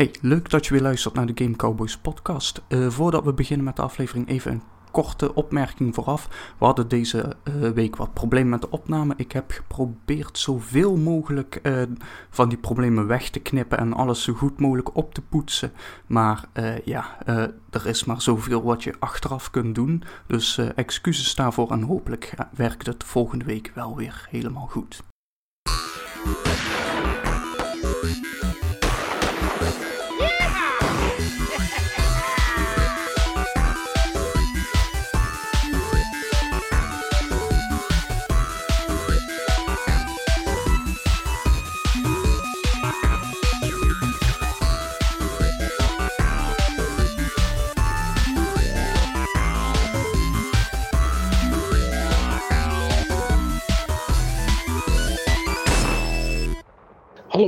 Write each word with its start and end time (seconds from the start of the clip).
Hey, 0.00 0.14
leuk 0.20 0.50
dat 0.50 0.66
je 0.66 0.72
weer 0.72 0.82
luistert 0.82 1.14
naar 1.14 1.26
de 1.26 1.44
Game 1.44 1.56
Cowboys 1.56 1.98
podcast. 1.98 2.62
Uh, 2.68 2.90
voordat 2.90 3.24
we 3.24 3.32
beginnen 3.32 3.64
met 3.64 3.76
de 3.76 3.82
aflevering 3.82 4.28
even 4.28 4.52
een 4.52 4.62
korte 4.90 5.34
opmerking 5.34 5.94
vooraf. 5.94 6.28
We 6.58 6.64
hadden 6.64 6.88
deze 6.88 7.36
uh, 7.44 7.70
week 7.70 7.96
wat 7.96 8.14
problemen 8.14 8.50
met 8.50 8.60
de 8.60 8.70
opname. 8.70 9.14
Ik 9.16 9.32
heb 9.32 9.50
geprobeerd 9.50 10.38
zoveel 10.38 10.96
mogelijk 10.96 11.60
uh, 11.62 11.82
van 12.30 12.48
die 12.48 12.58
problemen 12.58 13.06
weg 13.06 13.30
te 13.30 13.40
knippen 13.40 13.78
en 13.78 13.92
alles 13.92 14.22
zo 14.22 14.32
goed 14.32 14.60
mogelijk 14.60 14.96
op 14.96 15.14
te 15.14 15.22
poetsen. 15.22 15.72
Maar 16.06 16.44
ja, 16.84 17.26
er 17.70 17.86
is 17.86 18.04
maar 18.04 18.22
zoveel 18.22 18.62
wat 18.62 18.82
je 18.82 18.94
achteraf 18.98 19.50
kunt 19.50 19.74
doen. 19.74 20.02
Dus 20.26 20.58
excuses 20.58 21.34
daarvoor 21.34 21.70
en 21.70 21.82
hopelijk 21.82 22.34
werkt 22.56 22.86
het 22.86 23.04
volgende 23.04 23.44
week 23.44 23.72
wel 23.74 23.96
weer 23.96 24.26
helemaal 24.30 24.66
goed. 24.66 25.02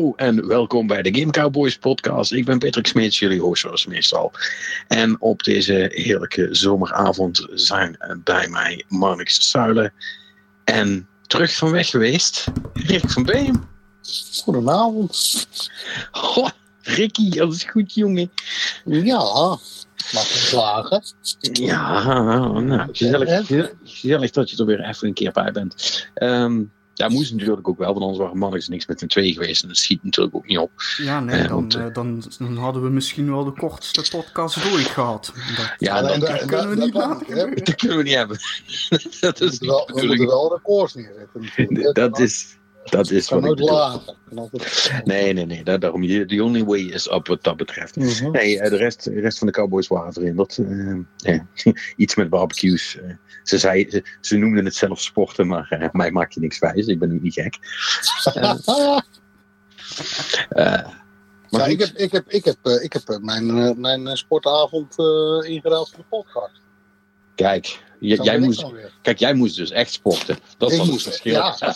Hallo 0.03 0.17
en 0.17 0.47
welkom 0.47 0.87
bij 0.87 1.03
de 1.03 1.19
Game 1.19 1.33
Cowboys 1.33 1.79
podcast. 1.79 2.33
Ik 2.33 2.45
ben 2.45 2.59
Patrick 2.59 2.87
Smeets, 2.87 3.19
jullie 3.19 3.41
host 3.41 3.61
zoals 3.61 3.87
meestal. 3.87 4.33
En 4.89 5.21
op 5.21 5.43
deze 5.43 5.91
heerlijke 5.95 6.49
zomeravond 6.51 7.47
zijn 7.55 7.97
bij 8.25 8.49
mij 8.49 8.85
Marnix 8.89 9.51
Zuilen. 9.51 9.93
En 10.65 11.09
terug 11.27 11.55
van 11.55 11.71
weg 11.71 11.89
geweest, 11.89 12.47
Rick 12.73 13.11
van 13.11 13.23
Beem. 13.23 13.69
Goedenavond. 14.43 15.49
Oh, 16.13 16.49
Ricky, 16.81 17.31
dat 17.31 17.55
is 17.55 17.65
goed 17.65 17.95
jongen. 17.95 18.33
Ja, 18.85 19.59
mag 20.13 20.53
ik. 21.41 21.57
Ja, 21.57 22.03
nou, 22.61 22.89
gezellig, 22.93 23.47
gezellig 23.85 24.31
dat 24.31 24.51
je 24.51 24.57
er 24.57 24.67
weer 24.67 24.81
even 24.81 25.09
een 25.09 25.15
keer 25.15 25.33
bij 25.33 25.53
bent. 25.53 26.09
Um, 26.15 26.73
ja, 26.95 27.09
moest 27.09 27.33
natuurlijk 27.33 27.69
ook 27.69 27.79
wel, 27.79 27.93
want 27.93 28.01
anders 28.01 28.19
waren 28.19 28.39
mannen 28.39 28.63
niks 28.67 28.87
met 28.87 29.03
een 29.03 29.09
twee 29.09 29.33
geweest. 29.33 29.63
En 29.63 29.69
dat 29.69 29.77
schiet 29.77 30.05
natuurlijk 30.05 30.37
ook 30.37 30.47
niet 30.47 30.59
op. 30.59 30.71
Ja, 30.97 31.21
nee, 31.21 31.41
uh, 31.41 31.49
dan, 31.49 31.57
want, 31.57 31.77
uh, 31.77 31.87
dan, 31.93 32.23
dan, 32.39 32.57
hadden 32.57 32.83
we 32.83 32.89
misschien 32.89 33.31
wel 33.31 33.45
de 33.45 33.53
kortste 33.53 34.17
podcast 34.17 34.73
ooit 34.73 34.87
gehad. 34.87 35.33
Dat, 35.57 35.75
ja, 35.79 36.03
dat, 36.03 36.21
dat 36.21 36.45
kunnen 36.45 36.69
we 36.69 36.77
niet 36.77 36.95
laten. 36.95 37.55
Dat 37.65 37.75
kunnen 37.75 37.97
we 37.97 38.03
niet 38.03 38.15
hebben. 38.15 38.39
dat 39.21 39.41
is 39.41 39.59
we, 39.59 39.67
wel, 39.67 39.91
we 39.95 40.07
moeten 40.07 40.27
wel 40.27 40.53
records 40.55 40.95
neerzetten. 40.95 41.93
Dat 42.03 42.19
is, 42.19 42.57
dat 42.85 43.11
is 43.11 43.29
wat 43.29 43.45
ik 43.45 43.49
bedoel. 43.49 44.01
Nee, 45.05 45.33
nee, 45.33 45.47
nee. 45.47 45.63
daarom, 45.63 46.07
the 46.07 46.43
only 46.43 46.65
way 46.65 46.81
is 46.81 47.11
up 47.11 47.27
wat 47.27 47.43
dat 47.43 47.57
betreft. 47.57 47.97
Mm 47.97 48.09
-hmm. 48.09 48.31
Nee, 48.31 48.57
de 48.57 48.77
rest, 48.77 49.05
de 49.05 49.21
rest 49.21 49.39
van 49.39 49.47
de 49.47 49.53
Cowboys 49.53 49.89
waren 49.89 50.13
verhinderd. 50.13 50.59
Uh, 50.59 51.41
iets 51.97 52.15
met 52.15 52.31
barbecues. 52.31 52.97
Uh, 52.97 53.15
ze, 53.43 53.59
zei, 53.59 53.91
ze, 53.91 54.05
ze, 54.21 54.37
noemden 54.37 54.65
het 54.65 54.75
zelf 54.75 55.01
sporten, 55.01 55.47
maar 55.47 55.77
uh, 55.81 55.89
mij 55.93 56.11
maak 56.11 56.33
je 56.33 56.41
niks 56.41 56.59
wijs. 56.59 56.87
Ik 56.87 56.99
ben 56.99 57.13
ook 57.13 57.23
niet 57.23 57.35
gek. 57.35 57.59
maar 61.51 61.61
ja, 61.61 61.67
ik 61.67 61.81
heb, 61.81 61.91
ik 61.97 62.13
heb, 62.13 62.29
ik 62.29 62.45
heb, 62.45 62.67
ik 62.67 62.93
heb 62.93 63.19
mijn, 63.21 63.81
mijn 63.81 64.17
sportavond 64.17 64.99
ingeruild 65.47 65.89
voor 65.91 65.99
de 65.99 66.05
podcast. 66.09 66.61
Kijk, 67.35 67.81
jij 68.03 68.39
moest, 68.39 68.65
kijk, 69.03 69.19
jij 69.19 69.35
moest 69.35 69.57
dus 69.57 69.71
echt 69.71 69.93
sporten. 69.93 70.39
Dat 70.59 70.77
was 70.77 70.89
het 70.89 71.03
verschil. 71.03 71.33
Ja. 71.33 71.57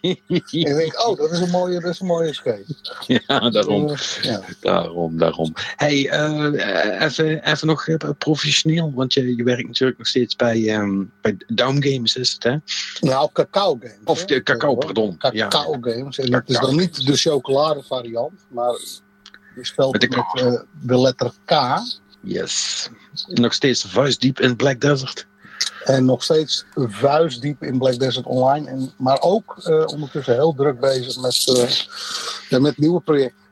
ik 0.00 0.50
denk, 0.50 1.06
oh, 1.06 1.16
dat 1.16 1.32
is 1.32 1.38
een 1.38 1.50
mooie, 1.50 1.80
dat 1.80 1.90
is 1.90 2.00
een 2.00 2.06
mooie 2.06 2.34
skate. 2.34 2.64
Ja, 3.06 3.50
daarom. 3.50 3.88
Uh, 3.88 3.96
ja. 4.22 4.40
Daarom, 4.60 5.18
daarom. 5.18 5.52
hey, 5.76 5.96
uh, 5.96 7.00
even, 7.00 7.50
even 7.50 7.66
nog 7.66 7.86
professioneel, 8.18 8.92
want 8.94 9.14
je, 9.14 9.36
je 9.36 9.42
werkt 9.42 9.66
natuurlijk 9.66 9.98
nog 9.98 10.06
steeds 10.06 10.36
bij, 10.36 10.74
um, 10.74 11.12
bij 11.20 11.36
Down 11.46 11.82
Games, 11.82 12.16
is 12.16 12.32
het 12.32 12.42
hè? 12.42 12.56
Nou, 13.00 13.28
Cacao 13.32 13.78
Games. 13.80 13.98
Of 14.04 14.24
de 14.24 14.42
Cacao, 14.42 14.74
pardon. 14.74 15.16
Cacao 15.16 15.78
ja. 15.80 15.92
Games. 15.92 16.18
En 16.18 16.30
dat 16.30 16.42
is 16.46 16.58
dan 16.58 16.76
niet 16.76 17.06
de 17.06 17.16
chocolade 17.16 17.82
variant, 17.82 18.46
maar 18.48 18.78
je 19.54 19.64
spelt 19.66 19.92
met, 19.92 20.00
de, 20.00 20.08
met 20.08 20.44
uh, 20.44 20.60
de 20.80 21.00
letter 21.00 21.32
K. 21.44 21.50
Yes. 22.24 22.88
Nog 23.26 23.52
steeds 23.52 23.84
vuistdiep 23.84 24.40
in 24.40 24.56
Black 24.56 24.80
Desert. 24.80 25.26
En 25.84 26.04
nog 26.04 26.22
steeds 26.22 26.64
vuistdiep 26.74 27.62
in 27.62 27.78
Black 27.78 27.98
Desert 27.98 28.26
Online. 28.26 28.68
En, 28.68 28.92
maar 28.96 29.20
ook 29.20 29.56
uh, 29.68 29.84
ondertussen 29.86 30.34
heel 30.34 30.54
druk 30.54 30.80
bezig 30.80 31.20
met, 31.20 31.46
uh, 32.50 32.60
met 32.60 32.78
nieuwe 32.78 33.00
projecten. 33.00 33.42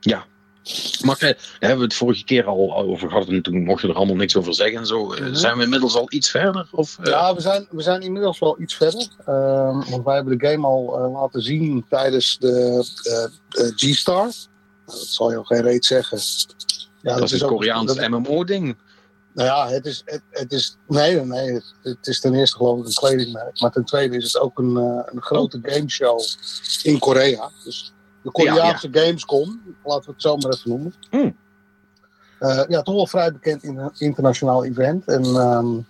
Ja. 0.00 0.24
Maar 1.04 1.18
daar 1.18 1.36
hebben 1.58 1.78
we 1.78 1.84
het 1.84 1.94
vorige 1.94 2.24
keer 2.24 2.44
al 2.44 2.76
over 2.76 3.08
gehad 3.08 3.28
en 3.28 3.42
toen 3.42 3.64
mocht 3.64 3.82
je 3.82 3.88
er 3.88 3.94
allemaal 3.94 4.16
niks 4.16 4.36
over 4.36 4.54
zeggen 4.54 4.78
en 4.78 4.86
zo. 4.86 5.04
Mm 5.04 5.12
-hmm. 5.12 5.34
Zijn 5.34 5.56
we 5.56 5.62
inmiddels 5.62 5.96
al 5.96 6.06
iets 6.08 6.30
verder? 6.30 6.68
Of, 6.70 6.98
uh... 7.00 7.06
Ja, 7.06 7.34
we 7.34 7.40
zijn, 7.40 7.66
we 7.70 7.82
zijn 7.82 8.00
inmiddels 8.00 8.38
wel 8.38 8.60
iets 8.60 8.74
verder. 8.74 9.08
Ehm, 9.26 9.90
want 9.90 10.04
wij 10.04 10.14
hebben 10.14 10.38
de 10.38 10.48
game 10.48 10.66
al 10.66 11.10
laten 11.12 11.42
zien 11.42 11.84
tijdens 11.88 12.38
de 12.38 12.84
G-Star. 13.76 14.22
Nou, 14.24 14.34
dat 14.84 15.06
zal 15.06 15.30
je 15.30 15.36
al 15.36 15.44
geen 15.44 15.62
reet 15.62 15.84
zeggen. 15.84 16.18
Ja, 17.06 17.12
dat, 17.12 17.20
dat 17.20 17.32
is 17.32 17.40
een 17.40 17.48
Koreaans 17.48 18.08
MMO-ding. 18.08 18.76
Nou 19.32 19.48
ja, 19.48 19.68
het 19.68 19.86
is, 19.86 20.02
het, 20.04 20.22
het, 20.30 20.52
is 20.52 20.76
nee, 20.86 21.20
nee, 21.20 21.52
het, 21.52 21.74
het, 21.82 22.06
is 22.06 22.20
ten 22.20 22.34
eerste 22.34 22.56
geloof 22.56 22.78
ik 22.78 22.86
een 22.86 22.92
kledingmerk. 22.92 23.60
Maar 23.60 23.70
ten 23.70 23.84
tweede 23.84 24.16
is 24.16 24.32
het 24.32 24.42
ook 24.42 24.58
een, 24.58 24.70
uh, 24.70 25.02
een 25.04 25.22
grote 25.22 25.58
gameshow 25.62 26.20
in 26.82 26.98
Korea. 26.98 27.50
Dus 27.64 27.92
de 28.22 28.30
Koreaanse 28.30 28.88
ja, 28.90 29.00
ja. 29.00 29.06
Gamescom, 29.06 29.62
laten 29.84 30.04
we 30.04 30.12
het 30.12 30.22
zo 30.22 30.36
maar 30.36 30.52
even 30.52 30.70
noemen. 30.70 30.94
Mm. 31.10 31.36
Uh, 32.40 32.62
ja, 32.68 32.82
toch 32.82 32.94
wel 32.94 33.06
vrij 33.06 33.32
bekend 33.32 33.62
in, 33.62 33.90
internationaal 33.98 34.64
event. 34.64 35.06
En 35.06 35.24
um, 35.24 35.86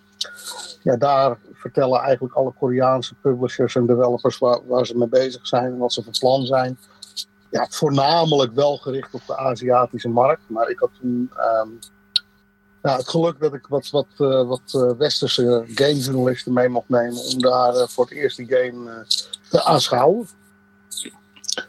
ja, 0.82 0.96
daar 0.96 1.38
vertellen 1.52 2.00
eigenlijk 2.00 2.34
alle 2.34 2.52
Koreaanse 2.58 3.14
publishers 3.14 3.74
en 3.74 3.86
developers 3.86 4.38
waar, 4.38 4.58
waar 4.66 4.86
ze 4.86 4.96
mee 4.96 5.08
bezig 5.08 5.46
zijn 5.46 5.64
en 5.64 5.78
wat 5.78 5.92
ze 5.92 6.02
van 6.02 6.14
plan 6.18 6.46
zijn 6.46 6.78
ja, 7.50 7.66
voornamelijk 7.70 8.54
wel 8.54 8.76
gericht 8.76 9.14
op 9.14 9.22
de 9.26 9.36
Aziatische 9.36 10.08
markt. 10.08 10.42
Maar 10.46 10.70
ik 10.70 10.78
had 10.78 10.90
toen 11.00 11.30
um, 11.62 11.78
het 12.80 13.08
geluk 13.08 13.40
dat 13.40 13.54
ik 13.54 13.66
wat, 13.66 13.90
wat, 13.90 14.06
uh, 14.18 14.48
wat 14.48 14.72
uh, 14.76 14.90
westerse 14.98 15.64
gamejournalisten 15.66 16.52
mee 16.52 16.68
mocht 16.68 16.88
nemen 16.88 17.24
om 17.24 17.40
daar 17.40 17.74
uh, 17.74 17.86
voor 17.86 18.04
het 18.04 18.14
eerst 18.14 18.36
die 18.36 18.46
game 18.48 19.06
te 19.50 19.64
aanschouwen. 19.64 20.28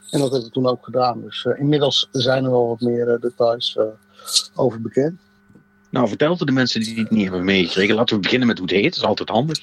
En 0.10 0.20
dat 0.20 0.32
heb 0.32 0.42
ik 0.42 0.52
toen 0.52 0.68
ook 0.68 0.86
gedaan. 0.86 1.22
Dus 1.22 1.46
inmiddels 1.46 2.08
zijn 2.12 2.44
er 2.44 2.52
wel 2.52 2.68
wat 2.68 2.82
meer 2.82 3.18
details 3.20 3.78
over 4.56 4.82
bekend. 4.82 5.20
Nou, 5.90 6.08
vertel 6.08 6.30
het 6.30 6.40
de 6.40 6.52
mensen 6.52 6.82
die 6.82 7.00
het 7.00 7.10
niet 7.10 7.24
hebben 7.24 7.46
meegekregen. 7.46 7.96
Laten 7.96 8.16
we 8.16 8.22
beginnen 8.22 8.48
met 8.48 8.58
hoe 8.58 8.68
het 8.68 8.76
heet. 8.76 8.94
Dat 8.94 8.96
is 8.96 9.04
altijd 9.04 9.30
handig. 9.30 9.60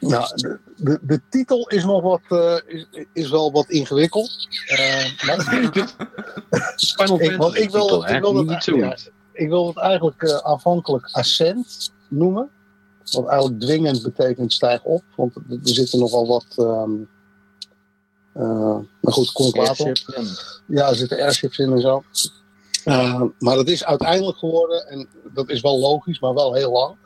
Nou, 0.00 0.36
de, 0.36 0.58
de, 0.76 0.98
de, 1.02 1.20
titel 1.28 1.68
is 1.68 1.84
nog 1.84 2.02
wat, 2.02 2.20
uh, 2.28 2.56
is, 2.66 2.86
is 3.12 3.30
wel 3.30 3.52
wat 3.52 3.68
ingewikkeld. 3.70 4.48
Uh, 4.68 5.26
maar, 5.26 5.54
ik, 7.20 7.36
want 7.36 7.56
ik 7.56 7.70
wil, 7.70 7.86
titel, 7.86 8.08
ik, 8.08 8.20
wil 8.20 8.46
het, 8.46 8.64
ja, 8.64 8.96
ik 9.32 9.48
wil 9.48 9.66
het 9.66 9.76
eigenlijk 9.76 10.22
uh, 10.22 10.36
aanvankelijk 10.36 11.08
Ascent 11.12 11.92
noemen. 12.08 12.50
Wat 13.10 13.26
eigenlijk 13.26 13.60
dwingend 13.60 14.02
betekent 14.02 14.52
stijg 14.52 14.82
op. 14.82 15.02
Want 15.16 15.36
er 15.36 15.58
zitten 15.62 15.98
nogal 15.98 16.26
wat... 16.26 16.46
Um, 16.56 17.08
maar 19.00 19.12
goed, 19.12 19.32
kom 19.32 19.46
ik 19.46 19.56
later 19.56 20.04
Ja, 20.66 20.88
er 20.88 20.94
zitten 20.94 21.20
airships 21.20 21.58
in 21.58 21.72
en 21.72 21.80
zo. 21.80 22.02
maar 23.38 23.56
dat 23.56 23.68
is 23.68 23.84
uiteindelijk 23.84 24.38
geworden, 24.38 24.86
en 24.86 25.08
dat 25.32 25.48
is 25.48 25.60
wel 25.60 25.78
logisch, 25.78 26.20
maar 26.20 26.34
wel 26.34 26.54
heel 26.54 26.72
lang. 26.72 26.96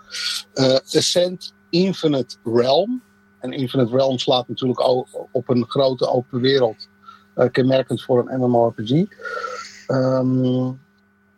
Ascent 0.85 1.53
Infinite 1.73 2.37
Realm. 2.45 3.03
En 3.39 3.53
Infinite 3.53 3.97
Realm 3.97 4.19
slaat 4.19 4.49
natuurlijk 4.49 4.81
op 5.33 5.49
een 5.49 5.65
grote 5.69 6.09
open 6.09 6.41
wereld. 6.41 6.89
Uh, 7.37 7.51
kenmerkend 7.51 8.03
voor 8.03 8.29
een 8.29 8.41
MMORPG. 8.41 8.91
Um, 9.89 10.81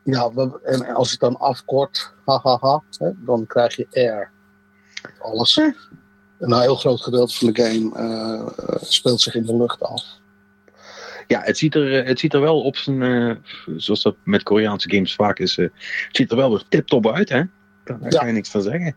ja, 0.03 0.31
en 0.63 0.95
als 0.95 1.07
je 1.07 1.13
het 1.13 1.21
dan 1.21 1.39
afkort, 1.39 2.13
hahaha, 2.25 2.83
hè, 2.99 3.11
dan 3.25 3.47
krijg 3.47 3.77
je 3.77 3.87
Air. 3.93 4.31
Alles. 5.21 5.57
Een 6.39 6.61
heel 6.61 6.77
groot 6.77 7.03
gedeelte 7.03 7.37
van 7.37 7.53
de 7.53 7.63
game 7.63 7.93
uh, 7.97 8.79
speelt 8.81 9.21
zich 9.21 9.35
in 9.35 9.47
de 9.47 9.57
lucht 9.57 9.83
af. 9.83 10.05
Ja, 11.27 11.41
het 11.41 11.59
ziet 11.59 11.75
er, 11.75 12.07
het 12.07 12.19
ziet 12.19 12.35
er 12.35 12.41
wel 12.41 12.63
op 12.63 12.77
zijn, 12.77 13.01
uh, 13.01 13.35
zoals 13.77 14.03
dat 14.03 14.17
met 14.25 14.43
Koreaanse 14.43 14.91
games 14.91 15.15
vaak 15.15 15.39
is, 15.39 15.57
het 15.57 15.73
ziet 16.11 16.31
er 16.31 16.37
wel 16.37 16.51
weer 16.51 16.65
tip-top 16.69 17.09
uit, 17.09 17.29
hè? 17.29 17.43
Daar 17.85 17.99
ja. 18.01 18.09
kan 18.09 18.27
je 18.27 18.33
niks 18.33 18.51
van 18.51 18.63
zeggen. 18.63 18.97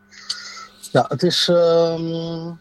Ja, 0.92 1.06
het 1.08 1.24
is. 1.24 1.48
Um, 1.48 2.60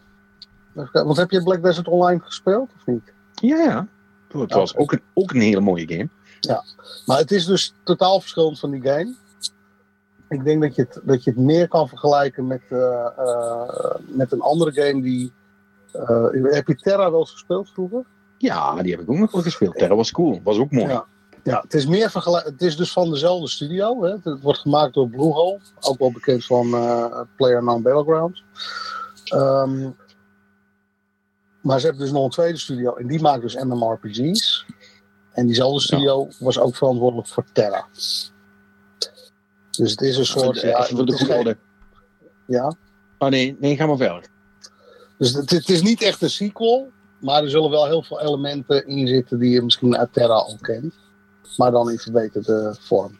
heb 1.15 1.31
je 1.31 1.43
Black 1.43 1.63
Desert 1.63 1.87
Online 1.87 2.19
gespeeld 2.19 2.69
of 2.75 2.85
niet? 2.85 3.13
Ja, 3.33 3.57
ja. 3.57 3.87
Het 4.27 4.53
was 4.53 4.75
ook, 4.75 4.91
een, 4.91 5.01
ook 5.13 5.31
een 5.31 5.41
hele 5.41 5.59
mooie 5.59 5.87
game. 5.87 6.09
Ja, 6.39 6.63
maar 7.05 7.17
het 7.17 7.31
is 7.31 7.45
dus 7.45 7.73
totaal 7.83 8.19
verschillend 8.19 8.59
van 8.59 8.71
die 8.71 8.81
game. 8.81 9.15
Ik 10.29 10.43
denk 10.43 10.61
dat 10.61 10.75
je 10.75 10.81
het, 10.81 10.99
dat 11.03 11.23
je 11.23 11.29
het 11.29 11.39
meer 11.39 11.67
kan 11.67 11.87
vergelijken 11.87 12.47
met, 12.47 12.61
met 14.05 14.31
een 14.31 14.41
andere 14.41 14.71
game 14.73 15.01
die. 15.01 15.31
heb 16.43 16.67
je 16.67 16.75
Terra 16.75 17.11
wel 17.11 17.19
eens 17.19 17.31
gespeeld 17.31 17.69
vroeger? 17.69 18.05
Ja, 18.37 18.81
die 18.81 18.91
heb 18.91 19.01
ik 19.01 19.09
ook 19.09 19.17
nog 19.17 19.31
wel 19.31 19.41
gespeeld. 19.41 19.77
Terra 19.77 19.95
was 19.95 20.11
cool, 20.11 20.41
was 20.43 20.57
ook 20.57 20.71
mooi. 20.71 20.87
Ja. 20.87 21.05
Ja, 21.47 21.61
het 21.61 21.73
is, 21.73 21.85
meer 21.85 22.11
het 22.43 22.61
is 22.61 22.77
dus 22.77 22.91
van 22.91 23.09
dezelfde 23.09 23.47
studio. 23.47 24.03
Hè. 24.03 24.15
Het 24.23 24.41
wordt 24.41 24.59
gemaakt 24.59 24.93
door 24.93 25.09
Bluehole, 25.09 25.59
ook 25.79 25.99
wel 25.99 26.11
bekend 26.11 26.45
van 26.45 26.67
uh, 26.67 27.21
Player 27.35 27.63
Non 27.63 27.81
Battlegrounds. 27.81 28.43
Um, 29.33 29.95
maar 31.61 31.79
ze 31.79 31.85
hebben 31.85 32.03
dus 32.03 32.13
nog 32.13 32.23
een 32.23 32.29
tweede 32.29 32.57
studio 32.57 32.95
en 32.95 33.07
die 33.07 33.21
maakt 33.21 33.41
dus 33.41 33.55
MMORPG's. 33.55 34.65
En 35.31 35.45
diezelfde 35.45 35.81
studio 35.81 36.27
was 36.39 36.59
ook 36.59 36.75
verantwoordelijk 36.75 37.27
voor 37.27 37.45
Terra. 37.53 37.87
Dus 39.71 39.91
het 39.91 40.01
is 40.01 40.17
een 40.17 40.25
soort. 40.25 40.61
Ja, 40.61 40.83
voor 40.83 41.05
de 41.05 41.25
goede 41.25 41.57
Ja. 42.47 42.75
Oh 43.17 43.29
nee, 43.29 43.57
nee, 43.59 43.75
ga 43.75 43.85
maar 43.85 43.97
verder. 43.97 44.27
Dus 45.17 45.33
het, 45.33 45.49
het, 45.49 45.69
is 45.69 45.81
niet 45.81 46.01
echt 46.01 46.21
een 46.21 46.29
sequel, 46.29 46.91
maar 47.19 47.43
er 47.43 47.49
zullen 47.49 47.69
wel 47.69 47.85
heel 47.85 48.03
veel 48.03 48.21
elementen 48.21 48.87
in 48.87 49.07
zitten 49.07 49.39
die 49.39 49.49
je 49.49 49.61
misschien 49.61 49.97
uit 49.97 50.13
Terra 50.13 50.33
al 50.33 50.57
kent 50.61 50.93
maar 51.55 51.71
dan 51.71 51.89
in 51.91 51.97
verbeterde 51.97 52.75
vorm. 52.79 53.19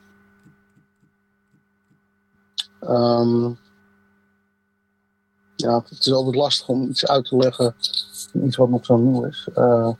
Um, 2.81 3.57
ja, 5.55 5.83
het 5.89 6.05
is 6.05 6.13
altijd 6.13 6.35
lastig 6.35 6.67
om 6.67 6.89
iets 6.89 7.07
uit 7.07 7.25
te 7.25 7.35
leggen, 7.35 7.75
iets 8.43 8.55
wat 8.55 8.69
nog 8.69 8.85
zo 8.85 8.97
nieuw 8.97 9.25
is. 9.25 9.47
Uh, 9.55 9.91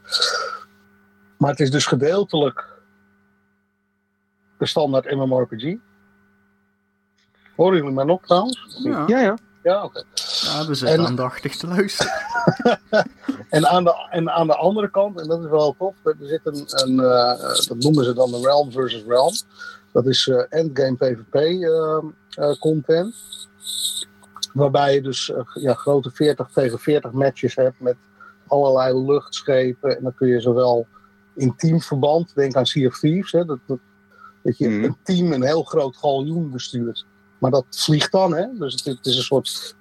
maar 1.38 1.50
het 1.50 1.60
is 1.60 1.72
dus 1.72 1.86
gedeeltelijk 1.86 2.68
de 4.58 4.66
standaard 4.66 5.12
MMORPG. 5.12 5.76
Horen 7.56 7.78
jullie 7.78 7.94
mij 7.94 8.06
nog 8.06 8.22
trouwens? 8.22 8.80
Ja, 8.84 9.04
ja. 9.08 9.20
ja. 9.20 9.38
Ja, 9.64 9.84
oké. 9.84 10.04
Ja, 10.42 10.66
we 10.66 10.76
zijn 10.76 11.00
aandachtig 11.00 11.56
te 11.56 11.68
luisteren. 11.68 12.12
En, 13.50 13.68
aan 13.68 13.84
de, 13.84 14.08
en 14.10 14.30
aan 14.30 14.48
de 14.48 14.56
andere 14.56 14.90
kant, 14.90 15.20
en 15.20 15.28
dat 15.28 15.44
is 15.44 15.50
wel 15.50 15.76
tof, 15.78 15.96
er 16.04 16.16
zit 16.20 16.42
een, 16.44 16.64
een 16.68 16.94
uh, 16.94 17.40
dat 17.68 17.78
noemen 17.78 18.04
ze 18.04 18.14
dan 18.14 18.32
de 18.32 18.40
Realm 18.40 18.72
versus 18.72 19.04
Realm. 19.08 19.34
Dat 19.92 20.08
is 20.08 20.28
uh, 20.28 20.44
endgame 20.50 20.96
PvP 20.96 21.36
eh, 21.36 22.60
content. 22.60 23.16
Waarbij 24.54 24.94
je 24.94 25.02
dus 25.02 25.32
ja, 25.54 25.74
grote 25.74 26.12
40 26.12 26.50
tegen 26.54 26.80
40 26.80 27.12
matches 27.12 27.56
hebt 27.56 27.80
met 27.80 27.96
allerlei 28.48 29.06
luchtschepen. 29.06 29.98
En 29.98 30.04
dan 30.04 30.16
kun 30.16 30.28
je 30.28 30.42
zowel 30.42 30.88
in 31.36 31.56
teamverband, 31.56 32.36
denk 32.36 32.56
aan 32.56 32.66
Sea 32.66 32.88
of 32.88 33.00
Thieves, 33.00 33.32
hè, 33.32 33.46
dat, 33.46 33.60
dat, 33.66 33.80
dat 34.44 34.58
je 34.58 34.70
mhm. 34.70 34.84
een 34.84 34.98
team 35.04 35.32
een 35.32 35.44
heel 35.44 35.64
groot 35.64 35.98
galjoen 35.98 36.52
bestuurt. 36.52 37.06
Maar 37.38 37.52
dat 37.52 37.66
vliegt 37.70 38.12
dan, 38.12 38.36
hè? 38.36 38.46
Dus 38.60 38.74
het, 38.74 38.84
het 38.86 39.06
is 39.06 39.16
een 39.16 39.24
soort 39.24 39.76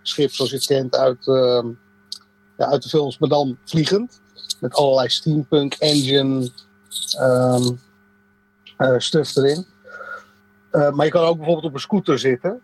piratenschip 0.00 0.32
zoals 0.32 0.50
je 0.50 0.56
het 0.56 0.66
kent 0.66 0.96
uit, 0.96 1.26
uh, 1.26 1.64
ja, 2.56 2.66
uit 2.66 2.82
de 2.82 2.88
films, 2.88 3.18
maar 3.18 3.28
dan 3.28 3.58
vliegend. 3.64 4.20
Met 4.60 4.74
allerlei 4.74 5.08
steampunk 5.08 5.74
engine 5.74 6.50
um, 7.20 7.80
uh, 8.78 8.98
stuff 8.98 9.36
erin. 9.36 9.66
Uh, 10.72 10.90
maar 10.90 11.06
je 11.06 11.12
kan 11.12 11.24
ook 11.24 11.36
bijvoorbeeld 11.36 11.66
op 11.66 11.74
een 11.74 11.80
scooter 11.80 12.18
zitten. 12.18 12.60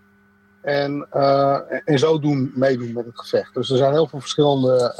En, 0.60 1.06
uh, 1.12 1.58
en 1.84 1.98
zo 1.98 2.18
doen, 2.18 2.52
meedoen 2.54 2.92
met 2.92 3.04
het 3.04 3.18
gevecht. 3.18 3.54
Dus 3.54 3.70
er 3.70 3.76
zijn 3.76 3.92
heel 3.92 4.06
veel 4.06 4.20
verschillende 4.20 4.94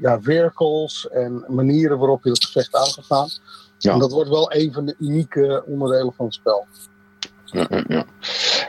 ja, 0.00 0.20
vehicles 0.20 1.08
en 1.08 1.44
manieren 1.48 1.98
waarop 1.98 2.24
je 2.24 2.30
het 2.30 2.44
gevecht 2.44 2.74
aan 2.74 2.92
kan 2.94 3.04
gaan. 3.04 3.28
Ja. 3.78 3.92
En 3.92 3.98
dat 3.98 4.12
wordt 4.12 4.30
wel 4.30 4.54
een 4.54 4.72
van 4.72 4.86
de 4.86 4.94
unieke 4.98 5.64
onderdelen 5.66 6.12
van 6.12 6.24
het 6.24 6.34
spel 6.34 6.66
ja, 7.52 7.84
ja. 7.88 8.04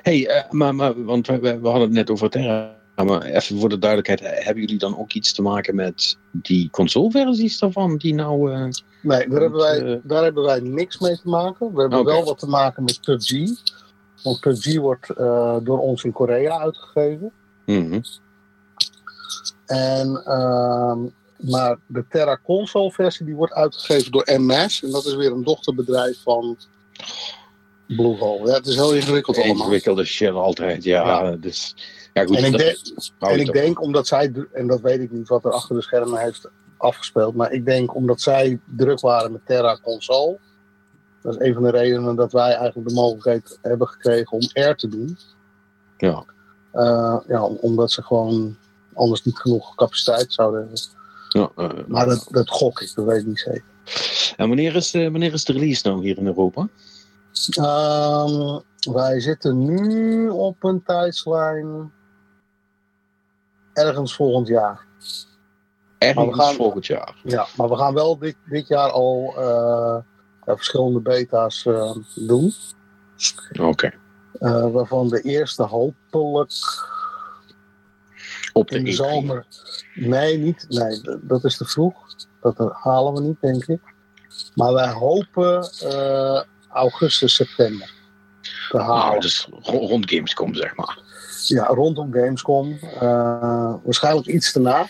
hey, 0.02 0.20
uh, 0.20 0.52
maar, 0.52 0.76
maar, 0.76 1.04
want 1.04 1.28
we, 1.28 1.40
we, 1.40 1.68
hadden 1.68 1.82
het 1.82 1.92
net 1.92 2.10
over 2.10 2.30
Terra. 2.30 2.76
Maar 2.96 3.22
even 3.22 3.60
voor 3.60 3.70
de 3.70 3.78
duidelijkheid, 3.78 4.44
hebben 4.44 4.64
jullie 4.64 4.78
dan 4.78 4.98
ook 4.98 5.14
iets 5.14 5.34
te 5.34 5.42
maken 5.42 5.76
met 5.76 6.18
die 6.32 6.70
consoleversies 6.70 7.60
daarvan? 7.60 7.98
Die 7.98 8.14
nou, 8.14 8.52
uh, 8.52 8.68
nee, 9.02 9.28
daar, 9.30 9.42
hebben 9.42 9.60
wij, 9.60 9.82
uh, 9.82 9.96
daar 10.04 10.24
hebben 10.24 10.44
wij 10.44 10.60
niks 10.60 11.00
mee 11.00 11.20
te 11.22 11.30
maken. 11.30 11.74
We 11.74 11.82
hebben 11.82 12.00
okay. 12.00 12.14
wel 12.14 12.26
wat 12.26 12.40
te 12.40 12.48
maken 12.48 12.84
met 12.84 13.02
PUBG. 13.02 13.32
Want 14.24 14.40
PUBG 14.40 14.78
wordt 14.78 15.08
door 15.66 15.80
ons 15.80 16.04
in 16.04 16.12
Korea 16.12 16.60
uitgegeven. 16.60 17.32
Mm 17.66 17.92
-hmm. 17.92 18.02
En, 19.66 20.22
ehm, 20.26 21.00
maar 21.52 21.78
de 21.88 22.06
Terra 22.10 22.40
console 22.44 22.92
versie 22.92 23.26
die 23.26 23.36
wordt 23.36 23.54
uitgegeven 23.54 24.12
door 24.12 24.30
MS. 24.38 24.84
En 24.84 24.92
dat 24.92 25.06
is 25.06 25.16
weer 25.16 25.32
een 25.32 25.44
dochterbedrijf 25.44 26.22
van 26.24 26.58
Ja, 27.88 28.54
het 28.54 28.68
is 28.68 28.76
heel 28.76 28.94
ingewikkeld 28.94 29.38
allemaal. 29.38 29.56
Ingewikkelde 29.56 30.06
shit 30.06 30.32
altijd, 30.32 30.84
ja. 30.84 31.06
ja. 31.06 31.36
Dus, 31.36 31.76
ja 32.14 32.26
goed, 32.26 32.38
en 32.38 32.46
ik, 32.46 32.58
denk, 32.58 32.78
en 33.20 33.40
ik 33.40 33.54
denk 33.54 33.82
omdat 33.82 34.08
zij, 34.08 34.32
en 34.54 34.68
dat 34.68 34.82
weet 34.82 35.00
ik 35.00 35.12
niet 35.12 35.28
wat 35.28 35.46
er 35.46 35.52
achter 35.52 35.76
de 35.76 35.82
schermen 35.82 36.20
heeft 36.20 36.50
afgespeeld, 36.78 37.36
maar 37.36 37.52
ik 37.52 37.66
denk 37.66 37.96
omdat 37.96 38.22
zij 38.22 38.60
druk 38.66 39.00
waren 39.00 39.32
met 39.32 39.46
Terra 39.46 39.80
Console. 39.84 40.38
Dat 41.22 41.34
is 41.34 41.48
een 41.48 41.54
van 41.54 41.64
de 41.64 41.70
redenen 41.70 42.16
dat 42.16 42.32
wij 42.32 42.54
eigenlijk 42.54 42.88
de 42.88 42.94
mogelijkheid 42.94 43.60
hebben 43.62 43.88
gekregen 43.88 44.32
om 44.32 44.50
R 44.54 44.76
te 44.76 44.88
doen. 44.88 45.18
Ja. 45.98 46.26
Uh, 46.74 47.18
ja, 47.28 47.44
omdat 47.44 47.92
ze 47.92 48.04
gewoon 48.04 48.58
anders 48.94 49.24
niet 49.24 49.38
genoeg 49.38 49.76
capaciteit 49.76 50.34
zouden 50.34 50.60
hebben. 50.60 50.80
Ja, 51.30 51.52
uh, 51.58 51.70
maar 51.88 52.06
dat, 52.06 52.28
dat 52.30 52.50
gok 52.50 52.82
ik, 52.82 52.92
dat 52.96 53.06
weet 53.06 53.20
ik 53.20 53.26
niet 53.26 53.40
zeker. 53.40 53.64
En 54.36 54.48
wanneer 54.48 54.76
is, 54.76 54.92
de, 54.92 55.12
wanneer 55.12 55.34
is 55.34 55.46
de 55.46 55.54
release 55.54 55.88
nou 55.88 56.02
hier 56.02 56.18
in 56.18 56.26
Europa? 56.26 56.68
Um, 57.60 58.62
wij 58.94 59.20
zitten 59.20 59.66
nu 59.66 60.30
op 60.30 60.64
een 60.64 60.84
tijdslijn 60.84 61.92
ergens 63.74 64.16
volgend 64.16 64.48
jaar. 64.48 64.86
Ergens 65.98 66.36
gaan, 66.36 66.54
volgend 66.54 66.86
jaar? 66.86 67.16
Ja, 67.24 67.48
maar 67.58 67.70
we 67.70 67.76
gaan 67.76 67.94
wel 67.94 68.18
dit, 68.18 68.36
dit 68.46 68.68
jaar 68.68 68.92
al 68.92 69.34
uh, 69.38 69.98
verschillende 70.46 71.00
beta's 71.00 71.66
uh, 71.66 71.96
doen. 72.16 72.54
Oké. 73.52 73.64
Okay. 73.64 73.94
Uh, 74.40 74.72
waarvan 74.72 75.10
de 75.10 75.22
eerste 75.22 75.64
hopelijk 75.64 76.52
op 78.54 78.70
de, 78.70 78.78
in 78.78 78.84
de 78.84 78.92
zomer. 78.92 79.46
Nee, 79.96 80.38
niet. 80.38 80.66
Nee, 80.70 81.20
dat 81.22 81.44
is 81.44 81.58
te 81.58 81.66
vroeg. 81.66 81.96
Dat 82.42 82.72
halen 82.74 83.14
we 83.14 83.22
niet, 83.22 83.42
denk 83.42 83.66
ik. 83.66 83.82
Maar 84.56 84.74
wij 84.74 84.92
hopen 84.92 85.70
augustus, 86.78 87.36
september 87.36 87.94
te 88.70 88.78
halen. 88.78 89.08
Nou, 89.08 89.20
dus 89.20 89.48
rond 89.62 90.12
Gamescom, 90.12 90.56
zeg 90.56 90.76
maar. 90.76 91.00
Ja, 91.46 91.66
rondom 91.66 92.14
Gamescom. 92.14 92.80
Uh, 92.96 93.76
waarschijnlijk 93.84 94.28
iets 94.28 94.54
daarna. 94.54 94.88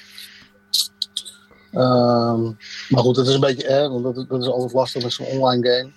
Uh, 1.71 2.50
maar 2.89 3.01
goed, 3.01 3.15
het 3.15 3.27
is 3.27 3.33
een 3.33 3.39
beetje 3.39 3.67
erg, 3.67 3.89
want 3.89 4.03
dat, 4.03 4.29
dat 4.29 4.41
is 4.41 4.47
altijd 4.47 4.73
lastig 4.73 5.03
met 5.03 5.13
zo'n 5.13 5.25
online 5.25 5.69
game. 5.69 5.91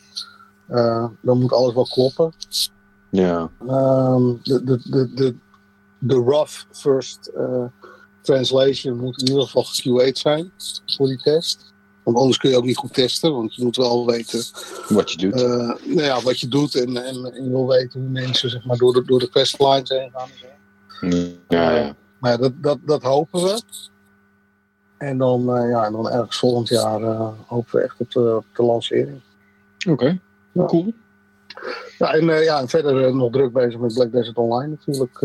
Uh, 0.81 1.09
dan 1.23 1.41
moet 1.41 1.53
alles 1.53 1.75
wel 1.75 1.87
kloppen. 1.87 2.33
Ja. 3.11 3.51
Um, 3.69 4.41
de, 4.43 4.65
de, 4.65 4.81
de, 4.85 5.15
de, 5.15 5.37
de 5.99 6.15
rough 6.15 6.65
first 6.73 7.31
uh, 7.37 7.65
translation 8.23 8.97
moet 8.97 9.21
in 9.21 9.29
ieder 9.29 9.45
geval 9.45 9.65
geQA'd 9.65 10.19
zijn 10.19 10.53
voor 10.87 11.07
die 11.07 11.23
test. 11.23 11.73
Want 12.03 12.17
anders 12.17 12.37
kun 12.37 12.51
je 12.51 12.57
ook 12.57 12.65
niet 12.65 12.77
goed 12.77 12.95
testen, 12.95 13.33
want 13.33 13.55
je 13.55 13.63
moet 13.63 13.77
wel 13.77 14.07
weten 14.07 14.43
wat 14.89 15.11
je 15.11 15.17
doet. 15.17 15.41
Uh, 15.41 15.75
nou 15.85 16.03
ja, 16.03 16.21
wat 16.21 16.41
je 16.41 16.49
doet 16.49 16.75
en, 16.75 16.97
en, 16.97 17.35
en, 17.35 17.45
je 17.45 17.51
wil 17.51 17.69
weten 17.69 18.01
hoe 18.01 18.09
mensen 18.09 18.51
zeg 18.51 18.65
maar, 18.65 18.77
door, 18.77 18.93
de, 18.93 19.05
door 19.05 19.19
de 19.19 19.29
questlines 19.29 19.89
heen 19.89 20.11
gaan. 20.13 20.29
Ja, 21.49 21.71
ja. 21.71 21.95
Maar 22.19 22.31
ja, 22.31 22.37
dat, 22.37 22.53
dat, 22.57 22.79
dat 22.85 23.03
hopen 23.03 23.43
we. 23.43 23.63
En 24.99 25.19
dan, 25.19 25.57
uh, 25.57 25.71
ja, 25.71 25.85
en 25.85 25.93
dan 25.93 26.11
ergens 26.11 26.39
volgend 26.39 26.69
jaar 26.69 27.01
uh, 27.01 27.29
hopen 27.47 27.77
we 27.77 27.81
echt 27.81 27.95
op 27.99 28.11
de, 28.11 28.37
op 28.37 28.45
de 28.57 28.63
lancering. 28.63 29.21
Oké, 29.79 29.91
okay. 29.91 30.21
ja. 30.53 30.65
cool. 30.65 30.93
Ja, 31.99 32.13
en, 32.13 32.43
ja, 32.43 32.61
en 32.61 32.69
verder 32.69 33.15
nog 33.15 33.33
druk 33.33 33.53
bezig 33.53 33.81
met 33.81 33.95
Black 33.95 34.13
Desert 34.13 34.37
Online 34.37 34.69
natuurlijk. 34.69 35.19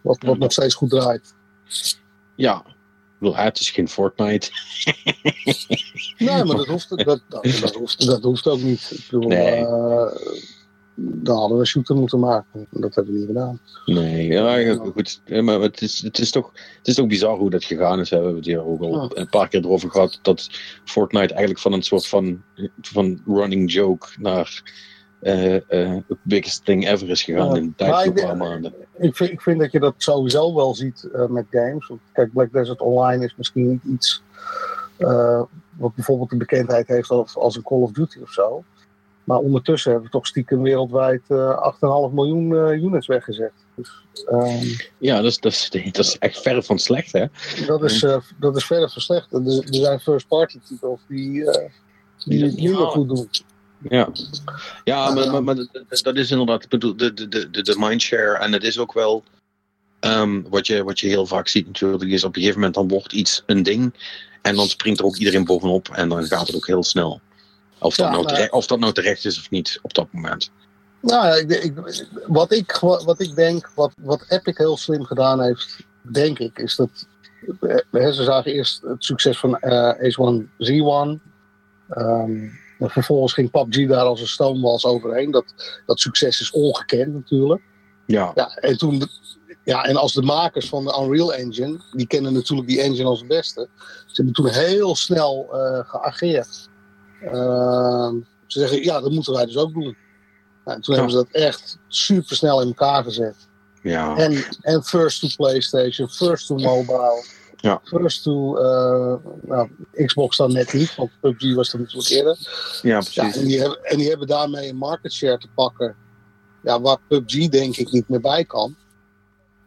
wat 0.00 0.22
wat 0.22 0.38
nog 0.38 0.52
steeds 0.52 0.74
goed 0.74 0.90
draait. 0.90 1.34
Ja, 2.34 2.62
bedoel, 3.20 3.36
het 3.36 3.60
is 3.60 3.70
geen 3.70 3.88
Fortnite. 3.88 4.50
nee, 6.18 6.44
maar 6.44 6.56
dat 6.56 6.66
hoeft, 6.66 6.88
dat, 6.88 7.20
dat, 7.28 7.74
hoeft, 7.74 8.06
dat 8.06 8.22
hoeft 8.22 8.46
ook 8.46 8.60
niet. 8.60 8.90
Ik 8.90 9.06
bedoel, 9.10 9.28
nee. 9.28 9.60
uh, 9.60 10.12
dan 11.02 11.36
hadden 11.36 11.56
we 11.56 11.62
een 11.62 11.68
shooter 11.68 11.96
moeten 11.96 12.18
maken. 12.18 12.66
Dat 12.70 12.94
hebben 12.94 13.12
we 13.12 13.18
niet 13.18 13.28
gedaan. 13.28 13.60
Nee, 13.84 14.26
ja, 14.26 14.74
goed. 14.74 15.20
Maar 15.26 15.60
het 15.60 15.82
is, 15.82 16.02
het, 16.02 16.18
is 16.18 16.30
toch, 16.30 16.52
het 16.78 16.88
is 16.88 16.94
toch 16.94 17.06
bizar 17.06 17.36
hoe 17.36 17.50
dat 17.50 17.64
gegaan 17.64 18.00
is. 18.00 18.08
We 18.08 18.14
hebben 18.16 18.36
het 18.36 18.44
hier 18.44 18.64
ook 18.64 18.80
al 18.80 19.16
een 19.16 19.28
paar 19.28 19.48
keer 19.48 19.64
erover 19.64 19.90
gehad. 19.90 20.18
Dat 20.22 20.48
Fortnite 20.84 21.28
eigenlijk 21.28 21.60
van 21.60 21.72
een 21.72 21.82
soort 21.82 22.06
van, 22.06 22.42
van 22.80 23.22
running 23.26 23.72
joke 23.72 24.06
naar 24.18 24.62
uh, 25.22 25.60
uh, 25.70 25.96
biggest 26.22 26.64
thing 26.64 26.88
ever 26.88 27.10
is 27.10 27.22
gegaan 27.22 27.56
in 27.56 27.66
de 27.66 27.72
tijd 27.76 27.94
van 27.94 28.06
een 28.06 28.14
paar 28.14 28.36
maanden. 28.36 28.74
Ik 28.98 29.16
vind, 29.16 29.30
ik 29.30 29.40
vind 29.40 29.60
dat 29.60 29.72
je 29.72 29.80
dat 29.80 29.94
sowieso 29.96 30.54
wel 30.54 30.74
ziet 30.74 31.08
uh, 31.14 31.26
met 31.26 31.44
games. 31.50 31.86
Want 31.86 32.00
kijk, 32.12 32.32
Black 32.32 32.52
Desert 32.52 32.80
Online 32.80 33.24
is 33.24 33.34
misschien 33.36 33.70
niet 33.70 33.82
iets 33.84 34.22
wat 35.76 35.94
bijvoorbeeld 35.94 36.32
een 36.32 36.38
bekendheid 36.38 36.88
heeft 36.88 37.10
als, 37.10 37.36
als 37.36 37.56
een 37.56 37.62
Call 37.62 37.80
of 37.80 37.92
Duty 37.92 38.18
of 38.22 38.30
zo. 38.30 38.64
Maar 39.24 39.38
ondertussen 39.38 39.90
hebben 39.90 40.10
we 40.10 40.16
toch 40.16 40.26
stiekem 40.26 40.62
wereldwijd 40.62 41.22
8,5 41.22 41.28
miljoen 42.12 42.52
units 42.72 43.06
weggezet. 43.06 43.52
Dus, 43.74 44.04
um, 44.30 44.76
ja, 44.98 45.16
dat 45.16 45.24
is, 45.24 45.38
dat, 45.38 45.52
is, 45.52 45.70
dat 45.70 46.04
is 46.04 46.18
echt 46.18 46.40
verre 46.40 46.62
van 46.62 46.78
slecht, 46.78 47.12
hè? 47.12 47.26
Dat 47.66 47.84
is, 47.84 48.06
dat 48.38 48.56
is 48.56 48.66
verre 48.66 48.88
van 48.88 49.02
slecht. 49.02 49.32
Er, 49.32 49.46
er 49.46 49.74
zijn 49.74 50.00
first-party 50.00 50.58
titels 50.68 51.00
die, 51.08 51.30
uh, 51.30 51.54
die 52.24 52.44
het 52.44 52.56
minder 52.56 52.86
goed 52.86 53.08
doen. 53.08 53.28
Ja, 53.88 54.08
ja 54.84 55.10
maar, 55.10 55.30
maar, 55.30 55.42
maar, 55.42 55.56
dat 56.02 56.16
is 56.16 56.30
inderdaad 56.30 56.70
de, 56.70 56.94
de, 56.94 57.14
de, 57.14 57.50
de, 57.50 57.62
de 57.62 57.74
mindshare. 57.78 58.36
En 58.36 58.52
het 58.52 58.64
is 58.64 58.78
ook 58.78 58.92
wel 58.92 59.24
um, 60.00 60.46
wat, 60.48 60.66
je, 60.66 60.84
wat 60.84 61.00
je 61.00 61.08
heel 61.08 61.26
vaak 61.26 61.48
ziet 61.48 61.66
natuurlijk, 61.66 62.10
is 62.10 62.24
op 62.24 62.36
een 62.36 62.40
gegeven 62.40 62.60
moment 62.60 62.74
dan 62.76 62.88
wordt 62.88 63.12
iets 63.12 63.42
een 63.46 63.62
ding. 63.62 63.94
En 64.42 64.56
dan 64.56 64.68
springt 64.68 64.98
er 64.98 65.04
ook 65.04 65.16
iedereen 65.16 65.44
bovenop 65.44 65.88
en 65.88 66.08
dan 66.08 66.24
gaat 66.24 66.46
het 66.46 66.56
ook 66.56 66.66
heel 66.66 66.84
snel. 66.84 67.20
Of 67.78 67.96
dat, 67.96 68.10
nou, 68.10 68.26
terecht, 68.26 68.52
of 68.52 68.66
dat 68.66 68.78
nou 68.78 68.92
terecht 68.92 69.24
is 69.24 69.38
of 69.38 69.50
niet 69.50 69.78
op 69.82 69.94
dat 69.94 70.06
moment. 70.10 70.50
Nou, 71.00 71.38
ik, 71.38 71.50
ik, 71.50 71.72
wat, 72.26 72.52
ik, 72.52 72.76
wat 72.80 73.20
ik 73.20 73.34
denk, 73.34 73.70
wat, 73.74 73.92
wat 73.96 74.24
Epic 74.28 74.56
heel 74.56 74.76
slim 74.76 75.04
gedaan 75.04 75.42
heeft, 75.42 75.86
denk 76.02 76.38
ik, 76.38 76.58
is 76.58 76.76
dat 76.76 77.06
ze 77.92 78.22
zagen 78.24 78.52
eerst 78.52 78.82
het 78.82 79.04
succes 79.04 79.38
van 79.38 79.58
uh, 79.60 79.88
Ace 79.88 80.22
1 80.22 80.50
Z1. 80.58 81.22
Um, 81.96 82.58
vervolgens 82.88 83.32
ging 83.32 83.50
PUBG 83.50 83.88
daar 83.88 84.04
als 84.04 84.20
een 84.20 84.26
stoomwals 84.26 84.84
overheen. 84.84 85.30
Dat, 85.30 85.54
dat 85.86 86.00
succes 86.00 86.40
is 86.40 86.50
ongekend 86.50 87.14
natuurlijk. 87.14 87.62
Ja. 88.06 88.32
ja 88.34 88.54
en, 88.54 88.78
toen, 88.78 89.08
ja, 89.64 89.84
en 89.84 89.96
als 89.96 90.12
de 90.12 90.22
makers 90.22 90.68
van 90.68 90.84
de 90.84 90.98
Unreal 91.00 91.34
Engine, 91.34 91.80
die 91.92 92.06
kennen 92.06 92.32
natuurlijk 92.32 92.68
die 92.68 92.80
engine 92.80 93.08
als 93.08 93.18
het 93.18 93.28
beste. 93.28 93.68
Ze 94.06 94.12
hebben 94.12 94.34
toen 94.34 94.48
heel 94.48 94.96
snel 94.96 95.48
uh, 95.52 95.78
geageerd. 95.82 96.68
Uh, 97.22 98.12
ze 98.46 98.58
zeggen, 98.58 98.84
ja, 98.84 99.00
dat 99.00 99.10
moeten 99.10 99.32
wij 99.32 99.44
dus 99.44 99.56
ook 99.56 99.72
doen. 99.72 99.96
En 100.64 100.80
toen 100.80 100.94
hebben 100.94 101.12
ze 101.12 101.18
dat 101.18 101.30
echt 101.30 101.78
super 101.88 102.36
snel 102.36 102.60
in 102.60 102.66
elkaar 102.66 103.04
gezet. 103.04 103.36
Ja. 103.82 104.16
En, 104.16 104.44
en 104.60 104.84
first 104.84 105.20
to 105.20 105.28
PlayStation, 105.36 106.08
first 106.08 106.46
to 106.46 106.54
mobile. 106.54 107.24
Ja. 107.60 107.80
First 107.84 108.22
to 108.22 108.56
uh, 108.56 109.14
nou, 109.42 109.68
Xbox 109.92 110.36
dan 110.36 110.52
net 110.52 110.72
niet, 110.72 110.94
want 110.96 111.10
PUBG 111.20 111.54
was 111.54 111.72
er 111.72 111.78
natuurlijk 111.78 112.08
eerder. 112.08 112.38
Ja, 112.82 112.98
precies. 112.98 113.14
Ja, 113.14 113.32
en, 113.32 113.46
die 113.46 113.60
hebben, 113.60 113.84
en 113.84 113.96
die 113.98 114.08
hebben 114.08 114.26
daarmee 114.26 114.68
een 114.68 114.76
market 114.76 115.12
share 115.12 115.38
te 115.38 115.48
pakken. 115.54 115.96
Ja, 116.62 116.80
waar 116.80 116.98
PUBG 117.08 117.48
denk 117.48 117.76
ik 117.76 117.90
niet 117.90 118.08
meer 118.08 118.20
bij 118.20 118.44
kan. 118.44 118.76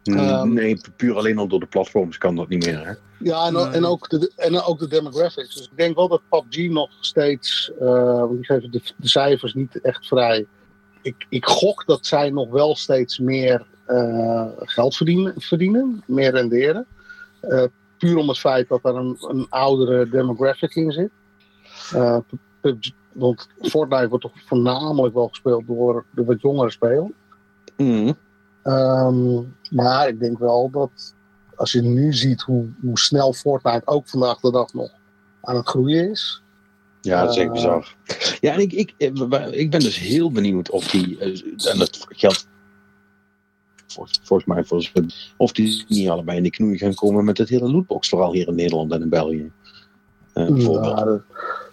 Um, 0.02 0.52
nee, 0.52 0.80
puur 0.96 1.16
alleen 1.16 1.38
al 1.38 1.48
door 1.48 1.60
de 1.60 1.66
platforms 1.66 2.18
kan 2.18 2.36
dat 2.36 2.48
niet 2.48 2.64
meer. 2.66 2.86
Hè? 2.86 2.92
Ja, 3.18 3.46
en, 3.46 3.72
en, 3.72 3.84
ook 3.84 4.08
de, 4.08 4.32
en 4.36 4.62
ook 4.62 4.78
de 4.78 4.88
demographics. 4.88 5.54
Dus 5.54 5.64
ik 5.64 5.76
denk 5.76 5.96
wel 5.96 6.08
dat 6.08 6.22
PUBG 6.28 6.70
nog 6.70 6.90
steeds, 7.00 7.72
uh, 7.80 8.18
want 8.18 8.36
die 8.36 8.44
geven 8.44 8.70
de, 8.70 8.80
de 8.96 9.08
cijfers 9.08 9.54
niet 9.54 9.80
echt 9.80 10.06
vrij 10.06 10.46
ik, 11.04 11.26
ik 11.28 11.46
gok 11.46 11.86
dat 11.86 12.06
zij 12.06 12.30
nog 12.30 12.50
wel 12.50 12.76
steeds 12.76 13.18
meer 13.18 13.66
uh, 13.88 14.46
geld 14.56 14.96
verdienen, 14.96 15.34
verdienen, 15.36 16.02
meer 16.06 16.30
renderen. 16.30 16.86
Uh, 17.42 17.64
puur 18.04 18.16
om 18.16 18.28
het 18.28 18.38
feit 18.38 18.68
dat 18.68 18.84
er 18.84 18.96
een, 18.96 19.16
een 19.20 19.46
oudere 19.48 20.08
demographic 20.08 20.74
in 20.74 20.92
zit. 20.92 21.10
Uh, 21.94 22.18
want 23.12 23.48
Fortnite 23.60 24.08
wordt 24.08 24.24
toch 24.24 24.32
voornamelijk 24.46 25.14
wel 25.14 25.28
gespeeld 25.28 25.66
door 25.66 26.04
de 26.10 26.24
wat 26.24 26.40
jongere 26.40 26.70
spelers. 26.70 27.12
Mm. 27.76 28.14
Um, 28.64 29.56
maar 29.70 30.08
ik 30.08 30.20
denk 30.20 30.38
wel 30.38 30.70
dat 30.70 31.14
als 31.54 31.72
je 31.72 31.82
nu 31.82 32.12
ziet 32.12 32.42
hoe, 32.42 32.66
hoe 32.80 32.98
snel 32.98 33.32
Fortnite 33.32 33.86
ook 33.86 34.08
vandaag 34.08 34.40
de 34.40 34.50
dag 34.50 34.72
nog 34.72 34.90
aan 35.40 35.56
het 35.56 35.68
groeien 35.68 36.10
is. 36.10 36.42
Ja, 37.00 37.20
dat 37.20 37.30
is 37.30 37.36
echt 37.36 37.52
bizar. 37.52 37.94
Ja, 38.40 38.52
en 38.52 38.60
ik, 38.60 38.72
ik, 38.72 38.94
ik 39.50 39.70
ben 39.70 39.80
dus 39.80 39.98
heel 39.98 40.32
benieuwd 40.32 40.70
of 40.70 40.90
die, 40.90 41.18
eh, 41.18 41.70
en 41.72 41.78
dat 41.78 42.06
geldt 42.08 42.46
volgens 44.22 44.44
mij, 44.44 44.64
volgens, 44.64 44.92
of 45.36 45.52
die 45.52 45.84
niet 45.88 46.08
allebei 46.08 46.36
in 46.36 46.42
de 46.42 46.50
knoei 46.50 46.78
gaan 46.78 46.94
komen 46.94 47.24
met 47.24 47.38
het 47.38 47.48
hele 47.48 47.70
lootbox, 47.70 48.08
vooral 48.08 48.32
hier 48.32 48.48
in 48.48 48.54
Nederland 48.54 48.92
en 48.92 49.02
in 49.02 49.08
België. 49.08 49.52
Uh, 50.34 50.48
nou, 50.48 50.94
dat, 51.04 51.22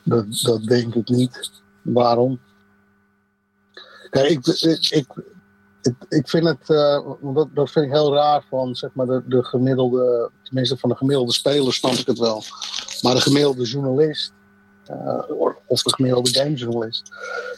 dat, 0.04 0.42
dat, 0.42 0.64
denk 0.64 0.96
ik 0.96 1.10
niet. 1.10 1.52
Waarom? 1.82 2.40
Kijk, 4.10 4.30
ik, 4.30 4.46
ik, 4.48 4.90
ik, 4.90 5.06
ik 6.10 6.30
vind 6.30 6.46
het, 6.46 6.70
uh, 6.70 7.34
dat, 7.34 7.50
dat 7.54 7.72
vind 7.72 7.86
ik 7.86 7.92
heel 7.92 8.14
raar 8.14 8.44
van 8.50 8.76
zeg 8.76 8.90
maar 8.94 9.06
de, 9.06 9.24
de 9.26 9.44
gemiddelde, 9.44 10.32
tenminste 10.44 10.78
van 10.78 10.90
de 10.90 10.96
gemiddelde 10.96 11.34
speler 11.34 11.74
snap 11.74 11.92
ik 11.92 12.08
het 12.08 12.20
wel. 12.20 12.44
Maar 13.02 13.16
de 13.16 13.22
gemiddelde 13.22 13.64
journalist, 13.64 14.34
uh, 14.92 15.24
of 15.68 15.82
de 15.82 15.94
gemiddelde 15.94 16.30
gamejournalist. 16.30 17.12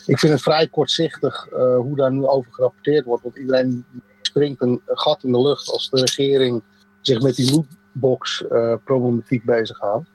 Ik 0.06 0.20
vind 0.20 0.34
het 0.34 0.42
vrij 0.42 0.68
kortzichtig 0.68 1.48
uh, 1.52 1.78
hoe 1.78 1.96
daar 1.96 2.12
nu 2.12 2.26
over 2.26 2.54
gerapporteerd 2.54 3.06
wordt. 3.06 3.24
Want 3.24 3.38
iedereen 3.38 3.86
springt 4.34 4.62
een 4.62 4.82
gat 4.86 5.24
in 5.24 5.32
de 5.32 5.42
lucht 5.42 5.70
als 5.70 5.90
de 5.90 6.00
regering 6.00 6.62
zich 7.02 7.22
met 7.22 7.36
die 7.36 7.52
lootbox-problematiek 7.52 9.42
uh, 9.42 9.46
bezighoudt. 9.46 10.10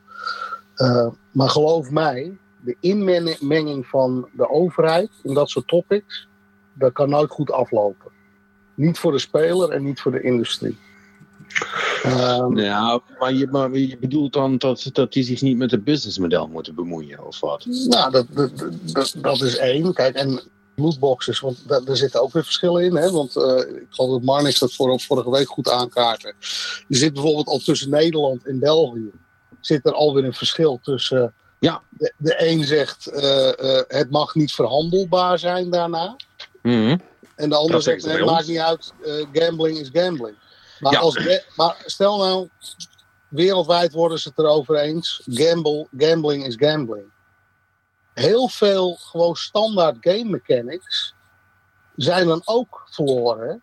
maar 1.32 1.50
geloof 1.50 1.90
mij, 1.90 2.38
de 2.60 2.76
inmenging 2.80 3.86
van 3.86 4.28
de 4.32 4.50
overheid 4.50 5.10
in 5.22 5.34
dat 5.34 5.50
soort 5.50 5.68
topics, 5.68 6.28
dat 6.72 6.92
kan 6.92 7.08
nooit 7.08 7.30
goed 7.30 7.50
aflopen. 7.50 8.10
Niet 8.74 8.98
voor 8.98 9.12
de 9.12 9.18
speler 9.18 9.70
en 9.70 9.84
niet 9.84 10.00
voor 10.00 10.12
de 10.12 10.22
industrie. 10.22 10.78
Um, 12.06 12.58
ja, 12.58 13.00
maar 13.18 13.32
je, 13.32 13.46
maar 13.46 13.70
je 13.76 13.98
bedoelt 13.98 14.32
dan 14.32 14.58
dat, 14.58 14.90
dat 14.92 15.12
die 15.12 15.22
zich 15.22 15.40
niet 15.40 15.56
met 15.56 15.70
het 15.70 15.84
businessmodel 15.84 16.48
moeten 16.48 16.74
bemoeien, 16.74 17.26
of 17.26 17.40
wat? 17.40 17.66
Nou, 17.66 18.10
dat, 18.10 18.26
dat, 18.30 18.50
dat, 18.82 19.14
dat 19.16 19.40
is 19.40 19.56
één. 19.56 19.92
Kijk, 19.92 20.14
en 20.14 20.40
lootboxes, 20.78 21.40
want 21.40 21.68
daar, 21.68 21.96
zitten 21.96 22.22
ook 22.22 22.32
weer 22.32 22.44
verschillen 22.44 22.84
in. 22.84 22.96
Hè? 22.96 23.10
Want 23.10 23.36
uh, 23.36 23.58
ik 23.58 23.86
geloof 23.90 24.10
dat 24.10 24.22
Marnix 24.22 24.58
dat 24.58 24.72
voor, 24.72 25.00
vorige 25.00 25.30
week 25.30 25.48
goed 25.48 25.70
aankaarten. 25.70 26.34
Je 26.88 26.96
zit 26.96 27.12
bijvoorbeeld 27.12 27.46
al 27.46 27.58
tussen 27.58 27.90
Nederland 27.90 28.46
en 28.46 28.58
België. 28.58 29.10
Zit 29.60 29.86
er 29.86 29.92
alweer 29.92 30.24
een 30.24 30.34
verschil 30.34 30.80
tussen. 30.82 31.34
ja. 31.58 31.82
De, 31.88 32.12
de 32.16 32.48
een 32.48 32.64
zegt 32.64 33.10
uh, 33.12 33.52
uh, 33.58 33.80
het 33.88 34.10
mag 34.10 34.34
niet 34.34 34.52
verhandelbaar 34.52 35.38
zijn 35.38 35.70
daarna. 35.70 36.16
Mm 36.62 36.86
-hmm. 36.86 37.00
En 37.34 37.48
de 37.48 37.56
ander 37.56 37.82
zegt 37.82 38.04
het 38.04 38.24
maakt 38.24 38.46
niet 38.46 38.58
uit, 38.58 38.92
gambling 39.32 39.78
is 39.78 39.88
gambling. 39.92 40.36
Maar, 40.78 40.96
als, 40.96 41.42
maar 41.56 41.82
stel 41.86 42.18
nou, 42.18 42.48
wereldwijd 43.28 43.92
worden 43.92 44.18
ze 44.18 44.28
het 44.28 44.38
erover 44.38 44.76
eens. 44.76 45.22
Gamble, 45.26 45.86
gambling 45.96 46.46
is 46.46 46.54
gambling. 46.56 47.06
Heel 48.18 48.48
veel 48.48 48.94
gewoon 48.94 49.36
standaard 49.36 49.96
game 50.00 50.24
mechanics 50.24 51.14
zijn 51.96 52.26
dan 52.26 52.42
ook 52.44 52.86
verloren. 52.90 53.62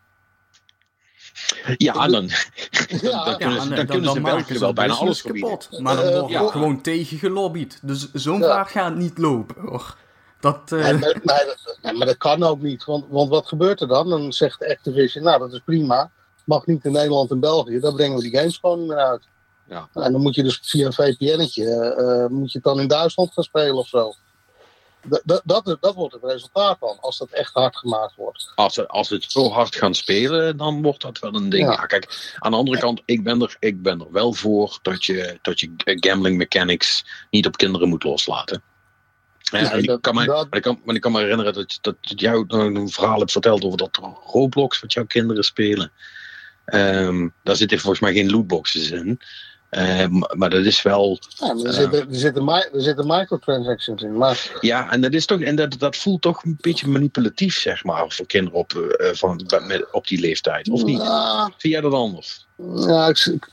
Ja, 1.77 2.07
dan, 2.07 2.29
ja, 3.01 3.23
dan, 3.25 3.37
kunnen 3.37 3.61
ze, 3.61 3.69
dan, 3.69 3.85
kunnen 3.85 4.11
ze 4.11 4.21
België 4.21 4.59
wel 4.59 4.73
bijna 4.73 4.93
alles 4.93 5.21
kapot. 5.21 5.79
Maar 5.79 5.95
dan 5.95 6.19
wordt 6.19 6.33
uh, 6.33 6.47
gewoon 6.47 6.81
tegen 6.81 7.17
gelobbyd. 7.17 7.79
Dus 7.81 8.11
zo'n 8.13 8.39
ja. 8.39 8.45
vraag 8.45 8.71
gaat 8.71 8.95
niet 8.95 9.17
lopen 9.17 9.61
hoor. 9.61 9.97
Dat, 10.39 10.71
uh... 10.71 10.83
nee, 10.83 10.93
maar, 10.93 11.57
nee, 11.81 11.93
maar, 11.93 12.07
dat 12.07 12.17
kan 12.17 12.43
ook 12.43 12.61
niet. 12.61 12.85
Want, 12.85 13.05
want 13.09 13.29
wat 13.29 13.47
gebeurt 13.47 13.81
er 13.81 13.87
dan? 13.87 14.09
Dan 14.09 14.33
zegt 14.33 14.67
Activision, 14.67 15.23
nou 15.23 15.39
dat 15.39 15.53
is 15.53 15.61
prima 15.65 16.11
mag 16.45 16.65
niet 16.65 16.85
in 16.85 16.91
Nederland 16.91 17.31
en 17.31 17.39
België. 17.39 17.79
Dan 17.79 17.95
brengen 17.95 18.17
we 18.17 18.23
die 18.23 18.37
games 18.37 18.57
gewoon 18.57 18.79
niet 18.79 18.87
meer 18.87 18.97
uit. 18.97 19.27
Ja. 19.67 19.89
En 19.93 20.11
dan 20.11 20.21
moet 20.21 20.35
je 20.35 20.43
dus 20.43 20.59
via 20.63 20.85
een 20.85 20.93
VPN'tje, 20.93 21.95
uh, 21.99 22.37
moet 22.37 22.51
je 22.51 22.57
het 22.57 22.63
dan 22.63 22.79
in 22.79 22.87
Duitsland 22.87 23.33
gaan 23.33 23.43
spelen 23.43 23.75
of 23.75 23.87
zo. 23.87 24.13
Dat, 25.05 25.41
dat, 25.45 25.77
dat 25.79 25.95
wordt 25.95 26.13
het 26.13 26.23
resultaat 26.23 26.79
dan, 26.79 26.97
als 26.99 27.17
dat 27.17 27.29
echt 27.29 27.53
hard 27.53 27.77
gemaakt 27.77 28.15
wordt. 28.15 28.51
Als 28.55 28.73
ze, 28.73 28.87
als 28.87 29.09
het 29.09 29.31
zo 29.31 29.49
hard 29.49 29.75
gaan 29.75 29.93
spelen, 29.95 30.57
dan 30.57 30.81
wordt 30.81 31.01
dat 31.01 31.19
wel 31.19 31.35
een 31.35 31.49
ding. 31.49 31.67
Ja. 31.67 31.71
ja 31.71 31.85
kijk, 31.85 32.33
aan 32.39 32.51
de 32.51 32.57
andere 32.57 32.79
kant, 32.79 33.01
ik 33.05 33.23
ben, 33.23 33.41
er, 33.41 33.55
ik 33.59 33.81
ben 33.81 33.99
er 33.99 34.11
wel 34.11 34.33
voor 34.33 34.79
dat 34.81 35.05
je, 35.05 35.39
dat 35.41 35.59
je 35.59 35.73
gambling 35.85 36.37
mechanics 36.37 37.05
niet 37.29 37.45
op 37.45 37.57
kinderen 37.57 37.89
moet 37.89 38.03
loslaten. 38.03 38.63
Ja, 39.39 39.59
ja, 39.59 39.71
ik, 39.71 40.01
kan 40.01 40.15
me, 40.15 40.25
dat... 40.25 40.47
ik 40.49 40.61
kan, 40.61 40.81
maar 40.83 40.95
ik 40.95 41.01
kan 41.01 41.11
me 41.11 41.19
herinneren 41.19 41.53
dat, 41.53 41.77
dat 41.81 41.95
jou 42.01 42.45
een 42.47 42.89
verhaal 42.89 43.19
hebt 43.19 43.31
verteld 43.31 43.63
over 43.63 43.77
dat 43.77 43.99
Roblox 44.25 44.79
wat 44.79 44.93
jouw 44.93 45.05
kinderen 45.05 45.43
spelen. 45.43 45.91
Um, 46.65 47.33
daar 47.43 47.55
zitten 47.55 47.79
volgens 47.79 48.01
mij 48.01 48.13
geen 48.13 48.31
lootboxes 48.31 48.91
in. 48.91 49.19
Uh, 49.71 50.05
maar 50.35 50.49
dat 50.49 50.65
is 50.65 50.81
wel. 50.81 51.19
Ja, 51.27 51.49
er, 51.49 51.55
uh, 51.55 51.71
zitten, 51.71 51.99
er, 51.99 52.15
zitten, 52.15 52.47
er 52.49 52.81
zitten 52.81 53.07
microtransactions 53.07 54.01
in. 54.01 54.17
Maar... 54.17 54.51
Ja, 54.61 54.91
en 54.91 55.01
dat 55.01 55.13
is 55.13 55.25
toch. 55.25 55.41
En 55.41 55.55
dat, 55.55 55.79
dat 55.79 55.95
voelt 55.95 56.21
toch 56.21 56.43
een 56.43 56.57
beetje 56.61 56.87
manipulatief, 56.87 57.59
zeg 57.59 57.83
maar, 57.83 58.05
voor 58.07 58.25
kinderen 58.25 58.59
op, 58.59 58.73
uh, 58.73 59.13
van, 59.13 59.45
met, 59.67 59.91
op 59.91 60.07
die 60.07 60.19
leeftijd. 60.19 60.69
Of 60.69 60.83
niet? 60.83 61.01
Ja. 61.01 61.51
Zie 61.57 61.71
jij 61.71 61.81
dat 61.81 61.93
anders? 61.93 62.45
Ja, 62.75 63.07
ik, 63.07 63.19
ik... 63.19 63.49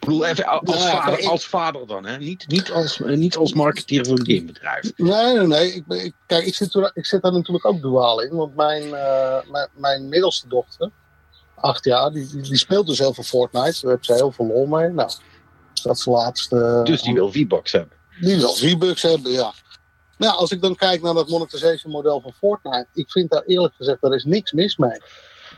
Bedoel, 0.00 0.24
even 0.24 0.46
als, 0.46 0.82
ja, 0.82 0.90
vader, 0.90 1.18
ik... 1.18 1.28
als 1.28 1.46
vader 1.46 1.86
dan, 1.86 2.06
hè? 2.06 2.18
Niet, 2.18 2.48
niet, 2.48 2.70
als, 2.70 2.98
niet 2.98 3.36
als 3.36 3.52
marketeer 3.52 4.06
van 4.06 4.18
een 4.18 4.26
gamebedrijf. 4.26 4.92
Nee, 4.96 5.36
nee, 5.36 5.46
nee. 5.46 5.72
Ik, 5.72 5.84
ik, 5.88 6.12
kijk, 6.26 6.46
ik 6.46 6.54
zit, 6.54 6.90
ik 6.92 7.06
zit 7.06 7.22
daar 7.22 7.32
natuurlijk 7.32 7.66
ook 7.66 7.82
duaal 7.82 8.20
in. 8.20 8.36
Want 8.36 8.56
mijn, 8.56 8.90
mijn, 9.50 9.68
mijn 9.74 10.08
middelste 10.08 10.48
dochter, 10.48 10.90
acht 11.60 11.84
jaar, 11.84 12.10
die, 12.10 12.40
die, 12.40 12.56
speelt 12.56 12.86
dus 12.86 12.98
heel 12.98 13.14
veel 13.14 13.24
Fortnite. 13.24 13.80
Daar 13.80 13.90
heeft 13.90 14.06
ze 14.06 14.14
heel 14.14 14.32
veel 14.32 14.46
lol 14.46 14.66
mee. 14.66 14.88
Nou, 14.88 15.10
Dat 15.82 15.96
is 15.96 16.04
de 16.04 16.10
laatste. 16.10 16.80
Dus 16.84 17.02
die 17.02 17.14
wil 17.14 17.32
V-Bucks 17.32 17.72
hebben. 17.72 17.96
Die 18.20 18.36
wil 18.36 18.54
V-Bucks 18.54 19.02
hebben, 19.02 19.32
ja. 19.32 19.52
Nou, 20.16 20.36
als 20.36 20.50
ik 20.50 20.60
dan 20.60 20.74
kijk 20.74 21.02
naar 21.02 21.14
dat 21.14 21.28
monetization 21.28 21.92
model 21.92 22.20
van 22.20 22.32
Fortnite, 22.32 22.86
ik 22.94 23.10
vind 23.10 23.30
daar 23.30 23.42
eerlijk 23.42 23.74
gezegd, 23.74 24.00
daar 24.00 24.14
is 24.14 24.24
niks 24.24 24.52
mis 24.52 24.76
mee. 24.76 25.00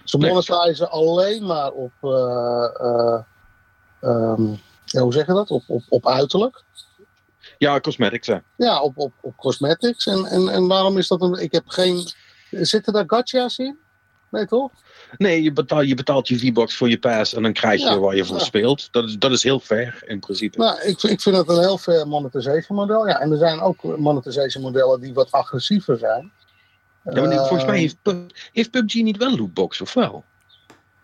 Ze 0.04 0.18
monetizen 0.18 0.90
alleen 0.90 1.46
maar 1.46 1.70
op, 1.70 1.92
uh, 2.02 2.68
uh, 2.80 3.20
um, 4.00 4.60
ja, 4.84 5.00
hoe 5.00 5.12
zeg 5.12 5.26
je 5.26 5.32
dat? 5.32 5.50
Op, 5.50 5.62
op, 5.66 5.82
op 5.88 6.06
uiterlijk. 6.06 6.64
Ja, 7.58 7.80
cosmetics, 7.80 8.26
hè. 8.26 8.38
Ja, 8.56 8.80
op, 8.80 8.98
op, 8.98 9.12
op 9.20 9.36
cosmetics. 9.36 10.06
En, 10.06 10.24
en, 10.24 10.48
en 10.48 10.66
waarom 10.66 10.98
is 10.98 11.08
dat 11.08 11.22
een... 11.22 11.34
Ik 11.34 11.52
heb 11.52 11.68
geen... 11.68 12.08
Zitten 12.50 12.92
daar 12.92 13.04
gotcha's 13.06 13.58
in? 13.58 13.78
Nee, 14.32 14.46
toch? 14.46 14.70
Nee, 15.16 15.42
je 15.42 15.52
betaalt 15.52 15.88
je, 15.88 15.94
betaalt 15.94 16.28
je 16.28 16.38
V-Box 16.38 16.76
voor 16.76 16.88
je 16.88 16.98
pass 16.98 17.34
en 17.34 17.42
dan 17.42 17.52
krijg 17.52 17.80
je 17.80 17.98
waar 17.98 18.16
je 18.16 18.24
voor 18.24 18.40
speelt. 18.40 18.88
Dat 18.92 19.04
is, 19.04 19.18
dat 19.18 19.30
is 19.30 19.42
heel 19.42 19.60
fair 19.60 20.02
in 20.06 20.20
principe. 20.20 20.58
Nou, 20.58 20.80
ik, 20.80 21.02
ik 21.02 21.20
vind 21.20 21.36
het 21.36 21.48
een 21.48 21.58
heel 21.58 21.78
fair 21.78 22.08
monetization 22.08 22.78
model. 22.78 23.08
Ja, 23.08 23.20
en 23.20 23.32
er 23.32 23.38
zijn 23.38 23.60
ook 23.60 23.82
monetization 23.98 24.62
modellen 24.62 25.00
die 25.00 25.14
wat 25.14 25.30
agressiever 25.30 25.98
zijn. 25.98 26.32
Ja, 27.04 27.22
maar 27.22 27.36
volgens 27.36 27.64
mij 27.64 27.78
heeft, 27.78 27.96
heeft 28.52 28.70
PUBG 28.70 28.94
niet 28.94 29.16
wel 29.16 29.36
lootbox, 29.36 29.80
of 29.80 29.94
wel? 29.94 30.24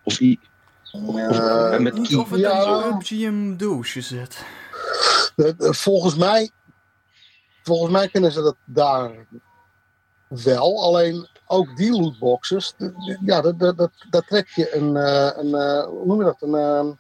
Of, 0.05 0.21
i, 0.21 0.39
of, 0.93 1.79
met 1.79 2.01
key. 2.09 2.19
Of 2.19 2.31
het 2.31 2.41
ja, 2.41 2.81
PUBG 2.81 3.11
een 3.11 3.57
doosje 3.57 4.01
zit. 4.01 4.45
Volgens 5.59 6.17
mij, 6.17 6.51
volgens 7.63 7.93
mij 7.93 8.09
kunnen 8.09 8.33
ze 8.33 8.43
dat 8.43 8.57
daar 8.65 9.11
wel. 10.29 10.83
Alleen 10.83 11.29
ook 11.49 11.77
die 11.77 11.93
lootboxes, 12.01 12.75
ja, 13.25 13.41
dat, 13.41 13.59
dat, 13.59 13.91
dat, 14.11 14.27
trek 14.27 14.49
je 14.49 14.75
een, 14.75 14.95
uh, 14.95 15.31
een 15.37 15.47
uh, 15.47 15.85
hoe 15.85 16.07
noem 16.07 16.19
je 16.19 16.25
dat? 16.25 16.43
Een, 16.43 16.55
uh, 16.55 16.95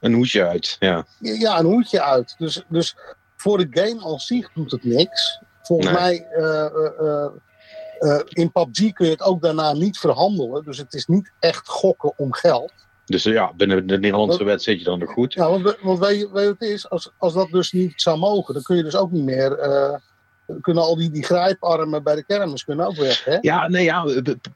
een 0.00 0.12
hoedje 0.12 0.46
uit, 0.46 0.76
ja. 0.78 1.06
Ja, 1.18 1.58
een 1.58 1.64
hoedje 1.64 2.02
uit. 2.02 2.34
Dus, 2.38 2.64
dus 2.68 2.96
voor 3.36 3.58
de 3.58 3.66
game 3.70 4.00
als 4.00 4.26
zich 4.26 4.52
doet 4.52 4.70
het 4.70 4.84
niks. 4.84 5.40
Volgens 5.62 5.92
mij, 5.92 6.26
in 8.28 8.52
PUBG 8.52 8.92
kun 8.92 9.06
je 9.06 9.12
het 9.12 9.22
ook 9.22 9.42
daarna 9.42 9.72
niet 9.72 9.98
verhandelen. 9.98 10.64
Dus 10.64 10.78
het 10.78 10.94
is 10.94 11.06
niet 11.06 11.32
echt 11.38 11.68
gokken 11.68 12.12
om 12.18 12.32
geld. 12.32 12.72
Dus 13.04 13.22
ja, 13.22 13.52
binnen 13.52 13.86
de 13.86 13.98
Nederlandse 13.98 14.44
wet 14.44 14.62
zit 14.62 14.78
je 14.78 14.84
dan 14.84 14.98
nog 14.98 15.12
goed. 15.12 15.32
Ja, 15.32 15.50
want, 15.50 15.76
want 15.82 15.98
weet, 15.98 16.18
je, 16.18 16.30
weet 16.32 16.42
je 16.42 16.48
wat 16.48 16.60
het 16.60 16.68
is? 16.68 16.90
Als, 16.90 17.10
als 17.18 17.34
dat 17.34 17.48
dus 17.50 17.72
niet 17.72 17.92
zou 17.96 18.18
mogen, 18.18 18.54
dan 18.54 18.62
kun 18.62 18.76
je 18.76 18.82
dus 18.82 18.96
ook 18.96 19.10
niet 19.10 19.24
meer 19.24 19.50
kunnen 20.60 20.82
al 20.82 20.96
die, 20.96 21.10
die 21.10 21.24
grijparmen 21.24 22.02
bij 22.02 22.14
de 22.14 22.24
kermis 22.24 22.64
kunnen 22.64 22.86
ook 22.86 22.96
weg. 22.96 23.24
Hè? 23.24 23.38
Ja, 23.40 23.68
nee, 23.68 23.84
ja, 23.84 24.06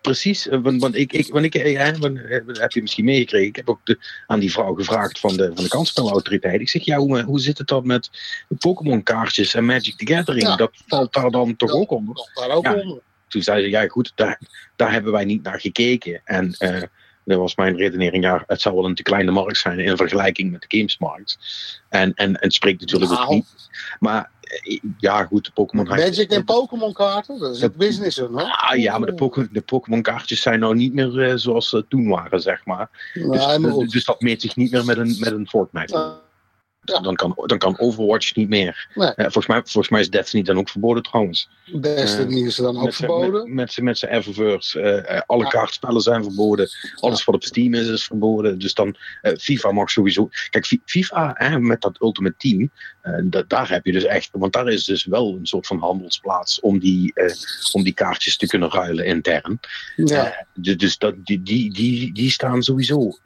precies. 0.01 0.47
Want, 0.51 0.81
want 0.81 0.95
ik, 0.95 1.13
ik, 1.13 1.33
want 1.33 1.45
ik 1.45 1.53
hè, 1.53 1.99
want, 1.99 2.19
heb 2.59 2.73
je 2.73 2.81
misschien 2.81 3.05
meegekregen. 3.05 3.49
Ik 3.49 3.57
heb 3.57 3.69
ook 3.69 3.81
de, 3.85 3.99
aan 4.27 4.41
die 4.41 4.53
vrouw 4.53 4.75
gevraagd 4.75 5.19
van 5.19 5.37
de, 5.37 5.51
van 5.55 5.65
de 5.65 5.71
kansspelautoriteit. 5.71 6.61
Ik 6.61 6.69
zeg, 6.69 6.85
ja, 6.85 6.97
hoe, 6.97 7.23
hoe 7.23 7.41
zit 7.41 7.59
het 7.59 7.67
dan 7.67 7.87
met 7.87 8.11
Pokémon 8.59 9.03
kaartjes 9.03 9.55
en 9.55 9.65
Magic 9.65 9.97
the 9.97 10.15
Gathering? 10.15 10.55
Dat 10.55 10.73
valt 10.87 11.13
daar 11.13 11.31
dan 11.31 11.57
toch 11.57 11.73
ook 11.73 11.91
onder? 11.91 12.15
Dat 12.15 12.31
daar 12.35 12.57
ook 12.57 12.67
onder. 12.67 13.01
Toen 13.29 13.43
zei 13.43 13.63
ze, 13.63 13.71
ja 13.71 13.87
goed, 13.87 14.13
daar, 14.15 14.41
daar 14.77 14.93
hebben 14.93 15.13
wij 15.13 15.25
niet 15.25 15.43
naar 15.43 15.61
gekeken. 15.61 16.21
En 16.25 16.55
uh, 16.59 16.83
dat 17.25 17.39
was 17.39 17.55
mijn 17.55 17.77
redenering, 17.77 18.25
ja, 18.25 18.45
het 18.47 18.61
zou 18.61 18.75
wel 18.75 18.85
een 18.85 18.95
te 18.95 19.03
kleine 19.03 19.31
markt 19.31 19.59
zijn 19.59 19.79
in 19.79 19.97
vergelijking 19.97 20.51
met 20.51 20.67
de 20.69 20.77
gamesmarkt. 20.77 21.39
En, 21.89 22.15
en, 22.15 22.37
en 22.37 22.37
het 22.41 22.55
spreekt 22.55 22.81
natuurlijk 22.81 23.11
nou. 23.11 23.25
ook 23.25 23.31
niet. 23.31 23.69
Maar 23.99 24.31
ja, 24.99 25.25
goed, 25.25 25.45
de 25.45 25.51
Pokémon... 25.53 25.87
Magic 25.87 26.31
en 26.31 26.45
Pokémon 26.45 26.93
kaarten, 26.93 27.39
dat 27.39 27.55
is 27.55 27.61
het 27.61 27.77
business, 27.77 28.17
hè? 28.17 28.27
Ah, 28.27 28.77
ja, 28.77 28.99
maar 28.99 29.15
de, 29.53 29.63
Pokémon 29.67 30.03
kaartjes 30.03 30.43
zijn 30.43 30.61
nou 30.61 30.75
niet 30.75 30.95
meer 30.95 31.29
uh, 31.29 31.33
zoals 31.37 31.69
ze 31.69 31.85
toen 31.89 32.09
waren, 32.09 32.41
zeg 32.41 32.65
maar. 32.65 33.13
Dus, 33.15 33.57
dus, 33.57 33.91
dus, 33.91 34.05
dat 34.05 34.21
meet 34.21 34.41
zich 34.41 34.57
niet 34.57 34.71
meer 34.71 34.85
met 34.85 34.97
een, 34.97 35.17
met 35.19 35.33
een 35.33 35.49
Fortnite. 35.49 36.19
Dan, 37.03 37.15
kan, 37.15 37.33
dan 37.47 37.59
kan 37.59 37.79
Overwatch 37.79 38.35
niet 38.35 38.49
meer. 38.49 38.89
Nee. 38.95 39.09
Uh, 39.09 39.15
volgens, 39.17 39.47
mij, 39.47 39.61
volgens 39.65 39.89
mij 39.89 40.01
is 40.01 40.11
Destiny 40.11 40.43
dan 40.43 40.59
ook 40.59 40.69
verboden 40.69 41.03
trouwens. 41.03 41.49
Destiny 41.81 42.41
uh, 42.41 42.47
is 42.47 42.57
dan 42.57 42.81
ook 42.81 42.93
verboden? 42.93 43.55
Met, 43.55 43.77
met, 43.77 43.85
met 43.85 43.99
zijn 43.99 44.13
Eververse. 44.13 45.05
Uh, 45.11 45.21
alle 45.27 45.49
kaartspellen 45.49 46.01
zijn 46.01 46.23
verboden. 46.23 46.69
Alles 47.01 47.25
wat 47.25 47.35
op 47.35 47.45
Steam 47.45 47.75
is, 47.75 47.89
is 47.89 48.05
verboden. 48.05 48.59
Dus 48.59 48.75
dan 48.75 48.97
FIFA 49.39 49.71
mag 49.71 49.91
sowieso. 49.91 50.29
Kijk, 50.51 50.81
FIFA 50.85 51.59
met 51.61 51.81
dat 51.81 52.01
Ultimate 52.01 52.35
Team. 52.37 52.71
daar 53.47 53.71
heb 53.71 53.85
je 53.85 53.93
dus 53.93 54.05
echt. 54.05 54.29
Want 54.33 54.53
daar 54.53 54.69
is 54.69 54.85
dus 54.85 55.05
wel 55.05 55.37
een 55.37 55.47
soort 55.47 55.67
van 55.67 55.79
handelsplaats. 55.79 56.61
Om 56.61 56.79
die, 56.79 57.13
om 57.73 57.83
die 57.83 57.93
kaartjes 57.95 58.37
te 58.37 58.47
kunnen 58.47 58.71
ruilen 58.71 59.05
intern. 59.05 59.61
Ja. 59.97 60.47
dus 60.55 60.99
dat, 60.99 61.15
die, 61.25 61.43
die, 61.43 61.73
die, 61.73 62.13
die 62.13 62.31
staan 62.31 62.63
sowieso 62.63 63.19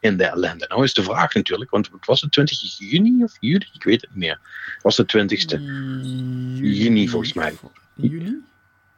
in 0.00 0.16
de 0.16 0.24
ellende. 0.24 0.66
Nou 0.68 0.84
is 0.84 0.94
de 0.94 1.02
vraag 1.02 1.34
natuurlijk. 1.34 1.70
Want 1.70 1.88
het 1.92 2.06
was 2.06 2.20
het 2.20 2.32
20 2.32 2.78
juni 2.78 3.11
of 3.20 3.36
juli? 3.40 3.66
Ik 3.72 3.84
weet 3.84 4.00
het 4.00 4.10
niet 4.10 4.18
meer. 4.18 4.40
Was 4.82 4.96
de 4.96 5.04
20ste? 5.04 5.60
Juni 6.60 7.08
volgens 7.08 7.32
mij. 7.32 7.54
Juli? 7.94 8.42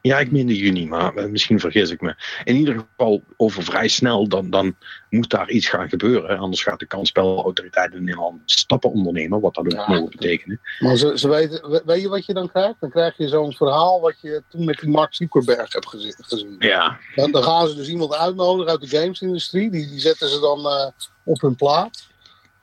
Ja, 0.07 0.19
ik 0.19 0.31
meende 0.31 0.57
juni, 0.57 0.87
maar 0.87 1.15
eh, 1.15 1.27
misschien 1.27 1.61
vergis 1.61 1.91
ik 1.91 2.01
me. 2.01 2.15
In 2.45 2.57
ieder 2.57 2.75
geval 2.75 3.23
over 3.37 3.63
vrij 3.63 3.89
snel, 3.89 4.29
dan, 4.29 4.51
dan 4.51 4.77
moet 5.11 5.31
daar 5.31 5.51
iets 5.51 5.69
gaan 5.69 5.89
gebeuren. 5.89 6.39
Anders 6.39 6.63
gaat 6.63 6.79
de 6.79 6.87
kansspelautoriteit 6.87 7.93
in 7.93 8.05
Nederland 8.05 8.41
stappen 8.45 8.91
ondernemen, 8.91 9.41
wat 9.41 9.55
dat 9.55 9.65
ook 9.65 9.73
ja, 9.73 9.89
mogen 9.89 10.11
betekenen. 10.11 10.61
Maar 10.79 10.97
ze, 10.97 11.19
ze 11.19 11.29
weten, 11.29 11.83
weet 11.85 12.01
je 12.01 12.09
wat 12.09 12.27
je 12.27 12.35
dan 12.35 12.49
krijgt? 12.49 12.81
Dan 12.81 12.91
krijg 12.91 13.17
je 13.17 13.29
zo'n 13.29 13.53
verhaal 13.53 14.01
wat 14.01 14.21
je 14.21 14.43
toen 14.49 14.65
met 14.65 14.79
die 14.79 14.91
Mark 14.91 15.15
Zuckerberg 15.15 15.73
hebt 15.73 15.89
gezien. 15.89 16.57
Ja. 16.59 16.99
Dan, 17.15 17.31
dan 17.31 17.43
gaan 17.43 17.69
ze 17.69 17.75
dus 17.75 17.89
iemand 17.89 18.15
uitnodigen 18.15 18.71
uit 18.71 18.81
de 18.81 18.97
gamesindustrie, 18.97 19.71
die, 19.71 19.89
die 19.89 20.01
zetten 20.01 20.29
ze 20.29 20.41
dan 20.41 20.59
uh, 20.59 20.87
op 21.23 21.41
hun 21.41 21.57
plaat. 21.57 22.13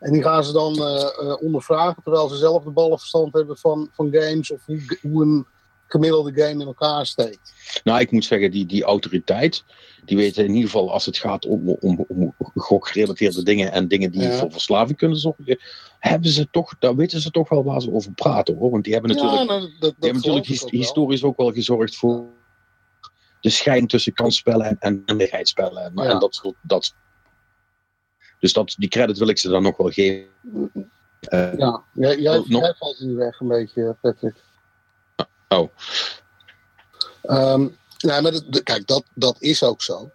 En 0.01 0.11
die 0.11 0.21
gaan 0.21 0.43
ze 0.43 0.51
dan 0.51 0.75
uh, 0.75 1.41
ondervragen, 1.41 2.03
terwijl 2.03 2.29
ze 2.29 2.35
zelf 2.35 2.63
de 2.63 2.69
ballenverstand 2.69 3.33
hebben 3.33 3.57
van, 3.57 3.89
van 3.93 4.09
games 4.11 4.51
of 4.51 4.65
hoe, 4.65 4.97
hoe 5.01 5.23
een 5.23 5.45
gemiddelde 5.87 6.41
game 6.41 6.61
in 6.61 6.67
elkaar 6.67 7.05
steekt. 7.05 7.53
Nou, 7.83 7.99
ik 7.99 8.11
moet 8.11 8.25
zeggen, 8.25 8.51
die, 8.51 8.65
die 8.65 8.83
autoriteit, 8.83 9.63
die 10.05 10.17
weten 10.17 10.43
in 10.43 10.53
ieder 10.53 10.69
geval 10.69 10.91
als 10.91 11.05
het 11.05 11.17
gaat 11.17 11.45
om, 11.45 11.69
om, 11.69 12.05
om 12.07 12.33
gokgerelateerde 12.53 13.43
dingen 13.43 13.71
en 13.71 13.87
dingen 13.87 14.11
die 14.11 14.29
voor 14.29 14.51
verslaving 14.51 14.97
kunnen 14.97 15.17
zorgen, 15.17 15.59
hebben 15.99 16.29
ze 16.29 16.47
toch, 16.51 16.75
daar 16.79 16.95
weten 16.95 17.21
ze 17.21 17.31
toch 17.31 17.49
wel 17.49 17.63
waar 17.63 17.81
ze 17.81 17.93
over 17.93 18.11
praten 18.11 18.57
hoor. 18.57 18.71
Want 18.71 18.83
die 18.83 18.93
hebben 18.93 19.11
natuurlijk, 19.11 19.39
ja, 19.39 19.45
nou, 19.45 19.61
dat, 19.61 19.79
dat 19.79 19.95
die 19.99 20.11
hebben 20.11 20.31
natuurlijk 20.33 20.71
historisch 20.71 21.23
ook 21.23 21.37
wel 21.37 21.51
gezorgd 21.51 21.95
voor 21.95 22.25
de 23.39 23.49
scheiding 23.49 23.89
tussen 23.89 24.13
kansspellen 24.13 24.65
en, 24.65 24.77
en, 24.79 25.03
en 25.05 25.19
En, 25.19 25.93
en 25.95 26.19
dat 26.19 26.35
soort 26.35 26.55
dat 26.61 26.93
dus 28.41 28.53
dat, 28.53 28.75
die 28.77 28.89
credit 28.89 29.17
wil 29.17 29.27
ik 29.27 29.37
ze 29.37 29.49
dan 29.49 29.63
nog 29.63 29.77
wel 29.77 29.89
geven. 29.89 30.27
Uh, 31.29 31.57
ja, 31.57 31.83
jij, 31.91 32.19
jij, 32.19 32.43
nog... 32.47 32.77
valt 32.77 32.99
nu 32.99 33.15
weg 33.15 33.39
een 33.39 33.47
beetje, 33.47 33.95
Patrick. 34.01 34.35
Oh. 35.47 35.69
Um, 37.23 37.77
nee, 37.97 38.21
maar 38.21 38.33
kijk, 38.63 38.87
dat, 38.87 39.03
dat 39.13 39.35
is 39.39 39.63
ook 39.63 39.81
zo. 39.81 40.11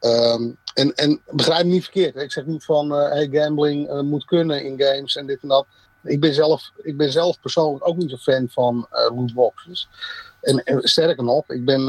Um, 0.00 0.56
en, 0.74 0.94
en 0.94 1.20
begrijp 1.30 1.64
me 1.64 1.72
niet 1.72 1.82
verkeerd. 1.82 2.14
Hè? 2.14 2.22
Ik 2.22 2.32
zeg 2.32 2.44
niet 2.44 2.64
van 2.64 2.92
uh, 2.92 3.08
hey, 3.08 3.28
gambling 3.32 3.90
uh, 3.90 4.00
moet 4.00 4.24
kunnen 4.24 4.64
in 4.64 4.80
games 4.80 5.16
en 5.16 5.26
dit 5.26 5.42
en 5.42 5.48
dat. 5.48 5.66
Ik 6.02 6.20
ben 6.20 6.34
zelf, 6.34 6.70
ik 6.82 6.96
ben 6.96 7.12
zelf 7.12 7.40
persoonlijk 7.40 7.88
ook 7.88 7.96
niet 7.96 8.10
zo 8.10 8.16
fan 8.16 8.48
van 8.48 8.88
uh, 8.92 9.16
lootboxes. 9.16 9.88
En, 10.40 10.64
en, 10.64 10.88
sterker 10.88 11.24
nog, 11.24 11.48
ik 11.48 11.64
ben, 11.64 11.88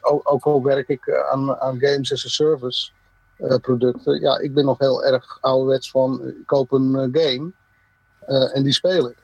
ook, 0.00 0.32
ook 0.32 0.44
al 0.44 0.62
werk 0.62 0.88
ik 0.88 1.10
aan, 1.30 1.56
aan 1.56 1.80
games 1.80 2.12
as 2.12 2.24
a 2.24 2.28
service. 2.28 2.90
Eh, 3.42 3.56
producten. 3.56 4.20
Ja, 4.20 4.38
ik 4.38 4.54
ben 4.54 4.64
nog 4.64 4.78
heel 4.78 5.04
erg 5.04 5.38
ouderwets 5.40 5.90
van, 5.90 6.26
ik 6.26 6.46
koop 6.46 6.72
een 6.72 6.94
eh, 6.94 7.24
game 7.24 7.52
eh, 8.26 8.56
en 8.56 8.62
die 8.62 8.72
speel 8.72 9.08
ik. 9.08 9.16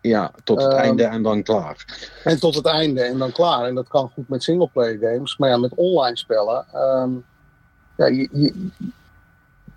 Ja, 0.00 0.32
tot 0.44 0.62
het 0.62 0.72
ehm, 0.72 0.80
einde 0.80 1.04
en 1.04 1.22
dan 1.22 1.42
klaar. 1.42 2.08
En 2.24 2.40
tot 2.40 2.54
het 2.54 2.66
einde 2.66 3.02
en 3.02 3.18
dan 3.18 3.32
klaar. 3.32 3.66
En 3.66 3.74
dat 3.74 3.88
kan 3.88 4.10
goed 4.14 4.28
met 4.28 4.42
singleplayer 4.42 4.98
games. 4.98 5.36
Maar 5.36 5.48
ja, 5.48 5.56
met 5.56 5.74
online 5.74 6.16
spellen. 6.16 6.66
Ehm, 6.72 7.10
ja, 7.96 8.06
je, 8.06 8.28
je, 8.32 8.68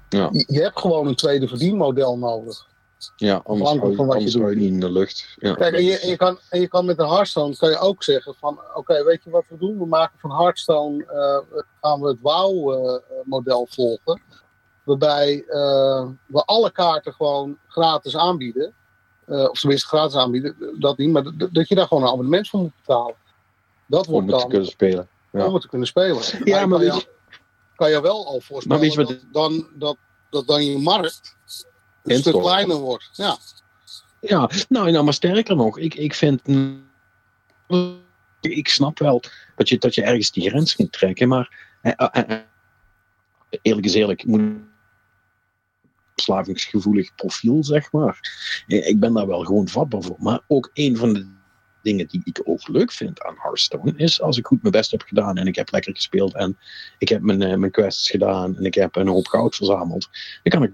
ja. 0.09 0.29
Je, 0.31 0.61
hebt 0.61 0.79
gewoon 0.79 1.07
een 1.07 1.15
tweede 1.15 1.47
verdienmodel 1.47 2.17
nodig. 2.17 2.67
Ja, 3.15 3.41
anders 3.43 3.95
van 3.95 4.05
wat 4.05 4.31
je, 4.31 4.39
niet 4.39 4.71
in 4.71 4.79
de 4.79 4.91
lucht. 4.91 5.35
Ja. 5.35 5.53
Kijk, 5.53 5.75
en 5.75 5.83
je, 5.83 5.99
en 5.99 6.09
je, 6.09 6.15
kan, 6.15 6.39
en 6.49 6.59
je 6.59 6.67
kan 6.67 6.85
met 6.85 6.99
een 6.99 7.07
Hearthstone 7.07 7.55
kan 7.57 7.69
je 7.69 7.77
ook 7.77 8.03
zeggen 8.03 8.35
van... 8.35 8.59
Oké, 8.73 9.03
weet 9.03 9.23
je 9.23 9.29
wat 9.29 9.43
we 9.47 9.57
doen? 9.57 9.77
We 9.77 9.85
maken 9.85 10.19
van 10.19 10.31
Hearthstone... 10.31 11.03
Uh, 11.03 11.63
gaan 11.81 12.01
we 12.01 12.07
het 12.07 12.17
WoW-model 12.21 13.61
uh, 13.61 13.73
volgen. 13.73 14.21
Waarbij 14.83 15.43
uh, 15.47 16.07
we 16.25 16.43
alle 16.45 16.71
kaarten 16.71 17.13
gewoon 17.13 17.57
gratis 17.67 18.17
aanbieden. 18.17 18.73
of 19.27 19.59
tenminste 19.59 19.87
gratis 19.87 20.15
aanbieden, 20.15 20.55
dat 20.79 20.97
niet. 20.97 21.11
Maar 21.11 21.23
dat 21.51 21.67
je 21.67 21.75
daar 21.75 21.87
gewoon 21.87 22.03
een 22.03 22.09
abonnement 22.09 22.49
voor 22.49 22.59
moet 22.59 22.75
betalen. 22.75 23.15
Dat 23.85 24.05
wordt 24.05 24.27
om 24.27 24.33
het 24.33 24.41
te 24.41 24.47
kunnen 24.47 24.67
spelen. 24.67 25.07
Ja. 25.31 25.45
Om 25.45 25.53
het 25.53 25.61
te 25.61 25.69
kunnen 25.69 25.87
spelen. 25.87 26.21
Ja, 26.43 26.65
maar, 26.65 26.79
kan, 26.79 26.95
je, 26.95 27.07
kan 27.75 27.89
je 27.89 28.01
wel 28.01 28.25
al 28.25 28.39
voorspellen 28.39 28.95
dat, 28.95 29.19
dan, 29.31 29.67
dat, 29.73 29.97
dat 30.29 30.47
dan 30.47 30.65
je 30.65 30.77
markt 30.77 31.35
een 32.05 32.19
stuk 32.19 32.33
kleiner 32.33 32.77
wordt. 32.77 33.09
Ja. 33.13 33.37
Ja, 34.19 34.49
nou, 34.69 34.91
nou, 34.91 35.03
maar 35.03 35.13
sterker 35.13 35.55
nog, 35.55 35.77
ik, 35.77 35.95
ik 35.95 36.13
vind. 36.13 36.41
Ik 38.41 38.67
snap 38.67 38.99
wel 38.99 39.21
dat 39.55 39.69
je, 39.69 39.77
dat 39.77 39.95
je 39.95 40.03
ergens 40.03 40.31
die 40.31 40.49
grens 40.49 40.77
moet 40.77 40.91
trekken, 40.91 41.27
maar. 41.27 41.77
Eh, 41.81 41.91
eh, 41.95 42.29
eh, 42.29 42.39
eerlijk 43.61 43.85
is 43.85 43.93
eerlijk, 43.93 44.25
moet 44.25 44.41
verslavingsgevoelig 46.13 47.15
profiel, 47.15 47.63
zeg 47.63 47.91
maar. 47.91 48.19
Ik 48.67 48.99
ben 48.99 49.13
daar 49.13 49.27
wel 49.27 49.43
gewoon 49.43 49.67
vatbaar 49.67 50.01
voor. 50.01 50.15
Maar 50.19 50.41
ook 50.47 50.69
een 50.73 50.97
van 50.97 51.13
de 51.13 51.33
dingen 51.81 52.07
die 52.07 52.21
ik 52.23 52.41
ook 52.43 52.67
leuk 52.67 52.91
vind 52.91 53.21
aan 53.21 53.35
Hearthstone 53.37 53.93
is 53.95 54.21
als 54.21 54.37
ik 54.37 54.45
goed 54.45 54.61
mijn 54.61 54.73
best 54.73 54.91
heb 54.91 55.01
gedaan 55.01 55.37
en 55.37 55.47
ik 55.47 55.55
heb 55.55 55.71
lekker 55.71 55.95
gespeeld 55.95 56.35
en 56.35 56.57
ik 56.97 57.09
heb 57.09 57.21
mijn, 57.21 57.59
mijn 57.59 57.71
quests 57.71 58.09
gedaan 58.09 58.57
en 58.57 58.63
ik 58.63 58.73
heb 58.73 58.95
een 58.95 59.07
hoop 59.07 59.27
goud 59.27 59.55
verzameld, 59.55 60.09
dan 60.43 60.59
kan 60.59 60.63
ik 60.63 60.73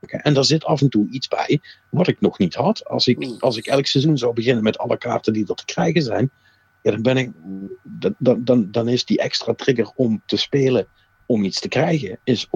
en 0.00 0.34
daar 0.34 0.44
zit 0.44 0.64
af 0.64 0.80
en 0.80 0.88
toe 0.88 1.08
iets 1.10 1.28
bij 1.28 1.60
wat 1.90 2.08
ik 2.08 2.20
nog 2.20 2.38
niet 2.38 2.54
had. 2.54 2.84
Als 2.84 3.06
ik, 3.06 3.22
hmm. 3.22 3.36
als 3.38 3.56
ik 3.56 3.66
elk 3.66 3.86
seizoen 3.86 4.18
zou 4.18 4.32
beginnen 4.32 4.62
met 4.62 4.78
alle 4.78 4.98
kaarten 4.98 5.32
die 5.32 5.48
er 5.48 5.54
te 5.54 5.64
krijgen 5.64 6.02
zijn, 6.02 6.30
ja, 6.82 6.90
dan, 6.90 7.02
ben 7.02 7.16
ik, 7.16 7.32
dan, 8.18 8.44
dan, 8.44 8.70
dan 8.70 8.88
is 8.88 9.04
die 9.04 9.18
extra 9.18 9.54
trigger 9.54 9.92
om 9.94 10.22
te 10.26 10.36
spelen, 10.36 10.86
om 11.26 11.44
iets 11.44 11.60
te 11.60 11.68
krijgen, 11.68 12.18
is 12.24 12.48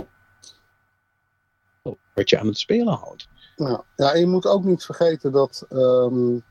wat 2.14 2.30
je 2.30 2.38
aan 2.38 2.46
het 2.46 2.58
spelen 2.58 2.94
houdt. 2.94 3.28
Ja, 3.56 3.84
ja 3.96 4.12
en 4.12 4.20
je 4.20 4.26
moet 4.26 4.46
ook 4.46 4.64
niet 4.64 4.84
vergeten 4.84 5.32
dat. 5.32 5.66
Um, 5.70 6.44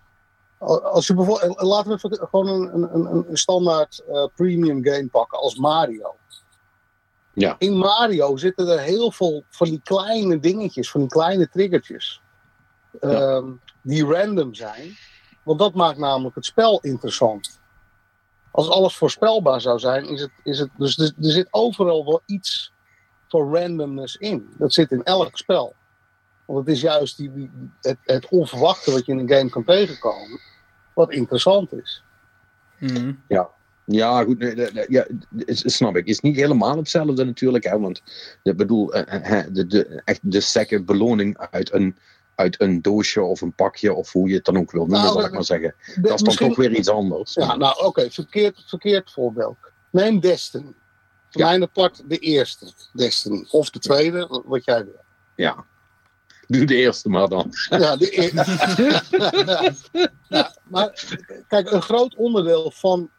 als 0.84 1.08
je 1.08 1.14
bijvoorbeeld, 1.14 1.62
laten 1.62 1.92
we 1.92 2.28
gewoon 2.30 2.48
een, 2.48 2.96
een, 2.96 3.30
een 3.30 3.38
standaard 3.38 4.04
uh, 4.10 4.26
premium 4.36 4.84
game 4.84 5.08
pakken 5.08 5.40
als 5.40 5.56
Mario. 5.56 6.16
Ja. 7.34 7.56
In 7.60 7.78
Mario 7.78 8.38
zitten 8.38 8.68
er 8.68 8.80
heel 8.80 9.12
veel 9.12 9.44
van 9.50 9.68
die 9.68 9.82
kleine 9.84 10.40
dingetjes, 10.40 10.92
van 10.92 11.02
die 11.02 11.10
kleine 11.10 11.50
triggertjes. 11.50 12.22
Ehm, 13.00 13.52
die 13.82 14.06
random 14.06 14.54
zijn. 14.54 14.98
Want 15.44 15.60
dat 15.60 15.74
maakt 15.74 15.98
namelijk 15.98 16.36
het 16.36 16.46
spel 16.46 16.80
interessant. 16.80 17.62
Als 18.52 18.70
alles 18.70 18.96
voorspelbaar 18.96 19.62
zou 19.62 19.80
zijn, 19.80 20.06
is 20.06 20.22
het. 20.22 20.32
Is 20.44 20.60
het 20.60 20.70
dus 20.78 20.98
er, 20.98 21.14
er 21.22 21.32
zit 21.32 21.48
overal 21.52 22.06
wel 22.06 22.22
iets 22.26 22.74
voor 23.28 23.58
randomness 23.58 24.16
in. 24.16 24.54
Dat 24.58 24.74
zit 24.74 24.92
in 24.92 25.04
elk 25.04 25.38
spel. 25.38 25.76
Want 26.46 26.60
het 26.60 26.76
is 26.76 26.82
juist 26.82 27.18
die, 27.18 27.52
het, 27.82 27.98
het, 28.04 28.28
onverwachte 28.30 28.92
wat 28.92 29.06
je 29.06 29.12
in 29.12 29.20
een 29.20 29.30
game 29.30 29.50
kan 29.50 29.64
tegenkomen, 29.64 30.40
wat 30.94 31.12
interessant 31.12 31.74
is. 31.74 32.04
Mhm. 32.80 33.14
Ja. 33.28 33.50
Ja, 33.86 34.24
goed, 34.24 34.54
ja, 34.88 35.08
snap 35.46 35.96
ik. 35.96 36.06
Het 36.06 36.16
is 36.16 36.20
niet 36.20 36.36
helemaal 36.36 36.78
hetzelfde 36.78 37.24
natuurlijk, 37.24 37.64
hè, 37.64 37.80
want 37.80 38.02
ik 38.44 38.58
bedoel, 38.58 38.94
eh, 38.94 39.40
eh, 39.40 39.48
de, 39.52 39.68
de, 39.68 40.02
echt 40.06 40.20
de 40.22 40.40
secke 40.40 40.84
beloning 40.84 41.38
uit 41.52 41.74
een, 41.74 41.98
uit 42.36 42.62
een 42.62 42.82
doosje 42.82 43.22
of 43.22 43.42
een 43.42 43.54
pakje, 43.54 43.94
of 43.94 44.12
hoe 44.12 44.28
je 44.28 44.36
het 44.36 44.46
dan 44.46 44.58
ook 44.58 44.72
wil 44.72 44.86
noemen, 44.86 45.00
nou, 45.00 45.14
zal 45.14 45.26
ik 45.26 45.32
maar 45.32 45.44
zeggen. 45.44 45.76
Dat 46.02 46.14
is 46.14 46.22
dan 46.22 46.48
toch 46.48 46.58
weer 46.58 46.76
iets 46.76 46.90
anders. 46.90 47.34
Ja, 47.34 47.56
nou 47.56 47.86
oké, 47.86 48.12
verkeerd, 48.12 48.64
verkeerd 48.68 49.12
voorbeeld. 49.12 49.58
Neem 49.92 50.20
Destiny. 50.20 50.74
Voor 51.30 51.42
ja. 51.42 51.48
mijn 51.48 51.72
part 51.72 52.04
de 52.08 52.18
eerste 52.18 52.74
Destiny. 52.94 53.48
Of 53.52 53.70
de 53.70 53.80
tweede, 53.80 54.44
wat 54.46 54.66
jij 54.66 54.86
wil. 54.86 55.02
Ja. 55.36 55.66
Doe 56.48 56.66
de 56.66 56.76
eerste 56.76 57.10
maar 57.10 57.28
dan. 57.28 57.54
Ja, 57.70 57.96
de 57.96 58.10
eerste. 58.10 59.76
ja, 60.30 60.56
maar 60.64 61.16
kijk, 61.48 61.72
een 61.72 61.82
groot 61.82 62.16
onderdeel 62.16 62.72
van 62.72 63.10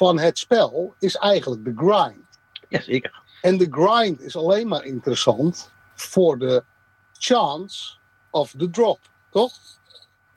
van 0.00 0.18
het 0.18 0.38
spel 0.38 0.94
is 0.98 1.16
eigenlijk 1.16 1.64
de 1.64 1.72
grind. 1.76 2.38
Jazeker. 2.68 3.22
En 3.42 3.58
de 3.58 3.66
grind 3.70 4.20
is 4.20 4.36
alleen 4.36 4.68
maar 4.68 4.84
interessant 4.84 5.70
voor 5.94 6.38
de 6.38 6.64
chance 7.12 7.96
of 8.30 8.54
the 8.58 8.70
drop, 8.70 8.98
toch? 9.30 9.52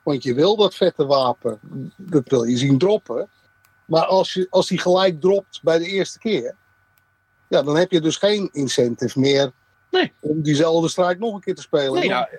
Want 0.03 0.23
je 0.23 0.33
wil 0.33 0.55
dat 0.55 0.75
vette 0.75 1.05
wapen, 1.05 1.59
dat 1.97 2.27
wil 2.29 2.43
je 2.43 2.57
zien 2.57 2.77
droppen. 2.77 3.29
Maar 3.85 4.05
als, 4.05 4.33
je, 4.33 4.47
als 4.49 4.67
die 4.67 4.77
gelijk 4.77 5.21
dropt 5.21 5.59
bij 5.61 5.77
de 5.77 5.85
eerste 5.85 6.19
keer, 6.19 6.55
ja, 7.47 7.61
dan 7.61 7.75
heb 7.75 7.91
je 7.91 8.01
dus 8.01 8.17
geen 8.17 8.49
incentive 8.51 9.19
meer 9.19 9.51
Nee. 9.93 10.11
Om 10.19 10.41
diezelfde 10.41 10.89
strijd 10.89 11.19
nog 11.19 11.33
een 11.33 11.39
keer 11.39 11.55
te 11.55 11.61
spelen. 11.61 11.93
Nee, 11.93 12.03
ja, 12.03 12.29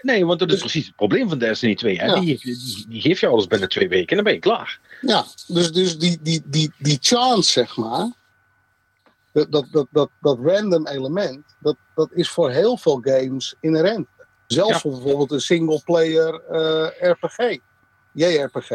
nee 0.00 0.26
want 0.26 0.38
dat 0.38 0.48
is 0.48 0.54
dus- 0.54 0.62
precies 0.62 0.86
het 0.86 0.96
probleem 0.96 1.28
van 1.28 1.38
Destiny 1.38 1.74
2. 1.74 1.98
Hè? 1.98 2.20
Die, 2.20 2.38
die, 2.38 2.86
die, 2.88 3.00
geeft 3.00 3.20
je 3.20 3.26
alles 3.26 3.46
binnen 3.46 3.68
twee 3.68 3.88
weken 3.88 4.08
en 4.08 4.14
dan 4.14 4.24
ben 4.24 4.32
je 4.32 4.38
klaar. 4.38 4.80
Ja, 5.00 5.24
dus, 5.46 5.72
dus 5.72 5.98
die, 5.98 6.18
die, 6.22 6.42
die, 6.44 6.72
die 6.78 6.98
chance, 7.00 7.50
zeg 7.50 7.76
maar. 7.76 8.12
Dat, 9.32 9.52
dat, 9.52 9.66
dat, 9.70 9.86
dat, 9.90 10.10
dat 10.20 10.38
random 10.42 10.86
element, 10.86 11.44
dat, 11.60 11.76
dat 11.94 12.08
is 12.12 12.28
voor 12.30 12.50
heel 12.50 12.76
veel 12.76 12.98
games 13.02 13.54
inherent. 13.60 14.06
Zelfs 14.46 14.80
voor 14.80 14.90
bijvoorbeeld 14.90 15.32
een 15.32 15.40
single-player 15.40 16.42
uh, 16.50 17.10
RPG, 17.10 17.58
JRPG. 18.12 18.70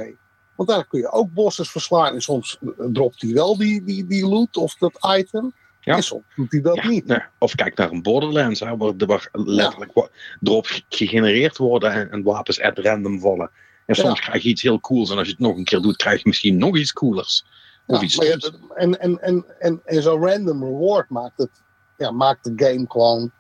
Want 0.56 0.70
daar 0.70 0.88
kun 0.88 1.00
je 1.00 1.12
ook 1.12 1.34
bosses 1.34 1.72
verslaan 1.72 2.14
en 2.14 2.22
soms 2.22 2.58
dropt 2.78 3.22
hij 3.22 3.34
wel 3.34 3.58
die, 3.58 3.84
die, 3.84 4.06
die 4.06 4.28
loot 4.28 4.58
of 4.58 4.76
dat 4.76 4.98
item. 5.18 5.54
Ja. 5.90 5.96
En 5.96 6.04
soms 6.04 6.24
doet 6.36 6.52
hij 6.52 6.62
dat 6.62 6.84
niet. 6.84 7.30
Of 7.38 7.56
kijk 7.56 7.78
naar 7.78 7.92
een 7.92 8.02
Borderlands, 8.02 8.60
hè, 8.60 8.78
waar, 8.78 8.94
waar 8.98 9.30
letterlijk 9.32 9.92
ja. 9.94 10.08
drops 10.40 10.86
gegenereerd 10.90 11.58
worden 11.58 11.92
en, 11.92 12.12
en, 12.12 12.24
wapens 12.24 12.62
at 12.62 12.78
random 12.78 13.20
vallen. 13.20 13.52
En 13.86 13.96
soms 13.96 14.20
krijg 14.20 14.44
je 14.44 14.50
iets 14.50 14.62
heel 14.62 14.80
cools 14.80 15.10
en 15.10 15.18
als 15.18 15.26
je 15.26 15.32
het 15.32 15.42
nog 15.42 15.58
een 15.58 15.64
keer 15.64 15.82
doet, 15.82 15.96
krijg 15.96 16.18
je 16.22 16.28
misschien 16.28 16.58
nog 16.58 16.78
iets 16.78 16.94
coolers. 16.94 17.46
Of 17.86 18.02
iets 18.02 18.18
maar 18.18 18.28
en, 18.76 19.00
en, 19.00 19.22
en, 19.22 19.46
en, 19.60 19.82
en 19.86 20.02
zo'n 20.02 20.26
random 20.26 20.64
reward 20.64 21.10
maakt, 21.10 21.38
het, 21.38 21.62
ja, 21.98 22.12
maakt 22.12 22.44
de 22.44 22.54
game 22.56 22.86
gewoon 22.88 23.32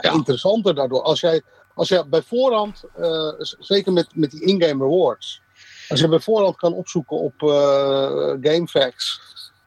interessanter 0.00 0.74
daardoor. 0.74 1.02
Als 1.02 1.20
jij, 1.20 1.42
als 1.74 1.88
jij 1.88 2.08
bij 2.08 2.22
voorhand, 2.22 2.84
uh, 2.98 3.32
zeker 3.58 3.92
met, 3.92 4.16
met 4.16 4.30
die 4.30 4.42
in-game 4.42 4.84
rewards, 4.84 5.42
als 5.88 6.00
je 6.00 6.08
bij 6.08 6.20
voorhand 6.20 6.56
kan 6.56 6.72
opzoeken 6.72 7.16
op 7.16 7.42
uh, 7.42 8.34
GameFAQs 8.40 9.20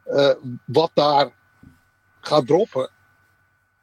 uh, 0.05 0.29
wat 0.65 0.91
daar 0.93 1.31
gaat 2.25 2.47
droppen. 2.47 2.89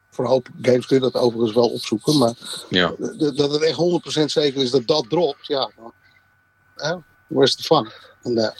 Voor 0.09 0.25
een 0.25 0.31
hoop 0.31 0.47
games 0.61 0.85
kun 0.85 0.95
je 0.95 1.01
dat 1.01 1.21
overigens 1.21 1.53
wel 1.53 1.69
opzoeken. 1.69 2.17
Maar 2.17 2.33
ja. 2.69 2.93
dat 3.17 3.51
het 3.51 3.61
echt 3.61 3.77
100% 4.21 4.23
zeker 4.25 4.61
is 4.61 4.71
dat 4.71 4.87
dat 4.87 5.09
dropt. 5.09 5.47
Ja, 5.47 5.71
hè? 6.75 6.95
where's 7.27 7.55
the 7.55 7.63
fun? 7.63 7.91
En, 8.23 8.53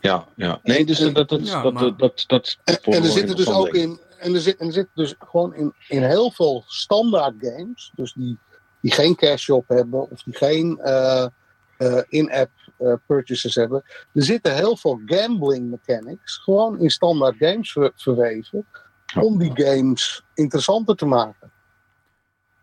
ja, 0.00 0.26
ja. 0.36 0.60
Nee, 0.62 0.84
dus 0.84 0.98
dat, 0.98 1.14
dat, 1.14 1.28
dat, 1.28 1.98
dat, 1.98 2.24
dat, 2.26 2.56
En, 2.64 2.78
en 2.82 3.02
er 3.02 3.10
zitten 3.10 3.36
dus 3.36 3.50
ook 3.50 3.74
in. 3.74 4.00
En 4.18 4.34
er 4.34 4.40
zit, 4.40 4.56
en 4.56 4.66
er 4.66 4.72
zit 4.72 4.88
dus 4.94 5.14
gewoon 5.18 5.54
in, 5.54 5.74
in 5.88 6.02
heel 6.02 6.30
veel 6.30 6.64
standaard 6.66 7.34
games. 7.40 7.92
Dus 7.94 8.12
die, 8.12 8.38
die 8.80 8.92
geen 8.92 9.14
cash 9.14 9.42
shop 9.42 9.68
hebben. 9.68 10.10
Of 10.10 10.22
die 10.22 10.36
geen 10.36 10.80
uh, 10.84 11.26
uh, 11.78 12.02
in-app 12.08 12.50
uh, 12.78 12.94
purchases 13.06 13.54
hebben. 13.54 13.82
Er 14.12 14.22
zitten 14.22 14.54
heel 14.54 14.76
veel 14.76 15.00
gambling 15.06 15.70
mechanics. 15.70 16.36
Gewoon 16.36 16.78
in 16.78 16.90
standaard 16.90 17.36
games 17.38 17.72
ver, 17.72 17.92
verweven 17.96 18.66
om 19.14 19.38
die 19.38 19.52
games 19.54 20.24
interessanter 20.34 20.96
te 20.96 21.06
maken. 21.06 21.52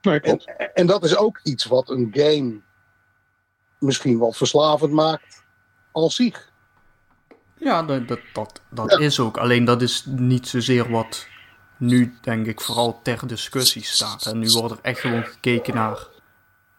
Nee, 0.01 0.19
en, 0.19 0.39
en, 0.73 0.88
dat 0.88 1.03
is 1.03 1.17
ook 1.17 1.39
iets 1.43 1.65
wat 1.65 1.89
een 1.89 2.10
game 2.12 2.62
misschien 3.79 4.19
wel 4.19 4.31
verslavend 4.31 4.91
maakt 4.91 5.43
als 5.91 6.15
zich. 6.15 6.51
Ja, 7.57 7.83
dat, 7.83 8.07
dat, 8.07 8.19
dat, 8.33 8.62
dat 8.69 8.99
is 8.99 9.19
ook. 9.19 9.38
Alleen 9.38 9.65
dat 9.65 9.81
is 9.81 10.05
niet 10.05 10.47
zozeer 10.47 10.91
wat 10.91 11.27
nu, 11.77 12.17
denk 12.21 12.45
ik, 12.45 12.62
vooral 12.62 12.99
ter 13.01 13.27
discussie 13.27 13.83
staat. 13.83 14.25
En 14.25 14.39
nu 14.39 14.49
wordt 14.49 14.71
er 14.71 14.79
echt 14.81 14.99
gewoon 14.99 15.23
gekeken 15.23 15.75
naar 15.75 16.07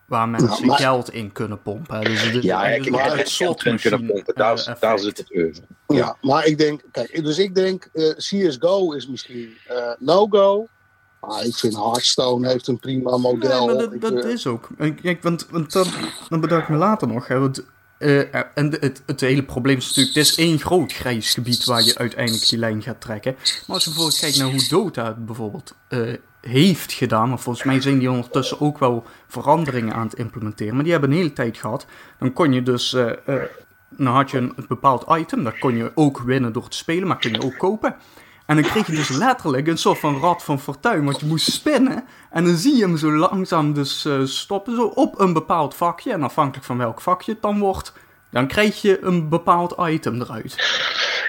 waar 0.09 0.29
mensen 0.29 0.71
geld 0.73 1.13
in 1.13 1.33
kunnen 1.33 1.63
pompen. 1.63 2.05
Dus 2.05 2.23
het 2.23 2.35
is 2.35 2.43
ja, 2.43 2.67
ik 2.67 2.91
maar 2.91 3.17
het 3.17 3.29
slot 3.29 3.63
kunnen 3.63 4.07
pompen. 4.07 4.35
Daar, 4.35 4.59
uh, 4.69 4.75
daar 4.81 4.99
zit 4.99 5.19
het 5.19 5.31
over. 5.31 5.65
Ja. 5.87 6.17
maar 6.21 6.47
ik 6.47 6.59
denk, 6.59 6.83
kijk, 6.91 7.25
dus 7.25 7.39
ik 7.39 7.55
denk, 7.55 7.89
uh, 7.93 8.11
eh, 8.11 8.17
CSGO 8.17 8.93
is 8.93 9.09
misschien 9.09 9.57
uh, 9.71 9.93
no-go. 9.99 10.67
Maar 11.21 11.45
ik 11.45 11.55
vind 11.55 11.77
Hearthstone 11.77 12.49
heeft 12.49 12.67
een 12.67 12.79
prima 12.79 13.17
model. 13.17 13.67
Nee, 13.67 13.77
dat, 13.77 14.01
dat 14.01 14.25
is 14.25 14.47
ook. 14.47 14.69
Kijk, 15.03 15.23
want, 15.23 15.47
want 15.51 15.73
dan, 15.73 15.87
dan 16.29 16.41
bedacht 16.41 16.63
ik 16.63 16.69
me 16.69 16.77
later 16.77 17.09
nog. 17.09 17.29
Hè, 17.29 17.39
want, 17.39 17.65
en 18.55 18.77
het, 19.07 19.21
hele 19.21 19.43
probleem 19.43 19.77
is 19.77 19.87
natuurlijk, 19.87 20.17
het 20.17 20.27
is 20.27 20.37
één 20.37 20.59
groot 20.59 20.93
grijs 20.93 21.35
gebied 21.35 21.65
waar 21.65 21.83
je 21.83 21.99
uiteindelijk 21.99 22.49
die 22.49 22.59
lijn 22.59 22.83
gaat 22.83 23.01
trekken. 23.01 23.33
Maar 23.67 23.77
als 23.77 23.85
je 23.85 23.91
bijvoorbeeld 23.91 24.21
kijkt 24.21 24.39
naar 24.39 24.51
hoe 24.51 24.69
Dota 24.69 25.17
bijvoorbeeld 25.19 25.75
heeft 26.41 26.93
gedaan. 26.93 27.29
Maar 27.29 27.39
volgens 27.39 27.65
mij 27.65 27.81
zijn 27.81 27.99
die 27.99 28.11
ondertussen 28.11 28.61
ook 28.61 28.79
wel 28.79 29.05
veranderingen 29.29 29.95
aan 29.95 30.07
het 30.07 30.19
implementeren. 30.19 30.75
Maar 30.75 30.83
die 30.83 30.93
hebben 30.93 31.11
een 31.11 31.17
hele 31.17 31.33
tijd 31.33 31.57
gehad. 31.57 31.87
Dan 32.19 32.33
kon 32.33 32.53
je 32.53 32.63
dus. 32.63 32.97
Dan 33.91 34.15
had 34.15 34.31
je 34.31 34.39
een, 34.39 34.55
bepaald 34.69 35.05
item. 35.09 35.45
Dat 35.45 35.59
kon 35.59 35.77
je 35.77 35.93
ook 35.95 36.19
winnen 36.19 36.53
door 36.53 36.69
te 36.69 36.77
spelen, 36.77 37.09
maar 37.09 37.19
kun 37.19 37.33
je 37.33 37.43
ook 37.43 37.59
kopen. 37.59 37.97
En 38.49 38.57
dan 38.57 38.65
kreeg 38.65 38.87
je 38.87 38.93
dus 38.93 39.09
letterlijk 39.09 39.67
een 39.67 39.79
soort 39.79 39.99
van 39.99 40.21
rad 40.21 40.45
van 40.45 40.61
fortuin, 40.61 41.05
want 41.05 41.21
je 41.21 41.27
moest 41.27 41.53
spinnen. 41.53 42.05
En 42.31 42.45
dan 42.45 42.57
zie 42.57 42.77
je 42.77 42.83
hem 42.83 42.97
zo 42.97 43.13
langzaam 43.13 43.73
dus 43.73 44.05
uh, 44.05 44.25
stoppen, 44.25 44.75
zo 44.75 44.87
op 44.87 45.21
een 45.21 45.33
bepaald 45.33 45.75
vakje. 45.75 46.13
En 46.13 46.23
afhankelijk 46.23 46.67
van 46.67 46.79
welk 46.79 47.01
vakje 47.01 47.33
het 47.33 47.43
dan 47.43 47.59
wordt, 47.59 47.93
dan 48.31 48.47
krijg 48.47 48.83
je 48.83 49.03
een 49.03 49.29
bepaald 49.29 49.75
item 49.79 50.21
eruit. 50.21 50.55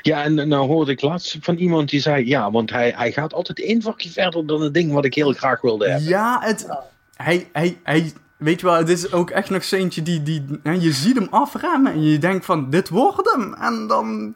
Ja, 0.01 0.23
en 0.23 0.47
nou 0.47 0.67
hoorde 0.67 0.91
ik 0.91 1.01
laatst 1.01 1.37
van 1.41 1.55
iemand 1.55 1.89
die 1.89 1.99
zei: 1.99 2.27
ja, 2.27 2.51
want 2.51 2.69
hij, 2.69 2.93
hij 2.95 3.11
gaat 3.11 3.33
altijd 3.33 3.63
één 3.63 3.81
vakje 3.81 4.09
verder 4.09 4.45
dan 4.45 4.61
het 4.61 4.73
ding 4.73 4.93
wat 4.93 5.05
ik 5.05 5.13
heel 5.13 5.33
graag 5.33 5.61
wilde 5.61 5.89
hebben. 5.89 6.09
Ja, 6.09 6.39
het, 6.41 6.67
hij, 7.15 7.49
hij, 7.51 7.79
hij, 7.83 8.13
weet 8.37 8.59
je 8.59 8.65
wel, 8.65 8.75
het 8.75 8.89
is 8.89 9.11
ook 9.11 9.29
echt 9.29 9.49
nog 9.49 9.63
zo'n 9.63 9.87
die, 9.87 10.23
die, 10.23 10.59
je 10.63 10.91
ziet 10.91 11.15
hem 11.15 11.27
afremmen 11.29 11.91
en 11.91 12.03
je 12.03 12.17
denkt 12.17 12.45
van, 12.45 12.69
dit 12.69 12.89
wordt 12.89 13.31
hem. 13.35 13.53
En 13.53 13.87
dan 13.87 14.35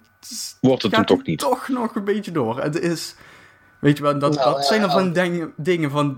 wordt 0.62 0.84
het 0.84 0.96
hem 0.96 1.06
toch 1.06 1.24
niet. 1.24 1.40
toch 1.40 1.68
nog 1.68 1.96
een 1.96 2.04
beetje 2.04 2.32
door. 2.32 2.62
Het 2.62 2.80
is, 2.80 3.16
Weet 3.84 3.98
je 3.98 4.04
wel, 4.04 4.20
dat, 4.20 4.36
nou, 4.36 4.54
dat 4.54 4.66
zijn 4.66 4.82
er 4.82 4.92
van 4.92 5.14
dingen, 5.14 5.54
dingen 5.58 5.92
van. 5.92 6.18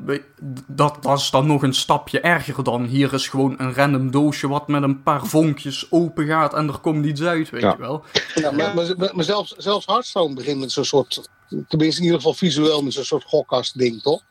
Dat, 0.68 0.98
dat 1.04 1.20
is 1.20 1.30
dan 1.30 1.48
nog 1.48 1.64
een 1.64 1.74
stapje 1.74 2.20
erger 2.20 2.64
dan. 2.64 2.86
Hier 2.86 3.14
is 3.14 3.28
gewoon 3.28 3.56
een 3.58 3.74
random 3.74 4.12
doosje 4.12 4.48
wat 4.48 4.68
met 4.68 4.84
een 4.84 5.04
paar 5.04 5.26
vonkjes 5.26 5.92
open 5.92 6.26
gaat 6.26 6.54
en 6.54 6.68
er 6.68 6.78
komt 6.78 7.06
iets 7.06 7.22
uit, 7.22 7.50
weet 7.50 7.62
je 7.62 7.76
wel. 7.78 8.04
Ja, 8.36 8.52
maar, 8.52 8.74
maar, 9.14 9.24
zelfs, 9.24 9.56
zelfs 9.58 9.86
Hearthstone 9.86 10.34
begint 10.34 10.60
met 10.60 10.72
zo'n 10.72 10.86
soort. 10.86 11.30
Tenminste, 11.68 12.00
in 12.00 12.06
ieder 12.06 12.20
geval 12.20 12.34
visueel 12.34 12.84
met 12.84 12.94
zo'n 12.94 13.04
soort 13.04 13.24
gokkast-ding, 13.24 14.02
toch? 14.02 14.22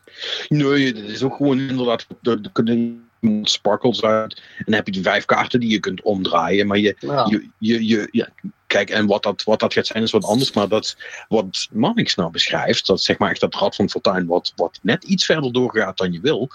Nee, 0.47 0.93
dat 0.93 1.03
is 1.03 1.23
ook 1.23 1.35
gewoon 1.35 1.59
inderdaad. 1.59 2.07
De, 2.21 2.41
de, 2.51 2.95
sparkles 3.41 4.03
uit. 4.03 4.35
En 4.57 4.63
dan 4.65 4.73
heb 4.73 4.85
je 4.85 4.91
die 4.91 5.01
vijf 5.01 5.25
kaarten 5.25 5.59
die 5.59 5.69
je 5.69 5.79
kunt 5.79 6.01
omdraaien. 6.01 6.67
Maar 6.67 6.77
je, 6.77 6.95
je, 6.99 7.49
je, 7.57 7.87
je, 7.87 8.07
ja, 8.11 8.29
kijk, 8.75 8.89
en 8.89 9.05
wat 9.05 9.23
dat, 9.23 9.43
wat 9.43 9.59
dat 9.59 9.73
gaat 9.73 9.85
zijn 9.85 10.03
is 10.03 10.11
wat 10.11 10.23
anders. 10.23 10.53
Maar 10.53 10.67
dat, 10.67 10.97
wat 11.27 11.67
Mannix 11.71 12.15
nou 12.15 12.31
beschrijft, 12.31 12.85
dat 12.85 13.01
zeg 13.01 13.17
maar 13.17 13.29
echt 13.29 13.39
dat 13.39 13.55
rad 13.55 13.75
van 13.75 13.89
fortuin 13.89 14.25
wat, 14.25 14.53
wat 14.55 14.79
net 14.81 15.03
iets 15.03 15.25
verder 15.25 15.53
doorgaat 15.53 15.97
dan 15.97 16.11
je 16.11 16.19
wil. 16.19 16.49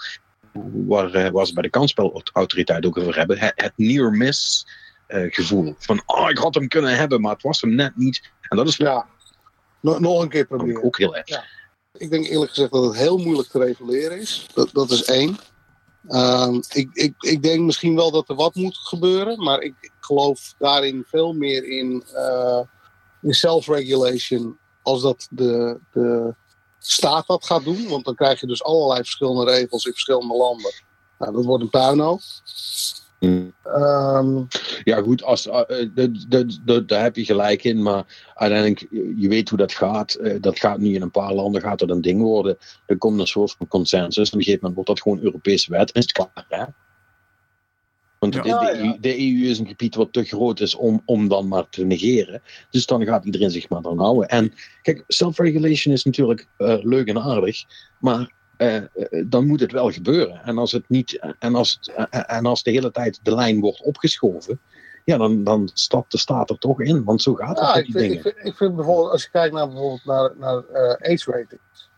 Waar, 0.73 1.15
uh, 1.15 1.29
waar 1.29 1.45
ze 1.45 1.53
bij 1.53 1.63
de 1.63 1.69
kansspelautoriteit 1.69 2.85
ook 2.85 2.97
over 2.97 3.17
hebben. 3.17 3.39
Het, 3.39 3.53
het 3.55 3.73
near 3.75 4.11
miss 4.11 4.67
uh, 5.07 5.33
gevoel. 5.33 5.75
Van, 5.77 6.01
oh, 6.05 6.29
ik 6.29 6.37
had 6.37 6.55
hem 6.55 6.67
kunnen 6.67 6.95
hebben, 6.95 7.21
maar 7.21 7.33
het 7.33 7.41
was 7.41 7.61
hem 7.61 7.75
net 7.75 7.95
niet. 7.95 8.31
En 8.41 8.57
dat 8.57 8.67
is... 8.67 8.75
Ja, 8.75 9.05
nog, 9.79 9.99
nog 9.99 10.21
een 10.21 10.29
keer 10.29 10.45
proberen. 10.45 10.83
Ook 10.83 10.97
heel 10.97 11.15
erg. 11.15 11.27
Ja. 11.27 11.43
Ik 11.97 12.09
denk 12.09 12.25
eerlijk 12.25 12.49
gezegd 12.49 12.71
dat 12.71 12.83
het 12.83 12.95
heel 12.95 13.17
moeilijk 13.17 13.49
te 13.49 13.59
reguleren 13.59 14.19
is. 14.19 14.45
Dat, 14.53 14.69
dat 14.73 14.91
is 14.91 15.03
één. 15.03 15.37
Ehm, 16.07 16.59
ik, 16.69 16.89
ik, 16.93 17.13
ik 17.19 17.43
denk 17.43 17.59
misschien 17.59 17.95
wel 17.95 18.11
dat 18.11 18.29
er 18.29 18.35
wat 18.35 18.55
moet 18.55 18.77
gebeuren, 18.77 19.43
maar 19.43 19.61
ik, 19.61 19.91
geloof 19.99 20.53
daarin 20.57 21.03
veel 21.07 21.33
meer 21.33 21.63
in, 21.67 22.03
uh, 22.13 22.59
in 23.21 23.33
self-regulation 23.33 24.57
als 24.81 25.01
dat 25.01 25.27
de, 25.29 25.79
de 25.91 26.35
staat 26.79 27.27
dat 27.27 27.45
gaat 27.45 27.63
doen. 27.63 27.87
Want 27.87 28.05
dan 28.05 28.15
krijg 28.15 28.39
je 28.39 28.47
dus 28.47 28.63
allerlei 28.63 28.99
verschillende 28.99 29.51
regels 29.51 29.85
in 29.85 29.91
verschillende 29.91 30.35
landen. 30.35 30.73
Nou, 31.17 31.33
dat 31.33 31.45
wordt 31.45 31.63
een 31.63 31.69
puinhoop. 31.69 32.21
Um, 33.21 34.47
ja, 34.83 35.01
goed, 35.01 35.23
als, 35.23 35.47
uh, 35.47 35.61
daar 36.85 37.03
heb 37.03 37.15
je 37.15 37.25
gelijk 37.25 37.63
in, 37.63 37.81
maar 37.81 38.31
uiteindelijk, 38.33 38.87
je 39.17 39.27
weet 39.27 39.49
hoe 39.49 39.57
dat 39.57 39.73
gaat. 39.73 40.17
Uh, 40.21 40.35
dat 40.39 40.59
gaat 40.59 40.79
nu 40.79 40.93
in 40.93 41.01
een 41.01 41.11
paar 41.11 41.33
landen 41.33 41.61
gaat 41.61 41.79
dat 41.79 41.89
een 41.89 42.01
ding 42.01 42.21
worden. 42.21 42.57
Er 42.85 42.97
komt 42.97 43.19
een 43.19 43.27
soort 43.27 43.55
van 43.57 43.67
consensus. 43.67 44.27
Op 44.27 44.33
een 44.33 44.43
gegeven 44.43 44.59
moment 44.67 44.75
wordt 44.75 44.89
dat 44.89 45.01
gewoon 45.01 45.25
Europese 45.25 45.71
wet. 45.71 45.91
En 45.91 46.01
is 46.01 46.07
het 46.07 46.11
klaar, 46.11 46.45
hè? 46.49 46.63
Want 48.19 48.33
de, 48.33 48.41
de, 48.41 48.97
de, 48.99 49.19
EU 49.19 49.49
is 49.49 49.59
een 49.59 49.67
gebied 49.67 49.95
wat 49.95 50.13
te 50.13 50.23
groot 50.23 50.59
is 50.59 50.75
om, 50.75 51.01
om 51.05 51.27
dan 51.27 51.47
maar 51.47 51.69
te 51.69 51.83
negeren. 51.83 52.41
Dus 52.69 52.85
dan 52.85 53.05
gaat 53.05 53.25
iedereen 53.25 53.51
zich 53.51 53.69
maar 53.69 53.81
dan 53.81 53.99
houden. 53.99 54.27
En 54.27 54.53
kijk, 54.81 55.03
self-regulation 55.07 55.93
is 55.93 56.03
natuurlijk 56.03 56.47
uh, 56.57 56.77
leuk 56.81 57.07
en 57.07 57.21
aardig. 57.21 57.63
Maar 57.99 58.31
uh, 58.61 59.25
dan 59.25 59.45
moet 59.45 59.59
het 59.59 59.71
wel 59.71 59.91
gebeuren. 59.91 60.41
En 60.43 60.57
als, 60.57 60.71
het 60.71 60.83
niet, 60.87 61.35
en, 61.39 61.55
als 61.55 61.79
het, 61.79 62.09
en 62.27 62.45
als 62.45 62.63
de 62.63 62.71
hele 62.71 62.91
tijd 62.91 63.19
de 63.23 63.35
lijn 63.35 63.59
wordt 63.59 63.81
opgeschoven, 63.81 64.59
ja, 65.05 65.17
dan, 65.17 65.43
dan 65.43 65.69
stapt 65.73 66.11
de 66.11 66.17
staat 66.17 66.49
er 66.49 66.57
toch 66.57 66.81
in. 66.81 67.03
Want 67.03 67.21
zo 67.21 67.33
gaat 67.33 67.59
het 67.59 67.67
ja, 67.67 67.75
met 67.75 67.85
die 67.85 67.93
dingen. 67.93 68.15
Ik 68.15 68.21
vind, 68.21 68.35
ik 68.43 68.55
vind, 68.55 68.75
bijvoorbeeld, 68.75 69.11
als 69.11 69.23
je 69.23 69.29
kijkt 69.29 69.53
naar 69.53 69.67
bijvoorbeeld 69.67 70.05
naar, 70.05 70.31
naar 70.37 70.63
uh, 70.73 71.11
age 71.13 71.31
ratings. 71.31 71.89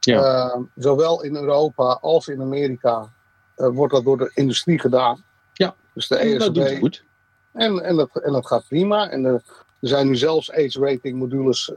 Ja. 0.00 0.62
zowel 0.74 1.22
in 1.22 1.36
Europa 1.36 1.98
als 2.00 2.28
in 2.28 2.40
Amerika 2.40 3.12
wordt 3.54 3.92
dat 3.92 4.04
door 4.04 4.18
de 4.18 4.30
industrie 4.34 4.78
gedaan. 4.78 5.24
Ja, 5.52 5.74
dus 5.94 6.08
de 6.08 6.16
ESB. 6.16 6.38
Dat 6.38 6.54
doet 6.54 6.78
goed. 6.78 7.04
En, 7.52 7.84
en, 7.84 7.96
dat, 7.96 8.16
en 8.22 8.32
dat 8.32 8.46
gaat 8.46 8.68
prima. 8.68 9.10
En 9.10 9.24
er 9.24 9.42
zijn 9.80 10.06
nu 10.06 10.16
zelfs 10.16 10.52
age 10.52 10.80
rating 10.80 11.18
modules 11.18 11.72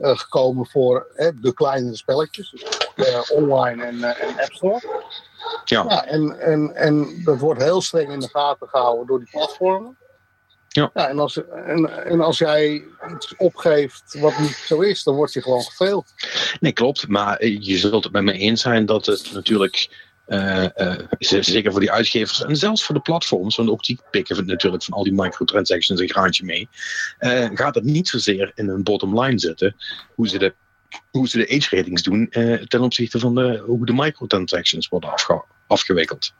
gekomen 0.00 0.66
voor 0.66 1.06
de 1.40 1.54
kleinere 1.54 1.96
spelletjes. 1.96 2.54
Uh, 2.96 3.20
online 3.32 3.84
en, 3.84 3.94
uh, 3.94 4.22
en 4.22 4.40
App 4.40 4.52
Store. 4.52 4.80
Ja. 5.64 5.84
ja 5.88 6.06
en, 6.06 6.40
en, 6.40 6.74
en 6.74 7.22
dat 7.24 7.38
wordt 7.38 7.62
heel 7.62 7.82
streng 7.82 8.12
in 8.12 8.20
de 8.20 8.28
gaten 8.28 8.68
gehouden 8.68 9.06
door 9.06 9.18
die 9.18 9.30
platformen. 9.30 9.96
Ja. 10.68 10.90
ja 10.94 11.08
en, 11.08 11.18
als, 11.18 11.44
en, 11.66 12.04
en 12.04 12.20
als 12.20 12.38
jij 12.38 12.84
iets 13.14 13.34
opgeeft 13.36 14.18
wat 14.20 14.38
niet 14.38 14.62
zo 14.66 14.80
is, 14.80 15.02
dan 15.02 15.14
word 15.14 15.32
je 15.32 15.42
gewoon 15.42 15.62
geveeld. 15.62 16.12
Nee, 16.60 16.72
klopt. 16.72 17.08
Maar 17.08 17.46
je 17.46 17.78
zult 17.78 18.04
het 18.04 18.12
met 18.12 18.22
me 18.22 18.32
eens 18.32 18.60
zijn 18.60 18.86
dat 18.86 19.06
het 19.06 19.32
natuurlijk 19.32 20.08
uh, 20.30 20.66
uh, 20.76 20.96
zeker 21.18 21.70
voor 21.70 21.80
die 21.80 21.90
uitgevers 21.90 22.44
en 22.44 22.56
zelfs 22.56 22.84
voor 22.84 22.94
de 22.94 23.00
platforms, 23.00 23.56
want 23.56 23.70
ook 23.70 23.84
die 23.84 24.00
pikken 24.10 24.46
natuurlijk 24.46 24.82
van 24.82 24.94
al 24.94 25.04
die 25.04 25.12
microtransactions 25.12 26.00
een 26.00 26.08
graantje 26.08 26.44
mee, 26.44 26.68
uh, 27.20 27.48
gaat 27.54 27.74
het 27.74 27.84
niet 27.84 28.08
zozeer 28.08 28.52
in 28.54 28.68
een 28.68 28.82
bottom 28.82 29.20
line 29.20 29.38
zitten 29.38 29.76
hoe 30.14 30.28
ze 30.28 30.38
de, 30.38 30.54
hoe 31.10 31.28
ze 31.28 31.38
de 31.38 31.56
age 31.56 31.76
ratings 31.76 32.02
doen 32.02 32.28
ten 32.68 32.80
opzichte 32.80 33.18
van 33.18 33.34
de, 33.34 33.62
hoe 33.66 33.86
de 33.86 33.92
microtransactions 33.92 34.88
worden 34.88 35.12
afge, 35.12 35.44
afgewikkeld. 35.66 36.32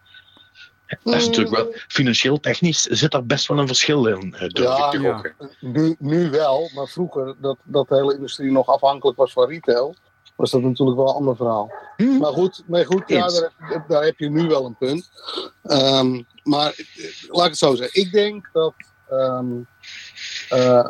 Dat 1.03 1.15
is 1.15 1.27
natuurlijk 1.27 1.57
wel, 1.57 1.75
financieel 1.89 2.41
technisch 2.41 2.83
zit 2.83 3.11
daar 3.11 3.27
best 3.27 3.47
wel 3.47 3.59
een 3.59 3.67
verschil 3.67 4.07
in, 4.07 4.31
durf 4.31 4.79
ja, 4.79 4.93
ik 4.93 5.01
ja. 5.01 5.23
Nu, 5.61 5.97
nu 5.99 6.31
wel, 6.31 6.71
maar 6.75 6.89
vroeger 6.89 7.35
dat, 7.41 7.57
dat 7.65 7.89
de 7.89 7.95
hele 7.95 8.15
industrie 8.15 8.51
nog 8.51 8.67
afhankelijk 8.67 9.19
was 9.19 9.33
van 9.33 9.49
retail, 9.49 9.95
was 10.41 10.51
dat 10.51 10.63
natuurlijk 10.63 10.99
wel 10.99 11.09
een 11.09 11.15
ander 11.15 11.37
verhaal. 11.37 11.73
Hmm. 11.97 12.19
Maar 12.19 12.33
goed, 12.33 12.63
maar 12.67 12.87
goed 12.87 13.03
ja, 13.07 13.29
daar, 13.29 13.85
daar, 13.89 14.05
heb 14.05 14.19
je 14.19 14.31
nu 14.31 14.49
wel 14.49 14.65
een 14.65 14.77
punt. 14.77 15.11
Um, 15.63 16.27
maar 16.43 16.75
laat 17.29 17.45
ik 17.45 17.51
het 17.51 17.59
zo 17.59 17.75
zeggen. 17.75 18.03
Ik 18.03 18.13
denk 18.13 18.51
dat. 18.53 18.75
Um, 19.11 19.67
uh, 20.53 20.87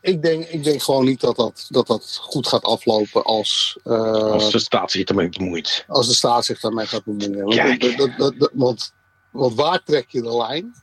ik, 0.00 0.22
denk, 0.22 0.44
ik 0.44 0.64
denk 0.64 0.82
gewoon 0.82 1.04
niet 1.04 1.20
dat 1.20 1.36
dat, 1.36 1.66
dat, 1.68 1.86
dat 1.86 2.18
goed 2.20 2.46
gaat 2.46 2.64
aflopen 2.64 3.24
als. 3.24 3.78
Uh, 3.84 4.12
als 4.12 4.50
de 4.50 4.58
staat 4.58 4.90
zich 4.90 5.04
ermee 5.04 5.28
bemoeit. 5.28 5.84
Als 5.88 6.08
de 6.08 6.14
staat 6.14 6.44
zich 6.44 6.60
daarmee 6.60 6.86
gaat 6.86 7.04
bemoeien. 7.04 7.44
Want, 7.44 7.80
dat, 7.80 7.96
dat, 8.18 8.38
dat, 8.38 8.50
want, 8.52 8.92
want 9.30 9.54
waar 9.54 9.82
trek 9.82 10.08
je 10.08 10.22
de 10.22 10.36
lijn? 10.36 10.74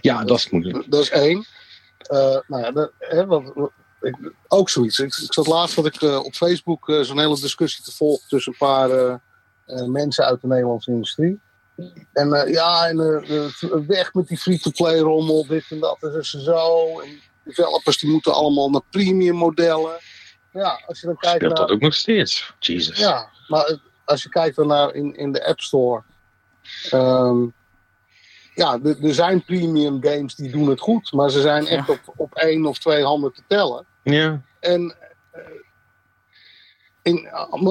Ja, 0.00 0.24
dat, 0.24 0.38
is 0.38 0.50
moeilijk. 0.50 0.90
Dat 0.90 1.00
is 1.00 1.10
één. 1.10 1.46
Uh, 2.12 2.38
nou 2.46 2.62
ja, 2.62 2.90
hè, 2.98 3.26
ook 4.48 4.68
zoiets. 4.68 4.98
Ik, 4.98 5.14
ik 5.14 5.32
zat 5.32 5.46
laatst 5.46 5.76
dat 5.76 5.86
ik 5.86 6.00
uh, 6.00 6.24
op 6.24 6.34
Facebook 6.34 6.88
uh, 6.88 7.00
zo'n 7.00 7.18
hele 7.18 7.40
discussie 7.40 7.84
te 7.84 7.92
volgen 7.92 8.28
tussen 8.28 8.52
een 8.52 8.58
paar 8.58 8.90
uh, 8.90 9.84
mensen 9.86 10.24
uit 10.24 10.40
de 10.40 10.46
Nederlandse 10.46 10.90
industrie. 10.90 11.40
En 12.12 12.50
ja, 12.50 12.88
en 12.88 12.96
weg 13.86 14.14
met 14.14 14.28
die 14.28 14.38
free-to-play 14.38 14.98
rommel, 14.98 15.46
dit 15.46 15.64
en 15.70 15.80
dat, 15.80 15.96
en 16.00 16.12
dus 16.12 16.30
zo. 16.30 17.00
En 17.00 17.20
developers 17.44 17.98
die 17.98 18.10
moeten 18.10 18.34
allemaal 18.34 18.70
naar 18.70 18.82
premium 18.90 19.34
modellen. 19.34 19.98
Ja, 20.52 20.82
als 20.86 21.00
je 21.00 21.06
dan 21.06 21.16
kijkt 21.16 21.36
Speelt 21.36 21.52
naar, 21.52 21.66
dat 21.66 21.76
ook 21.76 21.80
nog 21.80 21.94
steeds? 21.94 22.52
Jesus. 22.58 22.98
Ja, 22.98 23.30
maar 23.48 23.78
als 24.04 24.22
je 24.22 24.28
kijkt 24.28 24.56
dan 24.56 24.66
naar 24.66 24.94
in, 24.94 25.16
in 25.16 25.32
de 25.32 25.46
App 25.46 25.60
Store. 25.60 26.02
Um, 26.92 27.54
ja, 28.54 28.78
er 28.82 29.14
zijn 29.14 29.44
premium 29.44 30.02
games 30.02 30.34
die 30.34 30.50
doen 30.50 30.68
het 30.68 30.80
goed, 30.80 31.12
maar 31.12 31.30
ze 31.30 31.40
zijn 31.40 31.66
echt 31.66 31.88
op, 31.88 32.00
op 32.16 32.34
één 32.34 32.66
of 32.66 32.78
twee 32.78 33.04
handen 33.04 33.32
te 33.32 33.42
tellen. 33.48 33.86
Ja. 34.12 34.42
En, 34.60 34.94
uh, 35.34 35.42
in, 37.02 37.26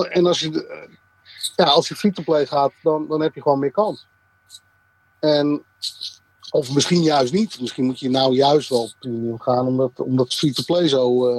en 0.10 0.26
als 0.26 0.40
je, 0.40 0.50
uh, 0.52 0.98
ja, 1.56 1.66
als 1.66 1.88
je 1.88 1.96
free-to-play 1.96 2.46
gaat, 2.46 2.72
dan, 2.82 3.08
dan 3.08 3.22
heb 3.22 3.36
je 3.36 3.42
gewoon 3.42 3.60
meer 3.60 3.72
kans. 3.72 4.08
En, 5.20 5.64
of 6.50 6.74
misschien 6.74 7.02
juist 7.02 7.34
niet. 7.34 7.60
Misschien 7.60 7.86
moet 7.86 8.00
je 8.00 8.10
nou 8.10 8.34
juist 8.34 8.70
wel 8.70 8.92
premium 9.00 9.40
gaan, 9.40 9.68
omdat, 9.68 10.00
omdat 10.00 10.34
free-to-play 10.34 10.88
zo, 10.88 11.32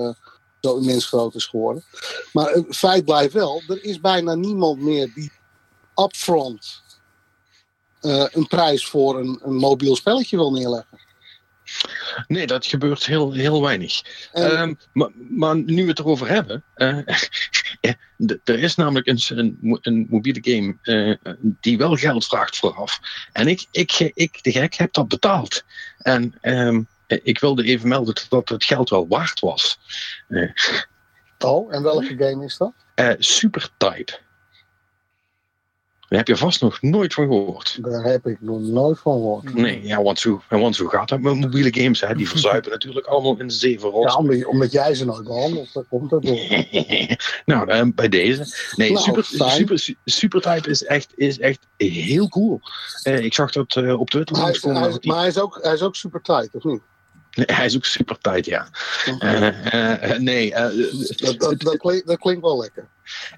zo 0.61 0.77
immens 0.77 1.07
groot 1.07 1.35
is 1.35 1.47
geworden. 1.47 1.85
Maar 2.33 2.51
het 2.51 2.77
feit 2.77 3.05
blijft 3.05 3.33
wel, 3.33 3.63
er 3.69 3.85
is 3.85 4.01
bijna 4.01 4.35
niemand 4.35 4.81
meer 4.81 5.13
die 5.15 5.33
upfront 5.95 6.83
een 8.01 8.47
prijs 8.49 8.87
voor 8.89 9.19
een, 9.19 9.41
een 9.43 9.57
mobiel 9.57 9.97
spelletje 9.97 10.37
wil 10.37 10.53
neerleggen. 10.53 11.06
Nee, 12.27 12.47
dat 12.47 12.67
gebeurt 12.67 13.07
heel, 13.07 13.33
heel 13.33 13.63
weinig. 13.63 14.03
Um, 14.35 14.79
maar, 14.93 15.11
maar, 15.15 15.57
nu 15.57 15.83
we 15.83 15.89
het 15.89 15.99
erover 15.99 16.29
hebben. 16.29 16.65
Uh, 17.81 18.35
er 18.45 18.59
is 18.59 18.75
namelijk 18.75 19.07
een, 19.07 19.21
een, 19.29 19.79
een 19.81 20.07
mobiele 20.11 20.39
game 20.43 20.77
uh, 20.83 21.41
die 21.61 21.79
wel 21.79 21.97
geld 21.97 22.27
vraagt 22.27 22.57
vooraf. 22.57 23.01
En 23.33 23.49
ik, 23.49 23.67
ik, 23.71 24.11
ik, 24.15 24.43
de 24.43 24.53
gek, 24.53 24.75
heb 24.75 24.93
dat 24.93 25.09
betaald. 25.09 25.65
En 25.99 26.35
um, 26.43 26.87
ik 27.07 27.41
wilde 27.41 27.65
even 27.65 27.89
melden 27.89 28.15
dat 28.29 28.49
het 28.49 28.65
geld 28.65 28.91
wel 28.91 29.09
waard 29.09 29.41
was. 29.41 29.79
oh, 31.39 31.75
en 31.75 31.83
welke 31.83 32.17
game 32.19 32.45
is 32.45 32.57
dat? 32.57 32.73
Supertype. 33.19 34.19
Daar 36.09 36.19
heb 36.19 36.29
je 36.29 36.37
vast 36.37 36.61
nog 36.61 36.83
nooit 36.83 37.15
van 37.15 37.27
gehoord. 37.27 37.79
Daar 37.81 38.05
heb 38.05 38.27
ik 38.27 38.41
nog 38.41 38.61
nooit 38.61 38.99
van 38.99 39.13
gehoord. 39.13 39.55
Nee, 39.55 39.83
ja, 39.83 40.03
want 40.03 40.19
zo, 40.19 40.43
want 40.49 40.77
zo 40.77 40.87
gaat 40.87 41.09
dat 41.09 41.21
met 41.21 41.35
mobiele 41.35 41.83
games. 41.83 42.01
Hè. 42.01 42.15
Die 42.15 42.29
verzuipen 42.29 42.71
natuurlijk 42.79 43.07
allemaal 43.07 43.39
in 43.39 43.47
de 43.47 43.55
zeven 43.55 43.91
rots. 43.91 44.13
Ja, 44.13 44.19
omdat, 44.19 44.45
omdat, 44.45 44.73
jij 44.73 44.95
ze 44.95 45.05
nooit 45.05 45.25
behandelt, 45.25 45.73
dan 45.75 45.87
komt 45.89 46.11
dat 46.11 46.23
door. 46.23 46.39
nou, 47.45 47.93
bij 47.93 48.09
deze. 48.09 48.73
Nee, 48.77 48.93
nou, 48.93 49.05
super, 49.05 49.25
super, 49.25 49.95
Supertype 50.05 50.71
is 50.71 50.85
echt, 50.85 51.13
is 51.17 51.39
echt 51.39 51.67
heel 51.77 52.29
cool. 52.29 52.61
Uh, 53.05 53.19
ik 53.19 53.35
zag 53.35 53.53
dat 53.53 53.75
uh, 53.75 54.01
op 54.01 54.11
Twitter. 54.11 54.37
Maar, 54.37 54.45
hij 54.45 54.55
is, 54.55 54.63
hij 54.63 54.89
is, 54.89 54.99
maar 55.01 55.19
hij 55.19 55.29
is 55.29 55.39
ook, 55.39 55.59
hij 55.63 55.73
is 55.73 55.83
ook 55.83 55.97
super 55.97 56.23
tight, 56.23 56.55
of 56.55 56.65
niet? 56.65 56.81
hij 57.31 57.65
is 57.67 57.77
ook 57.77 57.85
super 57.85 58.19
tight, 58.19 58.45
ja. 58.45 58.69
nee. 60.19 60.51
Dat, 60.51 61.39
dat, 61.39 61.61
dat, 61.61 61.77
klinkt, 61.77 62.07
dat, 62.07 62.19
klinkt, 62.19 62.43
wel 62.43 62.59
lekker. 62.59 62.89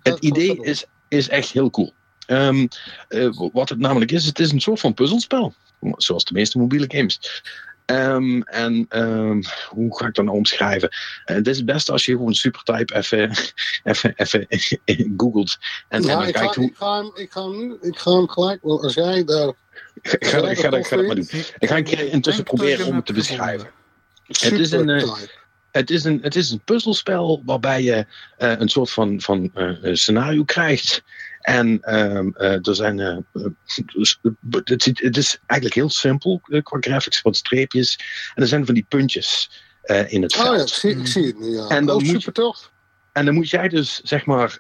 Het 0.03 0.19
idee 0.19 0.59
is, 0.61 0.85
is 1.09 1.29
echt 1.29 1.51
heel 1.51 1.71
cool. 1.71 1.93
Um, 2.31 2.69
wat 3.53 3.69
het 3.69 3.79
namelijk 3.79 4.11
is, 4.11 4.25
het 4.25 4.39
is 4.39 4.53
een 4.53 4.61
soort 4.61 4.81
van 4.81 4.95
puzzelspel. 4.95 5.55
Zoals 5.97 6.25
de 6.25 6.33
meeste 6.33 6.59
mobiele 6.59 6.85
games. 6.89 7.43
Um, 7.87 8.43
en 8.43 8.87
um, 8.89 9.43
hoe 9.69 9.99
ga 9.99 10.07
ik 10.07 10.15
dat 10.15 10.25
nou 10.25 10.37
omschrijven? 10.37 10.89
Uh, 10.91 11.37
het 11.37 11.47
is 11.47 11.57
het 11.57 11.67
beste 11.67 11.93
als 11.93 12.05
je 12.05 12.13
gewoon 12.13 12.35
Supertype 12.35 12.95
even, 12.95 13.31
even, 14.17 14.47
even 14.85 15.15
googelt. 15.17 15.59
En, 15.89 16.03
ja, 16.03 16.09
en 16.09 16.19
dan 16.19 16.27
ik, 16.27 16.35
kijkt 16.35 16.55
ga, 16.55 16.61
hoe... 16.61 16.71
ik, 16.71 16.77
ga 16.77 16.97
hem, 16.97 17.11
ik, 17.15 17.33
ga 17.33 17.43
hem 17.43 17.57
nu, 17.59 17.77
ik 17.81 17.99
ga 17.99 18.13
hem 18.13 18.29
gelijk, 18.29 18.63
want 18.63 18.83
als 18.83 18.95
jij 18.95 19.25
daar. 19.25 19.53
Ik 20.03 20.27
ga, 20.27 20.39
ik 20.39 20.59
ga, 20.59 20.71
ik 20.71 20.87
ga 20.87 20.97
dat 20.97 21.07
maar 21.07 21.15
doen. 21.15 21.29
Ik 21.59 21.69
ga 21.69 21.77
een 21.77 21.85
keer 21.85 22.13
intussen 22.13 22.45
proberen 22.45 22.87
om 22.87 22.97
het 22.97 23.07
te 23.07 23.13
beschrijven. 23.13 23.71
Het 24.27 24.53
is 24.53 24.71
een. 24.71 24.89
Uh, 24.89 25.13
het 25.71 25.91
is, 25.91 26.05
een, 26.05 26.19
het 26.23 26.37
is 26.37 26.51
een 26.51 26.61
puzzelspel 26.61 27.43
waarbij 27.45 27.83
je 27.83 28.07
uh, 28.39 28.53
een 28.59 28.69
soort 28.69 28.91
van, 28.91 29.21
van 29.21 29.51
uh, 29.55 29.95
scenario 29.95 30.45
krijgt. 30.45 31.03
En 31.49 31.97
um, 31.97 32.35
uh, 32.39 32.67
er 32.67 32.75
zijn. 32.75 32.99
Uh, 32.99 33.17
het, 34.65 34.85
het, 34.85 35.17
is 35.17 35.39
eigenlijk 35.47 35.81
heel 35.81 35.91
simpel 35.91 36.41
qua 36.63 36.79
graphics, 36.81 37.23
wat 37.23 37.37
streepjes. 37.37 37.99
En 38.35 38.43
er 38.43 38.49
zijn 38.49 38.65
van 38.67 38.75
die 38.75 38.87
puntjes 38.89 39.51
in 40.07 40.23
het 40.23 40.35
veld. 40.35 40.49
Oh 40.49 40.57
ja, 40.57 40.63
ik 40.63 40.69
zie, 40.69 40.99
ik 40.99 41.07
zie 41.07 41.27
het 41.27 41.39
nu. 41.39 41.47
Ja. 41.47 41.69
En 41.69 41.87
dan 41.87 41.97
oh, 41.97 42.03
super 42.03 42.23
je, 42.25 42.33
toch? 42.33 42.73
En 43.13 43.25
dan 43.25 43.35
moet 43.35 43.51
jij 43.51 43.69
dus, 43.69 44.01
zeg 44.01 44.27
maar, 44.27 44.59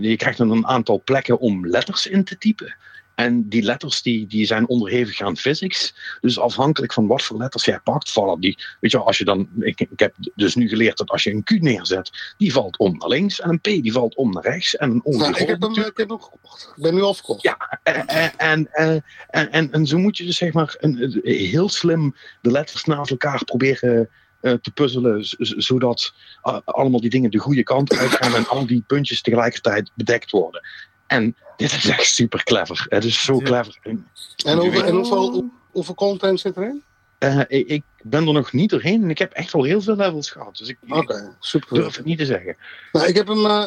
je 0.00 0.14
krijgt 0.16 0.38
dan 0.38 0.50
een 0.50 0.66
aantal 0.66 1.02
plekken 1.04 1.38
om 1.38 1.66
letters 1.66 2.06
in 2.06 2.24
te 2.24 2.38
typen. 2.38 2.76
En 3.18 3.48
die 3.48 3.62
letters 3.62 4.02
die, 4.02 4.26
die 4.26 4.46
zijn 4.46 4.68
onderhevig 4.68 5.20
aan 5.20 5.36
physics. 5.36 5.94
Dus 6.20 6.38
afhankelijk 6.38 6.92
van 6.92 7.06
wat 7.06 7.22
voor 7.22 7.38
letters 7.38 7.64
jij 7.64 7.80
pakt, 7.80 8.12
vallen 8.12 8.40
die. 8.40 8.58
Weet 8.80 8.90
je 8.90 8.96
wel, 8.96 9.06
als 9.06 9.18
je 9.18 9.24
dan. 9.24 9.48
Ik, 9.60 9.80
ik 9.80 9.98
heb 9.98 10.14
dus 10.34 10.54
nu 10.54 10.68
geleerd 10.68 10.96
dat 10.98 11.10
als 11.10 11.22
je 11.22 11.30
een 11.30 11.42
Q 11.42 11.50
neerzet, 11.50 12.34
die 12.36 12.52
valt 12.52 12.76
om 12.76 12.98
naar 12.98 13.08
links. 13.08 13.40
En 13.40 13.50
een 13.50 13.60
P 13.60 13.64
die 13.64 13.92
valt 13.92 14.14
om 14.16 14.32
naar 14.32 14.42
rechts. 14.42 14.76
En 14.76 14.90
een 14.90 15.00
O 15.04 15.16
nou, 15.16 15.30
ik, 15.30 15.48
heb 15.48 15.62
hem, 15.62 15.70
ik 15.72 15.96
heb 15.96 16.08
hem 16.08 16.20
gekocht. 16.20 16.72
Ik 16.76 16.82
ben 16.82 16.94
nu 16.94 17.00
al 17.00 17.14
verkocht. 17.14 17.42
Ja, 17.42 17.80
en, 17.82 18.06
en, 18.36 18.68
en, 18.72 19.02
en, 19.50 19.72
en 19.72 19.86
zo 19.86 19.98
moet 19.98 20.16
je 20.16 20.24
dus 20.24 20.36
zeg 20.36 20.52
maar 20.52 20.76
een, 20.80 21.20
heel 21.22 21.68
slim 21.68 22.14
de 22.40 22.50
letters 22.50 22.84
naast 22.84 23.10
elkaar 23.10 23.44
proberen. 23.44 24.08
Uh, 24.40 24.52
te 24.52 24.70
puzzelen, 24.70 25.26
zodat 25.38 26.12
uh, 26.44 26.58
allemaal 26.64 27.00
die 27.00 27.10
dingen 27.10 27.30
de 27.30 27.38
goede 27.38 27.62
kant 27.62 27.96
uitgaan 27.96 28.34
en 28.34 28.48
al 28.48 28.66
die 28.66 28.84
puntjes 28.86 29.22
tegelijkertijd 29.22 29.90
bedekt 29.94 30.30
worden. 30.30 30.62
En 31.08 31.36
dit 31.56 31.72
is 31.72 31.88
echt 31.88 32.06
super 32.06 32.44
clever. 32.44 32.86
Het 32.88 33.04
is 33.04 33.22
zo 33.22 33.38
clever. 33.38 33.78
En, 33.82 34.58
over, 34.58 34.84
en 34.84 34.94
hoeveel, 34.94 35.50
hoeveel 35.70 35.94
content 35.94 36.40
zit 36.40 36.56
erin? 36.56 36.82
Uh, 37.18 37.40
ik, 37.48 37.68
ik, 37.68 37.82
ben 38.02 38.26
er 38.26 38.32
nog 38.32 38.52
niet 38.52 38.70
doorheen 38.70 39.02
en 39.02 39.10
ik 39.10 39.18
heb 39.18 39.32
echt 39.32 39.54
al 39.54 39.62
heel 39.62 39.80
veel 39.80 39.96
levels 39.96 40.30
gehad. 40.30 40.56
Dus 40.56 40.68
ik, 40.68 40.78
okay, 40.88 41.32
super. 41.40 41.74
durf 41.74 41.96
het 41.96 42.04
niet 42.04 42.18
te 42.18 42.24
zeggen. 42.24 42.56
Nou, 42.92 43.06
ik 43.06 43.16
heb 43.16 43.26
hem, 43.26 43.44
uh, 43.44 43.64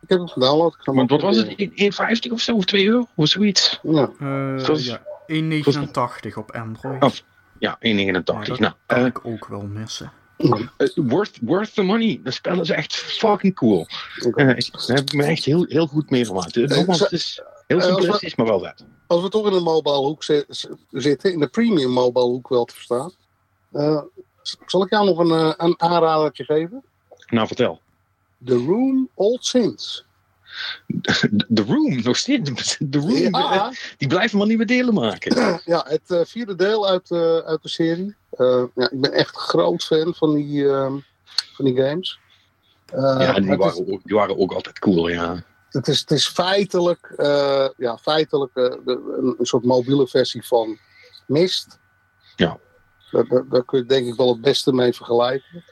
ik 0.00 0.08
heb 0.08 0.18
hem 0.18 0.28
gedownload. 0.28 0.76
Want 0.84 1.10
wat 1.10 1.20
was 1.20 1.36
het? 1.36 1.48
1,50 2.26 2.32
of 2.32 2.40
zo? 2.40 2.56
Of 2.56 2.64
2 2.64 2.86
euro? 2.86 3.08
Of 3.14 3.28
zoiets? 3.28 3.80
Ja. 3.82 4.10
Uh, 4.20 4.66
was, 4.66 4.84
ja 4.84 5.02
1,89 5.26 6.34
op 6.34 6.50
Android. 6.50 7.02
Of, 7.02 7.22
ja, 7.58 7.76
1,89. 7.76 7.80
Ja, 7.80 8.22
dat 8.22 8.58
nou, 8.58 8.72
kan 8.86 9.06
ik 9.06 9.26
ook 9.26 9.46
wel 9.46 9.62
missen. 9.62 10.12
Uh, 10.36 10.66
worth, 10.94 11.38
worth 11.40 11.74
the 11.74 11.82
money. 11.82 12.20
Dat 12.22 12.34
spel 12.34 12.60
is 12.60 12.70
echt 12.70 12.94
fucking 12.94 13.54
cool. 13.54 13.86
Okay. 14.26 14.46
Uh, 14.46 14.56
ik 14.56 14.70
heb 14.86 15.12
me 15.12 15.24
echt 15.24 15.44
heel, 15.44 15.64
heel 15.68 15.86
goed 15.86 16.10
mee 16.10 16.24
vermaakt. 16.24 16.54
Nogmaals, 16.54 17.00
het 17.00 17.12
is 17.12 17.42
heel 17.66 17.80
simplistisch, 17.80 18.34
maar 18.34 18.46
wel 18.46 18.60
vet. 18.60 18.84
Als 19.06 19.22
we 19.22 19.28
toch 19.28 19.46
in 19.46 19.52
de 19.52 19.60
mobile 19.60 19.96
hoek 19.96 20.24
zitten, 20.90 21.32
in 21.32 21.40
de 21.40 21.48
premium 21.48 21.90
mobile 21.90 22.24
hoek 22.24 22.48
wel 22.48 22.64
te 22.64 22.74
verstaan. 22.74 23.12
Uh, 23.72 24.02
zal 24.66 24.82
ik 24.82 24.90
jou 24.90 25.06
nog 25.06 25.18
een, 25.18 25.54
een 25.64 25.80
aanradertje 25.80 26.44
geven? 26.44 26.84
Nou, 27.26 27.46
vertel. 27.46 27.80
The 28.44 28.54
Room 28.54 29.08
Old 29.14 29.44
Sins. 29.44 30.04
The 31.54 31.62
Room, 31.66 32.02
nog 32.02 32.16
steeds. 32.16 32.76
The 32.90 32.98
Room, 32.98 33.34
ja. 33.34 33.72
die 33.96 34.08
blijven 34.08 34.38
maar 34.38 34.46
nieuwe 34.46 34.64
delen 34.64 34.94
maken. 34.94 35.60
Ja, 35.64 35.86
het 35.88 36.28
vierde 36.28 36.54
deel 36.54 36.88
uit, 36.88 37.10
uh, 37.10 37.38
uit 37.38 37.62
de 37.62 37.68
serie. 37.68 38.14
Uh, 38.36 38.64
ja, 38.74 38.90
ik 38.90 39.00
ben 39.00 39.12
echt 39.12 39.36
groot 39.36 39.84
fan 39.84 40.14
van 40.14 40.34
die, 40.34 40.66
van 41.52 41.64
die 41.64 41.76
games. 41.76 42.18
ja, 42.92 43.32
die 43.32 43.56
waren, 43.56 43.86
is, 43.86 43.92
ook, 43.92 44.00
die 44.04 44.16
waren 44.16 44.38
ook 44.38 44.52
altijd 44.52 44.78
cool, 44.78 45.08
ja. 45.08 45.44
Het 45.68 45.88
is, 45.88 46.00
het 46.00 46.10
is 46.10 46.28
feitelijk, 46.28 47.12
ja, 47.76 47.98
feitelijk 47.98 48.54
de, 48.54 48.80
een, 48.86 49.34
een, 49.38 49.46
soort 49.46 49.64
mobiele 49.64 50.06
versie 50.06 50.46
van 50.46 50.78
Mist. 51.26 51.78
Ja. 52.36 52.58
Daar, 53.10 53.26
daar, 53.26 53.48
daar 53.48 53.64
kun 53.64 53.78
je 53.78 53.84
denk 53.84 54.06
ik 54.06 54.14
wel 54.14 54.28
het 54.28 54.40
beste 54.40 54.72
mee 54.72 54.92
vergelijken. 54.92 55.64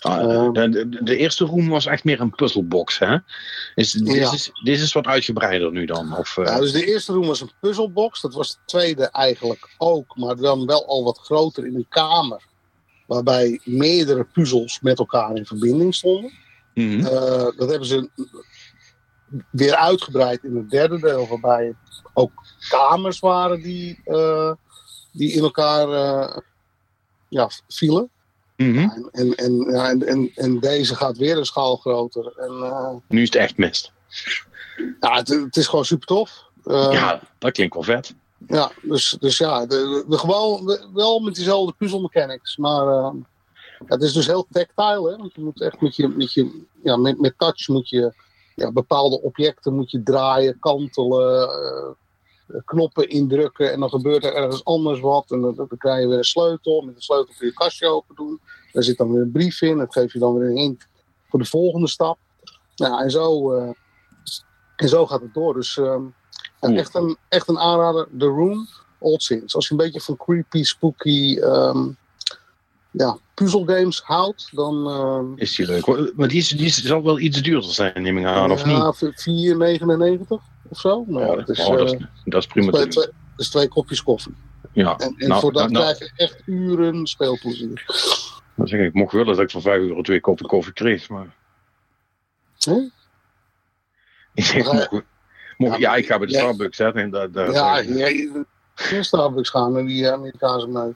Ah, 0.00 0.52
de, 0.52 0.68
de, 0.68 1.02
de, 1.02 1.16
eerste 1.16 1.44
room 1.44 1.68
was 1.68 1.86
echt 1.86 2.04
meer 2.04 2.20
een 2.20 2.30
puzzelbox, 2.30 2.98
hè? 2.98 3.16
Is, 3.74 3.92
dit, 3.92 4.14
ja. 4.14 4.32
is, 4.32 4.50
dit 4.62 4.80
is 4.80 4.92
wat 4.92 5.06
uitgebreider 5.06 5.72
nu 5.72 5.84
dan? 5.84 6.16
Of, 6.16 6.36
uh... 6.36 6.44
ja, 6.44 6.58
dus 6.58 6.72
de 6.72 6.86
eerste 6.86 7.12
room 7.12 7.26
was 7.26 7.40
een 7.40 7.50
puzzelbox. 7.60 8.20
Dat 8.20 8.34
was 8.34 8.50
de 8.50 8.60
tweede 8.64 9.10
eigenlijk 9.10 9.68
ook, 9.78 10.16
maar 10.16 10.36
dan 10.36 10.66
wel 10.66 10.86
al 10.86 11.04
wat 11.04 11.18
groter 11.18 11.66
in 11.66 11.74
een 11.74 11.86
kamer. 11.88 12.42
Waarbij 13.06 13.60
meerdere 13.64 14.24
puzzels 14.24 14.80
met 14.80 14.98
elkaar 14.98 15.36
in 15.36 15.46
verbinding 15.46 15.94
stonden. 15.94 16.32
Mm 16.74 16.90
-hmm. 16.90 17.00
uh, 17.00 17.48
dat 17.56 17.68
hebben 17.70 17.86
ze 17.86 18.10
weer 19.50 19.74
uitgebreid 19.74 20.44
in 20.44 20.56
het 20.56 20.70
derde 20.70 20.98
deel, 21.00 21.28
waarbij 21.28 21.66
het 21.66 22.02
ook 22.12 22.32
kamers 22.68 23.18
waren 23.18 23.62
die, 23.62 24.00
uh, 24.06 24.52
die 25.12 25.32
in 25.32 25.42
elkaar 25.42 25.88
ja, 27.28 27.50
vielen. 27.68 28.10
Mm 28.60 28.76
-hmm. 28.76 29.08
en, 29.12 29.34
en, 29.34 29.56
ja, 29.70 29.88
en, 29.88 30.06
en, 30.06 30.30
en, 30.34 30.58
deze 30.58 30.94
gaat 30.94 31.16
weer 31.16 31.36
een 31.36 31.46
schaal 31.46 31.76
groter. 31.76 32.32
En, 32.36 32.52
uh, 32.52 32.90
nu 33.08 33.22
is 33.22 33.28
het 33.28 33.36
echt 33.36 33.56
mist. 33.56 33.92
Ja, 35.00 35.16
het, 35.16 35.28
het 35.28 35.56
is 35.56 35.66
gewoon 35.66 35.84
super 35.84 36.06
tof. 36.06 36.44
Uh, 36.64 36.88
ja, 36.92 37.20
dat 37.38 37.52
klinkt 37.52 37.74
wel 37.74 37.82
vet. 37.82 38.14
Ja, 38.46 38.70
dus, 38.82 39.16
dus 39.20 39.38
ja, 39.38 39.66
de, 39.66 40.04
de, 40.08 40.18
gewoon 40.18 40.66
de, 40.66 40.88
wel 40.92 41.20
met 41.20 41.34
diezelfde 41.34 41.74
puzzelmechanics. 41.78 42.56
Maar 42.56 42.86
uh, 42.86 43.10
ja, 43.78 43.86
het 43.86 44.02
is 44.02 44.12
dus 44.12 44.26
heel 44.26 44.46
tactile, 44.50 45.10
hè? 45.10 45.16
Want 45.16 45.34
je 45.34 45.40
moet 45.40 45.60
echt 45.60 45.80
met 45.80 45.96
je, 45.96 46.08
met 46.08 46.32
je 46.32 46.64
ja, 46.82 46.96
met, 46.96 47.20
met 47.20 47.34
touch 47.38 47.68
moet 47.68 47.88
je 47.88 48.12
ja, 48.54 48.72
bepaalde 48.72 49.22
objecten 49.22 49.74
moet 49.74 49.90
je 49.90 50.02
draaien, 50.02 50.58
kantelen, 50.58 51.48
knoppen 52.64 53.08
indrukken 53.08 53.72
en 53.72 53.80
dan 53.80 53.88
gebeurt 53.88 54.24
er 54.24 54.34
ergens 54.34 54.64
anders 54.64 55.00
wat. 55.00 55.30
En 55.30 55.40
dan, 55.40 55.54
dan 55.54 55.68
krijg 55.78 56.00
je 56.00 56.08
weer 56.08 56.18
een 56.18 56.24
sleutel. 56.24 56.82
Met 56.82 56.94
de 56.94 57.02
sleutel 57.02 57.34
kun 57.38 57.46
je 57.46 57.52
kastje 57.52 57.86
open 57.86 58.14
doen. 58.14 58.40
Daar 58.72 58.82
zit 58.82 58.96
dan 58.96 59.12
weer 59.12 59.22
een 59.22 59.30
brief 59.30 59.62
in. 59.62 59.78
Dat 59.78 59.92
geef 59.92 60.12
je 60.12 60.18
dan 60.18 60.34
weer 60.34 60.48
een 60.48 60.56
hint 60.56 60.86
voor 61.28 61.38
de 61.38 61.44
volgende 61.44 61.88
stap. 61.88 62.18
Nou, 62.76 63.02
en 63.02 63.10
zo, 63.10 63.54
uh, 63.54 63.70
en 64.76 64.88
zo 64.88 65.06
gaat 65.06 65.20
het 65.20 65.34
door. 65.34 65.54
Dus 65.54 65.76
uh, 65.76 65.96
ja, 66.60 66.72
echt, 66.72 66.94
een, 66.94 67.16
echt 67.28 67.48
een 67.48 67.58
aanrader. 67.58 68.08
The 68.18 68.26
Room, 68.26 68.66
Old 68.98 69.22
Sins. 69.22 69.54
Als 69.54 69.68
je 69.68 69.70
een 69.70 69.80
beetje 69.80 70.00
van 70.00 70.16
creepy, 70.16 70.62
spooky 70.62 71.38
um, 71.42 71.96
ja, 72.90 73.18
puzzelgames 73.34 74.00
houdt, 74.00 74.48
dan... 74.52 74.88
Uh, 74.88 75.42
is 75.42 75.56
die 75.56 75.66
leuk. 75.66 76.12
Maar 76.16 76.28
die, 76.28 76.38
is, 76.38 76.48
die 76.48 76.70
zal 76.70 77.02
wel 77.02 77.18
iets 77.18 77.42
duurder 77.42 77.72
zijn, 77.72 78.02
neem 78.02 78.18
ik 78.18 78.24
aan, 78.24 78.50
of 78.50 78.64
niet? 78.64 78.76
Ja, 78.76 78.94
4,99 80.18 80.26
of 80.68 80.78
zo. 80.80 81.04
Maar 81.04 81.28
oh, 81.28 81.36
dat, 81.36 81.48
is, 81.48 81.66
oh, 81.66 81.76
dat, 81.76 81.92
is, 81.92 82.06
dat 82.24 82.42
is 82.42 82.46
prima. 82.46 82.70
Dat 82.70 83.12
is 83.36 83.48
twee, 83.48 83.68
kopjes 83.68 84.02
koffie. 84.02 84.34
Ja. 84.72 84.96
En, 84.96 85.14
en 85.18 85.28
nou, 85.28 85.40
voor 85.40 85.52
dat 85.52 85.70
nou, 85.70 85.84
krijg 85.84 85.98
je 85.98 86.10
echt 86.16 86.42
uren 86.46 87.06
speelplezier. 87.06 87.84
Dan 88.54 88.68
zeg 88.68 88.80
ik, 88.80 88.86
ik 88.86 88.94
mocht 88.94 89.12
wel 89.12 89.24
dat 89.24 89.40
ik 89.40 89.50
voor 89.50 89.62
5 89.62 89.80
euro 89.80 90.02
twee 90.02 90.20
koppen 90.20 90.46
koffie 90.46 90.72
kreeg, 90.72 91.08
maar... 91.08 91.34
Huh? 92.58 92.90
Ik 94.34 94.44
zeg, 94.44 94.64
Maar, 94.64 94.74
mocht, 94.74 95.04
mocht, 95.56 95.78
ja, 95.78 95.78
ja, 95.78 95.96
ik 95.96 96.06
ga 96.06 96.18
bij 96.18 96.26
de 96.26 96.32
ja. 96.32 96.38
Starbucks 96.38 96.76
zetten 96.76 97.02
en 97.02 97.10
daar... 97.10 97.30
daar 97.30 97.52
Ja, 97.52 97.78
ja, 97.78 98.44
Starbucks 99.00 99.48
gaan 99.48 99.76
en 99.76 99.86
die 99.86 100.10
Amerikaanse 100.10 100.66
melk. 100.66 100.94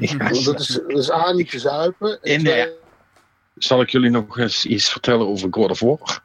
Ja, 0.00 0.16
Want 0.30 0.44
dat 0.44 0.60
is, 0.60 0.66
dat 0.66 0.98
is 0.98 1.10
A, 1.10 1.32
niet 1.32 1.50
te 1.50 1.58
zuipen. 1.58 2.22
En 2.22 2.32
En, 2.32 2.38
twee, 2.38 2.68
Zal 3.56 3.80
ik 3.80 3.90
jullie 3.90 4.10
nog 4.10 4.38
eens 4.38 4.64
iets 4.64 4.88
vertellen 4.88 5.26
over 5.26 5.48
God 5.50 5.70
of 5.70 5.80
War? 5.80 6.22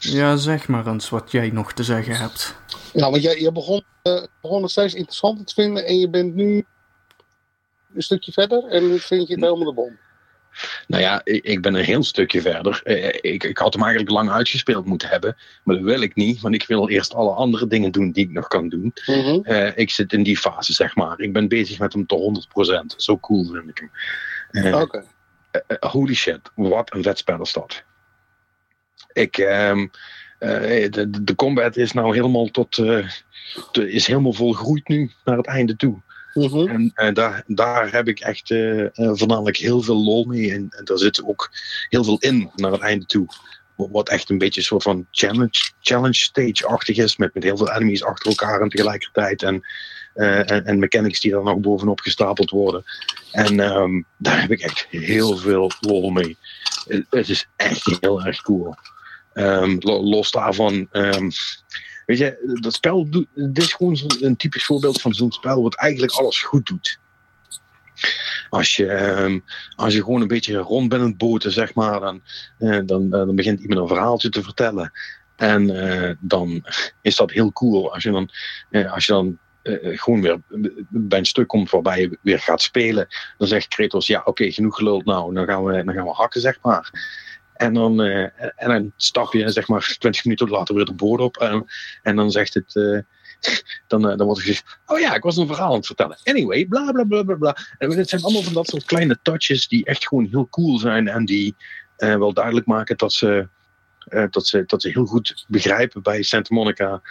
Ja, 0.00 0.36
zeg 0.36 0.68
maar 0.68 0.86
eens 0.86 1.08
wat 1.08 1.30
jij 1.30 1.50
nog 1.50 1.72
te 1.72 1.82
zeggen 1.82 2.16
hebt. 2.16 2.54
ja, 2.92 3.10
want 3.10 3.22
jij, 3.22 3.40
je 3.40 3.52
begon, 3.52 3.84
eh, 4.02 4.22
begon 4.42 4.62
het 4.62 4.70
steeds 4.70 4.94
interessanter 4.94 5.44
te 5.44 5.54
vinden 5.54 5.86
en 5.86 5.98
je 5.98 6.08
bent 6.08 6.34
nu 6.34 6.66
een 7.94 8.02
stukje 8.02 8.32
verder 8.32 8.64
en 8.64 8.88
nu 8.88 8.98
vind 8.98 9.28
je 9.28 9.34
het 9.34 9.42
helemaal 9.42 9.64
de 9.66 9.74
bom. 9.74 9.98
Nou 10.86 11.02
ja, 11.02 11.20
ik, 11.24 11.44
ik 11.44 11.60
ben 11.62 11.74
een 11.74 11.84
heel 11.84 12.04
stukje 12.04 12.40
verder. 12.40 12.80
Eh, 12.84 13.32
Ik, 13.32 13.44
ik 13.44 13.58
had 13.58 13.72
hem 13.72 13.82
eigenlijk 13.82 14.12
lang 14.12 14.30
uitgespeeld 14.30 14.86
moeten 14.86 15.08
hebben. 15.08 15.36
Maar 15.64 15.74
dat 15.76 15.84
wil 15.84 16.00
ik 16.00 16.14
niet, 16.14 16.40
want 16.40 16.54
ik 16.54 16.66
wil 16.66 16.88
eerst 16.88 17.14
alle 17.14 17.30
andere 17.34 17.66
dingen 17.66 17.92
doen 17.92 18.10
die 18.10 18.24
ik 18.24 18.32
nog 18.32 18.48
kan 18.48 18.68
doen. 18.68 18.92
Mhm. 19.06 19.38
Eh, 19.42 19.76
ik 19.76 19.90
zit 19.90 20.12
in 20.12 20.22
die 20.22 20.36
fase, 20.38 20.72
zeg 20.72 20.94
maar. 20.96 21.20
Ik 21.20 21.32
ben 21.32 21.48
bezig 21.48 21.78
met 21.78 21.92
hem 21.92 22.06
tot 22.06 22.20
100%. 22.20 22.94
Zo 22.96 23.18
cool 23.18 23.44
vind 23.44 23.68
ik 23.68 23.78
hem. 23.78 23.90
Eh, 24.64 24.80
Oké. 24.80 25.04
eh, 25.50 25.90
holy 25.90 26.14
shit, 26.14 26.40
wat 26.54 26.94
een 26.94 27.02
vet 27.02 27.18
spel 27.18 27.40
is 27.40 27.52
dat. 27.52 27.84
Ik, 29.12 29.38
ehm, 29.38 29.86
eh, 30.38 30.90
de, 30.90 31.22
de- 31.24 31.34
combat 31.34 31.76
is 31.76 31.92
nou 31.92 32.14
helemaal 32.14 32.46
tot, 32.46 32.78
eh, 32.78 33.08
is 33.72 34.06
helemaal 34.06 34.32
volgroeid 34.32 34.88
nu 34.88 35.10
naar 35.24 35.36
het 35.36 35.46
einde 35.46 35.76
toe. 35.76 36.00
Mhm. 36.36 36.68
En, 36.68 36.90
en 36.94 37.14
daar, 37.14 37.42
daar 37.46 37.92
heb 37.92 38.08
ik 38.08 38.20
echt 38.20 38.50
uh, 38.50 38.88
voornamelijk 38.94 39.56
heel 39.56 39.82
veel 39.82 40.04
lol 40.04 40.24
mee. 40.24 40.52
En, 40.52 40.68
daar 40.84 40.98
zit 40.98 41.24
ook 41.24 41.50
heel 41.88 42.04
veel 42.04 42.18
in 42.18 42.50
naar 42.54 42.72
het 42.72 42.80
einde 42.80 43.06
toe. 43.06 43.26
Wat 43.74 44.08
echt 44.08 44.30
een 44.30 44.38
beetje 44.38 44.60
een 44.60 44.66
soort 44.66 44.82
van 44.82 45.06
challenge, 45.10 45.70
challenge 45.80 46.14
stage-achtig 46.14 46.96
is. 46.96 47.16
Met, 47.16 47.34
met 47.34 47.42
heel 47.42 47.56
veel 47.56 47.72
enemies 47.72 48.04
achter 48.04 48.30
elkaar 48.30 48.60
en 48.60 48.68
tegelijkertijd. 48.68 49.42
En, 49.42 49.62
en, 50.64 50.78
mechanics 50.78 51.20
die 51.20 51.30
daar 51.30 51.42
nog 51.42 51.58
bovenop 51.58 52.00
gestapeld 52.00 52.50
worden. 52.50 52.84
En 53.32 53.60
um, 53.60 54.06
daar 54.16 54.40
heb 54.40 54.50
ik 54.50 54.60
echt 54.60 54.86
heel 54.90 55.36
veel 55.36 55.70
lol 55.80 56.10
mee. 56.10 56.36
Het 57.10 57.28
is 57.28 57.48
echt 57.56 57.96
heel 58.00 58.22
erg 58.22 58.42
cool. 58.42 58.74
Um, 59.34 59.76
los 59.80 60.30
daarvan. 60.30 60.88
Um, 60.92 61.30
weet 62.06 62.18
je, 62.18 62.58
dat 62.60 62.74
spel 62.74 63.10
doet. 63.10 63.26
Is 63.52 63.72
gewoon 63.72 63.98
een 64.20 64.36
typisch 64.36 64.64
voorbeeld 64.64 65.00
van 65.00 65.14
zo'n 65.14 65.32
spel 65.32 65.62
wat 65.62 65.74
eigenlijk 65.74 66.12
alles 66.12 66.42
goed 66.42 66.66
doet. 66.66 66.98
Als 68.50 68.76
je, 68.76 68.92
um, 68.92 69.44
als 69.76 69.94
je 69.94 70.02
gewoon 70.02 70.20
een 70.20 70.28
beetje 70.28 70.56
rond 70.56 70.88
bent 70.88 71.02
aan 71.02 71.08
het 71.08 71.18
boten, 71.18 71.52
zeg 71.52 71.74
maar, 71.74 72.00
dan, 72.00 72.22
uh, 72.58 72.80
dan, 72.84 73.02
uh, 73.02 73.10
dan 73.10 73.34
begint 73.34 73.60
iemand 73.60 73.80
een 73.80 73.88
verhaaltje 73.88 74.28
te 74.28 74.42
vertellen. 74.42 74.92
En 75.36 75.70
uh, 75.70 76.10
dan 76.20 76.66
is 77.02 77.16
dat 77.16 77.30
heel 77.30 77.52
cool. 77.52 77.92
Als 77.94 78.02
je 78.02 78.10
dan, 78.10 78.30
als 78.90 79.06
je 79.06 79.12
dan 79.12 79.38
gewoon 79.80 80.22
weer 80.22 80.40
bij 80.88 81.18
een 81.18 81.26
stuk 81.26 81.48
komt 81.48 81.70
waarbij 81.70 82.00
je 82.00 82.18
weer 82.22 82.38
gaat 82.38 82.62
spelen, 82.62 83.06
dan 83.38 83.48
zegt 83.48 83.68
Kratos: 83.68 84.06
Ja, 84.06 84.22
oké, 84.24 84.50
genoeg 84.50 84.76
geluld 84.76 85.04
nou, 85.04 85.34
dan 85.34 85.46
gaan, 85.46 85.64
we, 85.64 85.84
dan 85.84 85.94
gaan 85.94 86.04
we 86.04 86.10
hakken, 86.10 86.40
zeg 86.40 86.58
maar. 86.62 86.90
En 87.56 87.74
dan, 87.74 88.00
uh, 88.00 88.22
en 88.56 88.68
dan 88.68 88.92
stap 88.96 89.32
je 89.32 89.50
zeg 89.50 89.68
maar 89.68 89.96
20 89.98 90.24
minuten 90.24 90.48
later 90.48 90.74
weer 90.74 90.84
de 90.84 90.92
boord 90.92 91.20
op. 91.20 91.36
En, 91.36 91.66
en 92.02 92.16
dan 92.16 92.30
zegt 92.30 92.54
het. 92.54 92.74
Uh, 92.74 93.00
dan, 93.88 94.02
dan 94.02 94.22
wordt 94.22 94.40
er 94.40 94.46
gezegd: 94.46 94.78
Oh 94.86 94.98
ja, 94.98 95.14
ik 95.14 95.22
was 95.22 95.36
een 95.36 95.46
verhaal 95.46 95.70
aan 95.70 95.76
het 95.76 95.86
vertellen. 95.86 96.18
Anyway, 96.24 96.66
bla 96.66 96.92
bla 96.92 97.04
bla 97.04 97.22
bla 97.22 97.34
bla. 97.34 97.56
En 97.78 97.90
het 97.90 98.08
zijn 98.08 98.22
allemaal 98.22 98.42
van 98.42 98.52
dat 98.52 98.68
soort 98.68 98.84
kleine 98.84 99.18
touches 99.22 99.68
die 99.68 99.84
echt 99.84 100.06
gewoon 100.08 100.28
heel 100.30 100.48
cool 100.48 100.78
zijn. 100.78 101.08
En 101.08 101.24
die 101.24 101.54
wel 101.96 102.32
duidelijk 102.32 102.66
maken 102.66 102.96
dat 102.96 103.12
ze, 103.12 103.48
dat, 104.30 104.46
ze, 104.46 104.64
dat 104.66 104.82
ze 104.82 104.88
heel 104.88 105.06
goed 105.06 105.44
begrijpen 105.48 106.02
bij 106.02 106.22
Santa 106.22 106.54
Monica. 106.54 107.02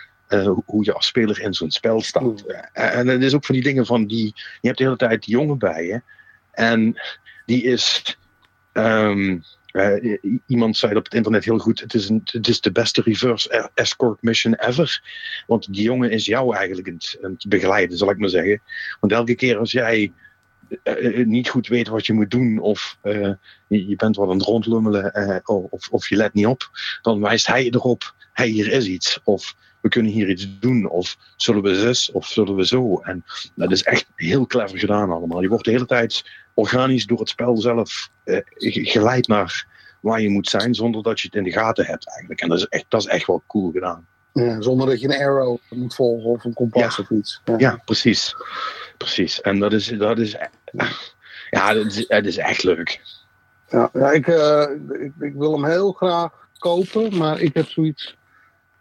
hoe 0.66 0.84
je 0.84 0.94
als 0.94 1.06
speler 1.06 1.42
in 1.42 1.54
zo'n 1.54 1.72
spel 1.72 2.02
staat. 2.02 2.44
en 2.74 3.08
het 3.08 3.22
is 3.22 3.34
ook 3.34 3.46
van 3.46 3.56
die 3.56 3.64
dingen 3.64 3.86
van 3.86 4.08
die. 4.08 4.34
Je 4.36 4.68
hebt 4.68 4.78
de 4.78 4.84
hele 4.84 4.98
tijd 4.98 5.24
die 5.24 5.36
jongen 5.36 5.58
bij 5.58 5.86
je. 5.86 6.02
En 6.52 7.02
die 7.46 7.64
is. 7.64 8.18
Um, 8.74 9.44
uh, 9.76 10.18
iemand 10.46 10.78
zei 10.78 10.96
op 10.96 11.04
het 11.04 11.14
internet 11.14 11.46
heel 11.46 11.58
goed: 11.58 11.80
het 11.80 11.94
is, 11.94 12.10
het 12.26 12.48
is 12.48 12.62
de 12.62 12.72
beste 12.72 13.02
reverse 13.02 13.70
escort 13.74 14.22
mission 14.22 14.54
ever. 14.54 15.04
Want 15.48 15.74
die 15.74 15.84
jongen 15.84 16.12
is 16.12 16.26
jou 16.26 16.56
eigenlijk 16.56 16.88
aan 16.88 17.32
het, 17.32 17.46
begeleiden, 17.48 17.98
zal 17.98 18.10
ik 18.10 18.18
maar 18.18 18.30
zeggen. 18.30 18.62
Want 19.00 19.14
elke 19.14 19.36
keer 19.36 19.58
als 19.58 19.72
jij 19.72 20.14
uh, 20.84 21.26
niet 21.26 21.50
goed 21.50 21.68
weet 21.68 21.88
wat 21.88 22.06
je 22.06 22.14
moet 22.14 22.32
doen, 22.32 22.60
of 22.60 22.98
je, 23.04 23.38
je, 23.68 23.96
bent 23.96 24.16
wat 24.16 24.30
aan 24.30 24.38
het 24.38 24.46
rondlummelen, 24.46 25.42
of, 25.46 25.90
of 25.90 26.10
je 26.10 26.16
let 26.16 26.34
niet 26.34 26.46
op, 26.46 26.70
dan 27.02 27.22
wijst 27.22 27.48
hij 27.48 27.70
erop: 27.70 28.16
hey, 28.34 28.48
hier 28.48 28.72
is 28.72 28.88
iets. 28.88 29.20
Of 29.24 29.56
we 29.82 29.92
kunnen 29.92 30.12
hier 30.12 30.30
iets 30.30 30.60
doen. 30.60 30.90
Of 30.90 31.18
zullen 31.36 31.62
we 31.62 31.76
zus, 31.76 32.12
of 32.12 32.28
zullen 32.28 32.56
we 32.56 32.66
zo. 32.66 33.00
En 33.00 33.24
dat 33.56 33.72
is 33.72 33.84
echt 33.84 34.06
heel 34.16 34.46
clever 34.46 34.80
gedaan 34.80 35.12
allemaal. 35.12 35.42
Je 35.42 35.48
wordt 35.48 35.66
de 35.66 35.72
hele 35.72 35.86
tijd 35.86 36.24
organisch 36.56 37.06
door 37.06 37.20
het 37.20 37.30
spel 37.30 37.58
zelf 37.58 38.10
uh, 38.26 38.40
geleid 38.84 39.28
naar 39.28 39.68
waar 40.02 40.22
je 40.22 40.30
moet 40.30 40.50
zijn, 40.50 40.76
zonder 40.76 41.04
dat 41.04 41.20
je 41.20 41.28
het 41.28 41.36
in 41.36 41.44
de 41.44 41.52
gaten 41.52 41.86
hebt 41.86 42.08
eigenlijk. 42.10 42.42
En 42.42 42.50
dat 42.50 42.58
is 42.58 42.66
echt, 42.66 42.86
dat 42.88 43.02
is 43.02 43.08
echt 43.08 43.28
wel 43.28 43.44
cool 43.48 43.72
gedaan. 43.72 44.08
Ja, 44.34 44.62
zonder 44.62 44.88
dat 44.88 45.02
je 45.02 45.08
een 45.08 45.26
arrow 45.26 45.58
moet 45.70 45.96
volgen 45.96 46.30
of 46.30 46.44
een 46.44 46.54
kompas 46.54 47.00
of 47.00 47.10
iets. 47.10 47.42
Ja. 47.46 47.56
ja, 47.58 47.82
precies. 47.86 48.36
Precies. 48.98 49.42
En 49.42 49.60
dat 49.60 49.74
is, 49.74 49.88
dat 49.88 50.20
is, 50.20 50.36
ja, 51.50 51.74
dat 51.74 51.86
is, 51.86 52.08
dat 52.08 52.26
is 52.26 52.38
echt 52.38 52.64
leuk. 52.64 53.02
Ja, 53.68 53.90
ja 53.94 54.12
ik, 54.12 54.28
uh, 54.28 54.66
ik, 54.90 55.12
ik, 55.20 55.34
wil 55.34 55.52
hem 55.52 55.66
heel 55.66 55.92
graag 55.92 56.32
kopen, 56.58 57.18
maar 57.18 57.40
ik 57.40 57.54
heb 57.54 57.70
zoiets. 57.70 58.18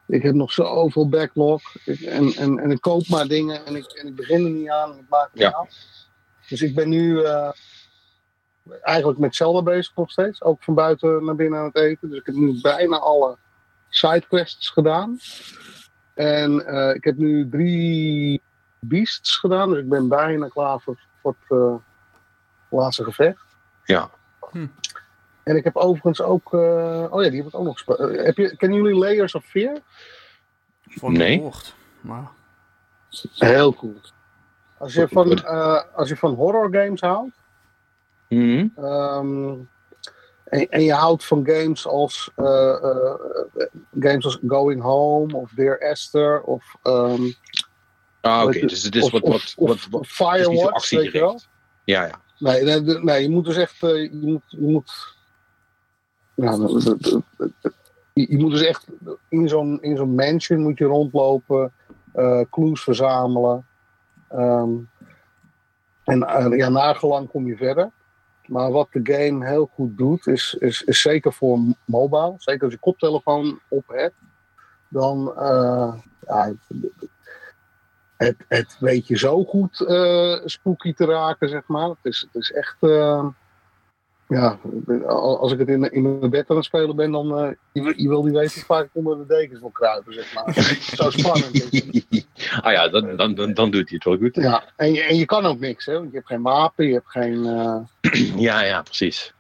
Ik 0.07 0.23
heb 0.23 0.35
nog 0.35 0.53
zoveel 0.53 1.09
backlog. 1.09 1.63
Ik, 1.85 2.01
en, 2.01 2.33
en, 2.33 2.59
en 2.59 2.71
ik 2.71 2.81
koop 2.81 3.09
maar 3.09 3.27
dingen 3.27 3.67
en 3.67 3.77
ik, 3.77 3.87
en 3.87 4.07
ik 4.07 4.15
begin 4.15 4.45
er 4.45 4.51
niet 4.51 4.69
aan 4.69 4.93
en 4.93 4.99
ik 4.99 5.09
maak 5.09 5.29
het 5.33 5.41
ja. 5.41 5.51
af. 5.51 5.69
Dus 6.49 6.63
ik 6.63 6.75
ben 6.75 6.89
nu 6.89 7.21
uh, 7.21 7.51
eigenlijk 8.83 9.19
met 9.19 9.37
Zelda 9.37 9.63
bezig 9.63 9.97
nog 9.97 10.11
steeds. 10.11 10.43
Ook 10.43 10.63
van 10.63 10.75
buiten 10.75 11.25
naar 11.25 11.35
binnen 11.35 11.59
aan 11.59 11.65
het 11.65 11.77
eten. 11.77 12.09
Dus 12.09 12.19
ik 12.19 12.27
heb 12.27 12.35
nu 12.35 12.61
bijna 12.61 12.99
alle 12.99 13.37
sidequests 13.89 14.69
gedaan. 14.69 15.19
En 16.15 16.53
uh, 16.53 16.95
ik 16.95 17.05
heb 17.05 17.17
nu 17.17 17.49
drie 17.49 18.43
beasts 18.81 19.37
gedaan. 19.37 19.71
Dus 19.71 19.79
ik 19.79 19.89
ben 19.89 20.09
bijna 20.09 20.49
klaar 20.49 20.81
voor, 20.81 20.99
voor 21.23 21.37
het 21.41 21.59
uh, 21.59 21.75
laatste 22.69 23.05
gevecht. 23.05 23.45
Ja. 23.85 24.11
Hm. 24.51 24.67
En 25.43 25.57
ik 25.57 25.65
heb 25.65 25.77
overigens 25.77 26.21
ook... 26.21 26.53
oh 26.53 27.23
ja, 27.23 27.31
die 27.31 27.39
heb 27.39 27.47
ik 27.47 27.55
ook 27.55 27.65
nog 27.65 27.73
gespeeld. 27.73 27.99
heb 27.99 28.37
je, 28.37 28.57
kennen 28.57 28.83
jullie 28.83 28.99
Layers 28.99 29.35
of 29.35 29.45
Fear? 29.45 29.79
Van 30.83 31.13
nee. 31.13 31.51
Maar... 32.01 32.31
Heel 33.35 33.75
cool. 33.75 34.01
Als 34.85 34.95
je 34.95 35.09
van, 35.09 35.31
uh, 35.31 35.83
als 35.95 36.09
je 36.09 36.17
van 36.17 36.35
horror 36.35 36.69
games 36.75 37.01
houdt. 37.01 37.37
Mm 38.29 38.73
um, 38.79 39.69
en, 40.45 40.69
en, 40.69 40.83
je 40.83 40.93
houdt 40.93 41.25
van 41.25 41.47
games 41.47 41.87
als, 41.87 42.31
uh, 42.37 42.77
uh, 42.83 43.15
games 43.99 44.25
als 44.25 44.39
Going 44.47 44.83
Home 44.83 45.37
of 45.37 45.51
Dear 45.51 45.79
Esther 45.79 46.43
of. 46.43 46.77
Um, 46.83 47.35
ah, 48.21 48.43
oké. 48.43 48.57
Okay. 48.57 48.61
Dus 48.61 48.83
het 48.83 48.95
is 48.95 49.11
wat. 49.11 49.29
wat, 49.29 49.55
wat, 49.57 49.87
wat 49.91 50.07
Firewatch, 50.07 50.91
weet 50.91 51.13
je 51.13 51.21
wel? 51.21 51.41
Ja, 51.85 52.05
ja. 52.07 52.21
Nee, 52.39 52.63
nee, 52.63 52.81
nee, 52.81 53.23
je 53.23 53.31
moet 53.31 53.45
dus 53.45 53.57
echt. 53.57 53.81
je 53.81 54.11
moet. 54.13 54.43
Je 54.49 54.67
moet 54.67 55.17
nou, 56.35 56.81
je 58.13 58.39
moet 58.39 58.51
dus 58.51 58.65
echt 58.65 58.87
in 59.29 59.49
zo'n 59.49 59.83
in 59.83 59.97
zo'n 59.97 60.15
mansion 60.15 60.63
moet 60.63 60.79
je 60.79 60.85
rondlopen, 60.85 61.73
clues 62.51 62.83
verzamelen. 62.83 63.67
Um, 64.35 64.91
en 66.05 66.19
uh, 66.19 66.57
ja, 66.57 66.69
nagelang 66.69 67.29
kom 67.29 67.47
je 67.47 67.57
verder. 67.57 67.91
Maar 68.47 68.71
wat 68.71 68.89
de 68.93 69.01
game 69.03 69.47
heel 69.47 69.71
goed 69.75 69.97
doet, 69.97 70.27
is, 70.27 70.57
is, 70.59 70.83
is 70.83 71.01
zeker 71.01 71.33
voor 71.33 71.59
mobile. 71.85 72.35
Zeker 72.37 72.63
als 72.63 72.73
je 72.73 72.79
koptelefoon 72.79 73.61
op 73.69 73.85
hebt. 73.89 74.15
Dan 74.89 75.35
uh, 75.39 75.95
ja, 76.27 76.53
het, 78.17 78.37
het 78.49 78.77
weet 78.79 79.07
je 79.07 79.19
zo 79.19 79.45
goed 79.45 79.81
uh, 79.81 80.41
spooky 80.45 80.95
te 80.95 81.05
raken, 81.05 81.49
zeg 81.49 81.67
maar. 81.67 81.89
Het 81.89 81.99
is, 82.03 82.21
het 82.21 82.43
is 82.43 82.53
echt 82.53 82.77
ja, 82.81 83.29
als 85.07 85.53
ik 85.53 85.59
het 85.59 85.69
in, 85.69 85.93
in 85.93 86.19
mijn 86.19 86.31
bed 86.31 86.51
aan 86.51 86.57
het 86.57 86.65
spelen 86.65 86.97
ben, 86.97 87.11
dan 87.11 87.45
uh, 87.45 87.51
je, 87.73 87.95
je, 87.97 88.09
wil 88.09 88.25
niet 88.25 88.35
weten 88.35 88.61
vaak 88.61 88.85
ik 88.85 88.91
onder 88.93 89.17
de 89.17 89.27
dekens 89.27 89.61
wil 89.61 89.71
kruipen, 89.71 90.15
zeg 90.15 90.35
maar. 90.35 90.53
Zo 90.81 91.11
spannend. 91.11 91.69
ah 92.65 92.73
ja, 92.73 92.89
dan, 92.89 93.17
dan, 93.17 93.35
dan, 93.35 93.55
dan 93.55 93.71
doet 93.71 93.89
hij 93.89 94.01
het 94.03 94.05
wel 94.05 94.17
goed. 94.17 94.35
Ja, 94.35 94.65
en 94.77 94.93
je, 94.93 95.03
en 95.03 95.17
je 95.17 95.25
kan 95.25 95.47
ook 95.47 95.59
niks, 95.59 95.87
hè. 95.87 95.93
Want 95.93 96.11
je 96.11 96.17
hebt 96.17 96.29
geen 96.29 96.43
wapen, 96.43 96.87
je 96.87 96.93
hebt 96.93 97.11
geen... 97.11 97.45
Uh... 97.45 98.39
ja, 98.49 98.63
ja, 98.63 98.83
precies. 98.83 99.35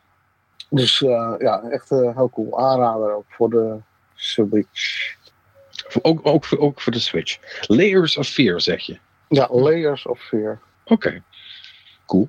Dus 0.70 1.00
uh, 1.00 1.34
ja, 1.38 1.62
echt 1.62 1.88
heel 1.88 2.30
cool. 2.32 2.58
Aanrader 2.58 3.14
ook 3.14 3.26
voor 3.28 3.50
de 3.50 3.76
Switch. 4.14 5.16
Ook, 6.02 6.20
ook, 6.22 6.44
voor, 6.44 6.58
ook 6.58 6.80
voor 6.80 6.92
de 6.92 6.98
Switch. 6.98 7.38
Layers 7.66 8.16
of 8.16 8.26
Fear, 8.26 8.60
zeg 8.60 8.80
je? 8.80 8.98
Ja, 9.28 9.48
Layers 9.50 10.06
of 10.06 10.20
Fear. 10.20 10.60
Oké, 10.84 11.22
cool. 12.06 12.28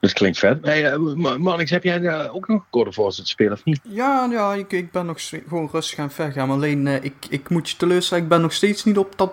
Dat 0.00 0.12
klinkt 0.12 0.38
vet. 0.38 0.58
Hey, 0.62 0.94
uh, 0.94 1.58
heb 1.58 1.82
jij 1.82 2.00
uh, 2.00 2.34
ook 2.34 2.48
nog 2.48 2.64
God 2.70 2.86
of 2.86 2.96
War 2.96 3.10
te 3.10 3.26
spelen 3.26 3.52
of 3.52 3.64
niet? 3.64 3.80
Ja, 3.82 4.28
ja 4.30 4.54
ik, 4.54 4.72
ik 4.72 4.90
ben 4.90 5.06
nog 5.06 5.28
gewoon 5.28 5.68
rustig 5.72 5.98
aan 5.98 6.10
ver 6.10 6.32
gaan. 6.32 6.50
Alleen, 6.50 6.86
uh, 6.86 7.04
ik, 7.04 7.14
ik 7.28 7.48
moet 7.48 7.70
je 7.70 7.76
teleurstellen, 7.76 8.22
ik 8.22 8.30
ben 8.30 8.40
nog 8.40 8.52
steeds 8.52 8.84
niet 8.84 8.98
op 8.98 9.18
dat 9.18 9.32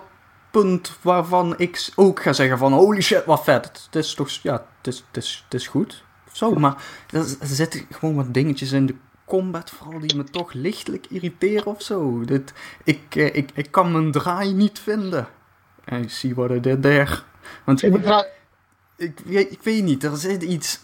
punt 0.50 0.98
waarvan 1.00 1.54
ik 1.56 1.88
ook 1.94 2.22
ga 2.22 2.32
zeggen 2.32 2.58
van 2.58 2.72
holy 2.72 3.00
shit, 3.00 3.24
wat 3.24 3.44
vet. 3.44 3.64
Het 3.84 3.96
is 3.96 4.14
toch, 4.14 4.30
ja, 4.30 4.66
het 4.78 4.86
is, 4.86 5.04
het 5.06 5.16
is, 5.16 5.42
het 5.44 5.54
is 5.54 5.66
goed. 5.66 6.04
Zo, 6.32 6.54
maar 6.54 6.82
er, 7.10 7.24
zitten 7.40 7.86
gewoon 7.90 8.14
wat 8.14 8.34
dingetjes 8.34 8.72
in 8.72 8.86
de 8.86 8.94
combat 9.24 9.70
vooral 9.70 10.00
die 10.00 10.16
me 10.16 10.24
toch 10.24 10.52
lichtelijk 10.52 11.06
irriteren 11.08 11.66
of 11.66 11.82
zo. 11.82 12.24
Dit, 12.24 12.52
ik, 12.84 13.14
ik, 13.14 13.50
ik 13.54 13.70
kan 13.70 13.92
mijn 13.92 14.12
draai 14.12 14.52
niet 14.52 14.78
vinden. 14.78 15.28
En 15.84 16.02
ik 16.02 16.10
zie 16.10 16.34
wat 16.34 16.50
er 16.50 16.80
daar. 16.80 17.24
Want 17.64 17.82
ik, 17.82 17.92
ik, 19.00 19.20
ik 19.50 19.62
weet 19.62 19.82
niet, 19.82 20.04
er 20.04 20.16
zit 20.16 20.42
iets. 20.42 20.80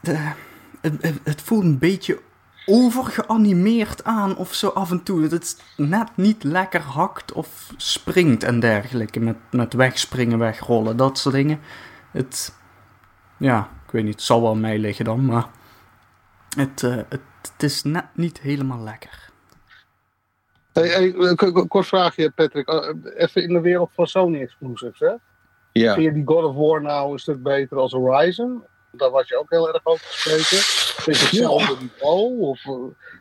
De, 0.00 0.32
het, 0.80 1.20
het 1.22 1.42
voelt 1.42 1.64
een 1.64 1.78
beetje 1.78 2.20
overgeanimeerd 2.66 4.04
aan 4.04 4.36
of 4.36 4.54
zo 4.54 4.68
af 4.68 4.90
en 4.90 5.02
toe. 5.02 5.20
Dat 5.20 5.30
het 5.30 5.62
net 5.76 6.16
niet 6.16 6.44
lekker 6.44 6.80
hakt 6.80 7.32
of 7.32 7.72
springt 7.76 8.42
en 8.42 8.60
dergelijke. 8.60 9.20
Met, 9.20 9.36
met 9.50 9.72
wegspringen, 9.72 10.38
wegrollen, 10.38 10.96
dat 10.96 11.18
soort 11.18 11.34
dingen. 11.34 11.60
Het, 12.10 12.54
ja, 13.36 13.70
ik 13.86 13.90
weet 13.90 14.04
niet, 14.04 14.14
het 14.14 14.22
zal 14.22 14.40
wel 14.40 14.50
aan 14.50 14.60
mij 14.60 14.78
liggen 14.78 15.04
dan, 15.04 15.24
maar 15.24 15.46
het, 16.56 16.82
uh, 16.82 16.96
het, 16.96 17.20
het, 17.40 17.62
is 17.62 17.82
net 17.82 18.06
niet 18.14 18.40
helemaal 18.40 18.82
lekker. 18.82 19.22
Hey, 20.72 20.88
hey, 20.88 21.34
kort 21.68 21.86
vraagje, 21.86 22.30
Patrick. 22.30 22.68
Uh, 22.68 22.88
even 23.16 23.42
in 23.42 23.52
de 23.52 23.60
wereld 23.60 23.90
van 23.94 24.06
Sony 24.06 24.40
exclusives, 24.40 24.98
hè? 24.98 25.14
Ja. 25.82 25.94
Vind 25.94 26.04
je 26.04 26.12
die 26.12 26.26
God 26.26 26.44
of 26.44 26.54
War 26.54 26.82
nou 26.82 27.12
een 27.12 27.18
stuk 27.18 27.42
beter 27.42 27.76
als 27.76 27.92
Horizon? 27.92 28.62
Daar 28.90 29.10
was 29.10 29.28
je 29.28 29.38
ook 29.38 29.50
heel 29.50 29.74
erg 29.74 29.80
over 29.84 30.06
gesproken. 30.06 30.56
Is 31.12 31.20
het 31.20 31.30
hetzelfde 31.30 31.76
niveau? 31.80 32.40
Of, 32.40 32.62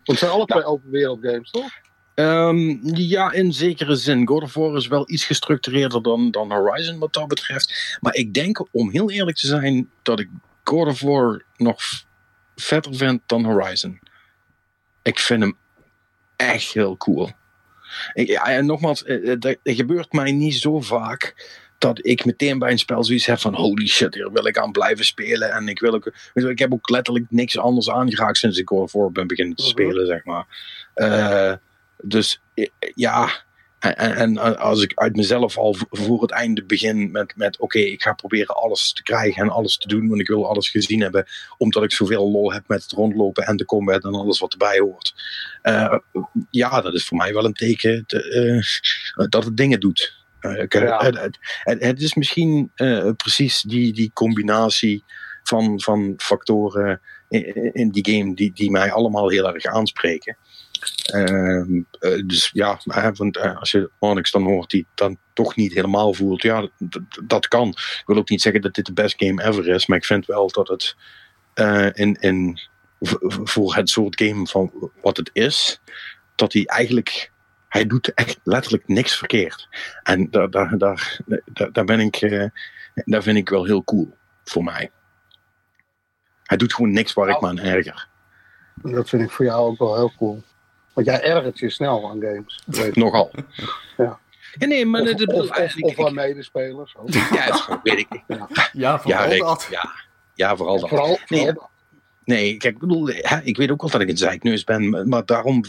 het 0.04 0.18
zijn 0.18 0.32
alle 0.32 0.46
twee 0.46 0.64
open 0.64 0.90
wereld 0.90 1.20
games, 1.22 1.52
toch? 1.52 1.72
Um, 2.16 2.80
ja, 2.84 3.32
in 3.32 3.54
zekere 3.54 3.96
zin. 3.96 4.28
God 4.28 4.44
of 4.44 4.54
War 4.54 4.76
is 4.76 4.88
wel 4.88 5.12
iets 5.12 5.26
gestructureerder 5.26 6.02
dan, 6.02 6.32
dan 6.32 6.52
Horizon 6.52 7.00
wat 7.00 7.14
dat 7.14 7.28
betreft. 7.28 7.98
Maar 8.00 8.16
ik 8.16 8.34
denk, 8.34 8.66
om 8.72 8.92
heel 8.92 9.12
eerlijk 9.12 9.38
te 9.38 9.48
zijn, 9.48 9.90
dat 10.02 10.20
ik 10.20 10.30
God 10.64 10.88
of 10.88 11.02
War 11.02 11.44
nog 11.58 11.82
vetter 12.56 12.96
vind 12.96 13.22
dan 13.26 13.44
Horizon. 13.46 14.00
Ik 15.04 15.20
vind 15.20 15.42
hem 15.42 15.58
echt 16.36 16.74
heel 16.74 16.98
cool. 16.98 17.30
Ik, 18.14 18.28
ja, 18.28 18.46
en 18.46 18.66
nogmaals, 18.66 19.04
eh, 19.04 19.32
eh, 19.32 19.56
gebeurt 19.64 20.14
mij 20.14 20.32
niet 20.32 20.56
zo 20.56 20.82
vaak 20.82 21.36
dat 21.84 22.06
ik 22.06 22.26
meteen 22.26 22.60
bij 22.60 22.72
een 22.72 22.80
spel 22.80 23.04
zoiets 23.04 23.26
heb 23.26 23.40
van 23.40 23.56
holy 23.56 23.88
shit, 23.88 24.14
hier 24.14 24.32
wil 24.32 24.46
ik 24.46 24.58
aan 24.58 24.72
blijven 24.72 25.06
spelen. 25.06 25.52
En 25.52 25.68
ik 25.68 25.80
wil 25.80 25.94
ook, 25.94 26.12
ik 26.34 26.60
heb 26.60 26.74
ook 26.74 26.90
letterlijk 26.90 27.26
niks 27.30 27.58
anders 27.58 27.90
aangeraakt 27.90 28.38
sinds 28.38 28.58
ik 28.58 28.68
God 28.68 28.80
of 28.80 28.92
War 28.92 29.12
ben 29.12 29.28
beginnen 29.28 29.56
te 29.56 29.64
mhm. 29.64 29.72
spelen, 29.72 30.06
zeg 30.06 30.24
maar. 30.24 30.46
Uh, 30.96 31.54
dus 31.98 32.42
ja, 32.96 33.44
en, 33.80 34.16
en, 34.16 34.58
als 34.58 34.82
ik 34.82 34.92
uit 34.96 35.16
mezelf 35.16 35.58
al 35.58 35.76
voor 35.90 36.22
het 36.22 36.32
einde 36.32 36.64
begin 36.64 37.12
met, 37.12 37.34
met 37.36 37.60
oké, 37.60 37.80
ik 37.80 38.02
ga 38.02 38.14
proberen 38.14 38.56
alles 38.56 38.94
te 38.94 39.04
krijgen 39.04 39.44
en 39.44 39.50
alles 39.50 39.78
te 39.78 39.88
doen, 39.88 40.08
want 40.08 40.22
ik 40.22 40.28
wil 40.28 40.50
alles 40.50 40.70
gezien 40.70 41.02
hebben, 41.02 41.26
omdat 41.58 41.84
ik 41.84 41.92
zoveel 41.92 42.32
lol 42.32 42.54
heb 42.54 42.68
met 42.68 42.84
het 42.84 42.92
rondlopen 42.92 43.46
en 43.46 43.58
de 43.58 43.66
combat 43.66 44.04
en 44.04 44.14
alles 44.14 44.40
wat 44.40 44.52
erbij 44.52 44.80
hoort. 44.80 45.14
Uh, 45.64 45.98
ja, 46.50 46.82
dat 46.82 46.94
is 46.94 47.06
voor 47.06 47.18
mij 47.18 47.34
wel 47.34 47.46
een 47.46 47.54
teken 47.54 48.04
te, 48.06 48.64
uh, 49.16 49.28
dat 49.28 49.44
het 49.44 49.58
dingen 49.58 49.80
doet. 49.80 50.23
Uh, 50.44 50.66
ja. 50.68 51.04
het, 51.04 51.40
het, 51.64 51.84
het, 51.84 52.02
is 52.02 52.14
misschien 52.14 52.72
precies 53.18 53.62
die, 53.62 53.94
die 53.94 54.12
combinatie 54.14 55.04
van, 55.44 55.82
van 55.82 56.14
factoren 56.18 57.02
in, 57.30 57.74
in 57.74 57.90
die 57.90 58.16
game 58.16 58.36
die, 58.36 58.52
die 58.54 58.72
mij 58.72 58.92
allemaal 58.92 59.30
heel 59.30 59.54
erg 59.54 59.66
aanspreken. 59.66 60.38
Ehm, 61.06 61.82
eh, 62.00 62.26
dus 62.26 62.50
ja, 62.54 62.80
want 63.14 63.38
eh, 63.38 63.60
als 63.60 63.72
je 63.72 63.90
Onyx 64.00 64.32
dan 64.32 64.44
hoort 64.44 64.70
die 64.70 64.88
dan 64.96 65.18
toch 65.34 65.56
niet 65.56 65.74
helemaal 65.74 66.14
voelt, 66.14 66.42
ja, 66.42 66.70
dat 67.26 67.48
kan. 67.48 67.68
Ik 67.70 68.04
wil 68.06 68.18
ook 68.18 68.30
niet 68.30 68.42
zeggen 68.42 68.62
dat 68.62 68.74
dit 68.74 68.86
de 68.86 68.94
best 68.94 69.16
game 69.18 69.44
ever 69.44 69.68
is, 69.68 69.86
maar 69.86 69.98
ik 69.98 70.06
vind 70.06 70.26
wel 70.26 70.52
dat 70.52 70.68
het 70.68 70.96
uh, 71.56 71.90
in, 71.94 72.14
in, 72.20 72.60
voor 73.44 73.76
het 73.76 73.90
soort 73.90 74.22
game 74.22 74.48
van 74.48 74.92
wat 75.02 75.18
het 75.18 75.30
is, 75.34 75.82
dat 76.36 76.54
hij 76.54 76.66
eigenlijk 76.66 77.32
hij 77.74 77.86
doet 77.86 78.14
echt 78.14 78.40
letterlijk 78.44 78.88
niks 78.88 79.18
verkeerd. 79.18 79.68
En 80.04 80.30
daar, 80.30 80.50
daar, 80.50 80.78
daar, 80.78 81.20
daar, 81.72 81.86
ben 81.86 82.00
ik, 82.00 82.20
daar 82.94 83.24
vind 83.24 83.38
ik 83.38 83.50
wel 83.50 83.66
heel 83.66 83.84
cool 83.84 84.14
voor 84.44 84.64
mij. 84.64 84.92
Hij 86.44 86.58
doet 86.58 86.74
gewoon 86.74 86.92
niks 86.92 87.14
waar 87.14 87.30
ik 87.30 87.42
me 87.42 87.48
aan 87.48 87.60
erger. 87.60 88.08
Dat 88.76 89.10
vind 89.10 89.24
ik 89.24 89.32
voor 89.32 89.46
jou 89.46 89.70
ook 89.70 89.78
wel 89.78 89.96
heel 89.96 90.12
cool. 90.18 90.44
Want 90.94 91.08
jij 91.08 91.24
ergert 91.24 91.60
je 91.60 91.70
snel 91.70 92.10
aan 92.10 92.22
games. 92.22 92.64
Nogal. 93.04 93.32
Ja. 93.98 94.20
Ja, 94.58 94.68
nee, 94.68 94.86
maar 94.86 95.02
of, 95.02 95.26
of, 95.26 95.50
of, 95.58 95.76
of 95.80 96.06
aan 96.06 96.14
medespelers. 96.14 96.96
Ja, 97.06 97.46
dat 97.46 97.80
weet 97.84 98.00
ik 98.00 98.12
niet. 98.12 98.24
Ja, 98.28 98.48
ja 98.74 99.00
vooral 99.00 99.32
ja, 99.32 99.38
dat. 99.38 99.68
Ja, 99.70 99.92
ja, 100.34 100.56
vooral 100.56 100.80
dat. 100.80 100.90
Vooral, 100.90 101.20
nee, 101.28 101.52
nee, 102.26 102.58
kijk, 102.58 102.74
ik 102.74 102.80
bedoel, 102.80 103.08
hè, 103.08 103.42
ik 103.44 103.58
weet 103.58 103.72
ook 103.72 103.82
wel 103.82 103.92
dat 103.92 104.02
ik 104.02 104.10
een 104.10 104.18
zeikneus 104.18 104.64
ben, 104.64 105.10
maar 105.10 105.26
daarom 105.26 105.64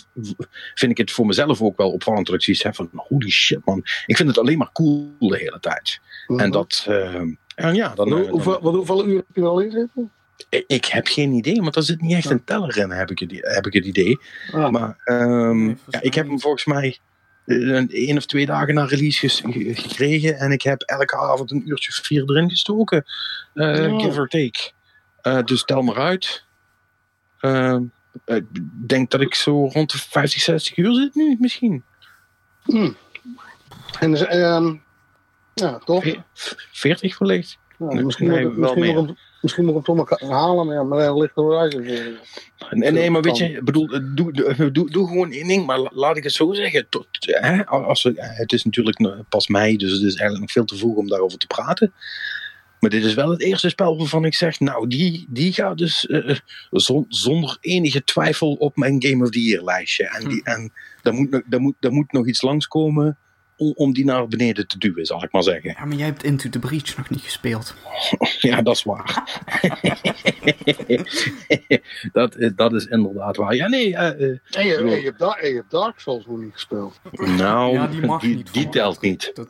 vind 0.74 0.90
ik 0.90 0.98
het 0.98 1.10
voor 1.10 1.26
mezelf 1.26 1.62
ook 1.62 1.76
wel 1.76 1.90
opvallend 1.90 2.26
dat 2.26 2.34
ik 2.34 2.42
zoiets 2.42 2.62
heb 2.62 2.74
van, 2.74 2.90
holy 2.92 3.30
shit 3.30 3.64
man, 3.64 3.82
ik 4.06 4.16
vind 4.16 4.28
het 4.28 4.38
alleen 4.38 4.58
maar 4.58 4.72
cool 4.72 5.14
de 5.18 5.38
hele 5.38 5.60
tijd. 5.60 6.00
En 6.26 6.34
mhm. 6.34 6.50
dat, 6.50 6.86
uh, 6.88 7.14
en 7.54 7.74
ja, 7.74 7.94
dan... 7.94 8.12
Hoe, 8.12 8.28
hoeveel, 8.28 8.60
hoeveel 8.60 9.06
uur 9.06 9.16
heb 9.16 9.36
je 9.36 9.42
al 9.42 9.60
in 9.60 9.70
zitten? 9.70 10.10
Ik 10.66 10.84
heb 10.84 11.06
geen 11.06 11.32
idee, 11.32 11.60
want 11.60 11.76
er 11.76 11.82
zit 11.82 12.00
niet 12.00 12.12
echt 12.12 12.30
een 12.30 12.44
teller 12.44 12.76
in, 12.76 12.90
heb 12.90 13.10
ik 13.10 13.18
het, 13.18 13.30
heb 13.40 13.66
ik 13.66 13.72
het 13.72 13.84
idee. 13.84 14.18
Ah. 14.52 14.70
Maar 14.70 14.96
um, 15.04 15.68
ja, 15.68 16.00
ik 16.00 16.14
heb 16.14 16.26
hem 16.26 16.40
volgens 16.40 16.64
mij 16.64 16.98
een 17.46 17.90
één 17.90 18.16
of 18.16 18.26
twee 18.26 18.46
dagen 18.46 18.74
na 18.74 18.84
release 18.84 19.28
gekregen. 19.74 20.38
En 20.38 20.52
ik 20.52 20.62
heb 20.62 20.82
elke 20.82 21.16
avond 21.16 21.50
een 21.50 21.68
uurtje 21.68 21.92
vier 22.02 22.30
erin 22.30 22.50
gestoken. 22.50 23.04
Uh, 23.54 24.00
Give 24.00 24.20
or 24.20 24.28
take. 24.28 24.70
Uh, 25.26 25.42
dus 25.42 25.64
tel 25.64 25.82
maar 25.82 25.96
uit. 25.96 26.44
Ik 28.24 28.44
denk 28.88 29.10
dat 29.10 29.20
ik 29.20 29.34
zo 29.34 29.66
rond 29.66 29.90
de 29.92 29.98
50, 29.98 30.40
60 30.40 30.76
uur 30.76 30.94
zit 30.94 31.14
nu, 31.14 31.36
misschien. 31.40 31.84
Hmm. 32.62 32.96
En 33.98 34.10
dus, 34.10 34.34
um, 34.34 34.82
ja, 35.54 35.78
toch? 35.78 36.04
40 36.72 37.18
wellicht. 37.18 37.58
Ja, 37.78 37.86
misschien 37.86 38.28
nee, 38.28 38.48
wel 38.48 38.58
misschien 38.58 38.80
meer. 38.80 38.94
Nog 38.94 39.16
Misschien 39.44 39.64
moet 39.64 39.76
ik 39.76 39.86
hem 39.86 39.96
toch 39.96 40.20
maar 40.20 40.30
halen, 40.30 40.66
maar, 40.66 40.74
ja, 40.74 40.82
maar 40.82 40.98
dan 40.98 41.18
ligt 41.18 41.34
Horizon 41.34 41.82
weer. 41.82 42.20
Nee, 42.70 42.90
nee, 42.90 43.10
maar 43.10 43.22
weet 43.22 43.36
je, 43.36 43.60
bedoel, 43.62 43.86
doe, 44.14 44.32
doe, 44.32 44.70
doe, 44.72 44.90
doe 44.90 45.08
gewoon 45.08 45.32
één 45.32 45.48
ding, 45.48 45.66
maar 45.66 45.78
laat 45.78 46.16
ik 46.16 46.22
het 46.22 46.32
zo 46.32 46.52
zeggen. 46.52 46.88
Tot, 46.88 47.06
hè, 47.20 47.66
als 47.66 48.02
we, 48.02 48.12
het 48.16 48.52
is 48.52 48.64
natuurlijk 48.64 49.22
pas 49.28 49.48
mei, 49.48 49.76
dus 49.76 49.92
het 49.92 50.00
is 50.00 50.14
eigenlijk 50.14 50.40
nog 50.40 50.50
veel 50.50 50.64
te 50.64 50.76
vroeg 50.76 50.96
om 50.96 51.08
daarover 51.08 51.38
te 51.38 51.46
praten. 51.46 51.92
Maar 52.84 52.92
dit 52.92 53.04
is 53.04 53.14
wel 53.14 53.30
het 53.30 53.40
eerste 53.40 53.68
spel 53.68 53.98
waarvan 53.98 54.24
ik 54.24 54.34
zeg, 54.34 54.60
nou, 54.60 54.88
die, 54.88 55.26
die 55.28 55.52
gaat 55.52 55.78
dus 55.78 56.04
uh, 56.04 56.36
zonder 57.08 57.56
enige 57.60 58.04
twijfel 58.04 58.52
op 58.52 58.76
mijn 58.76 59.02
Game 59.02 59.24
of 59.24 59.30
the 59.30 59.42
Year 59.42 59.64
lijstje. 59.64 60.08
En, 60.08 60.28
die, 60.28 60.40
hm. 60.44 60.50
en 60.50 60.72
daar, 61.02 61.14
moet, 61.14 61.42
daar, 61.46 61.60
moet, 61.60 61.74
daar 61.80 61.92
moet 61.92 62.12
nog 62.12 62.26
iets 62.26 62.42
langskomen 62.42 63.18
om 63.56 63.92
die 63.92 64.04
naar 64.04 64.28
beneden 64.28 64.66
te 64.66 64.78
duwen, 64.78 65.06
zal 65.06 65.24
ik 65.24 65.32
maar 65.32 65.42
zeggen. 65.42 65.74
Ja, 65.78 65.84
maar 65.84 65.96
jij 65.96 66.06
hebt 66.06 66.24
Into 66.24 66.48
the 66.48 66.58
Breach 66.58 66.96
nog 66.96 67.10
niet 67.10 67.20
gespeeld. 67.20 67.74
ja, 68.40 68.62
dat 68.62 68.76
is 68.76 68.82
waar. 68.82 69.22
dat, 72.12 72.36
is, 72.36 72.52
dat 72.56 72.72
is 72.72 72.86
inderdaad 72.86 73.36
waar. 73.36 73.54
Ja, 73.54 73.68
nee. 73.68 73.88
Uh, 73.88 74.00
en, 74.00 74.40
je, 74.50 74.76
en, 74.76 74.88
je 74.88 75.04
hebt 75.04 75.18
Dark, 75.18 75.42
je 75.42 75.54
hebt 75.54 75.70
Dark 75.70 75.98
Souls 75.98 76.26
nog 76.26 76.38
niet 76.38 76.52
gespeeld. 76.52 77.00
Nou, 77.12 77.72
ja, 77.72 77.86
die, 77.86 78.00
mag 78.00 78.20
die, 78.20 78.36
niet 78.36 78.52
die 78.52 78.68
telt 78.68 79.00
niet. 79.00 79.30
Dat, 79.34 79.48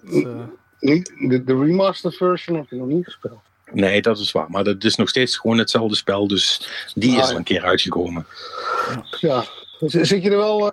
uh... 0.85 1.03
de, 1.28 1.45
de 1.45 1.59
remastered 1.59 2.16
version 2.16 2.57
heb 2.57 2.66
je 2.70 2.76
nog 2.76 2.87
niet 2.87 3.05
gespeeld. 3.05 3.41
Nee, 3.72 4.03
dat 4.03 4.18
is 4.18 4.32
waar. 4.32 4.51
Maar 4.51 4.64
dat 4.64 4.85
is 4.85 4.97
nog 4.97 5.09
steeds 5.09 5.37
gewoon 5.37 5.59
hetzelfde 5.59 5.97
spel. 5.97 6.28
Dus 6.28 6.68
die 6.95 7.18
is 7.18 7.30
er 7.30 7.37
een 7.37 7.45
keer 7.45 7.62
uitgekomen. 7.62 8.26
Ja. 9.20 9.45
Zit 9.80 10.22
je 10.22 10.30
er 10.30 10.37
wel... 10.37 10.61
Uh, 10.61 10.70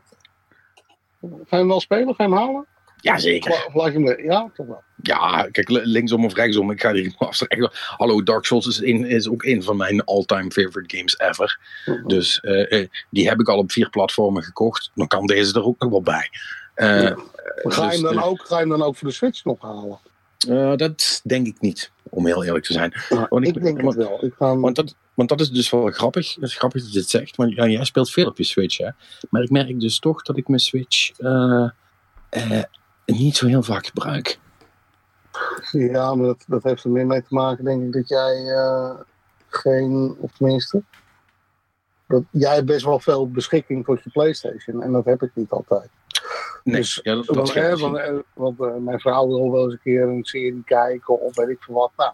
ga 1.21 1.29
je 1.49 1.55
hem 1.55 1.67
wel 1.67 1.79
spelen? 1.79 2.15
Ga 2.15 2.23
je 2.23 2.29
hem 2.29 2.37
halen? 2.37 2.67
Jazeker. 3.01 3.69
Of 3.73 3.91
je 3.91 4.23
ja, 4.23 4.51
toch 4.55 4.67
wel. 4.67 4.83
Ja, 5.01 5.47
kijk, 5.51 5.69
linksom 5.69 6.25
of 6.25 6.33
rechtsom. 6.33 6.71
Ik 6.71 6.81
ga 6.81 6.91
die 6.91 7.15
afstrekken. 7.17 7.69
Hallo, 7.73 8.23
Dark 8.23 8.45
Souls 8.45 8.67
is, 8.67 8.81
een, 8.81 9.05
is 9.05 9.29
ook 9.29 9.43
een 9.43 9.63
van 9.63 9.77
mijn 9.77 10.03
all-time 10.03 10.51
favorite 10.51 10.97
games 10.97 11.19
ever. 11.19 11.59
Mhm. 11.85 12.07
Dus 12.07 12.39
uh, 12.41 12.87
die 13.09 13.29
heb 13.29 13.39
ik 13.39 13.49
al 13.49 13.57
op 13.57 13.71
vier 13.71 13.89
platformen 13.89 14.43
gekocht. 14.43 14.91
Dan 14.95 15.07
kan 15.07 15.25
deze 15.25 15.53
er 15.53 15.65
ook 15.65 15.79
nog 15.79 15.89
wel 15.89 16.01
bij. 16.01 16.29
Uh, 16.75 17.01
ja. 17.01 17.15
ga, 17.55 17.83
je 17.83 17.89
dus, 17.89 18.01
hem 18.01 18.15
dan 18.15 18.23
ook, 18.23 18.41
ga 18.41 18.55
je 18.55 18.61
hem 18.61 18.69
dan 18.69 18.83
ook 18.83 18.95
voor 18.95 19.07
de 19.07 19.13
Switch 19.13 19.43
nog 19.43 19.61
halen? 19.61 19.99
Uh, 20.47 20.75
dat 20.75 21.21
denk 21.23 21.47
ik 21.47 21.61
niet, 21.61 21.91
om 22.09 22.25
heel 22.25 22.43
eerlijk 22.43 22.65
te 22.65 22.73
zijn. 22.73 22.93
want 23.29 23.47
ik, 23.47 23.55
ik, 23.55 23.63
denk 23.63 23.81
het 23.81 23.95
wel. 23.95 24.25
Ik 24.25 24.33
ga... 24.33 24.57
want, 24.57 24.75
dat, 24.75 24.95
want 25.13 25.29
dat 25.29 25.41
is 25.41 25.51
dus 25.51 25.69
wel 25.69 25.85
grappig. 25.91 26.35
Het 26.35 26.43
is 26.43 26.57
grappig 26.57 26.81
dat 26.81 26.93
je 26.93 26.99
het 26.99 27.09
zegt. 27.09 27.35
Want 27.35 27.53
ja, 27.53 27.67
jij 27.67 27.85
speelt 27.85 28.11
veel 28.11 28.27
op 28.27 28.37
je 28.37 28.43
Switch, 28.43 28.77
hè? 28.77 28.89
Maar 29.29 29.41
ik 29.41 29.49
merk 29.49 29.79
dus 29.79 29.99
toch 29.99 30.21
dat 30.21 30.37
ik 30.37 30.47
mijn 30.47 30.59
Switch 30.59 31.11
niet 33.05 33.37
zo 33.37 33.47
heel 33.47 33.63
vaak 33.63 33.85
gebruik. 33.85 34.39
Ja, 35.71 36.15
maar 36.15 36.25
dat, 36.25 36.43
dat 36.47 36.63
heeft 36.63 36.83
er 36.83 36.89
meer 36.89 37.05
mee 37.05 37.21
te 37.21 37.33
maken, 37.33 37.65
denk 37.65 37.83
ik, 37.83 37.93
dat 37.93 38.07
jij 38.07 38.41
uh, 38.41 38.93
geen, 39.47 40.15
of 40.19 40.31
tenminste, 40.31 40.83
dat 42.07 42.23
jij 42.31 42.53
hebt 42.53 42.65
best 42.65 42.85
wel 42.85 42.99
veel 42.99 43.31
beschikking 43.31 43.85
voor 43.85 44.01
je 44.03 44.09
PlayStation 44.09 44.83
en 44.83 44.91
dat 44.91 45.05
heb 45.05 45.23
ik 45.23 45.31
niet 45.33 45.51
altijd. 45.51 45.89
Nee, 46.63 46.75
dus, 46.75 46.99
ja, 47.03 47.15
dat, 47.15 47.25
dat 47.25 47.53
want, 47.53 47.79
want, 47.79 47.97
eh, 47.97 48.13
want 48.33 48.59
uh, 48.59 48.75
mijn 48.75 48.99
vrouw 48.99 49.27
wil 49.27 49.51
wel 49.51 49.63
eens 49.63 49.73
een 49.73 49.79
keer 49.83 50.01
een 50.01 50.23
serie 50.23 50.63
kijken 50.65 51.21
of 51.21 51.35
weet 51.35 51.49
ik 51.49 51.61
veel 51.61 51.75
wat. 51.75 51.91
Nou, 51.95 52.11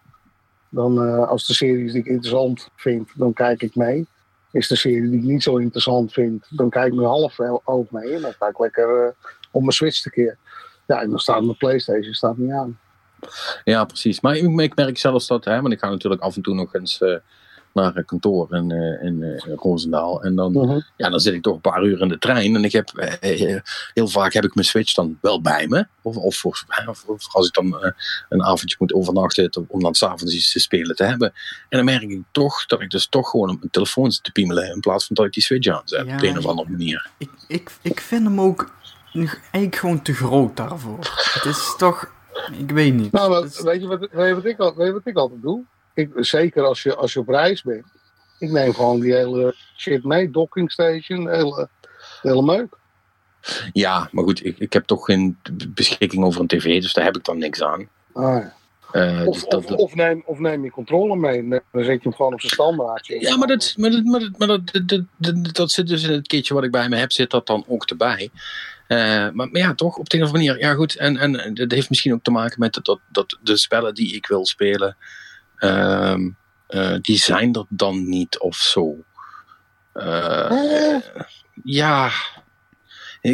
dan 0.69 1.05
uh, 1.05 1.27
als 1.27 1.47
de 1.47 1.53
series 1.53 1.91
die 1.91 2.01
ik 2.01 2.07
interessant 2.07 2.69
vind, 2.75 3.09
dan 3.15 3.33
kijk 3.33 3.61
ik 3.61 3.75
mee. 3.75 4.07
Is 4.51 4.67
de 4.67 4.75
serie 4.75 5.09
die 5.09 5.19
ik 5.19 5.25
niet 5.25 5.43
zo 5.43 5.57
interessant 5.57 6.13
vind, 6.13 6.47
dan 6.49 6.69
kijk 6.69 6.87
ik 6.87 6.93
me 6.93 7.05
half 7.05 7.39
oog 7.63 7.89
mee. 7.89 8.13
En 8.13 8.21
dan 8.21 8.33
ga 8.33 8.47
ik 8.47 8.59
lekker 8.59 9.15
op 9.51 9.61
mijn 9.61 9.73
Switch 9.73 10.01
te 10.01 10.09
keer. 10.09 10.37
Ja, 10.87 11.01
en 11.01 11.09
dan 11.09 11.19
staat 11.19 11.43
mijn 11.43 11.57
PlayStation 11.57 12.13
staat 12.13 12.37
niet 12.37 12.51
aan. 12.51 12.79
Ja, 13.63 13.85
precies. 13.85 14.21
Maar 14.21 14.35
ik, 14.35 14.75
merk 14.75 14.97
zelfs 14.97 15.27
dat, 15.27 15.45
hè, 15.45 15.61
want 15.61 15.73
ik 15.73 15.79
ga 15.79 15.89
natuurlijk 15.89 16.21
af 16.21 16.35
en 16.35 16.41
toe 16.41 16.55
nog 16.55 16.73
eens 16.73 17.01
uh, 17.01 17.15
naar 17.77 17.95
een 17.95 18.05
kantoor 18.05 18.55
in, 18.55 18.69
uh, 18.69 19.03
in 19.03 19.21
uh, 19.21 19.55
Roosendaal. 19.55 20.23
En 20.23 20.35
dan, 20.35 20.51
mhm. 20.51 20.79
ja, 20.97 21.09
dan 21.09 21.19
zit 21.19 21.33
ik 21.33 21.41
toch 21.41 21.55
een 21.55 21.61
paar 21.61 21.83
uur 21.83 22.01
in 22.01 22.07
de 22.07 22.17
trein. 22.17 22.55
En 22.55 22.63
ik 22.63 22.71
heb, 22.71 23.17
heel 23.93 24.07
vaak 24.07 24.33
heb 24.33 24.43
ik 24.43 24.55
mijn 24.55 24.67
Switch 24.67 24.93
dan 24.93 25.17
wel 25.21 25.41
bij 25.41 25.67
me. 25.67 25.87
Of, 26.01 26.17
of, 26.17 26.45
of, 26.45 26.63
of 27.05 27.35
als 27.35 27.47
ik 27.47 27.53
dan 27.53 27.93
een 28.29 28.43
avondje 28.43 28.75
moet 28.79 28.93
overnachten 28.93 29.65
om 29.67 29.81
dan 29.81 29.95
s'avonds 29.95 30.33
iets 30.33 30.51
te 30.51 30.59
spelen 30.59 30.95
te 30.95 31.03
hebben. 31.03 31.33
En 31.69 31.77
dan 31.77 31.85
merk 31.85 32.01
ik 32.01 32.23
toch 32.31 32.65
dat 32.65 32.81
ik 32.81 32.89
dus 32.89 33.07
toch 33.07 33.29
gewoon 33.29 33.49
op 33.49 33.59
mijn 33.59 33.71
telefoon 33.71 34.11
zit 34.11 34.23
te 34.23 34.31
piemelen. 34.31 34.71
In 34.71 34.79
plaats 34.79 35.05
van 35.05 35.15
dat 35.15 35.25
ik 35.25 35.33
die 35.33 35.43
Switch 35.43 35.67
aanzet. 35.67 36.05
Ja, 36.05 36.15
op 36.15 36.21
een 36.21 36.37
of 36.37 36.45
andere 36.45 36.69
manier. 36.69 37.09
Ik, 37.17 37.29
ik, 37.47 37.71
ik 37.81 37.99
vind 37.99 38.23
hem 38.23 38.41
ook 38.41 38.75
eigenlijk 39.21 39.75
gewoon 39.75 40.01
te 40.01 40.13
groot 40.13 40.57
daarvoor. 40.57 40.99
Het 41.33 41.45
is 41.45 41.75
toch. 41.77 42.15
Ik 42.57 42.71
weet 42.71 42.93
niet. 42.93 43.11
Nou, 43.11 43.41
weet, 43.41 43.53
je 43.53 43.61
wat, 43.61 43.67
weet, 43.67 43.81
je 43.81 43.87
wat 43.87 44.03
ik, 44.03 44.77
weet 44.77 44.87
je 44.87 44.93
wat 44.93 45.01
ik 45.05 45.17
altijd 45.17 45.41
doe? 45.41 45.63
Ik, 45.97 46.09
zeker 46.15 46.63
als 46.63 46.83
je, 46.83 46.95
als 46.95 47.13
je 47.13 47.19
op 47.19 47.27
reis 47.27 47.61
bent. 47.61 47.85
Ik 48.39 48.51
neem 48.51 48.73
gewoon 48.73 48.99
die 48.99 49.13
hele 49.13 49.55
shit 49.77 50.03
mee, 50.03 50.29
docking 50.29 50.71
station, 50.71 51.23
de 51.23 51.35
hele, 51.35 51.69
de 52.21 52.29
hele 52.29 52.41
meuk. 52.41 52.77
Ja, 53.73 54.09
maar 54.11 54.23
goed, 54.23 54.45
ik, 54.45 54.57
ik 54.59 54.73
heb 54.73 54.85
toch 54.85 55.05
geen 55.05 55.37
beschikking 55.67 56.23
over 56.23 56.41
een 56.41 56.47
tv, 56.47 56.81
dus 56.81 56.93
daar 56.93 57.05
heb 57.05 57.17
ik 57.17 57.23
dan 57.23 57.37
niks 57.37 57.63
aan. 57.63 57.89
Ah, 58.13 58.23
ja. 58.23 58.55
Uh, 58.93 59.27
of, 59.27 59.43
of, 59.43 59.65
of, 59.65 59.95
neem, 59.95 60.23
of 60.25 60.39
neem 60.39 60.63
je 60.63 60.71
controle 60.71 61.15
mee, 61.15 61.49
dan 61.49 61.61
zet 61.71 61.85
je 61.85 61.99
hem 62.01 62.13
gewoon 62.13 62.33
op 62.33 62.41
zijn 62.41 62.53
standaardje. 62.53 63.21
Ja, 63.21 63.37
maar, 63.37 63.47
dat, 63.47 63.73
maar, 63.77 63.91
dat, 63.91 64.03
maar, 64.03 64.19
dat, 64.19 64.37
maar 64.37 64.47
dat, 64.47 64.61
dat, 64.85 65.03
dat, 65.17 65.55
dat, 65.55 65.71
zit 65.71 65.87
dus 65.87 66.03
in 66.03 66.11
het 66.11 66.27
kitje 66.27 66.53
wat 66.53 66.63
ik 66.63 66.71
bij 66.71 66.89
me 66.89 66.95
heb, 66.95 67.11
zit 67.11 67.29
dat 67.29 67.47
dan 67.47 67.65
ook 67.67 67.83
erbij. 67.85 68.29
Uh, 68.87 68.97
maar, 68.97 69.33
maar, 69.33 69.61
ja, 69.61 69.73
toch, 69.73 69.97
op 69.97 70.09
de 70.09 70.17
een 70.17 70.23
of 70.23 70.29
andere 70.29 70.47
manier. 70.47 70.65
Ja, 70.67 70.73
goed, 70.73 70.95
en, 70.95 71.17
en 71.17 71.53
dat 71.53 71.71
heeft 71.71 71.89
misschien 71.89 72.13
ook 72.13 72.23
te 72.23 72.31
maken 72.31 72.59
met 72.59 72.79
dat, 72.83 72.99
dat 73.11 73.37
de 73.41 73.57
spellen 73.57 73.93
die 73.93 74.15
ik 74.15 74.27
wil 74.27 74.45
spelen, 74.45 74.97
uh, 75.59 76.15
die 77.01 77.17
zijn 77.17 77.53
er 77.53 77.65
dan 77.69 78.09
niet 78.09 78.39
of 78.39 78.55
zo. 78.55 78.95
ja, 81.63 82.11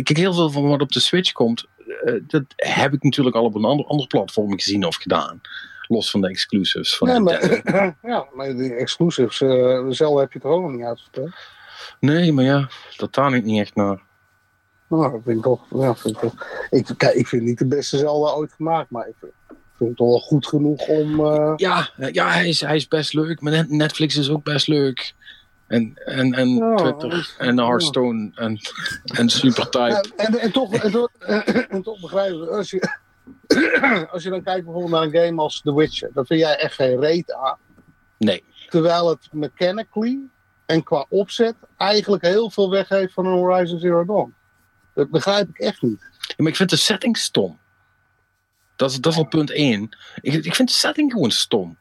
Kijk, 0.01 0.17
heel 0.17 0.33
veel 0.33 0.49
van 0.49 0.67
wat 0.67 0.81
op 0.81 0.91
de 0.91 0.99
Switch 0.99 1.31
komt, 1.31 1.65
uh, 2.05 2.21
dat 2.27 2.43
heb 2.55 2.93
ik 2.93 3.03
natuurlijk 3.03 3.35
al 3.35 3.43
op 3.43 3.55
een 3.55 3.65
ander, 3.65 3.85
ander 3.85 4.07
platform 4.07 4.53
gezien 4.53 4.85
of 4.85 4.95
gedaan. 4.95 5.41
Los 5.87 6.11
van 6.11 6.21
de 6.21 6.27
exclusives 6.27 6.97
van 6.97 7.09
ja, 7.09 7.19
maar, 7.19 7.61
ja, 8.01 8.27
maar 8.33 8.55
die 8.55 8.73
exclusives, 8.73 9.41
uh, 9.41 9.85
zelf 9.89 10.19
heb 10.19 10.31
je 10.31 10.39
het 10.39 10.47
ook 10.47 10.61
nog 10.61 10.71
niet 10.71 10.85
uitgespeeld. 10.85 11.31
Nee, 11.99 12.33
maar 12.33 12.43
ja, 12.43 12.69
dat 12.97 13.11
taan 13.11 13.33
ik 13.33 13.43
niet 13.43 13.59
echt 13.59 13.75
naar. 13.75 14.01
Nou, 14.87 15.11
dat 15.11 15.21
vind 15.23 15.37
ik 15.37 15.43
toch. 15.43 15.65
Ja, 15.69 15.95
vind 15.95 16.15
ik, 16.15 16.21
toch 16.21 16.67
ik, 16.69 16.87
kijk, 16.97 17.15
ik 17.15 17.27
vind 17.27 17.43
niet 17.43 17.57
de 17.57 17.67
beste 17.67 17.97
Zelda 17.97 18.31
ooit 18.31 18.53
gemaakt, 18.53 18.89
maar 18.89 19.07
ik 19.07 19.15
vind, 19.19 19.31
vind 19.83 19.97
toch 19.97 20.07
wel 20.07 20.19
goed 20.19 20.47
genoeg 20.47 20.87
om. 20.87 21.19
Uh... 21.19 21.53
Ja, 21.55 21.89
ja 22.11 22.29
hij, 22.29 22.47
is, 22.47 22.61
hij 22.61 22.75
is 22.75 22.87
best 22.87 23.13
leuk, 23.13 23.41
maar 23.41 23.65
Netflix 23.67 24.15
is 24.15 24.29
ook 24.29 24.43
best 24.43 24.67
leuk. 24.67 25.13
En, 25.67 25.93
en, 26.05 26.33
en 26.33 26.75
Twitter 26.75 27.35
en 27.37 27.59
Hearthstone 27.59 28.31
en, 28.35 28.59
en 29.03 29.29
Supertype. 29.29 30.05
En, 30.15 30.39
en, 30.39 30.51
toch, 30.51 30.73
en, 30.73 30.91
toch, 30.91 31.09
en 31.69 31.81
toch 31.81 31.99
begrijpen 31.99 32.49
als 32.49 32.69
je, 32.69 32.89
als 34.11 34.23
je 34.23 34.29
dan 34.29 34.43
kijkt 34.43 34.63
bijvoorbeeld 34.63 34.93
naar 34.93 35.03
een 35.03 35.25
game 35.27 35.41
als 35.41 35.61
The 35.61 35.75
Witcher, 35.75 36.09
dat 36.13 36.27
vind 36.27 36.39
jij 36.39 36.55
echt 36.55 36.73
geen 36.73 36.99
reet 36.99 37.33
aan. 37.33 37.57
Nee. 38.17 38.43
Terwijl 38.69 39.09
het 39.09 39.27
mechanically 39.31 40.19
en 40.65 40.83
qua 40.83 41.05
opzet 41.09 41.55
eigenlijk 41.77 42.23
heel 42.23 42.49
veel 42.49 42.69
weggeeft 42.69 43.13
van 43.13 43.25
een 43.25 43.37
Horizon 43.37 43.79
Zero 43.79 44.05
Dawn. 44.05 44.33
Dat 44.93 45.09
begrijp 45.09 45.49
ik 45.49 45.57
echt 45.57 45.81
niet. 45.81 46.01
Ja, 46.19 46.33
maar 46.37 46.47
ik 46.47 46.55
vind 46.55 46.69
de 46.69 46.75
setting 46.75 47.17
stom. 47.17 47.59
Dat 48.75 48.91
is, 48.91 48.99
dat 48.99 49.11
is 49.11 49.17
al 49.17 49.27
punt 49.27 49.51
1. 49.51 49.97
Ik, 50.21 50.33
ik 50.33 50.55
vind 50.55 50.67
de 50.67 50.75
setting 50.75 51.11
gewoon 51.11 51.31
stom. 51.31 51.77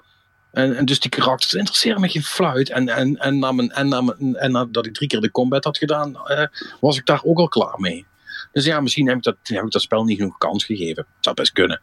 En, 0.53 0.77
en 0.77 0.85
dus 0.85 1.01
die 1.01 1.11
karakters 1.11 1.55
interesseren 1.55 2.01
me 2.01 2.09
geen 2.09 2.23
fluit. 2.23 2.71
En, 2.71 2.89
en, 2.89 3.17
en, 3.17 3.39
na 3.39 3.53
mijn, 3.53 3.71
en, 3.71 3.89
na 3.89 4.01
mijn, 4.01 4.37
en 4.37 4.53
nadat 4.53 4.87
ik 4.87 4.95
drie 4.95 5.09
keer 5.09 5.21
de 5.21 5.31
combat 5.31 5.65
had 5.65 5.79
gedaan, 5.79 6.11
uh, 6.11 6.47
was 6.81 6.99
ik 6.99 7.07
daar 7.07 7.21
ook 7.25 7.39
al 7.39 7.49
klaar 7.49 7.81
mee. 7.81 8.07
Dus 8.53 8.65
ja, 8.65 8.81
misschien 8.81 9.09
heb 9.09 9.17
ik 9.17 9.23
dat, 9.23 9.37
heb 9.43 9.65
ik 9.65 9.71
dat 9.71 9.83
spel 9.83 10.05
niet 10.05 10.19
genoeg 10.19 10.39
kans 10.39 10.65
gegeven. 10.65 11.07
Zou 11.21 11.37
best 11.37 11.53
kunnen. 11.53 11.81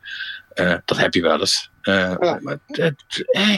Uh, 0.55 0.75
dat 0.85 0.97
heb 0.97 1.13
je 1.13 1.21
wel 1.21 1.39
eens. 1.39 1.69
Uh, 1.83 2.15
ja. 2.19 2.39
Maar 2.41 2.59
eh, 2.67 3.53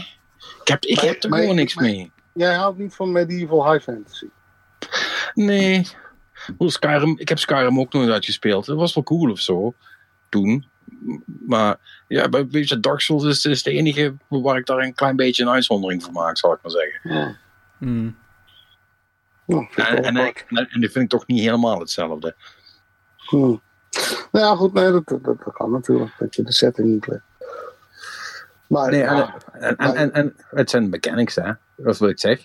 ik 0.61 0.67
heb, 0.67 0.85
ik 0.85 0.99
heb 0.99 1.23
er 1.23 1.29
maar, 1.29 1.39
gewoon 1.39 1.55
niks 1.55 1.75
mee. 1.75 2.11
Jij 2.33 2.53
houdt 2.53 2.77
niet 2.77 2.95
van 2.95 3.11
medieval 3.11 3.71
high 3.71 3.83
fantasy? 3.83 4.25
Nee. 5.33 5.87
Skyrim, 6.57 7.15
ik 7.19 7.29
heb 7.29 7.39
Skyrim 7.39 7.79
ook 7.79 7.93
eens 7.93 8.09
uitgespeeld. 8.09 8.65
Dat 8.65 8.77
was 8.77 8.93
wel 8.93 9.03
cool 9.03 9.31
of 9.31 9.39
zo. 9.39 9.73
Toen. 10.29 10.69
Maar 11.47 12.03
ja, 12.07 12.29
bij 12.29 12.77
Dark 12.79 12.99
Souls 12.99 13.23
is, 13.23 13.45
is 13.45 13.63
de 13.63 13.71
enige 13.71 14.13
waar 14.27 14.57
ik 14.57 14.65
daar 14.65 14.77
een 14.77 14.93
klein 14.93 15.15
beetje 15.15 15.43
een 15.43 15.49
uitzondering 15.49 16.03
voor 16.03 16.13
maak, 16.13 16.37
zal 16.37 16.53
ik 16.53 16.59
maar 16.61 16.71
zeggen. 16.71 16.99
Ja. 17.03 17.35
Hmm. 17.77 18.17
en, 19.45 20.03
en, 20.03 20.17
en, 20.17 20.33
en, 20.69 20.79
die 20.79 20.89
vind 20.89 21.03
ik 21.03 21.09
toch 21.09 21.27
niet 21.27 21.39
helemaal 21.39 21.79
hetzelfde. 21.79 22.35
Hmm. 23.17 23.61
Nou 24.31 24.45
ja, 24.45 24.55
goed, 24.55 24.73
nee, 24.73 24.91
dat, 24.91 25.07
dat, 25.07 25.23
dat, 25.23 25.53
kan 25.53 25.71
natuurlijk. 25.71 26.11
Dat 26.19 26.35
je 26.35 26.43
de 26.43 26.53
setting 26.53 26.87
niet 26.87 27.07
legt. 27.07 27.23
Maar, 28.67 28.91
nee, 28.91 29.03
en, 29.03 29.33
en, 29.51 29.95
en, 29.95 30.13
en, 30.13 30.35
het 30.49 30.69
zijn 30.69 30.89
mechanics, 30.89 31.35
hè. 31.35 31.51
Dat 31.75 31.93
is 31.93 31.99
wat 31.99 32.09
ik 32.09 32.19
zeg. 32.19 32.39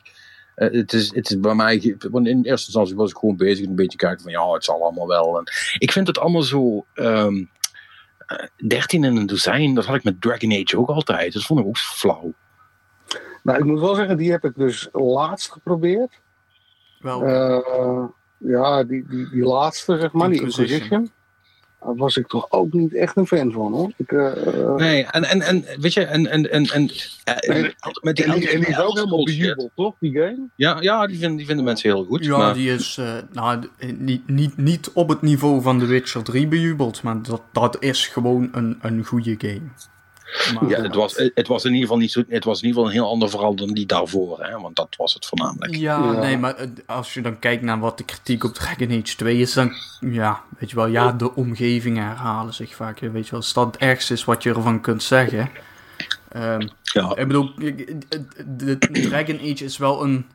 Uh, 0.56 0.72
het, 0.72 0.92
is, 0.92 1.14
het 1.14 1.30
is 1.30 1.40
bij 1.40 1.54
mij, 1.54 1.96
want 2.10 2.26
in 2.26 2.36
eerste 2.36 2.66
instantie 2.66 2.96
was 2.96 3.10
ik 3.10 3.16
gewoon 3.16 3.36
bezig 3.36 3.66
een 3.66 3.74
beetje 3.74 3.98
kijken 3.98 4.22
van 4.22 4.32
ja, 4.32 4.52
het 4.52 4.64
zal 4.64 4.82
allemaal 4.82 5.06
wel. 5.06 5.38
En 5.38 5.44
ik 5.78 5.92
vind 5.92 6.06
het 6.06 6.18
allemaal 6.18 6.42
zo, 6.42 6.86
um, 6.94 7.50
13 8.66 9.04
in 9.04 9.16
een 9.16 9.26
dozijn, 9.26 9.74
dat 9.74 9.84
had 9.84 9.96
ik 9.96 10.04
met 10.04 10.20
Dragon 10.20 10.52
Age 10.52 10.78
ook 10.78 10.88
altijd. 10.88 11.32
Dat 11.32 11.44
vond 11.44 11.60
ik 11.60 11.66
ook 11.66 11.78
flauw. 11.78 12.32
Nou, 13.42 13.58
ik 13.58 13.64
moet 13.64 13.80
wel 13.80 13.94
zeggen, 13.94 14.16
die 14.16 14.30
heb 14.30 14.44
ik 14.44 14.54
dus 14.54 14.88
laatst 14.92 15.52
geprobeerd. 15.52 16.20
Wel. 16.98 17.26
Uh, 17.26 18.04
ja, 18.38 18.84
die, 18.84 19.06
die, 19.08 19.30
die 19.30 19.42
laatste, 19.42 19.98
zeg 19.98 20.12
maar, 20.12 20.28
die 20.28 20.40
Inquisition. 20.40 21.10
Daar 21.86 21.96
was 21.96 22.16
ik 22.16 22.26
toch 22.26 22.50
ook 22.50 22.72
niet 22.72 22.94
echt 22.94 23.16
een 23.16 23.26
fan 23.26 23.52
van 23.52 23.72
hoor. 23.72 23.92
Ik, 23.96 24.12
uh, 24.12 24.74
nee, 24.74 25.04
en, 25.04 25.24
en, 25.24 25.42
en 25.42 25.64
weet 25.80 25.92
je, 25.92 26.04
en, 26.04 26.26
en, 26.26 26.50
en, 26.50 26.64
en, 26.64 26.90
nee, 27.46 27.74
met 28.00 28.16
die, 28.16 28.24
en, 28.24 28.38
die, 28.38 28.50
en 28.50 28.60
die 28.60 28.68
is 28.68 28.78
ook 28.78 28.94
helemaal 28.94 29.24
bejubeld, 29.24 29.70
toch, 29.74 29.94
die 30.00 30.12
game? 30.12 30.48
Ja, 30.56 30.76
ja 30.80 31.06
die, 31.06 31.18
vinden, 31.18 31.36
die 31.36 31.46
vinden 31.46 31.64
mensen 31.64 31.90
heel 31.90 32.04
goed. 32.04 32.24
Ja, 32.24 32.36
maar... 32.36 32.54
die 32.54 32.70
is 32.70 32.96
uh, 33.00 33.14
nou, 33.32 33.62
niet, 33.98 34.28
niet, 34.28 34.56
niet 34.56 34.90
op 34.92 35.08
het 35.08 35.22
niveau 35.22 35.62
van 35.62 35.78
The 35.78 35.86
Witcher 35.86 36.22
3 36.22 36.48
bejubeld, 36.48 37.02
maar 37.02 37.22
dat, 37.22 37.42
dat 37.52 37.76
is 37.80 38.06
gewoon 38.06 38.48
een, 38.52 38.78
een 38.80 39.04
goede 39.04 39.34
game 39.38 39.70
ja, 40.68 40.82
het 40.82 40.94
was, 40.94 41.30
het, 41.34 41.46
was 41.46 41.64
in 41.64 41.70
ieder 41.70 41.86
geval 41.86 42.00
niet 42.02 42.12
zo, 42.12 42.22
het 42.28 42.44
was 42.44 42.62
in 42.62 42.66
ieder 42.66 42.82
geval 42.82 42.94
een 42.94 43.02
heel 43.02 43.10
ander 43.10 43.30
verhaal 43.30 43.54
dan 43.54 43.72
die 43.72 43.86
daarvoor, 43.86 44.42
hè? 44.42 44.60
want 44.60 44.76
dat 44.76 44.94
was 44.96 45.14
het 45.14 45.26
voornamelijk. 45.26 45.76
Ja, 45.76 46.12
nee, 46.12 46.38
maar 46.38 46.68
als 46.86 47.14
je 47.14 47.22
dan 47.22 47.38
kijkt 47.38 47.62
naar 47.62 47.78
wat 47.78 47.98
de 47.98 48.04
kritiek 48.04 48.44
op 48.44 48.54
Dragon 48.54 48.90
Age 48.90 49.16
2 49.16 49.38
is, 49.38 49.52
dan, 49.52 49.72
ja, 50.00 50.42
weet 50.58 50.70
je 50.70 50.76
wel, 50.76 50.86
ja, 50.86 51.12
de 51.12 51.34
omgevingen 51.34 52.04
herhalen 52.04 52.54
zich 52.54 52.74
vaak. 52.74 52.98
Weet 52.98 53.24
je 53.24 53.30
wel, 53.30 53.40
als 53.40 53.52
dat 53.52 53.66
het 53.66 53.76
ergste 53.76 54.12
is 54.12 54.24
wat 54.24 54.42
je 54.42 54.54
ervan 54.54 54.80
kunt 54.80 55.02
zeggen. 55.02 55.50
Um, 56.36 56.68
ja. 56.82 57.16
Ik 57.16 57.26
bedoel, 57.26 57.54
de 58.46 58.78
Dragon 58.78 59.38
Age 59.38 59.64
is 59.64 59.78
wel 59.78 60.02
een, 60.04 60.26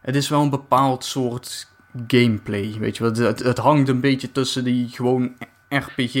het 0.00 0.16
is 0.16 0.28
wel 0.28 0.42
een 0.42 0.50
bepaald 0.50 1.04
soort 1.04 1.68
gameplay, 2.06 2.76
weet 2.78 2.96
je 2.96 3.02
wel. 3.02 3.26
Het, 3.26 3.38
het 3.38 3.58
hangt 3.58 3.88
een 3.88 4.00
beetje 4.00 4.32
tussen 4.32 4.64
die 4.64 4.88
gewoon 4.88 5.34
RPG 5.68 6.14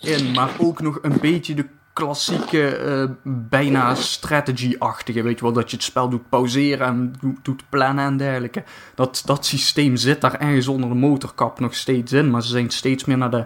in, 0.00 0.30
maar 0.34 0.50
ook 0.58 0.80
nog 0.80 0.98
een 1.02 1.18
beetje 1.20 1.54
de 1.54 1.66
klassieke, 1.98 2.80
uh, 2.86 3.32
bijna 3.48 3.94
strategy-achtige. 3.94 5.22
Weet 5.22 5.38
je 5.38 5.44
wel, 5.44 5.52
dat 5.52 5.70
je 5.70 5.76
het 5.76 5.84
spel 5.84 6.08
doet 6.08 6.28
pauzeren 6.28 6.86
en 6.86 7.14
doet 7.42 7.62
plannen 7.68 8.04
en 8.04 8.16
dergelijke. 8.16 8.64
Dat, 8.94 9.22
dat 9.24 9.46
systeem 9.46 9.96
zit 9.96 10.20
daar 10.20 10.40
ergens 10.40 10.68
onder 10.68 10.88
de 10.88 10.94
motorkap 10.94 11.60
nog 11.60 11.74
steeds 11.74 12.12
in. 12.12 12.30
Maar 12.30 12.42
ze 12.42 12.48
zijn 12.48 12.70
steeds 12.70 13.04
meer 13.04 13.18
naar 13.18 13.30
de 13.30 13.44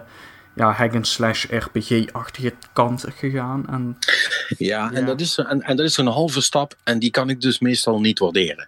ja, 0.55 0.71
hack-and-slash 0.71 1.45
RPG-achtige 1.49 2.53
kant 2.73 3.05
gegaan. 3.09 3.67
En, 3.69 3.97
ja, 4.57 4.91
En, 4.91 5.05
dat 5.05 5.21
is, 5.21 5.37
en, 5.37 5.61
en 5.61 5.75
dat 5.75 5.85
is 5.85 5.97
een 5.97 6.07
halve 6.07 6.41
stap 6.41 6.75
en 6.83 6.99
die 6.99 7.11
kan 7.11 7.29
ik 7.29 7.41
dus 7.41 7.59
meestal 7.59 7.99
niet 7.99 8.19
waarderen. 8.19 8.65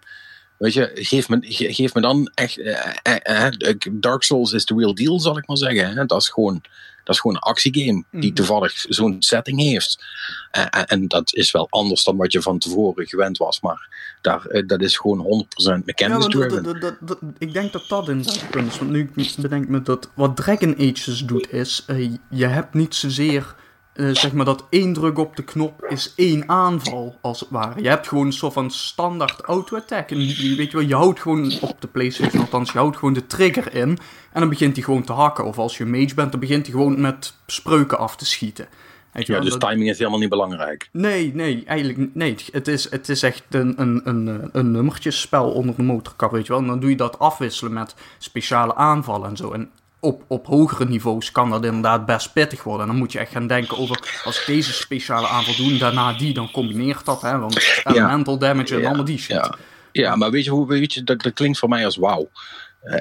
Weet 0.56 0.72
je, 0.72 0.90
geef 0.94 1.28
me, 1.28 1.38
geef 1.50 1.94
me 1.94 2.00
dan 2.00 2.30
echt. 2.34 2.58
Eh, 2.58 2.96
eh, 3.02 3.46
eh, 3.46 3.52
Dark 3.92 4.22
Souls 4.22 4.52
is 4.52 4.64
de 4.64 4.74
real 4.74 4.94
deal, 4.94 5.20
zal 5.20 5.38
ik 5.38 5.46
maar 5.46 5.56
zeggen. 5.56 5.94
Hè? 5.94 6.06
Dat 6.06 6.20
is 6.20 6.28
gewoon 6.28 6.62
dat 7.06 7.14
is 7.14 7.20
gewoon 7.20 7.36
een 7.36 7.42
actiegame 7.42 8.04
die 8.10 8.20
mhm. 8.20 8.34
toevallig 8.34 8.84
zo'n 8.88 9.16
setting 9.18 9.60
heeft. 9.60 10.04
En, 10.50 10.70
en, 10.70 11.08
dat 11.08 11.34
is 11.34 11.50
wel 11.50 11.66
anders 11.70 12.04
dan 12.04 12.16
wat 12.16 12.32
je 12.32 12.42
van 12.42 12.58
tevoren 12.58 13.06
gewend 13.06 13.38
was, 13.38 13.60
maar 13.60 13.88
daar, 14.20 14.46
eh, 14.46 14.66
dat 14.66 14.80
is 14.80 14.96
gewoon 14.96 15.46
100% 15.80 15.84
mechanics 15.84 16.26
driven. 16.26 16.78
Ja, 16.80 17.16
ik 17.38 17.52
denk 17.52 17.72
dat 17.72 17.88
dat 17.88 18.08
in 18.08 18.18
het 18.18 18.44
punt 18.50 18.72
is. 18.72 18.78
Want 18.78 18.90
nu 18.90 19.10
bedenk 19.38 19.68
me 19.68 19.82
dat 19.82 20.10
wat 20.14 20.36
Dragon 20.36 20.74
Ages 20.74 21.24
doet 21.24 21.52
is, 21.52 21.84
uh, 21.86 22.12
je 22.30 22.46
hebt 22.46 22.74
niet 22.74 22.94
zozeer 22.94 23.54
uh, 23.96 24.14
zeg 24.14 24.32
maar 24.32 24.44
dat 24.44 24.64
één 24.70 24.92
druk 24.92 25.18
op 25.18 25.36
de 25.36 25.42
knop 25.44 25.84
is 25.88 26.12
één 26.16 26.48
aanval, 26.48 27.18
als 27.20 27.40
het 27.40 27.50
ware. 27.50 27.82
Je 27.82 27.88
hebt 27.88 28.08
gewoon 28.08 28.26
een 28.26 28.32
soort 28.32 28.52
van 28.52 28.70
standaard 28.70 29.40
auto-attack. 29.40 30.10
En 30.10 30.16
weet 30.16 30.70
je 30.70 30.76
wel, 30.76 30.86
je 30.86 30.94
houdt 30.94 31.20
gewoon 31.20 31.52
op 31.60 31.80
de 31.80 31.86
PlayStation, 31.86 32.40
althans, 32.40 32.72
je 32.72 32.78
houdt 32.78 32.96
gewoon 32.96 33.14
de 33.14 33.26
trigger 33.26 33.74
in. 33.74 33.98
En 34.32 34.40
dan 34.40 34.48
begint 34.48 34.74
hij 34.74 34.84
gewoon 34.84 35.04
te 35.04 35.12
hakken. 35.12 35.44
Of 35.44 35.58
als 35.58 35.78
je 35.78 35.84
mage 35.84 36.14
bent, 36.14 36.30
dan 36.30 36.40
begint 36.40 36.66
hij 36.66 36.74
gewoon 36.74 37.00
met 37.00 37.34
spreuken 37.46 37.98
af 37.98 38.16
te 38.16 38.26
schieten. 38.26 38.68
Weet 39.12 39.26
je 39.26 39.32
ja, 39.32 39.40
dus 39.40 39.56
timing 39.58 39.88
is 39.88 39.98
helemaal 39.98 40.18
niet 40.18 40.28
belangrijk. 40.28 40.88
Nee, 40.92 41.34
nee, 41.34 41.64
eigenlijk 41.66 42.14
nee. 42.14 42.36
Het 42.52 42.68
is, 42.68 42.90
het 42.90 43.08
is 43.08 43.22
echt 43.22 43.42
een, 43.50 43.80
een, 43.80 44.00
een, 44.04 44.48
een 44.52 44.70
nummertjesspel 44.70 45.50
onder 45.50 45.76
de 45.76 45.82
motorkap, 45.82 46.30
weet 46.30 46.46
je 46.46 46.52
wel. 46.52 46.60
En 46.60 46.66
dan 46.66 46.80
doe 46.80 46.90
je 46.90 46.96
dat 46.96 47.18
afwisselen 47.18 47.72
met 47.72 47.94
speciale 48.18 48.74
aanvallen 48.74 49.28
en 49.28 49.36
zo. 49.36 49.52
En 49.52 49.70
op, 50.00 50.24
op 50.28 50.46
hogere 50.46 50.84
niveaus 50.84 51.30
kan 51.30 51.50
dat 51.50 51.64
inderdaad 51.64 52.06
best 52.06 52.32
pittig 52.32 52.62
worden. 52.62 52.82
En 52.82 52.88
dan 52.88 52.96
moet 52.96 53.12
je 53.12 53.18
echt 53.18 53.32
gaan 53.32 53.46
denken 53.46 53.78
over, 53.78 54.20
als 54.24 54.40
ik 54.40 54.46
deze 54.46 54.72
speciale 54.72 55.28
aanval 55.28 55.54
doe, 55.56 55.78
daarna 55.78 56.12
die, 56.12 56.34
dan 56.34 56.50
combineert 56.50 57.04
dat, 57.04 57.22
hè. 57.22 57.38
Want 57.38 57.82
elemental 57.84 58.38
damage 58.38 58.74
en 58.74 58.84
allemaal 58.86 59.04
die 59.04 59.18
shit. 59.18 59.36
Ja. 59.36 59.54
ja, 59.92 60.16
maar 60.16 60.30
weet 60.30 60.44
je 60.44 60.50
hoe, 60.50 60.68
weet 60.68 60.92
je, 60.92 61.02
dat, 61.02 61.22
dat 61.22 61.32
klinkt 61.32 61.58
voor 61.58 61.68
mij 61.68 61.84
als 61.84 61.96
wauw. 61.96 62.30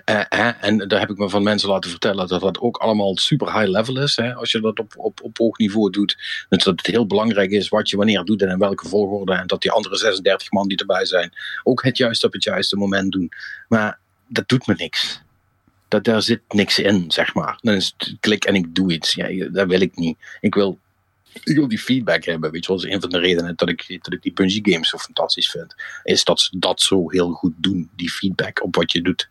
en 0.05 0.87
daar 0.87 0.99
heb 0.99 1.09
ik 1.09 1.17
me 1.17 1.29
van 1.29 1.43
mensen 1.43 1.69
laten 1.69 1.89
vertellen 1.89 2.27
dat 2.27 2.41
dat 2.41 2.59
ook 2.59 2.77
allemaal 2.77 3.17
super 3.17 3.53
high 3.53 3.69
level 3.69 4.01
is. 4.01 4.15
Hè, 4.15 4.33
als 4.33 4.51
je 4.51 4.61
dat 4.61 4.79
op, 4.79 4.93
op, 4.97 5.19
op 5.23 5.37
hoog 5.37 5.57
niveau 5.57 5.89
doet. 5.89 6.17
Dus 6.49 6.63
dat 6.63 6.77
het 6.77 6.87
heel 6.87 7.07
belangrijk 7.07 7.51
is 7.51 7.69
wat 7.69 7.89
je 7.89 7.97
wanneer 7.97 8.23
doet 8.23 8.41
en 8.41 8.49
in 8.49 8.59
welke 8.59 8.87
volgorde. 8.87 9.33
En 9.33 9.47
dat 9.47 9.61
die 9.61 9.71
andere 9.71 9.95
36 9.95 10.51
man 10.51 10.67
die 10.67 10.77
erbij 10.77 11.05
zijn 11.05 11.33
ook 11.63 11.83
het 11.83 11.97
juist 11.97 12.23
op 12.23 12.33
het 12.33 12.43
juiste 12.43 12.75
moment 12.75 13.11
doen. 13.11 13.31
Maar 13.67 13.99
dat 14.27 14.47
doet 14.47 14.67
me 14.67 14.73
niks. 14.77 15.23
Dat, 15.87 16.03
daar 16.03 16.21
zit 16.21 16.41
niks 16.49 16.79
in, 16.79 17.11
zeg 17.11 17.33
maar. 17.33 17.57
Dan 17.61 17.73
is 17.73 17.93
het 17.97 18.15
klik 18.19 18.45
en 18.45 18.55
ik 18.55 18.75
doe 18.75 18.93
iets. 18.93 19.13
Ja, 19.13 19.49
dat 19.49 19.67
wil 19.67 19.81
ik 19.81 19.95
niet. 19.95 20.17
Ik 20.39 20.55
wil 20.55 20.79
ik 21.43 21.55
wil 21.55 21.67
die 21.67 21.79
feedback 21.79 22.23
hebben. 22.23 22.51
Weet 22.51 22.65
je 22.65 22.67
wel, 22.67 22.77
dat 22.77 22.85
is 22.85 22.93
een 22.93 23.01
van 23.01 23.09
de 23.09 23.19
redenen 23.19 23.55
dat 23.55 23.69
ik, 23.69 23.99
dat 24.01 24.13
ik 24.13 24.21
die 24.21 24.33
Bungie 24.33 24.71
games 24.71 24.89
zo 24.89 24.97
fantastisch 24.97 25.49
vind. 25.51 25.75
Is 26.03 26.23
dat 26.23 26.39
ze 26.39 26.59
dat 26.59 26.81
zo 26.81 27.09
heel 27.09 27.31
goed 27.31 27.53
doen, 27.57 27.89
die 27.95 28.09
feedback 28.09 28.63
op 28.63 28.75
wat 28.75 28.91
je 28.91 29.01
doet. 29.01 29.29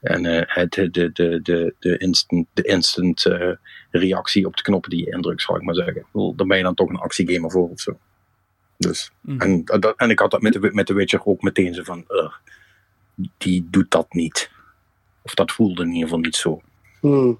En 0.00 0.24
uh, 0.24 0.42
het, 0.44 0.72
de, 0.72 0.90
de, 0.90 1.12
de, 1.42 1.74
de 1.78 1.98
instant, 1.98 2.46
de 2.52 2.62
instant 2.62 3.24
uh, 3.24 3.52
reactie 3.90 4.46
op 4.46 4.56
de 4.56 4.62
knoppen 4.62 4.90
die 4.90 5.04
je 5.04 5.12
indrukt, 5.12 5.42
zal 5.42 5.56
ik 5.56 5.62
maar 5.62 5.74
zeggen. 5.74 6.06
Dan 6.12 6.48
ben 6.48 6.56
je 6.56 6.62
dan 6.62 6.74
toch 6.74 6.88
een 6.88 6.96
actiegamer 6.96 7.50
voor 7.50 7.70
of 7.70 7.80
zo. 7.80 7.98
Dus, 8.76 9.10
mm. 9.20 9.40
en, 9.40 9.64
dat, 9.64 9.94
en 9.96 10.10
ik 10.10 10.18
had 10.18 10.30
dat 10.30 10.42
met 10.42 10.52
de, 10.52 10.70
met 10.72 10.86
de 10.86 10.94
Witcher 10.94 11.24
ook 11.24 11.42
meteen 11.42 11.74
zo 11.74 11.82
van, 11.82 12.04
uh, 12.08 12.32
die 13.38 13.68
doet 13.70 13.90
dat 13.90 14.12
niet. 14.12 14.50
Of 15.24 15.34
dat 15.34 15.52
voelde 15.52 15.82
in 15.82 15.88
ieder 15.88 16.02
geval 16.02 16.18
niet 16.18 16.36
zo. 16.36 16.62
Mm. 17.00 17.38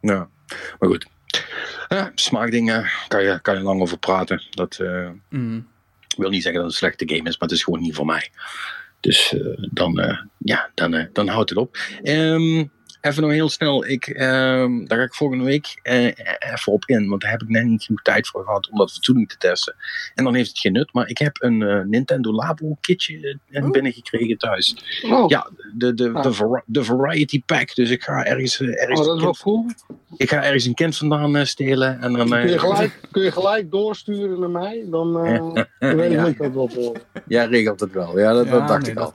Ja, 0.00 0.28
maar 0.78 0.88
goed. 0.88 1.06
Ja, 1.88 2.12
smaakdingen 2.14 2.90
kan 3.08 3.22
je, 3.22 3.40
kan 3.40 3.56
je 3.56 3.62
lang 3.62 3.80
over 3.80 3.98
praten. 3.98 4.42
Dat 4.50 4.78
uh, 4.80 5.10
mm. 5.28 5.68
wil 6.16 6.30
niet 6.30 6.42
zeggen 6.42 6.62
dat 6.62 6.72
het 6.72 6.82
een 6.82 6.88
slechte 6.88 7.14
game 7.14 7.28
is, 7.28 7.38
maar 7.38 7.48
het 7.48 7.58
is 7.58 7.64
gewoon 7.64 7.80
niet 7.80 7.94
voor 7.94 8.06
mij. 8.06 8.30
Dus 9.00 9.32
uh, 9.32 9.68
dan, 9.70 10.00
uh, 10.00 10.18
ja, 10.38 10.70
dan, 10.74 11.08
dan 11.12 11.28
houdt 11.28 11.50
het 11.50 11.58
op. 11.58 11.76
Um, 12.02 12.70
even 13.02 13.22
nog 13.22 13.30
heel 13.30 13.48
snel. 13.48 13.86
Ik, 13.86 14.06
ehm, 14.06 14.84
daar 14.84 14.98
ga 14.98 15.04
ik 15.04 15.14
volgende 15.14 15.44
week 15.44 15.80
uh, 15.82 16.04
even 16.52 16.72
op 16.72 16.84
in. 16.86 17.08
Want 17.08 17.22
daar 17.22 17.30
heb 17.30 17.42
ik 17.42 17.48
net 17.48 17.64
niet 17.64 17.84
genoeg 17.84 18.02
tijd 18.02 18.28
voor 18.28 18.44
gehad 18.44 18.68
om 18.70 18.78
dat 18.78 18.92
fatsoenlijk 18.92 19.30
te 19.30 19.36
testen. 19.36 19.74
En 20.14 20.24
dan 20.24 20.34
heeft 20.34 20.48
het 20.48 20.58
geen 20.58 20.72
nut. 20.72 20.92
Maar 20.92 21.08
ik 21.08 21.18
heb 21.18 21.36
een 21.42 21.60
uh, 21.60 21.80
Nintendo 21.84 22.32
Labo 22.32 22.76
kitje 22.80 23.38
uh, 23.48 23.70
binnengekregen 23.70 24.38
thuis. 24.38 24.76
Oh. 25.02 25.28
Ja, 25.28 25.50
de, 25.74 25.94
de, 25.94 26.12
de, 26.12 26.18
ah. 26.18 26.60
de, 26.66 26.84
Variety 26.84 27.42
Pack. 27.46 27.74
Dus 27.74 27.90
ik 27.90 28.02
ga 28.02 28.24
ergens... 28.24 28.60
ergens 28.60 29.00
oh, 29.00 29.06
dat 29.06 29.16
is 29.16 29.22
wel 29.22 29.36
cool. 29.42 29.66
Ik 30.16 30.28
ga 30.28 30.42
ergens 30.42 30.64
een 30.64 30.74
kind 30.74 30.96
vandaan 30.96 31.46
stelen. 31.46 32.00
En 32.00 32.12
dan, 32.12 32.28
kun, 32.28 32.48
je 32.48 32.58
gelijk, 32.58 33.00
kun 33.10 33.22
je 33.22 33.32
gelijk 33.32 33.70
doorsturen 33.70 34.40
naar 34.40 34.50
mij? 34.50 34.86
Dan, 34.90 35.12
dan 35.78 35.96
weet 35.96 36.12
ik 36.12 36.38
ja. 36.38 36.48
dat 36.48 36.74
wel. 36.74 36.96
Ja, 37.26 37.44
regelt 37.44 37.80
het 37.80 37.92
wel. 37.92 38.18
Ja, 38.18 38.32
dat, 38.32 38.46
ja, 38.46 38.50
dat 38.50 38.68
dacht 38.68 38.82
nee, 38.82 38.90
ik 38.90 38.98
al. 38.98 39.12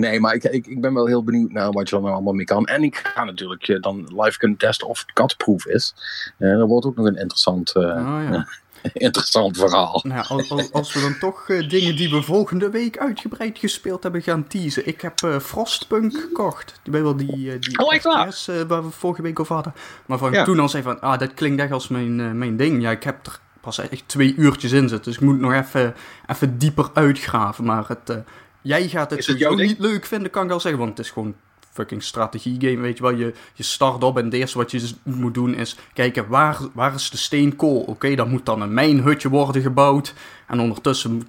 Nee, 0.00 0.20
maar 0.20 0.34
ik, 0.34 0.44
ik, 0.44 0.66
ik 0.66 0.80
ben 0.80 0.94
wel 0.94 1.06
heel 1.06 1.24
benieuwd 1.24 1.52
naar 1.52 1.72
wat 1.72 1.88
je 1.88 1.96
er 1.96 2.10
allemaal 2.10 2.32
mee 2.32 2.44
kan. 2.44 2.64
En 2.66 2.82
ik 2.82 2.96
ga 2.96 3.24
natuurlijk 3.24 3.68
uh, 3.68 3.80
dan 3.80 4.22
live 4.22 4.38
kunnen 4.38 4.58
testen 4.58 4.88
of 4.88 5.00
het 5.00 5.12
katproof 5.12 5.66
is. 5.66 5.94
Uh, 6.38 6.58
dat 6.58 6.68
wordt 6.68 6.86
ook 6.86 6.96
nog 6.96 7.06
een 7.06 7.16
interessant, 7.16 7.74
uh, 7.76 7.82
oh, 7.82 8.20
ja. 8.30 8.46
interessant 8.92 9.56
verhaal. 9.56 10.00
Nou, 10.02 10.24
als, 10.28 10.72
als, 10.72 10.92
we 10.92 11.00
dan 11.00 11.18
toch 11.18 11.46
dingen 11.46 11.96
die 11.96 12.10
we 12.10 12.22
volgende 12.22 12.70
week 12.70 12.98
uitgebreid 12.98 13.58
gespeeld 13.58 14.02
hebben 14.02 14.22
gaan 14.22 14.46
teasen. 14.46 14.86
Ik 14.86 15.00
heb 15.00 15.18
Frostpunk 15.42 16.12
gekocht. 16.14 16.80
Die, 16.82 16.92
wel 16.92 17.16
die, 17.16 17.58
die 17.58 17.78
oh, 17.78 17.94
FPS, 17.94 18.46
waar 18.68 18.84
we 18.84 18.90
vorige 18.90 19.22
week 19.22 19.40
over 19.40 19.54
hadden. 19.54 19.74
Maar 20.06 20.18
van 20.18 20.32
ja. 20.32 20.44
toen 20.44 20.60
al 20.60 20.68
zei 20.68 20.82
van, 20.82 21.00
ah, 21.00 21.18
dat 21.18 21.34
klinkt 21.34 21.60
echt 21.60 21.72
als 21.72 21.88
mijn, 21.88 22.38
mijn 22.38 22.56
ding. 22.56 22.82
Ja, 22.82 22.90
ik 22.90 23.02
heb 23.02 23.26
er 23.26 23.40
pas 23.60 23.78
echt 23.78 24.02
twee 24.06 24.34
uurtjes 24.34 24.72
in 24.72 24.88
zitten. 24.88 25.12
Dus 25.12 25.20
ik 25.20 25.28
moet 25.28 25.40
nog 25.40 25.52
even, 25.52 25.94
even 26.26 26.58
dieper 26.58 26.90
uitgraven. 26.94 27.64
Maar 27.64 27.84
het 27.88 28.22
Jij 28.62 28.88
gaat 28.88 29.10
het, 29.10 29.26
het 29.26 29.56
niet 29.56 29.78
leuk 29.78 30.06
vinden, 30.06 30.30
kan 30.30 30.42
ik 30.42 30.48
wel 30.48 30.60
zeggen. 30.60 30.80
Want 30.80 30.96
het 30.96 31.06
is 31.06 31.12
gewoon 31.12 31.34
fucking 31.72 32.02
strategie 32.02 32.56
game, 32.58 32.80
weet 32.80 32.96
je 32.96 33.02
wel. 33.02 33.14
Je, 33.14 33.34
je 33.54 33.62
start 33.62 34.04
op 34.04 34.18
en 34.18 34.24
het 34.24 34.34
eerste 34.34 34.58
wat 34.58 34.70
je 34.70 34.78
dus 34.78 34.94
moet 35.02 35.34
doen 35.34 35.54
is 35.54 35.76
kijken 35.92 36.28
waar, 36.28 36.58
waar 36.72 36.94
is 36.94 37.10
de 37.10 37.16
steenkool. 37.16 37.80
Oké, 37.80 38.14
dan 38.14 38.30
moet 38.30 38.46
dan 38.46 38.60
een 38.60 38.74
mijnhutje 38.74 39.28
worden 39.28 39.62
gebouwd. 39.62 40.14
En 40.46 40.60
ondertussen 40.60 41.28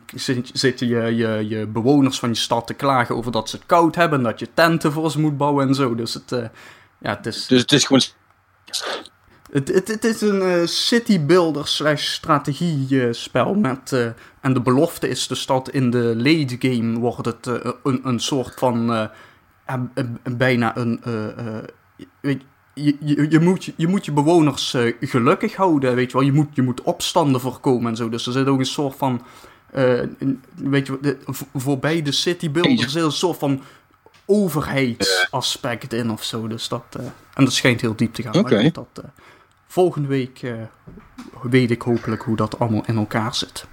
zitten 0.53 0.87
je, 0.87 1.15
je, 1.15 1.45
je 1.47 1.67
bewoners 1.67 2.19
van 2.19 2.29
je 2.29 2.35
stad 2.35 2.67
te 2.67 2.73
klagen 2.73 3.15
over 3.15 3.31
dat 3.31 3.49
ze 3.49 3.55
het 3.55 3.65
koud 3.65 3.95
hebben. 3.95 4.17
En 4.17 4.23
dat 4.23 4.39
je 4.39 4.53
tenten 4.53 4.91
voor 4.91 5.11
ze 5.11 5.19
moet 5.19 5.37
bouwen 5.37 5.67
en 5.67 5.75
zo. 5.75 5.95
Dus 5.95 6.13
het, 6.13 6.31
uh, 6.31 6.45
ja, 6.99 7.15
het 7.15 7.25
is... 7.25 7.47
Dus 7.47 7.61
het 7.61 7.71
is 7.71 7.85
gewoon... 7.85 8.01
Het, 9.51 9.67
het, 9.67 9.87
het 9.87 10.03
is 10.03 10.21
een 10.21 10.41
uh, 10.41 10.65
city 10.65 11.25
builder 11.25 11.67
slash 11.67 12.07
strategie 12.07 13.13
spel 13.13 13.53
met... 13.53 13.91
Uh, 13.93 14.07
en 14.41 14.53
de 14.53 14.61
belofte 14.61 15.07
is 15.07 15.27
dus 15.27 15.45
dat 15.45 15.69
in 15.69 15.89
de 15.89 16.13
late 16.17 16.55
game 16.59 16.99
wordt 16.99 17.25
het 17.25 17.47
uh, 17.47 17.71
een, 17.83 17.99
een 18.03 18.19
soort 18.19 18.53
van... 18.57 19.09
bijna 20.37 20.77
een... 20.77 21.01
weet, 22.21 22.41
je, 22.73 22.95
je, 22.99 23.29
je, 23.29 23.39
moet, 23.39 23.73
je 23.75 23.87
moet 23.87 24.05
je 24.05 24.11
bewoners 24.11 24.77
gelukkig 24.99 25.55
houden, 25.55 25.95
weet 25.95 26.11
je 26.11 26.17
wel. 26.17 26.25
Je 26.25 26.33
moet, 26.33 26.47
je 26.53 26.61
moet 26.61 26.81
opstanden 26.81 27.41
voorkomen 27.41 27.89
en 27.89 27.97
zo. 27.97 28.09
Dus 28.09 28.25
er 28.25 28.31
zit 28.31 28.47
ook 28.47 28.59
een 28.59 28.65
soort 28.65 28.95
van... 28.97 29.21
weet 30.55 30.87
je, 30.87 30.97
de, 31.01 31.17
voor 31.53 31.79
beide 31.79 32.11
city 32.11 32.51
builders 32.51 32.91
zit 32.91 33.03
een 33.03 33.11
soort 33.11 33.37
van 33.37 33.61
overheidsaspect 34.25 35.93
in 35.93 36.11
of 36.11 36.23
zo. 36.23 36.47
Dus 36.47 36.67
dat, 36.67 36.83
en 37.33 37.43
dat 37.43 37.53
schijnt 37.53 37.81
heel 37.81 37.95
diep 37.95 38.13
te 38.13 38.21
gaan. 38.21 38.35
Okay. 38.35 38.61
Maar 38.61 38.71
dat, 38.71 39.03
volgende 39.71 40.07
week 40.07 40.41
uh, 40.41 40.61
weet 41.41 41.71
ik 41.71 41.81
hopelijk 41.81 42.21
hoe 42.21 42.35
dat 42.35 42.59
allemaal 42.59 42.85
in 42.85 42.97
elkaar 42.97 43.35
zit. 43.35 43.65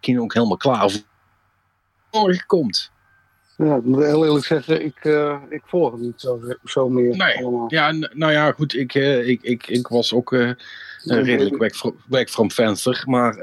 Ik 0.00 0.14
ben 0.14 0.22
ook 0.22 0.34
helemaal 0.34 0.56
klaar 0.56 0.90
voor 0.90 1.00
morgen 2.10 2.46
komt. 2.46 2.90
Ja, 3.56 3.76
ik 3.76 3.84
moet 3.84 4.02
heel 4.04 4.24
eerlijk 4.24 4.44
zeggen, 4.44 4.84
ik, 4.84 5.04
uh, 5.04 5.36
ik 5.48 5.62
volg 5.64 5.92
het 5.92 6.00
niet 6.00 6.20
zo, 6.20 6.40
zo 6.64 6.88
meer. 6.88 7.16
Nee, 7.16 7.36
allemaal. 7.36 7.74
ja, 7.74 7.92
nou 7.92 8.32
ja, 8.32 8.52
goed, 8.52 8.74
ik, 8.74 8.94
uh, 8.94 9.28
ik, 9.28 9.42
ik, 9.42 9.66
ik 9.66 9.88
was 9.88 10.12
ook 10.12 10.30
redelijk 11.04 11.56
weg, 11.56 11.82
weg 12.08 12.30
van 12.30 12.50
venster. 12.50 13.02
Maar 13.06 13.36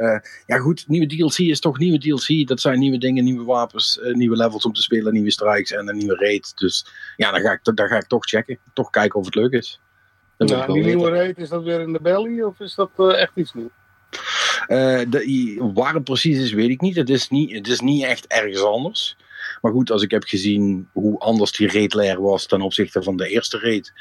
ja, 0.46 0.58
goed, 0.58 0.88
nieuwe 0.88 1.08
DLC 1.08 1.38
is 1.38 1.60
toch 1.60 1.78
nieuwe 1.78 2.00
DLC. 2.00 2.48
Dat 2.48 2.62
zijn 2.62 2.80
nieuwe 2.80 2.98
dingen, 2.98 3.24
nieuwe 3.24 3.46
wapens, 3.46 4.00
nieuwe 4.12 4.36
levels 4.38 4.66
om 4.66 4.74
te 4.74 4.82
spelen, 4.82 5.14
nieuwe 5.14 5.32
strikes 5.32 5.72
en 5.72 5.88
een 5.88 5.98
nieuwe 5.98 6.16
raid. 6.16 6.58
Dus 6.58 6.86
ja, 7.16 7.32
dan 7.32 7.42
ga 7.42 7.52
ik, 7.52 7.76
dan 7.76 7.88
ga 7.88 7.98
ik 7.98 8.08
toch 8.08 8.26
checken. 8.26 8.60
Toch 8.74 8.90
kijken 8.90 9.20
of 9.20 9.26
het 9.26 9.36
leuk 9.36 9.52
is. 9.52 9.82
Nou, 10.38 10.74
die 10.74 10.84
nieuwe 10.84 11.10
reet, 11.10 11.38
is 11.38 11.50
dat 11.50 11.64
weer 11.64 11.80
in 11.80 11.94
de 11.94 12.02
belly 12.02 12.42
of 12.42 12.60
is 12.60 12.76
dat 12.76 12.90
uh, 12.98 13.22
echt 13.22 13.32
iets 13.36 13.54
nieuws? 13.54 13.72
Uh, 14.68 15.02
de, 15.10 15.72
waar 15.74 15.94
het 15.94 16.04
precies 16.04 16.38
is, 16.38 16.52
weet 16.52 16.70
ik 16.70 16.82
niet. 16.82 16.96
Het 16.96 17.10
is 17.10 17.30
niet, 17.30 17.52
het 17.52 17.68
is 17.68 17.80
niet 17.80 18.04
echt 18.04 18.28
ergens 18.28 18.62
anders. 18.62 19.18
Maar 19.62 19.72
goed, 19.72 19.92
als 19.92 20.02
ik 20.02 20.12
heb 20.12 20.24
gezien 20.24 20.90
hoe 20.92 21.20
anders 21.20 21.52
die 21.52 21.72
raid 21.72 22.18
was 22.18 22.46
ten 22.46 22.62
opzichte 22.62 23.04
van 23.04 23.18
de 23.18 23.28
eerste 23.28 23.60
raid, 23.60 23.94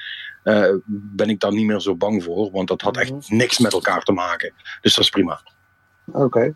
uh, 0.44 0.74
ben 0.86 1.28
ik 1.28 1.40
daar 1.40 1.52
niet 1.52 1.66
meer 1.66 1.80
zo 1.80 1.96
bang 1.96 2.22
voor. 2.22 2.50
Want 2.50 2.68
dat 2.68 2.80
had 2.80 2.96
echt 2.96 3.10
mhm. 3.10 3.36
niks 3.36 3.58
met 3.58 3.72
elkaar 3.72 4.02
te 4.02 4.12
maken. 4.12 4.52
Dus 4.80 4.94
dat 4.94 5.04
is 5.04 5.10
prima. 5.10 5.40
Oké. 6.04 6.54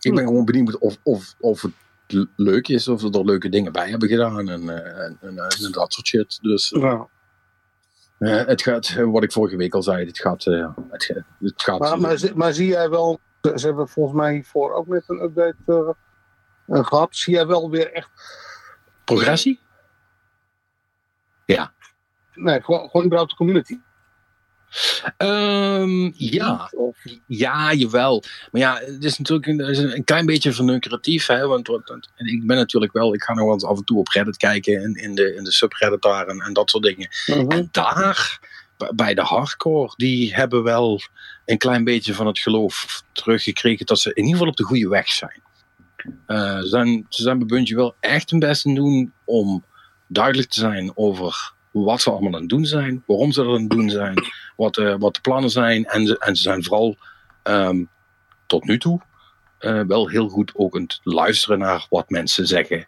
Ik 0.00 0.14
ben 0.14 0.24
gewoon 0.26 0.44
benieuwd 0.44 0.78
of, 0.78 0.96
of, 1.02 1.34
of 1.40 1.62
het 1.62 2.28
leuk 2.36 2.68
is, 2.68 2.88
of 2.88 3.02
we 3.02 3.10
er 3.10 3.24
leuke 3.24 3.48
dingen 3.48 3.72
bij 3.72 3.88
hebben 3.88 4.08
gedaan 4.08 4.48
en, 4.48 4.68
en, 4.68 5.18
en, 5.20 5.38
en 5.38 5.72
dat 5.72 5.92
soort 5.92 6.06
shit. 6.06 6.38
Dus, 6.42 6.68
ja. 6.68 7.08
Uh, 8.20 8.44
het 8.44 8.62
gaat, 8.62 8.94
wat 8.94 9.22
ik 9.22 9.32
vorige 9.32 9.56
week 9.56 9.74
al 9.74 9.82
zei, 9.82 10.06
het 10.06 10.18
gaat. 10.18 10.46
Uh, 10.46 10.68
het, 10.90 11.22
het, 11.38 11.62
gaat 11.62 11.78
maar, 11.78 12.00
maar, 12.00 12.20
maar, 12.34 12.52
zie 12.52 12.66
jij 12.66 12.90
wel, 12.90 13.20
ze 13.40 13.66
hebben 13.66 13.88
volgens 13.88 14.16
mij 14.16 14.32
hiervoor 14.32 14.72
ook 14.72 14.86
met 14.86 15.04
een 15.06 15.22
update 15.22 15.96
uh, 16.66 16.84
gehad. 16.84 17.16
Zie 17.16 17.34
jij 17.34 17.46
wel 17.46 17.70
weer 17.70 17.92
echt. 17.92 18.10
Progressie? 19.04 19.60
Ja. 21.46 21.72
Nee, 22.34 22.62
gewoon, 22.62 22.88
gewoon 22.90 23.06
überhaupt 23.06 23.30
de 23.30 23.36
community. 23.36 23.78
Um, 25.18 26.12
ja. 26.16 26.72
ja, 27.26 27.72
jawel. 27.72 28.22
Maar 28.52 28.60
ja, 28.60 28.80
het 28.84 29.04
is 29.04 29.18
natuurlijk 29.18 29.46
een, 29.46 29.60
is 29.60 29.78
een 29.78 30.04
klein 30.04 30.26
beetje 30.26 30.52
verneukeratief. 30.52 31.26
Hè? 31.26 31.46
Want, 31.46 31.66
want, 31.66 32.10
ik 32.16 32.46
ben 32.46 32.56
natuurlijk 32.56 32.92
wel, 32.92 33.14
ik 33.14 33.22
ga 33.22 33.32
nog 33.32 33.44
wel 33.44 33.52
eens 33.52 33.64
af 33.64 33.78
en 33.78 33.84
toe 33.84 33.98
op 33.98 34.08
Reddit 34.08 34.36
kijken. 34.36 34.82
In, 34.82 34.94
in, 34.94 35.14
de, 35.14 35.34
in 35.34 35.44
de 35.44 35.52
subreddit 35.52 36.02
daar 36.02 36.26
en, 36.26 36.40
en 36.40 36.52
dat 36.52 36.70
soort 36.70 36.84
dingen. 36.84 37.08
Mhm. 37.26 37.50
En 37.50 37.68
daar, 37.72 38.40
bij 38.94 39.14
de 39.14 39.22
hardcore, 39.22 39.92
die 39.96 40.34
hebben 40.34 40.62
wel 40.62 41.00
een 41.44 41.58
klein 41.58 41.84
beetje 41.84 42.14
van 42.14 42.26
het 42.26 42.38
geloof 42.38 43.02
teruggekregen 43.12 43.86
dat 43.86 43.98
ze 43.98 44.08
in 44.08 44.16
ieder 44.16 44.32
geval 44.32 44.48
op 44.48 44.56
de 44.56 44.64
goede 44.64 44.88
weg 44.88 45.08
zijn. 45.08 45.42
Uh, 46.26 46.58
ze 46.58 46.66
zijn, 46.66 47.06
ze 47.08 47.22
zijn 47.22 47.38
bij 47.38 47.46
Bungie 47.46 47.76
wel 47.76 47.94
echt 48.00 48.30
hun 48.30 48.38
best 48.38 48.66
aan 48.66 48.74
doen 48.74 49.12
om 49.24 49.64
duidelijk 50.06 50.48
te 50.48 50.60
zijn 50.60 50.92
over 50.94 51.52
wat 51.70 52.00
ze 52.00 52.10
allemaal 52.10 52.34
aan 52.34 52.40
het 52.40 52.48
doen 52.48 52.64
zijn, 52.64 53.02
waarom 53.06 53.32
ze 53.32 53.42
er 53.42 53.48
aan 53.48 53.60
het 53.60 53.70
doen 53.70 53.90
zijn, 53.90 54.14
wat, 54.60 54.76
uh, 54.76 54.94
wat 54.98 55.14
de 55.14 55.20
plannen 55.20 55.50
zijn. 55.50 55.84
En 55.84 56.06
ze, 56.06 56.18
en 56.18 56.36
ze 56.36 56.42
zijn 56.42 56.64
vooral 56.64 56.96
um, 57.42 57.88
tot 58.46 58.64
nu 58.64 58.78
toe 58.78 59.00
uh, 59.60 59.82
wel 59.86 60.08
heel 60.08 60.28
goed 60.28 60.52
ook 60.54 60.76
aan 60.76 60.82
het 60.82 61.00
luisteren 61.02 61.58
naar 61.58 61.86
wat 61.90 62.10
mensen 62.10 62.46
zeggen. 62.46 62.86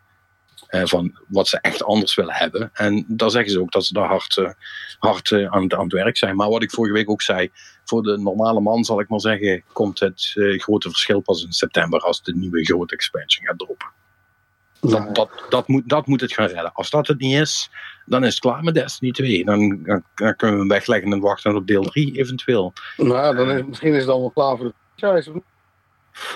Uh, 0.71 0.83
van 0.85 1.19
wat 1.29 1.49
ze 1.49 1.59
echt 1.61 1.85
anders 1.85 2.15
willen 2.15 2.35
hebben. 2.35 2.71
En 2.73 3.05
daar 3.09 3.31
zeggen 3.31 3.53
ze 3.53 3.61
ook 3.61 3.73
dat 3.73 3.85
ze 3.85 3.93
daar 3.93 4.09
hard, 4.09 4.55
hard 4.99 5.33
aan, 5.33 5.73
aan 5.75 5.83
het 5.83 5.93
werk 5.93 6.17
zijn. 6.17 6.37
Maar 6.37 6.49
wat 6.49 6.63
ik 6.63 6.71
vorige 6.71 6.95
week 6.95 7.11
ook 7.11 7.23
zei, 7.23 7.51
voor 7.85 8.03
de 8.03 8.19
normale 8.19 8.61
man 8.61 8.85
zal 8.85 9.01
ik 9.01 9.09
maar 9.09 9.21
zeggen, 9.21 9.65
komt 9.73 10.01
het 10.01 10.33
grote 10.35 10.89
verschil 10.89 11.21
pas 11.21 11.45
in 11.45 11.53
september 11.53 12.01
als 12.01 12.23
de 12.23 12.37
nieuwe 12.37 12.65
grote 12.65 12.95
expansion 12.95 13.47
gaat 13.47 13.59
droppen. 13.59 13.89
Dat, 14.91 15.15
dat, 15.15 15.31
dat, 15.49 15.69
moet, 15.69 15.89
dat 15.89 16.07
moet 16.07 16.21
het 16.21 16.33
gaan 16.33 16.47
redden. 16.47 16.73
Als 16.73 16.91
dat 16.91 17.07
het 17.07 17.19
niet 17.19 17.41
is, 17.41 17.71
dan 18.07 18.25
is 18.25 18.31
het 18.31 18.39
klaar 18.39 18.63
met 18.63 18.75
Destiny 18.75 19.13
2. 19.13 19.45
Dan, 19.45 19.83
dan, 19.83 20.05
dan 20.15 20.37
kunnen 20.37 20.57
we 20.57 20.63
hem 20.63 20.69
wegleggen 20.69 21.13
en 21.13 21.21
wachten 21.21 21.57
op 21.57 21.67
deel 21.67 21.83
3 21.83 22.19
eventueel. 22.19 22.73
Nou, 22.97 23.37
dan 23.37 23.51
is, 23.51 23.63
misschien 23.65 23.95
is 23.95 24.01
het 24.01 24.11
allemaal 24.11 24.31
klaar 24.31 24.57
voor 24.57 24.67
de 24.67 24.75
franchise. 24.97 25.43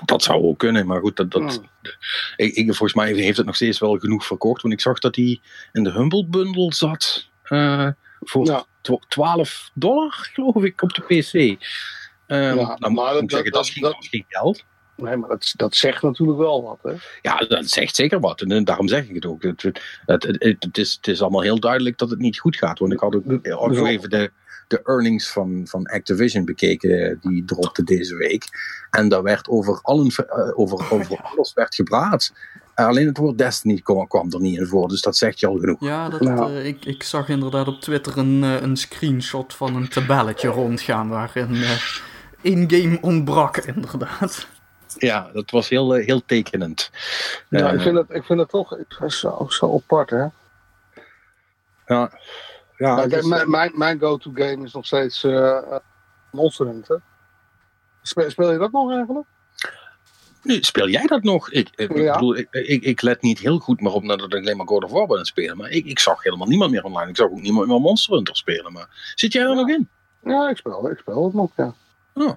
Dat 0.05 0.22
zou 0.22 0.42
ook 0.42 0.59
kunnen, 0.59 0.86
maar 0.86 1.01
goed, 1.01 1.16
dat, 1.16 1.30
dat, 1.30 1.42
hmm. 1.42 1.92
ik, 2.36 2.55
ik, 2.55 2.64
volgens 2.64 2.94
mij 2.94 3.12
heeft 3.12 3.36
het 3.36 3.47
nog 3.47 3.55
steeds 3.55 3.78
wel 3.78 3.99
genoeg 3.99 4.26
verkocht. 4.26 4.62
Want 4.62 4.74
ik 4.74 4.80
zag 4.80 4.99
dat 4.99 5.16
hij 5.16 5.40
in 5.72 5.84
de 5.84 5.92
Humble 5.92 6.26
Bundle 6.26 6.74
zat 6.74 7.28
uh, 7.49 7.88
voor 8.20 8.47
ja. 8.47 8.64
12 9.09 9.70
dollar, 9.74 10.12
geloof 10.32 10.64
ik, 10.64 10.82
op 10.82 10.94
de 10.94 11.03
PC. 11.03 11.32
Um, 11.34 11.59
ja, 12.26 12.76
nou, 12.78 12.92
maar 12.92 13.12
dat, 13.12 13.22
zeggen, 13.26 13.53
dat, 13.53 13.53
dat, 13.53 13.64
is 13.64 13.70
geen, 13.70 13.82
dat, 13.82 13.97
geen 14.01 14.24
geld. 14.28 14.64
Nee, 14.97 15.16
maar 15.16 15.28
dat, 15.28 15.53
dat 15.57 15.74
zegt 15.74 16.03
natuurlijk 16.03 16.38
wel 16.38 16.62
wat. 16.62 16.78
Hè? 16.82 16.99
Ja, 17.22 17.36
dat 17.36 17.68
zegt 17.68 17.94
zeker 17.94 18.20
wat. 18.20 18.40
En 18.40 18.64
daarom 18.64 18.88
zeg 18.88 19.09
ik 19.09 19.14
het 19.14 19.26
ook. 19.26 19.42
Het, 19.42 19.62
het, 19.62 19.78
het, 20.07 20.57
het, 20.59 20.78
is, 20.78 20.94
het 20.94 21.07
is 21.07 21.22
allemaal 21.22 21.40
heel 21.40 21.61
duidelijk 21.61 21.99
dat 21.99 22.11
het 22.11 22.18
niet 22.18 22.38
goed 22.38 22.57
gaat. 22.57 22.78
Want 22.78 22.92
ik 22.92 23.01
had 23.01 23.14
ook, 23.14 23.24
ook 23.42 23.72
nog 23.72 23.86
even 23.86 24.11
de, 24.11 24.30
de 24.68 24.82
earnings 24.84 25.28
van, 25.28 25.66
van 25.68 25.86
Activision 25.86 26.44
bekeken. 26.44 27.18
Die 27.20 27.44
dropte 27.44 27.84
deze 27.84 28.16
week. 28.16 28.44
En 28.90 29.09
daar 29.09 29.22
werd 29.22 29.49
over, 29.49 29.78
allen, 29.82 30.07
eh, 30.07 30.59
over, 30.59 30.92
over 30.92 31.20
alles 31.22 31.53
werd 31.53 31.74
gepraat. 31.74 32.32
Alleen 32.74 33.07
het 33.07 33.16
woord 33.16 33.38
Destiny 33.38 33.80
kwam, 33.80 34.07
kwam, 34.07 34.32
er 34.32 34.40
niet 34.40 34.59
in 34.59 34.66
voor, 34.66 34.88
dus 34.88 35.01
dat 35.01 35.16
zegt 35.16 35.40
je 35.40 35.47
al 35.47 35.59
genoeg. 35.59 35.80
Ja, 35.80 36.09
dat, 36.09 36.22
uh, 36.22 36.66
ik, 36.66 36.84
ik 36.84 37.03
zag 37.03 37.28
inderdaad 37.28 37.68
op 37.68 37.80
Twitter 37.80 38.18
een, 38.18 38.42
uh, 38.42 38.61
een 38.61 38.76
screenshot 38.76 39.55
van 39.55 39.76
een 39.76 39.88
tabelletje 39.88 40.49
rondgaan 40.49 41.09
waarin 41.09 41.55
uh, 41.55 41.70
in-game 42.40 42.99
ontbrak, 43.01 43.57
inderdaad. 43.57 44.47
Ja, 44.99 45.30
dat 45.32 45.51
was 45.51 45.68
heel, 45.68 45.93
heel 45.93 46.22
tekenend. 46.26 46.91
Ja, 47.49 47.70
ik, 47.70 47.80
vind 47.80 47.97
het, 47.97 48.11
ik 48.11 48.24
vind 48.24 48.39
het 48.39 48.49
toch 48.49 48.78
zo, 49.07 49.47
zo 49.49 49.74
apart, 49.74 50.11
hè? 50.11 50.26
Ja. 51.87 52.11
ja 52.76 53.07
dus, 53.07 53.26
mijn, 53.26 53.51
mijn, 53.51 53.72
mijn 53.74 53.99
go-to 53.99 54.30
game 54.34 54.64
is 54.64 54.72
nog 54.72 54.87
steeds 54.87 55.26
Monster 56.30 56.66
Hunter. 56.66 57.01
Speel, 58.03 58.30
speel 58.30 58.53
je 58.53 58.59
dat 58.59 58.72
nog 58.72 58.93
eigenlijk? 58.93 59.26
Nu, 60.43 60.62
speel 60.62 60.89
jij 60.89 61.07
dat 61.07 61.22
nog? 61.22 61.51
Ik, 61.51 61.70
ik, 61.74 61.89
bedoel, 61.89 62.37
ik, 62.37 62.49
ik, 62.51 62.82
ik, 62.82 63.03
let 63.03 63.22
niet 63.22 63.39
heel 63.39 63.59
goed 63.59 63.80
meer 63.80 63.93
op 63.93 64.03
nadat 64.03 64.32
ik 64.32 64.41
alleen 64.41 64.57
maar 64.57 64.66
God 64.66 64.84
of 64.84 64.91
War 64.91 65.07
ben 65.07 65.24
spelen. 65.24 65.57
Maar 65.57 65.70
ik, 65.70 65.84
ik 65.84 65.99
zag 65.99 66.22
helemaal 66.22 66.47
niemand 66.47 66.70
meer 66.70 66.84
online. 66.84 67.11
Ik 67.11 67.16
zag 67.16 67.30
ook 67.30 67.41
niemand 67.41 67.66
meer 67.66 67.80
Monster 67.80 68.14
Hunter 68.14 68.37
spelen. 68.37 68.72
Maar 68.72 69.12
zit 69.14 69.32
jij 69.32 69.43
er 69.43 69.55
nog 69.55 69.68
in? 69.68 69.89
Ja, 70.24 70.49
ik 70.49 70.57
speel, 70.57 70.91
ik 70.91 70.99
speel 70.99 71.24
het 71.24 71.34
nog, 71.34 71.51
ja. 71.57 71.74
Oh. 72.14 72.32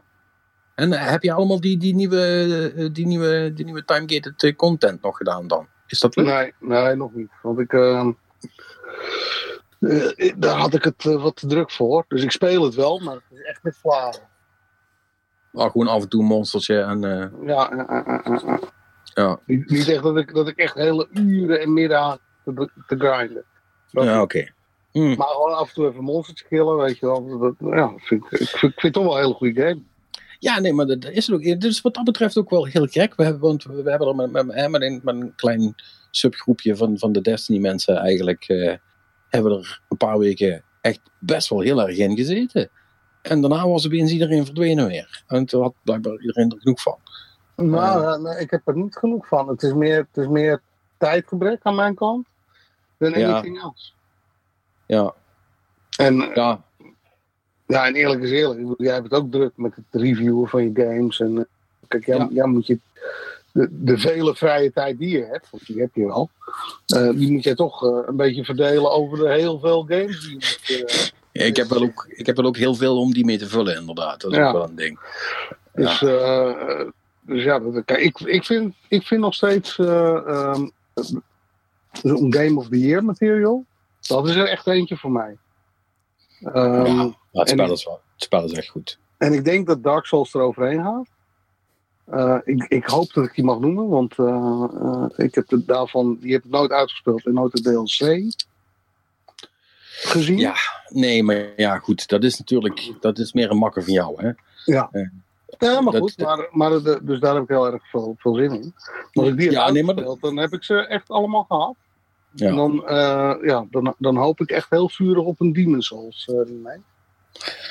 En 0.80 0.92
uh, 0.92 1.10
heb 1.10 1.24
je 1.24 1.34
allemaal 1.34 1.62
die, 1.62 1.78
die 1.78 1.96
nieuwe, 1.96 2.46
uh, 2.76 2.90
die 2.94 3.08
nieuwe, 3.08 3.54
die 3.54 3.66
nieuwe 3.66 3.86
time-gated 3.86 4.44
uh, 4.44 4.56
content 4.56 5.02
nog 5.02 5.18
gedaan 5.18 5.48
dan? 5.48 5.68
Is 5.88 6.00
dat 6.00 6.16
leuk? 6.16 6.26
Nee, 6.26 6.54
nee, 6.60 6.96
nog 6.96 7.14
niet. 7.14 7.30
Want 7.42 7.60
ik... 7.60 7.74
Ehm, 7.74 8.12
daar 10.36 10.58
had 10.58 10.74
ik 10.74 10.84
het 10.84 11.04
wat 11.04 11.36
te 11.36 11.48
druk 11.48 11.72
voor. 11.72 12.06
Dus 12.08 12.24
ik 12.24 12.32
speel 12.32 12.64
het 12.64 12.76
wel, 12.76 13.00
maar 13.00 13.14
het 13.14 13.24
is 13.30 13.42
echt 13.42 13.64
met 13.64 13.78
vlagen. 13.78 14.22
Maar 15.52 15.70
gewoon 15.70 15.88
af 15.88 16.02
en 16.02 16.10
toe 16.10 16.22
een 16.22 16.28
monstertje 16.28 16.82
en... 16.82 17.02
Ja, 17.46 17.72
ja. 19.04 19.40
Niet, 19.46 19.70
niet, 19.70 19.88
echt 19.88 20.04
dat 20.04 20.18
ik, 20.18 20.34
dat 20.34 20.48
ik 20.48 20.58
echt 20.58 20.74
hele 20.74 21.08
uren 21.12 21.62
en 21.62 21.74
middagen 21.74 22.20
te, 22.44 22.70
te 22.88 22.96
grinden. 22.98 23.44
ja, 23.88 24.22
oké. 24.22 24.52
Hmm. 24.92 25.16
Maar 25.16 25.28
gewoon 25.28 25.54
af 25.54 25.68
en 25.68 25.74
toe 25.74 25.88
even 25.88 26.04
monstertje 26.04 26.46
killen, 26.48 26.78
weet 26.78 26.98
je 26.98 27.06
wel. 27.06 27.38
Dat, 27.40 27.56
ja, 27.60 27.94
vind 27.96 28.24
ik, 28.24 28.32
ik, 28.40 28.48
vind, 28.48 28.74
ik 28.74 28.80
vind 28.80 28.82
het 28.82 28.94
toch 28.94 29.04
wel 29.04 29.16
een 29.16 29.22
hele 29.22 29.34
goede 29.34 29.62
game. 29.62 29.82
Ja, 30.40 30.60
nee, 30.60 30.74
maar 30.74 30.86
dat 30.86 31.06
is 31.06 31.28
het 31.28 31.36
ook. 31.36 31.62
Dus 31.62 31.82
wat 31.82 31.94
dat 31.94 32.04
betreft 32.04 32.38
ook 32.38 32.50
wel 32.50 32.66
heel 32.66 32.86
gek. 32.86 33.16
We 33.16 33.24
hebben, 33.24 33.42
want 33.42 33.64
we 33.64 33.90
hebben 33.90 34.08
er 34.08 34.16
met, 34.16 34.32
met, 34.32 34.70
met, 34.70 34.82
een, 34.82 35.02
met 35.04 35.16
een 35.16 35.36
klein 35.36 35.76
subgroepje 36.12 36.76
van, 36.76 36.98
van 36.98 37.12
de 37.12 37.22
Destiny 37.22 37.60
mensen 37.60 37.98
eigenlijk... 37.98 38.50
Uh, 38.50 38.74
hebben 39.30 39.52
er 39.52 39.82
een 39.90 39.98
paar 39.98 40.18
weken 40.18 40.64
echt 40.82 41.02
best 41.20 41.50
wel 41.50 41.60
heel 41.60 41.82
erg 41.82 41.98
in 41.98 42.16
gezeten. 42.16 42.70
En 43.22 43.42
daarna 43.42 43.68
was 43.68 43.86
opeens 43.86 44.12
iedereen 44.12 44.46
verdwenen 44.46 44.88
weer. 44.88 45.24
En 45.28 45.46
toen 45.46 45.62
had 45.62 45.74
blijkbaar 45.84 46.20
iedereen 46.20 46.52
er 46.52 46.60
genoeg 46.60 46.82
van. 46.82 46.98
Nou, 47.56 48.22
nee, 48.22 48.40
ik 48.40 48.52
heb 48.52 48.68
er 48.68 48.76
niet 48.78 48.96
genoeg 48.96 49.28
van. 49.28 49.48
Het 49.48 49.64
is 49.64 49.74
meer, 49.74 49.98
het 49.98 50.18
is 50.24 50.28
meer 50.28 50.62
tijdgebrek 50.98 51.60
aan 51.64 51.76
mijn 51.76 51.96
kant 51.96 52.28
dan 52.98 53.20
ja. 53.20 53.32
anything 53.32 53.62
else. 53.62 53.92
Ja. 54.86 55.14
En, 55.98 56.16
ja. 56.16 56.64
Ja, 57.70 57.86
en 57.86 57.96
eerlijk 57.96 58.22
is 58.22 58.32
eerlijk. 58.32 58.74
Jij 58.78 58.94
hebt 58.94 59.04
het 59.04 59.14
ook 59.14 59.32
druk 59.32 59.52
met 59.56 59.76
het 59.76 60.02
reviewen 60.02 60.50
van 60.50 60.64
je 60.64 60.72
games. 60.74 61.20
En, 61.20 61.48
kijk, 61.88 62.06
jij, 62.06 62.28
ja. 62.32 62.46
moet 62.46 62.68
je 62.68 62.80
de, 63.52 63.68
de, 63.72 63.98
vele 63.98 64.36
vrije 64.36 64.72
tijd 64.72 64.98
die 64.98 65.10
je 65.10 65.26
hebt, 65.26 65.50
want 65.50 65.66
die 65.66 65.80
heb 65.80 65.90
je 65.94 66.06
wel, 66.06 66.30
uh, 66.96 67.10
die 67.10 67.32
moet 67.32 67.44
je 67.44 67.56
toch 67.56 67.84
uh, 67.84 68.00
een 68.06 68.16
beetje 68.16 68.46
verdelen 68.46 68.92
over 68.92 69.18
de 69.18 69.30
heel 69.30 69.60
veel 69.60 69.86
games 69.88 70.22
die 70.22 70.30
je 70.30 70.34
moet, 70.34 70.60
uh, 71.34 71.46
ik, 71.46 71.56
heb 71.56 71.68
wel 71.68 71.82
ook, 71.82 72.06
ik 72.10 72.26
heb 72.26 72.36
wel 72.36 72.46
ook 72.46 72.58
heel 72.58 72.76
veel 72.76 73.00
om 73.00 73.14
die 73.14 73.26
mee 73.26 73.38
te 73.38 73.48
vullen, 73.48 73.76
inderdaad. 73.76 74.22
Dat 74.22 74.32
is 74.32 74.38
ook 74.38 74.52
wel 74.52 74.64
een 74.64 74.76
ding. 74.76 75.00
Dus, 75.74 76.02
uh, 76.02 76.82
dus 77.22 77.44
ja, 77.44 77.62
kijk, 77.86 78.00
ik, 78.00 78.20
ik, 78.20 78.46
vind, 78.46 78.76
ik 78.88 79.04
vind 79.04 79.22
nog 79.22 79.34
steeds 79.34 79.78
um, 79.78 80.72
een 82.02 82.34
Game 82.34 82.56
of 82.56 82.68
the 82.68 82.80
Year 82.80 83.04
material. 83.04 83.66
Dat 84.08 84.28
is 84.28 84.36
er 84.36 84.48
echt 84.48 84.68
eentje 84.68 84.98
voor 84.98 85.12
mij. 85.12 85.38
Um, 86.56 87.16
het, 87.32 87.50
spel 87.50 87.72
is 87.72 87.86
wel, 87.86 88.02
het 88.14 88.24
spel 88.24 88.44
is 88.44 88.52
echt 88.52 88.70
goed. 88.70 89.00
En 89.18 89.34
ik 89.34 89.44
denk 89.44 89.68
dat 89.68 89.84
Dark 89.84 90.06
Souls 90.06 90.34
er 90.34 90.42
overheen 90.42 90.84
gaat. 90.84 91.08
Uh, 92.14 92.38
ik, 92.44 92.66
ik, 92.68 92.86
hoop 92.86 93.14
dat 93.14 93.26
ik 93.26 93.36
die 93.36 93.44
mag 93.44 93.60
noemen, 93.60 93.88
want 93.88 94.18
uh, 94.18 94.64
uh, 94.74 95.06
ik 95.16 95.36
heb 95.36 95.50
het 95.50 95.68
daarvan, 95.68 96.18
die 96.22 96.34
heb 96.34 96.44
ik 96.44 96.52
nooit 96.52 96.72
uitgespeeld 96.72 97.26
en 97.26 97.34
nooit 97.34 97.52
de 97.52 97.62
DLC 97.62 98.32
gezien. 99.88 100.38
Ja, 100.38 100.56
nee, 100.88 101.24
maar 101.24 101.54
ja, 101.56 101.78
goed. 101.78 102.08
Dat 102.08 102.24
is 102.24 102.38
natuurlijk 102.38 102.94
dat 103.00 103.20
is 103.20 103.34
meer 103.34 103.52
een 103.52 103.58
makker 103.58 103.84
van 103.84 103.94
jou, 103.94 104.22
hè? 104.22 104.32
Ja. 104.66 104.90
Ja, 105.58 105.82
maar 105.82 105.94
goed. 105.94 106.18
Maar, 106.18 106.48
maar 106.52 106.70
de, 106.70 107.00
dus 107.04 107.20
daar 107.20 107.34
heb 107.34 107.44
ik 107.44 107.50
heel 107.50 107.72
erg 107.72 107.90
veel, 107.90 108.16
veel 108.18 108.36
zin 108.36 108.54
in. 108.54 108.74
Als 109.14 109.28
ik 109.28 109.38
die 109.38 109.52
ja, 109.52 109.72
nee, 109.72 109.84
maar 109.84 109.96
dan 110.20 110.38
heb 110.38 110.54
ik 110.54 110.64
ze 110.64 110.88
echt 110.88 111.10
allemaal 111.10 111.44
gehad. 111.44 111.76
Ja. 112.32 112.48
En 112.48 112.56
dan, 112.56 112.84
ja, 113.42 113.66
dan, 113.70 113.96
dan 113.98 114.18
hoop 114.18 114.40
ik 114.40 114.50
echt 114.50 114.70
heel 114.70 114.90
vurig 114.90 115.24
op 115.24 115.40
een 115.40 115.54
Demon 115.54 115.82
Souls 115.82 116.28
uh, 116.28 116.42
remake. 116.46 116.82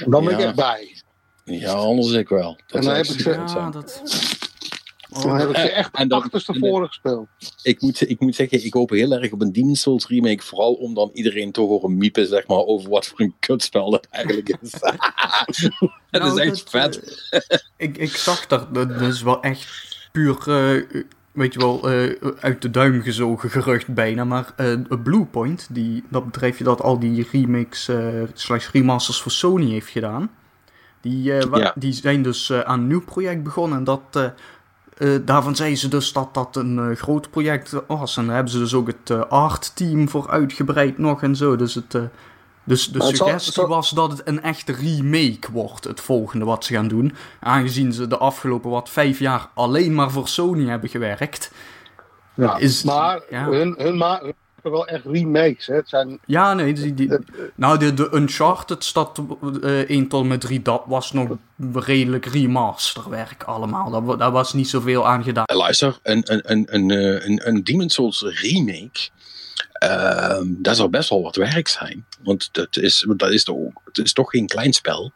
En 0.05 0.11
dan 0.11 0.25
ben 0.25 0.35
ik 0.35 0.41
echt 0.41 0.55
bij. 0.55 1.03
Ja, 1.45 1.73
anders 1.73 2.11
ik 2.13 2.29
wel. 2.29 2.59
Dat 2.67 2.81
en 2.81 2.87
dan 2.87 2.95
heb 2.95 3.07
ik 3.07 3.21
ze... 3.21 3.31
Ja, 3.31 3.71
dat... 3.71 4.03
Dan 5.09 5.37
heb 5.37 5.49
ik 5.49 5.57
ze 5.57 5.71
echt 5.71 5.95
en 5.95 6.09
dan, 6.09 6.23
achterstevoren 6.23 6.87
gespeeld. 6.87 7.29
Ik 7.63 7.83
moet, 7.83 8.11
ik 8.11 8.21
moet 8.21 8.35
zeggen, 8.35 8.65
ik 8.65 8.73
hoop 8.73 8.91
heel 8.91 9.13
erg 9.13 9.33
op 9.33 9.41
een 9.41 9.53
Demon 9.53 9.77
Souls 9.77 10.07
remake. 10.07 10.43
Vooral 10.43 10.75
om 10.75 10.95
dan 10.95 11.11
iedereen 11.13 11.53
toch 11.53 11.69
horen 11.69 11.97
miepen 11.97 12.27
zeg 12.27 12.47
maar, 12.47 12.65
over 12.65 12.91
wat 12.91 13.07
voor 13.07 13.21
een 13.21 13.35
kutspel 13.39 13.91
dat 13.91 14.07
eigenlijk 14.11 14.59
is. 14.61 14.71
dat 16.11 16.23
nou, 16.23 16.41
is 16.41 16.47
echt 16.47 16.71
vet. 16.71 17.29
Uh, 17.31 17.59
ik, 17.77 17.97
ik 17.97 18.17
zag 18.17 18.47
dat, 18.47 18.75
dat 18.75 19.01
is 19.01 19.23
wel 19.23 19.43
echt 19.43 20.09
puur... 20.13 20.45
Uh, 20.49 21.03
weet 21.39 21.53
je 21.53 21.59
wel, 21.59 21.93
uh, 21.93 22.15
uit 22.41 22.63
de 22.63 22.71
duim 22.71 23.03
gezogen 23.03 23.51
gerucht 23.51 23.95
bijna. 23.95 24.25
Maar 24.25 24.53
uh, 24.57 25.03
Bluepoint, 25.03 25.69
die, 25.71 26.05
dat 26.09 26.25
bedrijfje 26.25 26.65
dat 26.65 26.83
al 26.83 26.99
die 26.99 27.29
remakes 27.33 27.89
uh, 27.89 28.23
slash 28.33 28.71
remasters 28.71 29.23
voor 29.23 29.33
Sony 29.33 29.71
heeft 29.71 29.89
gedaan. 29.89 30.31
Die, 31.01 31.23
ja. 31.23 31.73
die 31.75 31.93
zijn 31.93 32.23
dus 32.23 32.53
aan 32.53 32.81
een 32.81 32.87
nieuw 32.87 33.05
project 33.05 33.43
begonnen. 33.43 33.79
En 33.79 33.85
dat 33.85 34.33
daarvan 35.25 35.57
zeiden 35.57 35.79
ze 35.79 35.89
dus 35.89 36.13
dat 36.13 36.35
dat 36.35 36.57
een 36.57 36.97
groot 36.97 37.31
project 37.31 37.83
was. 37.87 38.17
En 38.17 38.27
daar 38.27 38.35
hebben 38.35 38.53
ze 38.53 38.59
dus 38.59 38.75
ook 38.75 38.87
het 38.87 39.29
art 39.29 39.77
team 39.77 40.09
voor 40.09 40.29
uitgebreid 40.31 40.99
nog 40.99 41.23
en 41.23 41.37
zo. 41.37 41.57
Dus, 41.57 41.75
het, 41.75 41.99
dus 42.69 42.87
de 42.87 43.03
suggestie 43.03 43.53
zal, 43.53 43.67
was 43.67 43.91
dat 43.91 44.11
het 44.11 44.21
een 44.25 44.43
echte 44.43 44.73
remake 44.73 45.53
wordt, 45.53 45.85
het 45.85 46.01
volgende 46.01 46.45
wat 46.45 46.65
ze 46.65 46.75
gaan 46.75 46.89
doen. 46.89 47.15
Aangezien 47.41 47.93
ze 47.93 48.07
de 48.07 48.19
afgelopen 48.19 48.71
wat 48.71 48.91
vijf 48.91 49.19
jaar 49.19 49.49
alleen 49.55 49.95
maar 49.95 50.11
voor 50.11 50.29
Sony 50.29 50.69
hebben 50.69 50.91
gewerkt. 50.91 51.53
Ja, 52.35 52.57
is, 52.57 52.83
maar 52.83 53.23
ja. 53.31 53.45
hun, 53.45 53.75
hun, 53.79 53.97
ma 53.97 54.23
wel 54.63 54.87
echt 54.87 55.05
remakes. 55.05 55.67
Hè? 55.67 55.75
Het 55.75 55.89
zijn, 55.89 56.19
ja, 56.27 56.55
nee. 56.55 56.73
Die, 56.73 56.95
die, 56.95 57.19
nou, 57.55 57.79
de, 57.79 57.95
de 57.95 58.09
Uncharted 58.15 58.85
stad 58.85 59.23
uh, 59.63 59.79
1 59.79 60.09
tot 60.09 60.27
met 60.27 60.41
3, 60.41 60.63
dat 60.63 60.83
was 60.87 61.13
nog 61.13 61.29
redelijk 61.73 62.27
remasterwerk 62.27 63.43
allemaal. 63.43 63.91
Daar, 63.91 64.19
daar 64.19 64.31
was 64.31 64.53
niet 64.53 64.69
zoveel 64.69 65.07
aan 65.07 65.23
gedaan. 65.23 65.45
Luister, 65.57 65.99
een, 66.03 66.23
een, 66.25 66.41
een, 66.53 66.67
een, 66.75 66.91
een, 67.27 67.49
een 67.49 67.65
Demon's 67.65 67.95
Souls 67.95 68.23
remake... 68.23 69.09
Uh, 69.85 70.41
dat 70.47 70.77
zou 70.77 70.89
best 70.89 71.09
wel 71.09 71.23
wat 71.23 71.37
werk 71.37 71.69
zijn. 71.69 72.07
Want 72.23 72.49
dat 72.53 72.77
is, 72.77 73.07
dat 73.17 73.31
is, 73.31 73.45
toch, 73.45 73.57
het 73.85 73.99
is 73.99 74.13
toch 74.13 74.31
geen 74.31 74.47
klein 74.47 74.73
spel. 74.73 75.13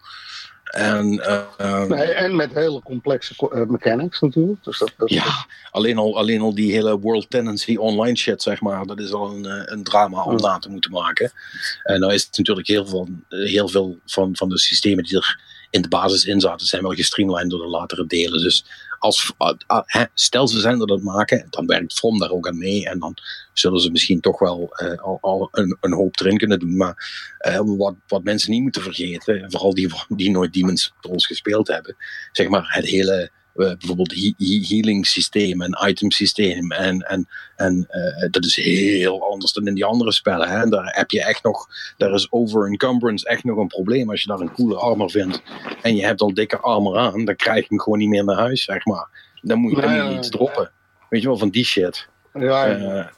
En, 0.73 1.13
uh, 1.61 1.85
nee, 1.85 2.13
en 2.13 2.37
met 2.37 2.53
hele 2.55 2.83
complexe 2.83 3.35
uh, 3.39 3.67
mechanics 3.67 4.21
natuurlijk. 4.21 4.65
Dus 4.65 4.79
dat, 4.79 4.93
dat 4.97 5.11
ja, 5.11 5.47
alleen 5.71 5.99
al, 5.99 6.19
alleen 6.19 6.41
al 6.41 6.55
die 6.55 6.73
hele 6.73 6.99
World 6.99 7.31
Tendency 7.31 7.77
online 7.77 8.17
shit, 8.17 8.43
zeg 8.43 8.61
maar, 8.61 8.87
dat 8.87 9.01
is 9.01 9.13
al 9.13 9.31
een, 9.31 9.47
eh, 9.47 9.63
een 9.65 9.83
drama 9.83 10.23
om 10.23 10.37
na 10.37 10.59
te 10.59 10.69
moeten 10.69 10.91
maken. 10.91 11.33
En 11.83 12.01
nou 12.01 12.13
is 12.13 12.25
het 12.25 12.39
natuurlijk 12.39 12.67
heel 12.67 12.87
veel, 12.87 13.09
heel 13.29 13.69
veel 13.69 13.99
van, 14.07 14.37
van 14.37 14.49
de 14.49 14.59
systemen 14.59 15.05
die 15.05 15.25
in 15.71 15.83
de 15.83 15.89
basis 15.89 16.25
in 16.25 16.41
zaten, 16.41 16.67
zijn 16.67 16.83
wel 16.83 16.93
gestreamlined 16.93 17.51
door 17.51 17.63
de 17.63 17.69
latere 17.69 18.07
delen. 18.07 18.43
Dus 18.43 18.65
als, 19.03 19.33
uh, 19.39 20.05
stel 20.15 20.49
ze 20.49 20.61
zijn 20.61 20.81
er 20.81 20.87
dat 20.87 21.03
maken, 21.03 21.47
dan 21.51 21.67
werkt 21.67 21.93
From 21.93 22.19
daar 22.19 22.31
ook 22.31 22.49
aan 22.49 22.59
mee. 22.59 22.89
En 22.89 22.99
dan 22.99 23.17
zullen 23.53 23.81
ze 23.81 23.91
misschien 23.91 24.21
toch 24.21 24.39
wel 24.39 24.69
al, 24.97 25.19
al 25.21 25.49
een, 25.53 25.77
een, 25.81 25.93
hoop 25.93 26.21
erin 26.21 26.39
kunnen 26.39 26.59
doen. 26.59 26.77
Maar 26.77 26.95
wat, 27.65 27.95
wat 28.07 28.25
mensen 28.25 28.51
niet 28.51 28.63
moeten 28.63 28.83
vergeten, 28.83 29.51
vooral 29.51 29.75
die 29.75 29.89
die 30.09 30.31
nooit 30.31 30.53
Demon's 30.53 30.93
Souls 31.01 31.27
gespeeld 31.27 31.69
hebben, 31.69 31.97
zeg 32.33 32.49
maar 32.49 32.75
het 32.75 32.87
hele 32.87 33.31
bijvoorbeeld 33.55 34.15
he 34.15 34.65
healing 34.69 35.07
systeem 35.07 35.63
en 35.63 35.89
item 35.89 36.11
systeem. 36.11 36.73
En, 36.73 37.01
en, 37.01 37.29
en 37.57 37.89
uh, 37.91 38.31
dat 38.31 38.45
is 38.45 38.57
heel 38.57 39.31
anders 39.31 39.53
dan 39.53 39.67
in 39.67 39.75
die 39.75 39.85
andere 39.85 40.13
spellen. 40.13 40.49
Hè? 40.49 40.63
En 40.63 40.71
daar 40.71 40.97
heb 40.97 41.11
je 41.11 41.25
echt 41.25 41.43
nog, 41.43 41.67
daar 41.97 42.13
is 42.13 42.27
over 42.31 42.67
encumbrance 42.67 43.29
echt 43.29 43.45
nog 43.45 43.57
een 43.57 43.67
probleem. 43.67 44.11
Als 44.11 44.23
je 44.23 44.29
daar 44.29 44.41
een 44.41 44.53
coole 44.53 44.77
armor 44.77 45.11
vindt 45.11 45.43
en 45.83 45.97
je 45.97 46.05
hebt 46.05 46.21
al 46.21 46.35
dikke 46.35 46.59
armor 46.59 46.99
aan, 46.99 47.25
dan 47.25 47.37
krijg 47.37 47.61
je 47.61 47.67
hem 47.69 47.81
gewoon 47.81 47.99
niet 47.99 48.09
meer 48.09 48.25
naar 48.25 48.37
huis, 48.37 48.65
zeg 48.65 48.85
maar. 48.85 49.09
Dan 49.43 49.59
moet, 49.59 49.81
dan 49.81 49.91
moet 49.91 50.13
je 50.13 50.19
iets 50.19 50.29
droppen. 50.29 50.71
Weet 51.09 51.23
je 51.23 51.27
wel, 51.27 51.39
van 51.39 51.51
die 51.51 51.65
shit. 51.65 52.09
Ja, 52.33 52.67
ja. 52.67 53.11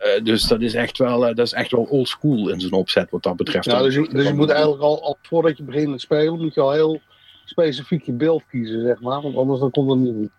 Uh, 0.00 0.24
dus 0.24 0.42
dat 0.42 0.60
is 0.60 0.74
echt 0.74 0.98
wel, 0.98 1.28
uh, 1.28 1.34
dat 1.34 1.46
is 1.46 1.52
echt 1.52 1.70
wel 1.70 1.82
old 1.82 2.08
school 2.08 2.48
in 2.50 2.60
zijn 2.60 2.72
opzet 2.72 3.10
wat 3.10 3.22
dat 3.22 3.36
betreft. 3.36 3.64
Ja, 3.64 3.82
dus 3.82 3.94
je, 3.94 4.08
dus 4.12 4.26
je 4.26 4.34
moet 4.34 4.50
eigenlijk 4.50 4.82
al, 4.82 5.02
al, 5.02 5.18
voordat 5.22 5.56
je 5.56 5.62
begint 5.62 5.88
met 5.88 6.00
spelen, 6.00 6.40
moet 6.40 6.54
je 6.54 6.60
al 6.60 6.72
heel 6.72 7.00
specifiek 7.48 8.02
je 8.02 8.12
beeld 8.12 8.42
kiezen, 8.46 8.82
zeg 8.82 9.00
maar. 9.00 9.22
Want 9.22 9.36
anders 9.36 9.60
dan 9.60 9.70
komt 9.70 9.90
het 9.90 10.14
niet. 10.14 10.30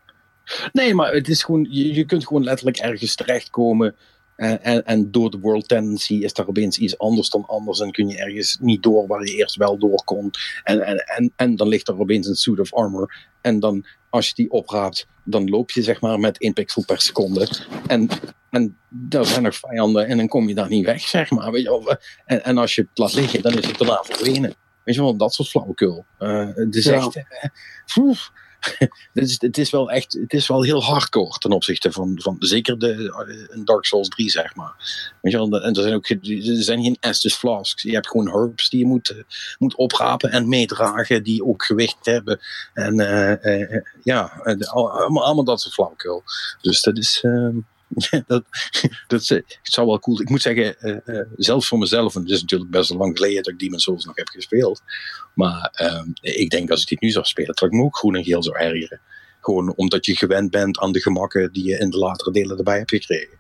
Nee, 0.72 0.94
maar 0.94 1.14
het 1.14 1.28
is 1.28 1.44
gewoon, 1.44 1.68
je, 1.70 1.94
je 1.94 2.06
kunt 2.06 2.28
gewoon 2.28 2.44
letterlijk 2.44 2.78
ergens 2.78 3.16
terechtkomen. 3.16 3.96
En, 4.36 4.64
en, 4.64 4.86
en, 4.86 5.12
door 5.12 5.32
de 5.32 5.40
world 5.40 5.68
tendency 5.68 6.14
is 6.14 6.34
daar 6.34 6.48
opeens 6.48 6.78
iets 6.78 6.98
anders 6.98 7.30
dan 7.30 7.46
anders. 7.46 7.80
En 7.80 7.92
kun 7.92 8.08
je 8.08 8.18
ergens 8.18 8.58
niet 8.62 8.84
door 8.84 9.08
waar 9.08 9.26
je 9.26 9.36
eerst 9.36 9.56
wel 9.56 9.78
door 9.78 10.04
kon. 10.04 10.32
En, 10.64 10.82
en, 10.82 10.98
en, 10.98 11.34
en 11.36 11.56
dan 11.56 11.68
ligt 11.68 11.88
er 11.88 12.00
opeens 12.00 12.28
een 12.28 12.36
suit 12.36 12.60
of 12.60 12.74
armor. 12.74 13.16
En 13.42 13.60
dan, 13.60 13.86
als 14.10 14.28
je 14.28 14.34
die 14.34 14.52
opraapt, 14.52 15.08
dan 15.24 15.50
loop 15.50 15.72
je 15.72 15.84
zeg 15.84 16.02
maar 16.02 16.20
met 16.20 16.40
1 16.40 16.54
pixel 16.54 16.86
per 16.86 17.02
seconde. 17.02 17.48
En, 17.88 18.10
en 18.50 18.78
daar 18.90 19.26
zijn 19.26 19.44
nog 19.44 19.56
vijanden 19.56 20.08
en 20.08 20.18
dan 20.18 20.28
kom 20.28 20.48
je 20.48 20.56
daar 20.56 20.70
niet 20.70 20.86
weg, 20.86 21.02
zeg 21.02 21.30
maar. 21.30 21.52
Weet 21.52 21.64
je, 21.64 22.00
en, 22.26 22.44
en 22.44 22.58
als 22.58 22.76
je 22.76 22.82
het 22.82 22.98
laat 22.98 23.14
liggen, 23.14 23.42
dan 23.42 23.58
is 23.58 23.68
het 23.68 23.78
daarna 23.78 24.04
verdwenen. 24.04 24.54
Weet 24.88 24.96
je 24.96 25.02
wel, 25.02 25.18
dat 25.18 25.34
soort 25.34 25.50
flauwekul. 25.50 26.06
Uh, 26.20 26.48
het 26.56 26.76
is 26.80 26.86
echt. 26.86 27.16
Uh, 27.16 28.12
het, 28.80 28.90
is, 29.14 29.42
het, 29.42 29.58
is 29.58 29.70
wel 29.70 29.92
echt, 29.92 30.14
het 30.14 30.34
is 30.34 30.48
wel 30.48 30.64
heel 30.64 30.84
hardcore 30.84 31.38
ten 31.38 31.52
opzichte 31.52 31.92
van, 31.92 32.20
van 32.22 32.36
zeker 32.40 32.80
de, 32.80 32.94
uh, 33.56 33.66
Dark 33.66 33.86
Souls 33.86 34.08
3, 34.08 34.30
zeg 34.30 34.56
maar. 34.56 34.74
Weet 35.22 35.32
je 35.32 35.38
wel, 35.38 35.62
en 35.62 35.74
er 35.74 35.82
zijn 35.82 35.94
ook 35.94 36.10
er 36.10 36.64
zijn 36.64 36.84
geen 36.84 36.98
Estus 37.00 37.36
flasks. 37.36 37.84
Je 37.84 37.94
hebt 37.94 38.08
gewoon 38.08 38.30
herbs 38.30 38.70
die 38.70 38.80
je 38.80 38.86
moet, 38.86 39.24
moet 39.58 39.76
oprapen 39.76 40.32
en 40.32 40.50
meedragen, 40.50 41.24
die 41.24 41.46
ook 41.46 41.66
gewicht 41.66 42.06
hebben. 42.06 42.40
En 42.74 42.96
ja, 44.04 44.42
allemaal, 44.72 45.26
allemaal 45.26 45.44
dat 45.44 45.62
soort 45.62 45.74
flauwekul. 45.74 46.24
Dus 46.62 46.82
dat 46.82 46.98
is. 46.98 47.22
Ehm, 47.22 47.58
dat, 48.28 48.44
dat 49.08 49.28
het 49.28 49.60
zou 49.62 49.88
wel 49.88 50.00
cool 50.00 50.22
Ik 50.22 50.30
moet 50.30 50.42
zeggen, 50.42 50.76
uh, 50.80 50.98
uh, 51.06 51.26
zelfs 51.36 51.68
voor 51.68 51.78
mezelf, 51.78 52.16
en 52.16 52.22
het 52.22 52.30
is 52.30 52.42
natuurlijk 52.42 52.72
best 52.72 52.94
lang 52.94 53.18
geleden 53.18 53.44
dat 53.44 53.54
ik 53.54 53.60
Demon's 53.60 53.84
Souls 53.84 54.06
nog 54.06 54.16
heb 54.16 54.28
gespeeld. 54.28 54.82
Maar 55.34 55.74
uh, 55.82 56.02
ik 56.22 56.50
denk 56.50 56.70
als 56.70 56.82
ik 56.82 56.88
dit 56.88 57.02
nu 57.02 57.10
zou 57.10 57.26
spelen, 57.26 57.56
dat 57.56 57.70
ik 57.70 57.72
me 57.72 57.84
ook 57.84 57.98
groen 57.98 58.16
en 58.16 58.24
geel 58.24 58.44
zou 58.44 58.58
ergeren. 58.58 59.00
Gewoon 59.42 59.74
omdat 59.76 60.06
je 60.06 60.18
gewend 60.18 60.52
bent 60.52 60.80
aan 60.80 60.92
de 60.92 61.02
gemakken 61.02 61.52
die 61.52 61.66
je 61.66 61.78
in 61.78 61.90
de 61.90 61.98
latere 61.98 62.32
delen 62.32 62.58
erbij 62.58 62.78
hebt 62.78 62.90
gekregen. 62.90 63.38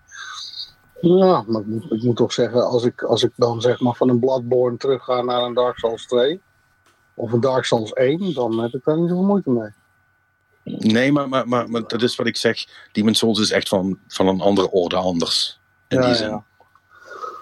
Ja, 1.01 1.43
maar 1.47 1.61
ik 1.61 1.67
moet, 1.67 1.91
ik 1.91 2.03
moet 2.03 2.15
toch 2.15 2.33
zeggen, 2.33 2.67
als 2.67 2.83
ik, 2.83 3.01
als 3.01 3.23
ik 3.23 3.31
dan 3.35 3.61
zeg 3.61 3.79
maar 3.79 3.95
van 3.95 4.09
een 4.09 4.19
Bloodborne 4.19 4.77
terug 4.77 5.03
ga 5.03 5.21
naar 5.21 5.41
een 5.41 5.53
Dark 5.53 5.77
Souls 5.77 6.05
2 6.05 6.41
of 7.13 7.31
een 7.31 7.39
Dark 7.39 7.65
Souls 7.65 7.93
1, 7.93 8.33
dan 8.33 8.59
heb 8.59 8.73
ik 8.73 8.83
daar 8.83 8.99
niet 8.99 9.09
zoveel 9.09 9.25
moeite 9.25 9.49
mee. 9.49 9.69
Nee, 10.67 11.11
maar, 11.11 11.29
maar, 11.29 11.47
maar, 11.47 11.69
maar, 11.69 11.87
dat 11.87 12.01
is 12.01 12.15
wat 12.15 12.27
ik 12.27 12.37
zeg. 12.37 12.65
Demon's 12.91 13.19
Souls 13.19 13.39
is 13.39 13.51
echt 13.51 13.67
van, 13.67 13.99
van 14.07 14.27
een 14.27 14.41
andere 14.41 14.71
orde 14.71 14.95
anders. 14.95 15.59
In 15.87 16.01
die 16.01 16.15
zin. 16.15 16.43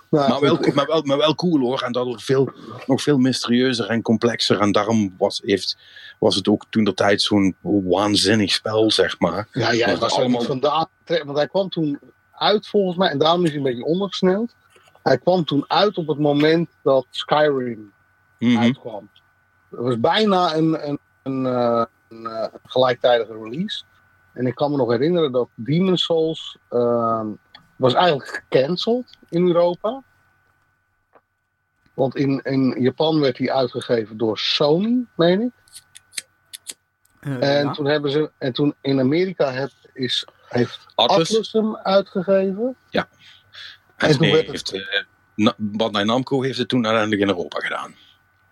Ja. 0.10 0.28
maar, 0.28 0.40
wel, 0.40 0.60
maar, 0.74 0.86
wel, 0.86 1.02
maar 1.02 1.18
wel 1.18 1.36
cool 1.36 1.60
hoor. 1.60 1.82
En 1.82 1.92
daardoor 1.92 2.20
veel, 2.20 2.54
nog 2.86 3.02
veel 3.02 3.18
mysterieuzer 3.18 3.90
en 3.90 4.02
complexer. 4.02 4.60
En 4.60 4.72
daarom 4.72 5.16
was, 5.18 5.42
heeft, 5.44 5.78
was 6.20 6.36
het 6.36 6.48
ook 6.48 6.66
toen 6.70 6.84
de 6.84 6.94
tijd 6.94 7.22
zo'n 7.22 7.56
waanzinnig 7.62 8.52
spel, 8.52 8.92
zeg 8.92 9.20
maar. 9.20 9.48
Ja, 9.52 9.72
ja 9.72 9.88
het 9.88 10.00
was 10.00 10.14
allemaal... 10.14 10.42
vandaan. 10.42 10.88
Want 11.06 11.38
hij 11.38 11.48
kwam 11.48 11.70
toen 11.70 12.00
uit 12.32 12.68
volgens 12.68 12.98
mij. 12.98 13.10
En 13.10 13.18
daarom 13.18 13.44
is 13.44 13.50
hij 13.50 13.58
een 13.58 13.64
beetje 13.64 13.86
ondergesneld. 13.86 14.56
Hij 15.04 15.18
kwam 15.18 15.46
toen 15.46 15.66
uit 15.68 15.98
op 15.98 16.08
het 16.08 16.20
moment 16.20 16.70
dat 16.84 17.06
Skyrim 17.10 17.94
mm 18.40 18.58
uitkwam. 18.58 19.10
Het 19.70 19.80
was 19.80 20.00
bijna 20.00 20.56
een, 20.56 20.88
een, 20.88 21.00
een, 21.24 21.44
uh, 21.46 21.84
een 22.10 22.22
uh, 22.22 22.46
gelijktijdige 22.64 23.34
release. 23.34 23.84
En 24.34 24.48
ik 24.48 24.56
kan 24.56 24.72
me 24.72 24.78
nog 24.78 24.90
herinneren 24.90 25.32
dat 25.32 25.50
Demon's 25.56 26.04
Souls 26.04 26.58
uh, 26.72 27.26
was 27.76 27.94
eigenlijk 27.94 28.30
gecanceld 28.30 29.18
in 29.30 29.48
Europa. 29.48 30.04
Want 31.94 32.16
in, 32.16 32.42
in 32.44 32.82
Japan 32.82 33.20
werd 33.20 33.38
hij 33.38 33.52
uitgegeven 33.52 34.18
door 34.18 34.38
Sony, 34.38 35.06
meen 35.16 35.42
ik. 35.42 35.52
Uh, 37.22 37.60
en, 37.60 37.74
toen 37.74 37.86
hebben 37.86 38.12
ze, 38.12 38.32
en 38.38 38.54
toen 38.54 38.76
in 38.82 39.00
Amerika 39.00 39.52
het, 39.52 39.74
is, 39.94 40.28
heeft 40.48 40.86
Atlus 40.96 41.52
hem 41.52 41.76
uitgegeven. 41.76 42.76
Ja. 42.90 43.08
En, 43.96 44.08
en 44.08 44.12
toen 44.12 44.22
nee, 44.22 44.32
werd 44.32 44.48
het, 44.48 44.72
heeft, 44.72 45.06
uh, 45.36 45.52
Bandai 45.58 46.06
Namco 46.06 46.42
heeft 46.42 46.58
het 46.58 46.68
toen 46.68 46.86
uiteindelijk 46.86 47.22
in 47.22 47.28
Europa 47.28 47.60
gedaan. 47.60 47.96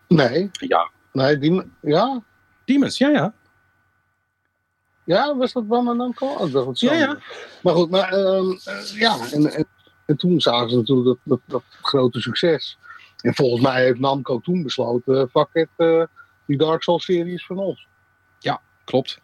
Nee. 0.07 0.49
Ja. 0.51 0.91
Nee, 1.11 1.37
die, 1.37 1.71
ja. 1.81 2.23
Demons, 2.65 2.97
ja, 2.97 3.09
ja. 3.09 3.33
Ja, 5.05 5.35
was 5.35 5.53
dat 5.53 5.67
Bandai 5.67 5.97
Namco? 5.97 6.27
Oh, 6.27 6.51
dat 6.51 6.79
ja, 6.79 6.93
ja. 6.93 7.17
Maar 7.61 7.73
goed, 7.73 7.89
maar 7.89 8.13
uh, 8.13 8.57
ja, 8.95 9.17
en, 9.31 9.53
en, 9.53 9.65
en, 10.05 10.17
toen 10.17 10.41
zagen 10.41 10.69
ze 10.69 10.75
natuurlijk 10.75 11.05
dat, 11.07 11.17
dat, 11.23 11.39
dat, 11.45 11.63
grote 11.81 12.21
succes. 12.21 12.77
En 13.21 13.35
volgens 13.35 13.61
mij 13.61 13.83
heeft 13.83 13.99
Namco 13.99 14.39
toen 14.39 14.63
besloten, 14.63 15.29
fuck 15.29 15.49
it, 15.53 15.67
uh, 15.77 16.03
die 16.45 16.57
Dark 16.57 16.83
Souls 16.83 17.05
serie 17.05 17.33
is 17.33 17.45
van 17.45 17.57
ons. 17.57 17.87
Ja, 18.39 18.61
klopt. 18.83 19.21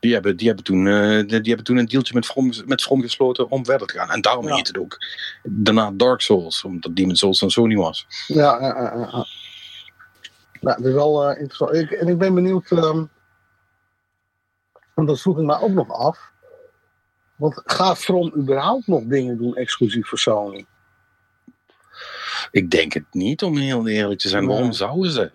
Die 0.00 0.12
hebben, 0.12 0.36
die, 0.36 0.46
hebben 0.46 0.64
toen, 0.64 0.86
uh, 0.86 1.08
die, 1.08 1.26
die, 1.26 1.40
hebben 1.42 1.64
toen 1.64 1.76
een 1.76 1.86
deeltje 1.86 2.14
met 2.14 2.26
From, 2.26 2.52
met 2.66 2.82
From 2.82 3.02
gesloten 3.02 3.50
om 3.50 3.64
verder 3.64 3.86
te 3.86 3.98
gaan. 3.98 4.10
En 4.10 4.20
daarom 4.20 4.48
ja. 4.48 4.54
heet 4.54 4.66
het 4.66 4.78
ook 4.78 4.98
daarna 5.42 5.90
Dark 5.94 6.20
Souls, 6.20 6.64
omdat 6.64 6.96
Demon's 6.96 7.18
Souls 7.18 7.38
van 7.38 7.50
Sony 7.50 7.76
was. 7.76 8.06
Ja, 8.26 8.60
ja, 8.60 8.76
ja. 8.76 9.26
Nou, 10.60 10.76
dat 10.76 10.86
is 10.86 10.92
wel 10.92 11.30
interessant. 11.30 11.74
Ik, 11.74 11.90
en 11.90 12.08
ik 12.08 12.18
ben 12.18 12.34
benieuwd... 12.34 12.70
Um, 12.70 13.10
want 14.94 15.08
dat 15.08 15.20
vroeg 15.20 15.38
ik 15.38 15.44
me 15.44 15.60
ook 15.60 15.70
nog 15.70 15.90
af. 15.90 16.30
Want 17.36 17.62
gaat 17.64 17.98
From 17.98 18.32
überhaupt 18.36 18.86
nog 18.86 19.02
dingen 19.04 19.38
doen 19.38 19.54
exclusief 19.54 20.08
voor 20.08 20.18
Sony? 20.18 20.66
Ik 22.50 22.70
denk 22.70 22.92
het 22.92 23.04
niet, 23.10 23.42
om 23.42 23.56
heel 23.56 23.88
eerlijk 23.88 24.20
te 24.20 24.28
zijn. 24.28 24.46
Waarom 24.46 24.72
zouden 24.72 25.12
ze? 25.12 25.32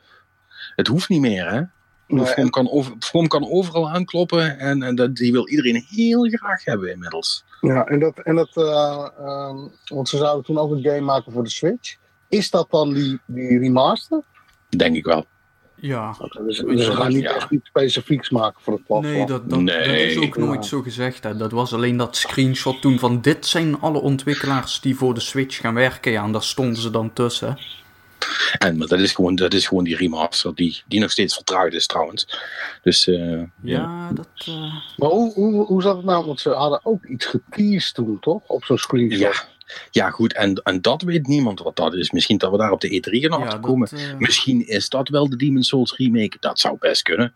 Het 0.76 0.88
hoeft 0.88 1.10
niet 1.10 1.22
meer, 1.22 1.50
hè? 1.50 1.62
Nee, 2.08 2.26
From, 2.26 2.50
kan 2.50 2.70
over, 2.70 2.96
From 3.00 3.28
kan 3.28 3.50
overal 3.50 3.90
aankloppen 3.90 4.60
en, 4.60 4.84
en 4.84 4.96
dat, 4.96 5.16
die 5.16 5.32
wil 5.32 5.50
iedereen 5.50 5.86
heel 5.90 6.30
graag 6.30 6.64
hebben 6.64 6.92
inmiddels. 6.92 7.44
Ja, 7.62 7.86
en 7.86 8.00
dat, 8.00 8.20
en 8.20 8.36
dat 8.36 8.50
uh, 8.56 9.08
uh, 9.20 9.56
want 9.86 10.10
ze 10.10 10.18
zouden 10.18 10.46
toen 10.46 10.58
ook 10.58 10.72
een 10.72 10.84
game 10.84 11.02
maken 11.02 11.32
voor 11.32 11.44
de 11.44 11.50
Switch. 11.50 11.98
Is 12.30 12.50
dat 12.50 12.70
dan 12.70 12.94
die, 12.94 13.20
die 13.26 13.60
remaster? 13.60 14.24
Denk 14.70 14.96
ik 14.96 15.06
wel. 15.06 15.26
Ja. 15.80 16.16
dus, 16.46 16.58
dus 16.58 16.86
ze 16.86 16.92
gaan 16.92 17.14
niet 17.14 17.26
echt 17.26 17.52
iets 17.52 17.68
specifieks 17.68 18.30
maken 18.30 18.62
voor 18.62 18.74
het 18.74 18.86
platform. 18.86 19.14
Nee, 19.14 19.26
dat, 19.26 19.50
dat, 19.50 19.68
dat 19.68 19.86
is 19.86 20.18
ook 20.18 20.38
nooit 20.38 20.66
zo 20.66 20.82
gezegd. 20.82 21.24
Hè. 21.24 21.38
Dat 21.38 21.52
was 21.52 21.74
alleen 21.74 21.98
dat 21.98 22.16
screenshot 22.16 22.82
toen 22.82 23.00
van 23.00 23.22
dit 23.22 23.46
zijn 23.46 23.80
alle 23.80 24.02
ontwikkelaars 24.02 24.80
die 24.80 24.96
voor 24.96 25.14
de 25.14 25.20
Switch 25.20 25.60
gaan 25.60 25.74
werken. 25.74 26.12
Ja, 26.12 26.24
en 26.24 26.32
daar 26.32 26.44
stonden 26.44 26.82
ze 26.82 26.90
dan 26.90 27.14
tussen. 27.14 27.58
En, 28.58 28.78
maar 28.78 28.88
dat 28.88 29.00
is 29.00 29.12
gewoon, 29.12 29.36
dat 29.36 29.54
is 29.54 29.68
gewoon 29.68 29.84
die 29.84 29.96
remaster 29.96 30.56
die, 30.56 30.82
die 30.88 31.00
nog 31.00 31.12
steeds 31.12 31.34
vertraagd 31.34 31.74
is 31.74 31.86
trouwens. 31.86 32.28
Dus, 32.82 33.08
uh, 33.08 33.42
ja, 33.62 34.12
dat... 34.14 34.28
Uh... 34.50 34.74
Maar 34.98 35.10
hoe, 35.10 35.34
hoe, 35.34 35.66
hoe 35.66 35.82
zat 35.82 35.96
het 35.96 36.06
nou? 36.06 36.26
Want 36.26 36.40
ze 36.40 36.50
hadden 36.50 36.80
ook 36.84 37.06
iets 37.06 37.26
geteased 37.26 37.94
toen, 37.94 38.20
toch? 38.20 38.42
Op 38.48 38.66
zo'n 38.66 38.78
screenshot. 38.78 39.20
Ja. 39.20 39.34
Ja, 39.92 40.10
goed, 40.10 40.34
en, 40.34 40.54
en 40.54 40.82
dat 40.82 41.02
weet 41.02 41.28
niemand 41.28 41.60
wat 41.60 41.76
dat 41.76 41.94
is. 41.94 42.12
Misschien 42.12 42.38
dat 42.38 42.52
we 42.52 42.58
daar 42.58 42.72
op 42.72 42.82
de 42.82 42.90
E3 42.90 43.32
gaan 43.32 43.40
ja, 43.40 43.58
komen. 43.58 43.90
Uh... 43.94 44.18
Misschien 44.18 44.68
is 44.68 44.90
dat 44.90 45.10
wel 45.10 45.30
de 45.30 45.36
Demon's 45.36 45.68
Souls 45.68 45.98
remake. 45.98 46.38
Dat 46.40 46.60
zou 46.60 46.78
best 46.80 47.02
kunnen. 47.02 47.34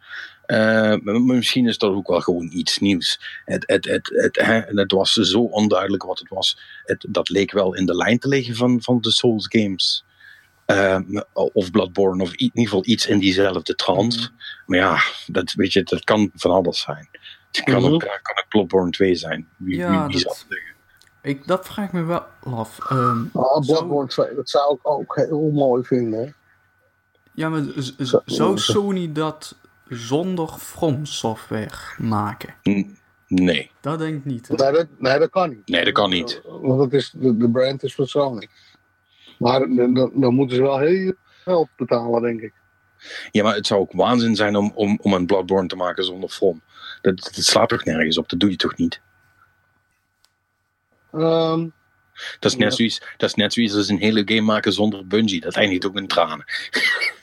Uh, 0.47 0.95
misschien 1.03 1.67
is 1.67 1.77
dat 1.77 1.91
ook 1.91 2.07
wel 2.07 2.21
gewoon 2.21 2.49
iets 2.53 2.79
nieuws. 2.79 3.19
Het, 3.45 3.63
het, 3.67 3.85
het, 3.85 4.09
het, 4.13 4.35
hè, 4.41 4.61
het 4.61 4.91
was 4.91 5.13
zo 5.13 5.39
onduidelijk 5.39 6.03
wat 6.03 6.19
het 6.19 6.29
was. 6.29 6.57
Het, 6.83 7.05
dat 7.09 7.29
leek 7.29 7.51
wel 7.51 7.75
in 7.75 7.85
de 7.85 7.95
lijn 7.95 8.19
te 8.19 8.27
liggen 8.27 8.55
van, 8.55 8.81
van 8.81 9.01
de 9.01 9.11
Souls 9.11 9.47
games. 9.49 10.03
Uh, 10.67 10.99
of 11.33 11.71
Bloodborne, 11.71 12.23
of 12.23 12.29
in 12.29 12.39
ieder 12.39 12.63
geval 12.63 12.85
iets 12.85 13.07
in 13.07 13.19
diezelfde 13.19 13.75
trant. 13.75 14.17
Mm. 14.19 14.37
Maar 14.65 14.77
ja, 14.77 14.99
dat, 15.27 15.53
weet 15.53 15.73
je, 15.73 15.83
dat 15.83 16.03
kan 16.03 16.31
van 16.35 16.51
alles 16.51 16.79
zijn. 16.79 17.09
Het 17.51 17.63
kan, 17.63 17.85
ook, 17.85 17.99
kan 17.99 18.37
ook 18.37 18.45
Bloodborne 18.49 18.91
2 18.91 19.15
zijn. 19.15 19.47
Wie, 19.57 19.77
ja, 19.77 20.07
wie, 20.07 20.15
wie 20.15 20.23
dat... 20.23 20.45
zal 20.49 20.57
ik, 21.21 21.47
dat 21.47 21.65
vraag 21.65 21.85
ik 21.85 21.91
me 21.91 22.03
wel 22.03 22.23
af. 22.43 22.91
Um, 22.91 23.29
oh, 23.33 23.59
Bloodborne 23.59 24.09
2, 24.09 24.35
dat 24.35 24.49
zou 24.49 24.73
ik 24.73 24.79
ook 24.81 25.15
heel 25.15 25.51
mooi 25.53 25.83
vinden. 25.83 26.35
Ja, 27.33 27.49
maar 27.49 27.63
zou 28.25 28.57
Sony 28.57 29.11
dat 29.11 29.55
zonder 29.87 30.47
From 30.47 31.05
Software 31.05 31.77
maken? 31.97 32.53
Nee. 33.27 33.71
Dat 33.81 33.99
denk 33.99 34.15
ik 34.15 34.25
niet. 34.25 34.49
Nee 34.49 34.71
dat, 34.71 34.87
nee, 34.97 35.19
dat 35.19 35.29
kan 35.29 35.49
niet. 35.49 35.67
Nee, 35.67 35.83
dat 35.83 35.93
kan 35.93 36.09
niet. 36.09 36.41
Want 36.43 36.79
dat 36.79 36.93
is, 36.93 37.13
de, 37.15 37.37
de 37.37 37.49
brand 37.49 37.83
is 37.83 37.95
van 37.95 38.07
Sony. 38.07 38.47
Maar 39.37 39.59
dan, 39.59 40.11
dan 40.15 40.33
moeten 40.33 40.55
ze 40.55 40.61
wel 40.61 40.79
heel 40.79 41.13
veel 41.43 41.69
betalen, 41.75 42.21
denk 42.21 42.41
ik. 42.41 42.53
Ja, 43.31 43.43
maar 43.43 43.55
het 43.55 43.67
zou 43.67 43.79
ook 43.79 43.91
waanzin 43.91 44.35
zijn 44.35 44.55
om, 44.55 44.71
om, 44.75 44.97
om 45.01 45.13
een 45.13 45.25
Bloodborne 45.25 45.67
te 45.67 45.75
maken 45.75 46.03
zonder 46.03 46.29
From. 46.29 46.61
Dat, 47.01 47.17
dat 47.17 47.33
slaat 47.33 47.69
toch 47.69 47.83
nergens 47.83 48.17
op? 48.17 48.29
Dat 48.29 48.39
doe 48.39 48.49
je 48.49 48.55
toch 48.55 48.77
niet? 48.77 49.01
Um, 51.13 51.73
dat, 52.39 52.51
is 52.51 52.57
net 52.57 52.73
zoiets, 52.73 52.99
dat 53.17 53.29
is 53.29 53.35
net 53.35 53.53
zoiets 53.53 53.75
als 53.75 53.89
een 53.89 53.97
hele 53.97 54.21
game 54.25 54.41
maken 54.41 54.73
zonder 54.73 55.07
Bungie. 55.07 55.41
Dat 55.41 55.55
eindigt 55.55 55.85
ook 55.85 55.95
in 55.95 56.07
tranen. 56.07 56.45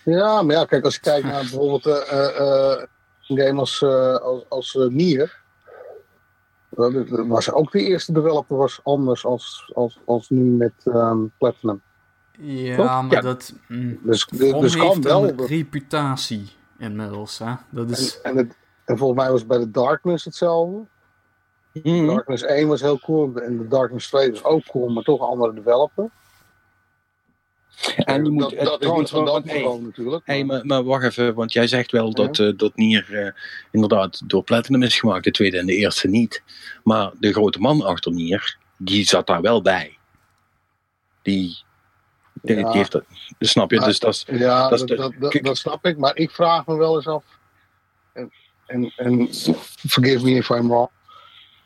Ja, 0.04 0.42
maar 0.42 0.56
ja, 0.56 0.64
kijk, 0.64 0.84
als 0.84 0.94
je 0.94 1.00
kijkt 1.00 1.26
naar 1.26 1.40
bijvoorbeeld 1.40 1.86
uh, 1.86 1.94
uh, 2.12 2.82
een 3.26 3.38
game 3.38 3.58
als, 3.58 3.80
uh, 3.80 4.16
als, 4.16 4.44
als 4.48 4.76
Nier. 4.88 5.40
was 7.08 7.50
ook 7.50 7.72
de 7.72 7.80
eerste 7.80 8.12
developer 8.12 8.56
was 8.56 8.80
anders 8.82 9.24
als, 9.24 9.70
als, 9.74 9.98
als 10.04 10.28
nu 10.30 10.44
met 10.44 10.72
um, 10.84 11.32
Platinum. 11.38 11.82
Ja, 12.40 13.02
maar 13.02 13.22
dat. 13.22 13.54
Mm, 13.68 13.98
dus 14.02 14.26
dus 14.26 14.76
kan 14.76 15.02
wel. 15.02 15.28
Een 15.28 15.46
reputatie 15.46 16.48
inmiddels, 16.78 17.38
hè? 17.38 17.52
Dat 17.70 17.90
is... 17.90 18.20
en, 18.20 18.30
en, 18.30 18.36
het, 18.36 18.56
en 18.84 18.98
volgens 18.98 19.20
mij 19.20 19.30
was 19.30 19.46
bij 19.46 19.58
de 19.58 19.70
Darkness 19.70 20.24
hetzelfde. 20.24 20.86
Mm. 21.82 22.06
Darkness 22.06 22.42
1 22.42 22.68
was 22.68 22.80
heel 22.80 22.98
cool 22.98 23.36
en 23.36 23.58
de 23.58 23.68
Darkness 23.68 24.08
2 24.08 24.30
was 24.30 24.44
ook 24.44 24.64
cool, 24.64 24.88
maar 24.88 25.02
toch 25.02 25.20
andere 25.20 25.54
developer. 25.54 26.10
En 27.96 28.22
die 28.22 28.32
moet, 28.32 28.50
dat, 28.64 28.82
dat 28.82 28.96
niet 28.96 29.08
van 29.08 29.24
dat 29.24 29.44
niveau 29.44 29.82
natuurlijk. 29.82 30.26
Hey, 30.26 30.44
maar, 30.44 30.66
maar 30.66 30.84
wacht 30.84 31.04
even, 31.04 31.34
want 31.34 31.52
jij 31.52 31.66
zegt 31.66 31.90
wel 31.90 32.12
dat, 32.12 32.36
ja. 32.36 32.44
uh, 32.44 32.52
dat 32.56 32.76
Nier 32.76 33.06
uh, 33.10 33.30
inderdaad 33.70 34.28
door 34.28 34.42
Platinum 34.42 34.82
is 34.82 34.98
gemaakt, 34.98 35.24
de 35.24 35.30
tweede 35.30 35.58
en 35.58 35.66
de 35.66 35.76
eerste 35.76 36.08
niet. 36.08 36.42
Maar 36.82 37.12
de 37.20 37.32
grote 37.32 37.58
man 37.58 37.82
achter 37.82 38.12
Nier, 38.12 38.56
die 38.76 39.04
zat 39.04 39.26
daar 39.26 39.40
wel 39.40 39.62
bij. 39.62 39.98
Die, 41.22 41.58
die, 42.42 42.56
ja. 42.56 42.62
die 42.62 42.76
heeft 42.76 42.92
dat, 42.92 43.04
snap 43.38 43.70
je? 43.70 43.76
Maar, 43.76 43.88
dus 43.88 43.98
dat, 43.98 44.24
ja, 44.26 44.68
dat, 44.68 44.78
dat, 44.78 44.98
dat, 44.98 45.12
dat, 45.18 45.38
dat, 45.42 45.56
snap 45.56 45.86
ik, 45.86 45.98
maar 45.98 46.16
ik 46.16 46.30
vraag 46.30 46.66
me 46.66 46.76
wel 46.76 46.96
eens 46.96 47.06
af, 47.06 47.24
en, 48.12 48.30
en, 48.66 48.92
en 48.96 49.28
forgive 49.88 50.24
me 50.24 50.30
if 50.30 50.48
I'm 50.48 50.68
wrong, 50.68 50.88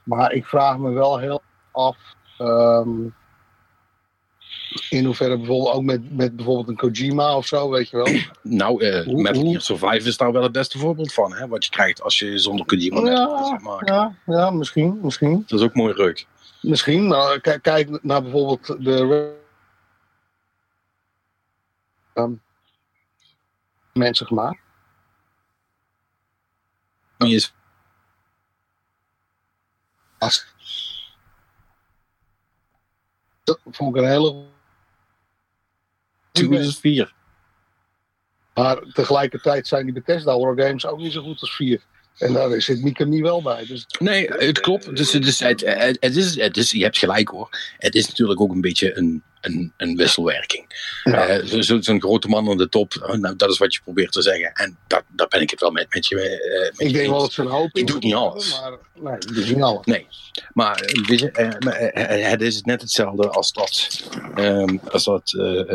maar 0.03 0.33
ik 0.33 0.47
vraag 0.47 0.79
me 0.79 0.91
wel 0.91 1.19
heel 1.19 1.43
af 1.71 1.97
um, 2.39 3.15
in 4.89 5.05
hoeverre 5.05 5.37
bijvoorbeeld 5.37 5.75
ook 5.75 5.83
met, 5.83 6.17
met 6.17 6.37
bijvoorbeeld 6.37 6.69
een 6.69 6.77
Kojima 6.77 7.37
of 7.37 7.47
zo, 7.47 7.71
weet 7.71 7.89
je 7.89 7.97
wel. 7.97 8.07
Nou, 8.43 8.85
uh, 8.85 9.05
hoe, 9.05 9.23
Metal 9.23 9.43
Gear 9.43 9.61
Survive 9.61 10.09
is 10.09 10.17
daar 10.17 10.33
wel 10.33 10.43
het 10.43 10.53
beste 10.53 10.79
voorbeeld 10.79 11.13
van, 11.13 11.35
hè? 11.35 11.49
Wat 11.49 11.65
je 11.65 11.71
krijgt 11.71 12.03
als 12.03 12.19
je 12.19 12.39
zonder 12.39 12.67
Kojima 12.67 13.11
ja, 13.11 13.59
maakt. 13.63 13.89
Ja, 13.89 14.15
ja, 14.27 14.51
misschien, 14.51 14.99
misschien. 15.03 15.45
Dat 15.47 15.59
is 15.59 15.65
ook 15.65 15.75
mooi 15.75 15.95
ruk. 15.95 16.27
Misschien, 16.61 17.07
maar 17.07 17.41
kijk, 17.41 18.03
naar 18.03 18.23
bijvoorbeeld 18.23 18.67
de 18.85 19.35
um, 22.15 22.43
mensen 23.93 24.27
gemaakt. 24.27 24.61
Is 27.19 27.55
dat 33.45 33.61
vond 33.65 33.97
ik 33.97 34.03
een 34.03 34.09
hele. 34.09 34.45
Toen 36.33 36.53
is 36.53 36.67
het 36.67 36.79
4. 36.79 37.15
Maar 38.55 38.83
tegelijkertijd 38.93 39.67
zijn 39.67 39.85
die 39.85 39.95
Bethesda 39.95 40.33
horror 40.33 40.65
games 40.65 40.87
ook 40.87 40.99
niet 40.99 41.13
zo 41.13 41.23
goed 41.23 41.41
als 41.41 41.57
4. 41.57 41.83
En 42.19 42.33
daar 42.33 42.63
zit 42.63 42.83
Mika 42.83 43.05
niet 43.05 43.21
wel 43.21 43.43
bij. 43.43 43.67
Dus... 43.67 43.87
Nee, 43.99 44.29
het 44.29 44.61
klopt. 44.61 44.97
Dus, 44.97 45.11
dus 45.11 45.41
het, 45.41 45.61
het, 45.61 45.97
het, 46.01 46.17
is, 46.17 46.37
het 46.37 46.57
is, 46.57 46.71
je 46.71 46.83
hebt 46.83 46.99
gelijk 46.99 47.29
hoor. 47.29 47.49
Het 47.79 47.95
is 47.95 48.09
natuurlijk 48.09 48.41
ook 48.41 48.53
een 48.53 48.61
beetje 48.61 48.97
een, 48.97 49.23
een, 49.41 49.73
een 49.77 49.97
wisselwerking. 49.97 50.65
Ja. 51.05 51.41
Uh, 51.41 51.63
Zo'n 51.63 51.83
zo 51.83 51.99
grote 51.99 52.29
man 52.29 52.49
aan 52.49 52.57
de 52.57 52.69
top, 52.69 53.15
nou, 53.21 53.37
dat 53.37 53.51
is 53.51 53.59
wat 53.59 53.75
je 53.75 53.81
probeert 53.83 54.13
te 54.13 54.23
zeggen. 54.23 54.53
En 54.53 54.77
daar, 54.87 55.03
daar 55.09 55.29
ben 55.29 55.41
ik 55.41 55.51
het 55.51 55.61
wel 55.61 55.71
met, 55.71 55.87
met 55.95 56.07
je. 56.07 56.15
Uh, 56.17 56.61
met 56.61 56.81
ik 56.81 56.87
je 56.87 56.93
denk 56.93 57.09
wel 57.09 57.21
dat 57.21 57.33
ze 57.33 57.41
een 57.41 57.47
hoop 57.47 57.73
doet 57.73 58.03
niet 58.03 58.15
alles. 58.15 58.61
Maar, 58.61 58.79
nee, 58.95 59.19
doet 59.19 59.55
niet 59.55 59.63
alles. 59.63 59.87
Nee, 59.87 60.07
maar 60.53 60.93
weet 61.07 61.21
je, 61.21 61.31
uh, 62.13 62.31
het 62.31 62.43
is 62.43 62.63
net 62.63 62.81
hetzelfde 62.81 63.29
als 63.31 63.53
dat, 63.53 64.03
um, 64.37 64.81
als 64.91 65.05
dat 65.05 65.31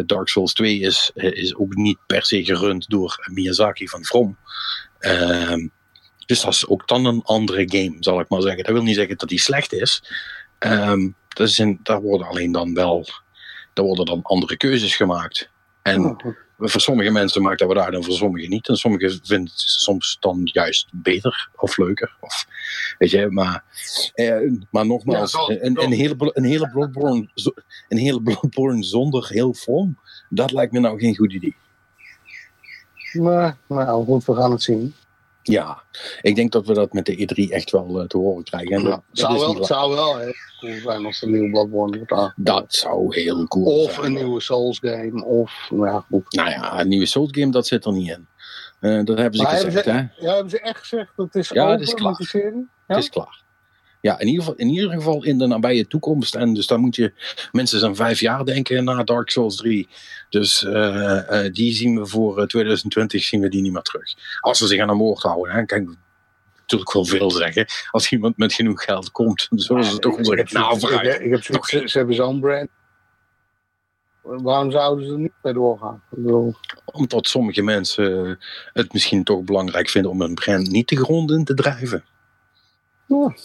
Dark 0.05 0.27
Souls 0.27 0.53
2 0.53 0.79
is, 0.79 1.11
is 1.13 1.55
ook 1.55 1.75
niet 1.75 1.97
per 2.07 2.25
se 2.25 2.45
gerund 2.45 2.89
door 2.89 3.27
Miyazaki 3.31 3.87
van 3.87 4.05
From. 4.05 4.37
Um, 4.99 5.71
dus 6.27 6.41
dat 6.41 6.53
is 6.53 6.67
ook 6.67 6.87
dan 6.87 7.05
een 7.05 7.21
andere 7.23 7.63
game, 7.69 7.95
zal 7.99 8.19
ik 8.19 8.29
maar 8.29 8.41
zeggen. 8.41 8.63
Dat 8.63 8.73
wil 8.73 8.83
niet 8.83 8.95
zeggen 8.95 9.17
dat 9.17 9.29
die 9.29 9.39
slecht 9.39 9.73
is. 9.73 10.03
Um, 10.59 11.15
dat 11.27 11.47
is 11.47 11.59
in, 11.59 11.79
daar 11.83 12.01
worden 12.01 12.27
alleen 12.27 12.51
dan 12.51 12.73
wel 12.73 13.07
daar 13.73 13.85
worden 13.85 14.05
dan 14.05 14.21
andere 14.21 14.57
keuzes 14.57 14.95
gemaakt. 14.95 15.49
En 15.81 16.05
oh. 16.05 16.17
voor 16.57 16.81
sommige 16.81 17.11
mensen 17.11 17.41
maakt 17.41 17.59
dat 17.59 17.67
we 17.67 17.73
daar 17.73 17.91
dan 17.91 18.03
voor 18.03 18.13
sommigen 18.13 18.49
niet. 18.49 18.67
En 18.67 18.75
sommigen 18.75 19.19
vinden 19.23 19.51
het 19.51 19.59
soms 19.59 20.17
dan 20.19 20.41
juist 20.43 20.87
beter 20.91 21.49
of 21.55 21.77
leuker. 21.77 22.15
Of, 22.19 22.45
weet 22.97 23.11
je, 23.11 23.27
maar, 23.29 23.63
eh, 24.13 24.51
maar 24.71 24.85
nogmaals, 24.85 25.31
ja, 25.31 25.39
een, 25.47 25.83
een, 25.83 25.91
hele, 25.91 26.15
een, 26.17 26.43
hele 26.43 26.69
Bloodborne, 26.69 27.29
een 27.87 27.97
hele 27.97 28.21
Bloodborne 28.21 28.83
zonder 28.83 29.27
heel 29.29 29.53
vorm, 29.53 29.99
dat 30.29 30.51
lijkt 30.51 30.71
me 30.71 30.79
nou 30.79 30.99
geen 30.99 31.15
goed 31.15 31.33
idee. 31.33 31.55
Nee, 33.11 33.51
nou 33.67 34.05
goed, 34.05 34.25
we 34.25 34.35
gaan 34.35 34.51
het 34.51 34.61
zien. 34.61 34.93
Ja, 35.47 35.83
ik 36.21 36.35
denk 36.35 36.51
dat 36.51 36.65
we 36.65 36.73
dat 36.73 36.93
met 36.93 37.05
de 37.05 37.15
E3 37.15 37.51
echt 37.51 37.71
wel 37.71 38.01
uh, 38.01 38.07
te 38.07 38.17
horen 38.17 38.43
krijgen. 38.43 38.75
En 38.75 38.81
ja, 38.81 38.89
dat, 38.89 39.01
zou, 39.11 39.39
wel, 39.39 39.65
zou 39.65 39.95
wel 39.95 40.17
heel 40.17 40.33
cool 40.59 40.79
zijn 40.83 41.05
als 41.05 41.21
een 41.21 41.31
nieuwe 41.31 41.49
Bloodborne 41.49 42.05
wordt. 42.07 42.33
Dat 42.35 42.73
zou 42.73 43.19
heel 43.19 43.47
cool 43.47 43.65
of 43.65 43.93
zijn. 43.93 44.05
een 44.05 44.13
nieuwe 44.13 44.41
Souls 44.41 44.79
game, 44.79 45.25
of 45.25 45.67
nou 45.69 45.87
ja, 45.87 46.05
goed. 46.09 46.33
Nou 46.33 46.49
ja, 46.49 46.79
een 46.79 46.87
nieuwe 46.87 47.05
Souls 47.05 47.29
game, 47.31 47.51
dat 47.51 47.67
zit 47.67 47.85
er 47.85 47.93
niet 47.93 48.09
in. 48.09 48.27
Uh, 48.79 49.05
dat 49.05 49.17
hebben 49.17 49.39
ze 49.39 49.43
maar 49.43 49.51
gezegd, 49.51 49.85
hebben 49.85 50.13
hè? 50.17 50.25
Ja, 50.25 50.33
hebben 50.33 50.49
ze 50.49 50.59
echt 50.59 50.79
gezegd 50.79 51.11
dat 51.15 51.25
het 51.25 51.35
is 51.35 51.49
ja, 51.49 51.63
over 51.63 51.73
het 51.73 51.87
is 51.87 51.93
klaar. 51.93 52.09
met 52.09 52.17
de 52.17 52.25
serie? 52.25 52.67
Ja? 52.87 52.95
Het 52.95 52.97
is 52.97 53.09
klaar. 53.09 53.45
Ja, 54.07 54.19
in 54.19 54.27
ieder, 54.27 54.43
geval, 54.43 54.55
in 54.59 54.69
ieder 54.69 54.91
geval 54.91 55.23
in 55.23 55.37
de 55.37 55.47
nabije 55.47 55.87
toekomst. 55.87 56.35
En 56.35 56.53
dus 56.53 56.67
dan 56.67 56.79
moet 56.79 56.95
je 56.95 57.13
mensen 57.51 57.83
aan 57.83 57.95
vijf 57.95 58.19
jaar 58.19 58.45
denken 58.45 58.83
na 58.83 59.03
Dark 59.03 59.29
Souls 59.29 59.55
3. 59.55 59.87
Dus 60.29 60.63
uh, 60.63 60.73
uh, 61.29 61.51
die 61.53 61.73
zien 61.73 61.99
we 61.99 62.05
voor 62.07 62.47
2020 62.47 63.23
zien 63.23 63.41
we 63.41 63.49
die 63.49 63.61
niet 63.61 63.71
meer 63.73 63.81
terug. 63.81 64.13
Als 64.39 64.57
ze 64.57 64.67
zich 64.67 64.81
aan 64.81 64.89
een 64.89 64.97
woord 64.97 65.21
houden. 65.23 65.55
Hè. 65.55 65.65
Kijk, 65.65 65.87
natuurlijk 66.59 66.93
wel 66.93 67.05
veel 67.05 67.31
zeggen. 67.31 67.65
Als 67.91 68.11
iemand 68.11 68.37
met 68.37 68.53
genoeg 68.53 68.83
geld 68.83 69.11
komt, 69.11 69.47
dan 69.49 69.59
zullen 69.59 69.83
ze 69.83 69.91
Ja, 69.91 69.97
toch 69.97 70.15
zeggen, 70.15 70.37
ik- 70.37 70.51
nou 70.51 70.73
ik- 70.73 70.79
vooruit. 70.79 71.05
ik- 71.15 71.21
ik 71.21 71.31
heb 71.31 71.43
zoiets- 71.43 71.69
Ze, 71.69 71.87
ze 71.87 71.97
hebben 71.97 72.15
zo'n 72.15 72.39
brand. 72.39 72.69
Waarom 74.21 74.71
zouden 74.71 75.05
ze 75.05 75.11
er 75.11 75.19
niet 75.19 75.31
mee 75.43 75.53
doorgaan? 75.53 76.03
Bedoel, 76.09 76.53
Omdat 76.85 77.27
sommige 77.27 77.61
mensen 77.61 78.39
het 78.73 78.93
misschien 78.93 79.23
toch 79.23 79.43
belangrijk 79.43 79.89
vinden 79.89 80.11
om 80.11 80.21
een 80.21 80.33
brand 80.33 80.69
niet 80.69 80.89
de 80.89 80.95
grond 80.97 81.31
in 81.31 81.43
te 81.43 81.53
drijven. 81.53 82.03
ja, 83.07 83.35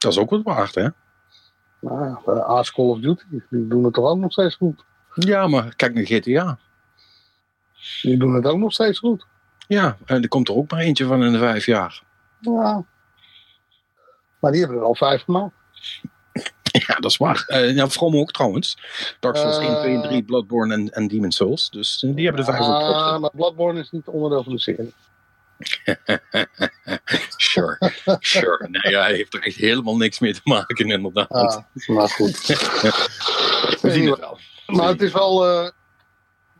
Dat 0.00 0.12
is 0.12 0.18
ook 0.18 0.30
wat 0.30 0.42
waard, 0.42 0.74
hè? 0.74 0.88
nou 1.80 2.04
ja, 2.04 2.20
uh, 2.26 2.38
Ask 2.44 2.74
Call 2.74 2.86
of 2.88 2.98
Duty, 2.98 3.24
die 3.30 3.68
doen 3.68 3.84
het 3.84 3.94
toch 3.94 4.04
ook 4.04 4.18
nog 4.18 4.32
steeds 4.32 4.54
goed? 4.54 4.84
Ja, 5.14 5.46
maar 5.46 5.76
kijk 5.76 5.94
naar 5.94 6.04
GTA. 6.04 6.58
Die 8.02 8.16
doen 8.18 8.34
het 8.34 8.46
ook 8.46 8.58
nog 8.58 8.72
steeds 8.72 8.98
goed. 8.98 9.26
Ja, 9.68 9.96
en 10.04 10.22
er 10.22 10.28
komt 10.28 10.48
er 10.48 10.54
ook 10.54 10.70
maar 10.70 10.80
eentje 10.80 11.06
van 11.06 11.22
in 11.24 11.32
de 11.32 11.38
vijf 11.38 11.66
jaar. 11.66 12.02
Ja. 12.40 12.84
Maar 14.40 14.50
die 14.52 14.60
hebben 14.60 14.78
er 14.78 14.84
al 14.84 14.94
vijf 14.94 15.22
gemaakt. 15.22 15.54
Ja, 16.62 16.94
dat 16.94 17.10
is 17.10 17.16
waar. 17.16 17.44
Eh 17.46 17.74
ja, 17.74 17.88
From 17.88 18.16
ook 18.16 18.30
trouwens. 18.32 18.78
Dark 19.20 19.36
Souls 19.36 19.58
Eh. 19.58 19.64
1, 19.66 19.76
2 19.80 19.94
en 19.94 20.02
3, 20.02 20.22
Bloodborne 20.22 20.74
en, 20.74 20.88
en 20.90 21.08
Demon's 21.08 21.36
Souls. 21.36 21.70
Dus 21.70 21.98
die 21.98 22.24
hebben 22.26 22.44
de 22.44 22.50
vijf 22.52 22.60
ook 22.64 22.74
Ah, 22.74 23.06
trots. 23.06 23.20
maar 23.20 23.30
Bloodborne 23.30 23.80
is 23.80 23.90
niet 23.90 24.06
onderdeel 24.06 24.42
van 24.42 24.52
de 24.52 24.58
serie. 24.60 24.92
Sure, 27.36 27.78
sure. 28.18 28.68
Nee, 28.68 28.92
ja, 28.92 29.02
hij 29.02 29.14
heeft 29.14 29.34
er 29.34 29.42
echt 29.42 29.56
helemaal 29.56 29.96
niks 29.96 30.18
mee 30.18 30.32
te 30.34 30.40
maken, 30.44 30.86
inderdaad. 30.88 31.28
Ah, 31.28 31.56
maar 31.86 32.08
goed. 32.08 32.46
We 33.82 33.90
zien 33.90 34.10
het 34.10 34.18
wel. 34.18 34.38
Maar 34.66 34.88
het 34.88 35.02
is 35.02 35.12
wel. 35.12 35.46
eh, 35.46 35.70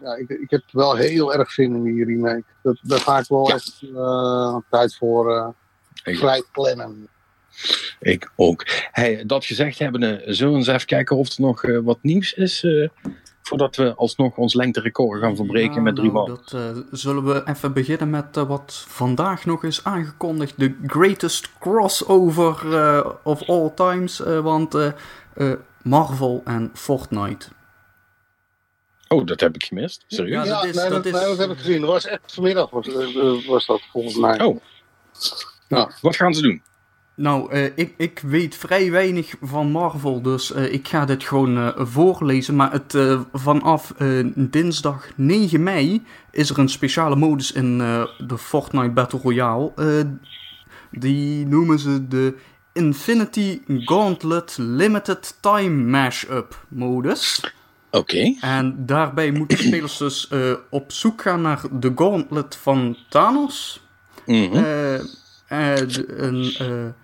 ja, 0.00 0.14
ik, 0.14 0.28
ik 0.28 0.50
heb 0.50 0.62
wel 0.72 0.94
heel 0.96 1.34
erg 1.34 1.50
zin 1.50 1.74
in 1.74 1.82
die 1.82 2.04
remake. 2.04 2.44
Dat, 2.62 2.78
daar 2.82 3.00
ga 3.00 3.18
ik 3.18 3.26
wel 3.28 3.48
Ja. 3.48 3.54
echt 3.54 3.80
eh, 3.94 4.56
tijd 4.70 4.96
voor 4.96 5.54
Ik- 6.04 6.18
vrij 6.18 6.42
plannen. 6.52 7.08
Ik 8.00 8.30
ook. 8.36 8.64
Hey, 8.90 9.26
dat 9.26 9.44
gezegd 9.44 9.78
hebben, 9.78 10.22
zullen 10.34 10.52
we 10.52 10.58
eens 10.58 10.66
even 10.68 10.86
kijken 10.86 11.16
of 11.16 11.28
er 11.28 11.40
nog 11.40 11.62
wat 11.82 11.98
nieuws 12.02 12.32
is. 12.32 12.66
Voordat 13.50 13.76
we 13.76 13.94
alsnog 13.94 14.36
ons 14.36 14.54
lengterecord 14.54 15.20
gaan 15.20 15.36
verbreken 15.36 15.74
Ja, 15.74 15.80
met 15.80 15.96
drie 15.96 16.12
nou. 16.12 16.26
Dat 16.26 16.52
eh, 16.52 16.82
zullen 16.90 17.24
we 17.24 17.42
even 17.44 17.72
beginnen 17.72 18.10
met 18.10 18.36
eh, 18.36 18.46
wat 18.46 18.84
vandaag 18.88 19.44
nog 19.44 19.64
is 19.64 19.84
aangekondigd. 19.84 20.58
De 20.58 20.78
greatest 20.86 21.58
crossover 21.58 22.74
eh, 22.74 23.10
of 23.22 23.48
all 23.48 23.70
times. 23.74 24.20
eh, 24.22 24.38
want 24.38 24.76
Marvel 25.82 26.42
en 26.44 26.70
Fortnite. 26.74 27.48
Oh, 29.08 29.26
dat 29.26 29.40
heb 29.40 29.54
ik 29.54 29.64
gemist. 29.64 30.04
Serieus? 30.06 30.46
Ja, 30.46 30.54
dat, 30.54 30.64
is, 30.64 30.76
nee, 30.76 30.88
dat, 30.88 31.06
is... 31.06 31.12
nee, 31.12 31.24
dat 31.24 31.38
heb 31.38 31.50
ik 31.50 31.58
gezien. 31.58 31.80
Dat 31.80 31.90
was 31.90 32.06
echt 32.06 32.32
vanmiddag 32.34 32.70
was, 32.70 32.86
was 33.46 33.66
dat 33.66 33.80
volgens 33.90 34.16
mij. 34.16 34.40
Oh. 34.44 34.60
Nou, 35.68 35.90
wat 36.00 36.16
gaan 36.16 36.34
ze 36.34 36.42
doen? 36.42 36.62
Nou, 37.20 37.54
uh, 37.54 37.64
ik, 37.74 37.94
ik 37.96 38.20
weet 38.26 38.56
vrij 38.56 38.90
weinig 38.90 39.34
van 39.42 39.70
Marvel, 39.70 40.22
dus 40.22 40.54
uh, 40.54 40.72
ik 40.72 40.88
ga 40.88 41.04
dit 41.04 41.24
gewoon 41.24 41.58
uh, 41.58 41.68
voorlezen. 41.76 42.56
Maar 42.56 42.72
het, 42.72 42.96
vanaf 43.32 43.94
dinsdag 44.34 45.08
9 45.16 45.62
mei 45.62 46.02
is 46.30 46.50
er 46.50 46.58
een 46.58 46.68
speciale 46.68 47.16
modus 47.16 47.52
in 47.52 47.78
de 48.18 48.38
Fortnite 48.38 48.90
Battle 48.90 49.20
Royale. 49.22 49.72
die 50.90 51.46
noemen 51.46 51.78
ze 51.78 52.08
de 52.08 52.34
Infinity 52.72 53.60
Gauntlet 53.66 54.56
Limited 54.58 55.36
Time 55.40 55.84
Mashup 55.84 56.64
modus. 56.68 57.52
Oké. 57.90 58.34
En 58.40 58.86
daarbij 58.86 59.30
moeten 59.30 59.58
spelers 59.58 59.96
dus 59.96 60.30
op 60.70 60.92
zoek 60.92 61.22
gaan 61.22 61.40
naar 61.40 61.62
de 61.70 61.92
Gauntlet 61.94 62.56
van 62.56 62.96
Thanos. 63.08 63.84
Mm 64.26 64.50
-hmm. 64.52 64.64
een 65.48 66.94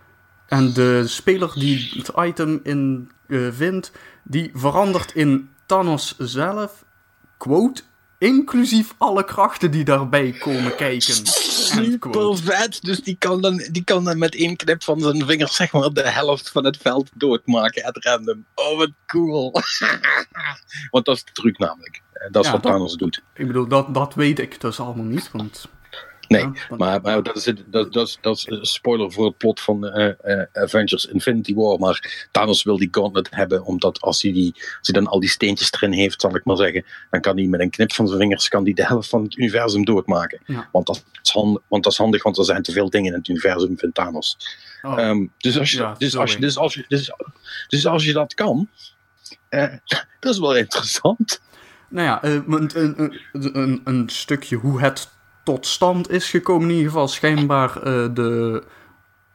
en 0.48 0.72
de 0.72 1.02
speler 1.06 1.52
die 1.54 1.92
het 1.96 2.10
item 2.16 2.60
in 2.62 3.10
uh, 3.26 3.48
vindt, 3.52 3.92
die 4.22 4.50
verandert 4.54 5.14
in 5.14 5.50
Thanos 5.66 6.14
zelf, 6.18 6.84
quote, 7.36 7.82
inclusief 8.18 8.94
alle 8.98 9.24
krachten 9.24 9.70
die 9.70 9.84
daarbij 9.84 10.32
komen 10.32 10.76
kijken. 10.76 11.26
Super 11.26 12.36
vet, 12.36 12.82
dus 12.82 13.00
die 13.00 13.16
kan, 13.18 13.40
dan, 13.40 13.56
die 13.70 13.84
kan 13.84 14.04
dan 14.04 14.18
met 14.18 14.34
één 14.34 14.56
knip 14.56 14.82
van 14.82 15.00
zijn 15.00 15.26
vingers 15.26 15.54
zeg 15.54 15.72
maar 15.72 15.92
de 15.92 16.08
helft 16.10 16.50
van 16.50 16.64
het 16.64 16.76
veld 16.76 17.10
doodmaken 17.14 17.84
at 17.84 18.04
random. 18.04 18.44
Oh, 18.54 18.76
wat 18.76 18.90
cool. 19.06 19.52
want 20.90 21.04
dat 21.04 21.16
is 21.16 21.24
de 21.24 21.32
truc 21.32 21.58
namelijk. 21.58 22.02
Eh, 22.12 22.30
dat 22.30 22.44
is 22.44 22.50
wat 22.50 22.62
Thanos 22.62 22.94
doet. 22.94 23.22
Ik 23.34 23.46
bedoel, 23.46 23.68
dat, 23.68 23.94
dat 23.94 24.14
weet 24.14 24.38
ik 24.38 24.60
dus 24.60 24.80
allemaal 24.80 25.04
niet, 25.04 25.30
want... 25.32 25.68
Nee, 26.28 26.46
maar, 26.76 27.00
maar 27.00 27.22
dat, 27.22 27.36
is, 27.36 27.52
dat, 27.66 27.92
dat, 27.92 28.18
dat 28.20 28.36
is 28.36 28.46
een 28.48 28.64
spoiler 28.66 29.12
voor 29.12 29.24
het 29.24 29.36
plot 29.36 29.60
van 29.60 29.84
uh, 29.84 30.08
uh, 30.24 30.42
Avengers 30.52 31.06
Infinity 31.06 31.54
War. 31.54 31.78
Maar 31.78 32.28
Thanos 32.30 32.62
wil 32.62 32.76
die 32.76 32.88
gauntlet 32.90 33.28
hebben, 33.30 33.64
omdat 33.64 34.00
als 34.00 34.22
hij, 34.22 34.32
die, 34.32 34.52
als 34.54 34.78
hij 34.80 35.00
dan 35.00 35.06
al 35.06 35.20
die 35.20 35.28
steentjes 35.28 35.72
erin 35.72 35.92
heeft, 35.92 36.20
zal 36.20 36.36
ik 36.36 36.44
maar 36.44 36.56
zeggen, 36.56 36.84
dan 37.10 37.20
kan 37.20 37.36
hij 37.36 37.46
met 37.46 37.60
een 37.60 37.70
knip 37.70 37.92
van 37.92 38.06
zijn 38.06 38.20
vingers 38.20 38.48
kan 38.48 38.64
hij 38.64 38.72
de 38.72 38.86
helft 38.86 39.08
van 39.08 39.22
het 39.22 39.36
universum 39.36 39.84
doodmaken. 39.84 40.40
Want, 40.72 40.86
dat 40.86 41.04
is 41.22 41.30
handig, 41.30 41.62
want 41.68 41.82
dat 41.82 41.92
is 41.92 41.98
handig, 41.98 42.22
want 42.22 42.38
er 42.38 42.44
zijn 42.44 42.62
te 42.62 42.72
veel 42.72 42.90
dingen 42.90 43.12
in 43.12 43.18
het 43.18 43.28
universum, 43.28 43.78
vindt 43.78 43.94
Thanos. 43.94 44.36
Oh. 44.82 44.98
Um, 44.98 45.32
dus, 45.38 45.58
als 45.58 45.70
je, 45.70 45.94
dus, 45.98 46.16
als 46.16 46.32
je, 46.32 46.40
dus, 46.40 46.58
als 46.58 46.74
je, 46.74 46.84
dus, 46.88 47.12
dus 47.68 47.86
als 47.86 48.04
je 48.04 48.12
dat 48.12 48.34
kan, 48.34 48.68
uh, 49.50 49.72
dat 50.20 50.32
is 50.32 50.38
wel 50.38 50.56
interessant. 50.56 51.40
Nou 51.88 52.06
ja, 52.06 52.24
een, 52.24 52.70
een, 52.74 53.20
een, 53.32 53.80
een, 53.84 54.08
stukje 54.08 54.56
hoe 54.56 54.80
het 54.80 55.10
tot 55.46 55.66
stand 55.66 56.10
is 56.10 56.30
gekomen. 56.30 56.68
In 56.68 56.74
ieder 56.74 56.90
geval 56.90 57.08
schijnbaar 57.08 57.76
uh, 57.76 57.82
de 58.14 58.62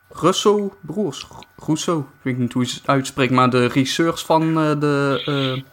Russo-broers, 0.09 1.27
Russo, 1.65 1.99
ik 1.99 2.21
weet 2.21 2.37
niet 2.37 2.53
hoe 2.53 2.65
je 2.65 2.73
het 2.73 2.87
uitspreekt, 2.87 3.31
maar 3.31 3.49
de 3.49 3.65
regisseurs 3.65 4.25
van 4.25 4.43
uh, 4.43 4.79
de 4.79 5.63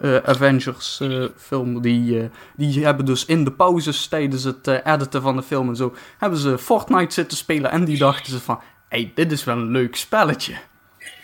uh, 0.00 0.16
Avengers 0.16 1.02
film, 1.36 1.80
die, 1.80 2.30
die 2.56 2.84
hebben 2.84 3.04
dus 3.04 3.24
in 3.24 3.44
de 3.44 3.52
pauzes 3.52 4.06
tijdens 4.06 4.44
het 4.44 4.66
editen 4.66 5.22
van 5.22 5.36
de 5.36 5.42
film 5.42 5.68
en 5.68 5.76
zo, 5.76 5.94
hebben 6.18 6.38
ze 6.38 6.58
Fortnite 6.58 7.14
zitten 7.14 7.38
spelen 7.38 7.70
en 7.70 7.84
die 7.84 7.98
dachten 7.98 8.32
ze 8.32 8.40
van, 8.40 8.60
hey, 8.88 9.12
dit 9.14 9.32
is 9.32 9.44
wel 9.44 9.56
een 9.56 9.70
leuk 9.70 9.96
spelletje. 9.96 10.56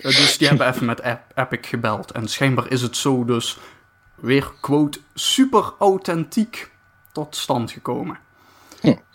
dus 0.03 0.39
die 0.39 0.49
hebben 0.49 0.69
even 0.69 0.87
met 0.87 1.19
Epic 1.35 1.69
gebeld 1.69 2.11
en 2.11 2.29
schijnbaar 2.29 2.71
is 2.71 2.83
het 2.83 2.97
zo 2.97 3.25
dus 3.25 3.59
weer, 4.15 4.53
quote, 4.61 4.99
super 5.15 5.73
authentiek 5.79 6.71
tot 7.13 7.37
stand 7.37 7.71
gekomen. 7.71 8.19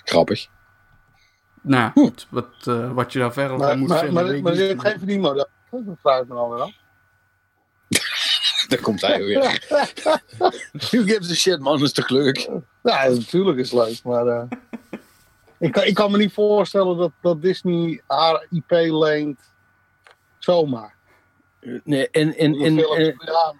Grappig. 0.10 0.48
Nou, 1.62 1.92
hm. 1.94 2.10
wat, 2.30 2.48
uh, 2.68 2.92
wat 2.92 3.14
je 3.14 3.20
daar 3.20 3.34
verder 3.34 3.58
maar, 3.58 3.78
moet 3.78 3.88
maar, 3.88 4.00
vinden. 4.00 4.26
Maar, 4.26 4.42
maar, 4.42 4.56
je 4.56 4.62
hebt 4.62 4.82
geen 4.82 4.98
verdienmodel. 4.98 5.48
Dat 5.70 5.84
vraag 6.02 6.22
ik 6.22 6.28
me 6.28 6.34
alweer 6.34 6.62
af. 6.62 6.72
Daar 8.70 8.80
komt 8.80 9.02
hij 9.02 9.24
weer. 9.24 9.40
Who 10.72 11.04
gives 11.04 11.32
a 11.32 11.34
shit, 11.34 11.60
man? 11.60 11.84
is 11.84 11.92
toch 11.92 12.10
leuk? 12.10 12.50
Ja, 12.84 13.08
natuurlijk 13.08 13.58
is 13.58 13.72
het 13.72 13.88
leuk, 13.88 14.04
maar... 14.04 14.26
Uh, 14.26 14.44
ik, 15.60 15.72
kan, 15.72 15.84
ik 15.84 15.94
kan 15.94 16.12
me 16.12 16.18
niet 16.18 16.34
voorstellen 16.34 16.98
dat, 16.98 17.12
dat 17.22 17.42
Disney 17.42 18.02
haar 18.08 18.46
IP 18.50 18.72
leent 18.72 19.40
zomaar. 20.40 20.96
Nee, 21.84 22.10
en, 22.10 22.38
en, 22.38 22.56
en, 22.56 22.76
ja, 22.76 23.56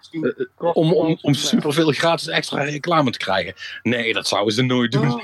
om, 0.56 0.92
om, 0.92 1.18
om 1.20 1.34
superveel 1.34 1.92
gratis 1.92 2.28
extra 2.28 2.62
reclame 2.62 3.10
te 3.10 3.18
krijgen. 3.18 3.54
Nee, 3.82 4.12
dat 4.12 4.28
zouden 4.28 4.54
ze 4.54 4.62
nooit 4.62 4.92
doen. 4.92 5.20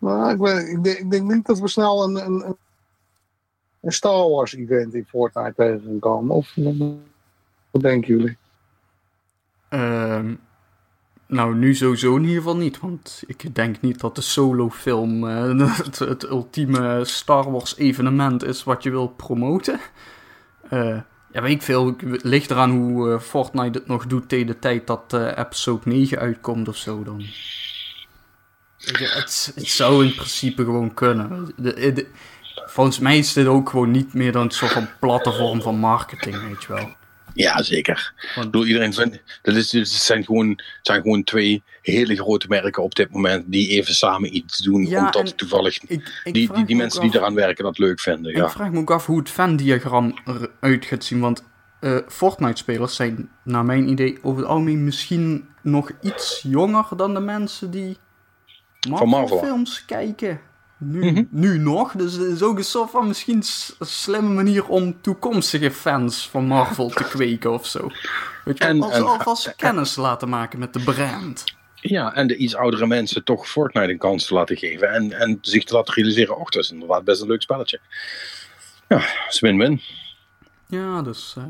Maar 0.00 0.34
ik, 0.34 0.40
ik, 0.86 1.10
denk, 1.10 1.30
niet 1.30 1.46
dat 1.46 1.58
we 1.58 1.68
snel 1.68 2.04
een, 2.04 2.26
een, 2.26 2.56
een 3.80 3.92
Star 3.92 4.30
Wars 4.30 4.54
event 4.54 4.94
in 4.94 5.06
Fortnite 5.08 5.52
tegen 5.56 5.82
gaan 5.84 5.98
komen. 5.98 6.36
Of 6.36 6.54
wat 7.70 7.82
denken 7.82 8.16
jullie? 8.16 8.36
Uh, 9.70 10.30
nou, 11.26 11.54
nu 11.54 11.74
sowieso 11.74 12.16
in 12.16 12.22
ieder 12.22 12.36
geval 12.36 12.56
niet. 12.56 12.80
Want 12.80 13.22
ik 13.26 13.54
denk 13.54 13.80
niet 13.80 14.00
dat 14.00 14.14
de 14.14 14.20
solo-film 14.20 15.24
uh, 15.24 15.76
het, 15.84 15.98
het, 15.98 16.22
ultieme 16.22 17.04
Star 17.04 17.50
Wars 17.50 17.76
evenement 17.76 18.44
is 18.44 18.64
wat 18.64 18.82
je 18.82 18.90
wil 18.90 19.08
promoten. 19.08 19.80
Uh, 20.72 21.00
ja, 21.32 21.42
weet 21.42 21.52
ik 21.52 21.62
veel. 21.62 21.96
Ligt 22.22 22.50
eraan 22.50 22.70
hoe 22.70 23.08
uh, 23.08 23.18
Fortnite 23.18 23.78
het 23.78 23.86
nog 23.86 24.06
doet 24.06 24.28
tegen 24.28 24.46
de 24.46 24.58
tijd 24.58 24.86
dat 24.86 25.14
episode 25.36 25.80
9 25.84 26.18
uitkomt 26.18 26.68
of 26.68 26.76
zo 26.76 27.02
dan. 27.02 27.24
Het, 28.84 29.52
het, 29.54 29.68
zou 29.68 30.04
in 30.04 30.14
principe 30.14 30.64
gewoon 30.64 30.94
kunnen. 30.94 31.52
De, 31.56 32.06
volgens 32.66 32.98
mij 32.98 33.18
is 33.18 33.32
dit 33.32 33.46
ook 33.46 33.68
gewoon 33.68 33.90
niet 33.90 34.14
meer 34.14 34.32
dan 34.32 34.42
een 34.42 34.50
soort 34.50 34.72
van 34.72 34.88
platte 35.00 35.32
vorm 35.32 35.62
van 35.62 35.76
marketing, 35.76 36.48
weet 36.48 36.62
je 36.62 36.72
wel. 36.72 36.98
Ja, 37.34 37.62
zeker. 37.62 38.12
Want, 38.34 38.52
Door 38.52 38.66
iedereen 38.66 38.94
vindt, 38.94 39.22
dat 39.42 39.56
is, 39.56 39.72
het 39.72 39.88
zijn, 39.88 40.24
gewoon, 40.24 40.60
zijn 40.82 41.02
gewoon 41.02 41.24
twee 41.24 41.62
hele 41.82 42.16
grote 42.16 42.46
merken 42.48 42.82
op 42.82 42.94
dit 42.94 43.10
moment 43.10 43.44
die 43.46 43.68
even 43.68 43.94
samen 43.94 44.36
iets 44.36 44.58
doen, 44.58 44.86
ja, 44.86 45.06
omdat 45.06 45.36
toevallig 45.36 45.78
die, 45.78 46.02
die, 46.32 46.64
die 46.64 46.76
mensen 46.76 47.00
die 47.00 47.16
eraan 47.16 47.34
werken 47.34 47.64
dat 47.64 47.78
leuk 47.78 48.00
vinden. 48.00 48.32
Ja. 48.32 48.44
Ik 48.44 48.50
vraag 48.50 48.70
me 48.70 48.78
ook 48.78 48.90
af 48.90 49.06
hoe 49.06 49.18
het 49.18 49.30
fan-diagram 49.30 50.14
eruit 50.60 50.84
gaat 50.84 51.04
zien, 51.04 51.20
want 51.20 51.44
uh, 51.80 51.98
Fortnite-spelers 52.08 52.94
zijn 52.94 53.30
naar 53.44 53.64
mijn 53.64 53.88
idee 53.88 54.18
over 54.22 54.40
het 54.40 54.50
algemeen 54.50 54.84
misschien 54.84 55.48
nog 55.62 55.90
iets 56.00 56.40
jonger 56.42 56.86
dan 56.96 57.14
de 57.14 57.20
mensen 57.20 57.70
die 57.70 57.96
Marvel, 58.88 59.08
Marvel. 59.08 59.38
films 59.38 59.84
kijken. 59.84 60.40
Nu, 60.78 61.10
mhm. 61.10 61.24
nu 61.30 61.58
nog. 61.58 61.92
Dus 61.92 62.12
het 62.12 62.30
is 62.30 62.42
ook 62.42 62.58
een 62.58 62.64
soort 62.64 62.90
van 62.90 63.06
misschien 63.06 63.42
een 63.78 63.86
slimme 63.86 64.34
manier 64.34 64.68
om 64.68 65.00
toekomstige 65.00 65.70
fans 65.70 66.28
van 66.28 66.46
Marvel 66.46 66.88
te 66.88 67.04
kweken 67.04 67.52
of 67.52 67.66
zo. 67.66 67.90
Weet 68.44 68.58
je, 68.58 68.64
en, 68.64 68.82
als, 68.82 68.92
en, 68.92 69.06
alvast 69.06 69.56
kennis 69.56 69.96
laten 69.96 70.28
maken 70.28 70.58
met 70.58 70.72
de 70.72 70.80
brand. 70.80 71.44
Ja, 71.74 72.14
en 72.14 72.26
de 72.26 72.36
iets 72.36 72.54
oudere 72.54 72.86
mensen 72.86 73.24
toch 73.24 73.48
Fortnite 73.48 73.90
een 73.90 73.98
kans 73.98 74.26
te 74.26 74.34
laten 74.34 74.56
geven. 74.56 74.92
En, 74.92 75.12
en 75.12 75.38
zich 75.40 75.64
te 75.64 75.74
laten 75.74 75.94
realiseren, 75.94 76.36
oh, 76.36 76.44
dat 76.44 76.62
is 76.62 76.70
inderdaad 76.70 77.04
best 77.04 77.20
een 77.20 77.28
leuk 77.28 77.42
spelletje. 77.42 77.80
Ja, 78.88 79.04
is 79.28 79.40
win-win. 79.40 79.80
Ja, 80.66 81.02
dus... 81.02 81.34
Uh... 81.38 81.44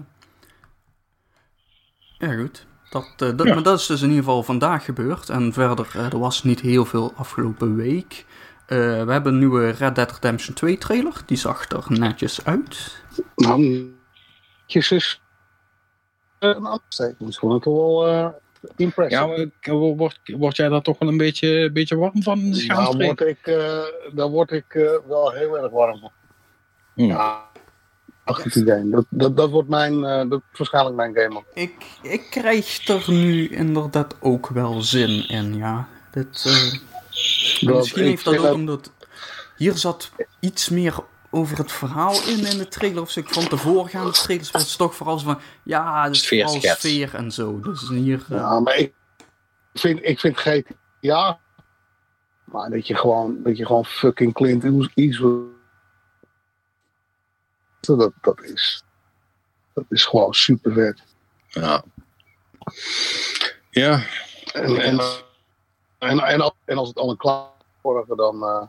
Ja, 2.19 2.35
goed. 2.35 2.67
Dat, 2.91 3.05
uh, 3.23 3.37
dat, 3.37 3.47
Maar 3.47 3.63
dat 3.63 3.79
is 3.81 3.87
dus 3.87 4.03
in 4.03 4.09
ieder 4.09 4.25
geval 4.25 4.43
vandaag 4.43 4.85
gebeurd. 4.85 5.29
En 5.29 5.53
verder, 5.53 5.93
uh, 5.97 6.13
er 6.13 6.19
was 6.19 6.43
niet 6.45 6.61
heel 6.61 6.85
veel 6.85 7.13
afgelopen 7.17 7.77
week. 7.77 8.25
Uh, 8.67 8.79
we 9.05 9.13
hebben 9.13 9.33
een 9.33 9.39
nieuwe 9.39 9.71
Red 9.71 9.95
Dead 9.95 10.13
Redemption 10.13 10.55
2 10.55 10.79
trailer. 10.79 11.23
Die 11.27 11.37
zag 11.37 11.69
er 11.69 11.85
netjes 11.89 12.45
uit. 12.45 13.03
Nou, 13.37 13.95
is 14.67 15.21
een 16.39 16.67
afsteking. 16.67 17.35
Gewoon 17.35 17.61
toch 17.61 17.75
wel 17.75 18.35
impressive. 18.77 19.51
Ja, 19.61 19.73
word, 19.73 20.21
word 20.25 20.57
jij 20.57 20.69
daar 20.69 20.83
toch 20.83 20.99
wel 20.99 21.09
een 21.09 21.17
beetje, 21.17 21.71
beetje 21.73 21.97
warm 21.97 22.23
van? 22.23 22.53
Daar 22.53 22.97
word 22.97 23.21
ik, 23.21 23.45
daar 24.13 24.29
word 24.29 24.51
ik 24.51 25.01
wel 25.07 25.33
heel 25.33 25.59
erg 25.59 25.71
warm 25.71 25.99
van. 25.99 26.13
Hmm. 26.95 27.11
Game. 28.35 28.91
Dat, 28.91 29.05
dat, 29.09 29.37
dat 29.37 29.51
wordt 29.51 29.69
mijn, 29.69 29.95
uh, 29.95 30.31
dat 30.31 30.41
waarschijnlijk 30.57 30.97
mijn 30.97 31.15
game. 31.15 31.43
Ik, 31.55 31.75
ik 32.03 32.27
krijg 32.31 32.89
er 32.89 33.05
nu 33.07 33.49
inderdaad 33.49 34.15
ook 34.21 34.49
wel 34.49 34.83
zin 34.83 35.29
in, 35.29 35.57
ja. 35.57 35.89
Dit, 36.11 36.45
uh, 36.47 37.77
misschien 37.77 38.05
heeft 38.05 38.25
dat 38.25 38.39
ook 38.39 38.55
omdat... 38.55 38.93
Hier 39.57 39.77
zat 39.77 40.11
iets 40.41 40.69
meer 40.69 40.95
over 41.31 41.59
het 41.59 41.73
verhaal 41.73 42.13
in 42.13 42.47
in 42.47 42.59
de 42.59 42.69
trailer 42.69 43.03
of 43.03 43.11
zo. 43.11 43.21
Ik 43.21 43.29
vond 43.29 43.51
de 43.51 43.57
voorgaande 43.57 44.13
trailers 44.13 44.51
was 44.51 44.77
toch 44.77 44.95
vooral 44.95 45.19
van... 45.19 45.39
Ja, 45.63 46.05
het 46.05 46.15
is 46.15 46.29
vooral 46.29 46.61
sfeer 46.61 47.15
en 47.15 47.31
zo. 47.31 47.61
Dus 47.61 47.89
hier... 47.89 48.25
Uh... 48.31 48.39
Ja, 48.39 48.61
maar 48.61 48.77
ik 48.77 48.93
vind, 49.75 49.99
ik 50.03 50.21
vind 50.21 50.37
GTA... 50.39 51.39
Maar 52.45 52.71
dat 52.71 52.87
je 52.87 52.95
gewoon, 52.95 53.37
dat 53.43 53.57
je 53.57 53.67
gewoon 53.67 53.85
fucking 53.85 54.35
Clint 54.35 54.91
Eastwood 54.95 55.59
dat, 57.81 58.13
dat, 58.21 58.43
is, 58.43 58.83
dat 59.75 59.85
is 59.89 60.05
gewoon 60.05 60.35
super 60.35 60.73
vet. 60.73 61.03
Ja. 61.49 61.85
Ja, 63.71 64.07
En, 64.53 64.77
en, 64.77 64.99
en, 65.99 66.53
en, 66.65 66.77
als 66.77 66.89
het 66.89 66.97
allemaal 66.97 67.17
klaar 67.17 67.49
wordt, 67.81 68.17
dan 68.17 68.43
uh. 68.43 68.67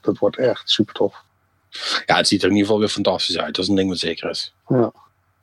Dat 0.00 0.18
wordt 0.18 0.36
echt 0.36 0.70
super 0.70 0.94
tof. 0.94 1.24
Ja, 2.06 2.16
het 2.16 2.28
ziet 2.28 2.42
er 2.42 2.48
in 2.48 2.54
ieder 2.54 2.66
geval 2.66 2.78
weer 2.78 2.88
fantastisch 2.88 3.38
uit. 3.38 3.54
Dat 3.54 3.64
is 3.64 3.70
een 3.70 3.76
ding 3.76 3.88
wat 3.88 3.98
zeker 3.98 4.30
is. 4.30 4.54
Ja. 4.68 4.92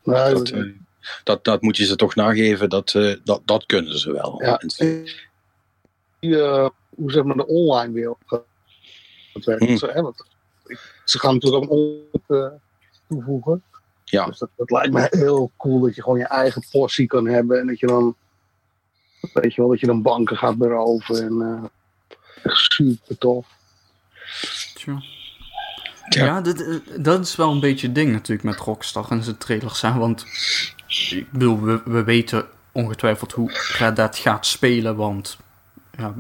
dat, 0.04 0.50
uh, 0.50 0.76
dat, 1.24 1.44
dat, 1.44 1.62
moet 1.62 1.78
je 1.78 1.86
ze 1.86 1.96
toch 1.96 2.16
nageven. 2.16 2.70
Dat, 2.70 2.92
dat, 3.24 3.42
dat 3.46 3.66
kunnen 3.66 4.00
ze 4.00 4.12
wel. 4.12 4.44
Ja. 4.44 4.58
Die, 6.20 6.36
hoe 6.90 7.12
zeg 7.12 7.24
maar 7.24 7.36
de 7.36 7.48
online 7.48 7.94
wereld 7.94 8.18
dat 8.28 9.46
werkt. 9.46 9.66
Hmm. 9.66 9.78
Ze, 9.78 9.88
hè, 9.88 10.02
want, 10.02 10.26
ze 11.10 11.20
gaan 11.20 11.34
natuurlijk 11.34 11.72
ook 11.72 12.12
een 12.28 12.52
toevoegen. 13.08 13.64
Ja. 14.04 14.26
Dus 14.26 14.38
dat, 14.38 14.50
dat, 14.56 14.72
lijkt 14.72 14.94
me 14.94 15.08
heel 15.10 15.52
cool 15.58 15.80
dat 15.80 15.96
je 15.96 16.02
gewoon 16.02 16.18
je 16.18 16.28
eigen 16.28 16.64
portie 16.72 17.08
kan 17.08 17.28
hebben. 17.28 17.60
En 17.60 17.68
dat 17.68 17.80
je 17.80 17.88
dan, 17.88 18.16
weet 19.34 19.54
je 19.54 19.62
wel, 19.62 19.70
dat 19.70 19.80
je 19.80 19.86
dan 19.86 20.02
banken 20.02 20.38
gaat 20.38 20.58
beroven. 20.58 21.24
En 21.24 21.34
uh, 21.34 21.64
echt 22.44 22.58
super 22.58 23.18
tof. 23.18 23.48
Tja. 24.74 25.02
Ja, 26.10 26.42
dit, 26.42 26.68
eh, 26.68 27.04
dat 27.04 27.26
is 27.26 27.36
wel 27.36 27.52
een 27.52 27.60
beetje 27.60 27.86
het 27.86 27.96
ding 27.96 28.12
natuurlijk 28.12 28.48
met 28.48 28.60
Rockstar 28.60 29.12
en 29.12 29.24
zijn 29.24 29.38
trailers. 29.38 29.82
Hè? 29.82 29.94
Want 29.94 30.26
ik 31.10 31.32
bedoel, 31.32 31.62
we, 31.62 31.82
we 31.86 32.04
weten 32.04 32.46
ongetwijfeld 32.72 33.32
hoe 33.32 33.52
Red 33.78 33.96
Dead 33.96 34.18
gaat 34.18 34.46
spelen. 34.46 34.96
Want, 34.96 35.38
ja, 35.98 36.14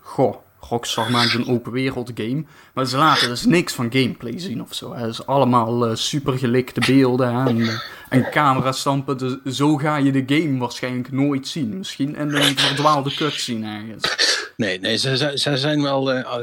goh, 0.00 0.36
Rockstar 0.72 1.10
maakt 1.10 1.34
een 1.34 1.48
open 1.48 1.72
wereld 1.72 2.10
game. 2.14 2.44
Maar 2.74 2.86
ze 2.86 2.96
laten 2.96 3.28
dus 3.28 3.44
niks 3.44 3.72
van 3.72 3.92
gameplay 3.92 4.38
zien 4.38 4.62
of 4.62 4.74
zo. 4.74 4.94
Het 4.94 5.10
is 5.10 5.26
allemaal 5.26 5.88
uh, 5.88 5.94
super 5.94 6.38
gelikte 6.38 6.80
beelden 6.86 7.46
en, 7.46 7.56
uh, 7.56 7.78
en 8.08 8.30
camerastampen. 8.30 9.18
Dus 9.18 9.56
zo 9.56 9.76
ga 9.76 9.96
je 9.96 10.12
de 10.12 10.38
game 10.38 10.58
waarschijnlijk 10.58 11.12
nooit 11.12 11.48
zien. 11.48 11.78
Misschien 11.78 12.16
in 12.16 12.34
een 12.34 12.58
verdwaalde 12.58 13.14
cutscene 13.14 13.66
ergens. 13.66 14.50
Nee, 14.56 14.80
nee 14.80 14.96
ze, 14.96 15.16
ze, 15.16 15.32
ze 15.34 15.56
zijn 15.56 15.82
wel... 15.82 16.14
Uh, 16.14 16.42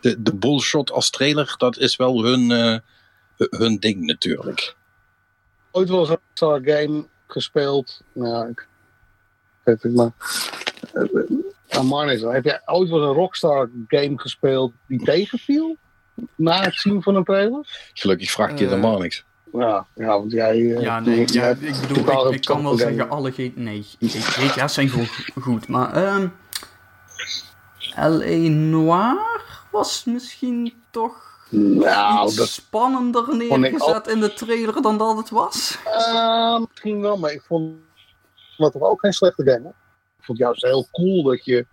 de, 0.00 0.22
de 0.22 0.34
bullshot 0.34 0.90
als 0.90 1.10
trailer, 1.10 1.54
dat 1.56 1.78
is 1.78 1.96
wel 1.96 2.24
hun, 2.24 2.50
hun 3.36 3.78
ding 3.78 4.06
natuurlijk. 4.06 4.74
Ooit 5.70 5.88
wel 5.88 6.00
een 6.00 6.06
Rockstar 6.06 6.60
game 6.64 7.06
gespeeld. 7.26 8.00
Nou, 8.12 8.48
ik 8.48 8.66
weet 9.64 9.82
het 9.82 9.94
maar 9.94 10.12
aan 11.76 11.86
Marnix, 11.86 12.22
heb 12.22 12.44
jij 12.44 12.60
ooit 12.64 12.90
wel 12.90 13.02
een 13.02 13.14
Rockstar 13.14 13.70
game 13.86 14.12
gespeeld 14.18 14.72
die 14.86 15.04
tegenviel? 15.04 15.76
Na 16.34 16.62
het 16.62 16.74
zien 16.74 17.02
van 17.02 17.14
een 17.14 17.24
trailer? 17.24 17.90
Gelukkig 17.94 18.30
vraagt 18.30 18.58
je 18.58 18.64
uh, 18.64 18.72
aan 18.72 18.80
Marnix. 18.80 19.24
Ja, 19.52 19.86
ja, 19.94 20.06
want 20.06 20.32
jij... 20.32 20.58
Uh, 20.58 20.80
ja, 20.80 21.00
nee, 21.00 21.24
ja, 21.32 21.48
ik 21.48 21.74
bedoel, 21.88 22.28
ik, 22.28 22.34
ik 22.34 22.44
kan 22.44 22.62
wel 22.62 22.76
zeggen, 22.76 23.10
alle 23.10 23.30
GTA's... 23.30 23.52
Nee, 23.54 23.84
GTA's 24.00 24.74
zijn 24.74 24.88
gewoon 24.88 25.08
goed, 25.40 25.68
maar... 25.68 25.96
Um, 25.96 26.32
ehm, 27.94 28.12
L.A. 28.12 28.48
Noir 28.48 29.42
was 29.70 30.04
misschien 30.04 30.74
toch... 30.90 31.32
Nou, 31.48 32.26
iets 32.26 32.36
dat 32.36 32.48
spannender 32.48 33.36
neergezet 33.36 34.08
in 34.08 34.20
de 34.20 34.34
trailer 34.34 34.82
dan 34.82 34.98
dat 34.98 35.16
het 35.16 35.30
was? 35.30 35.78
Uh, 35.86 36.58
misschien 36.68 37.00
wel, 37.00 37.16
maar 37.16 37.32
ik 37.32 37.42
vond 37.46 37.74
het 38.56 38.72
toch 38.72 38.82
ook 38.82 39.00
geen 39.00 39.12
slechte 39.12 39.44
game, 39.44 39.72
vond 40.24 40.38
juist 40.38 40.62
heel 40.62 40.88
cool 40.90 41.22
dat 41.22 41.44
je, 41.44 41.66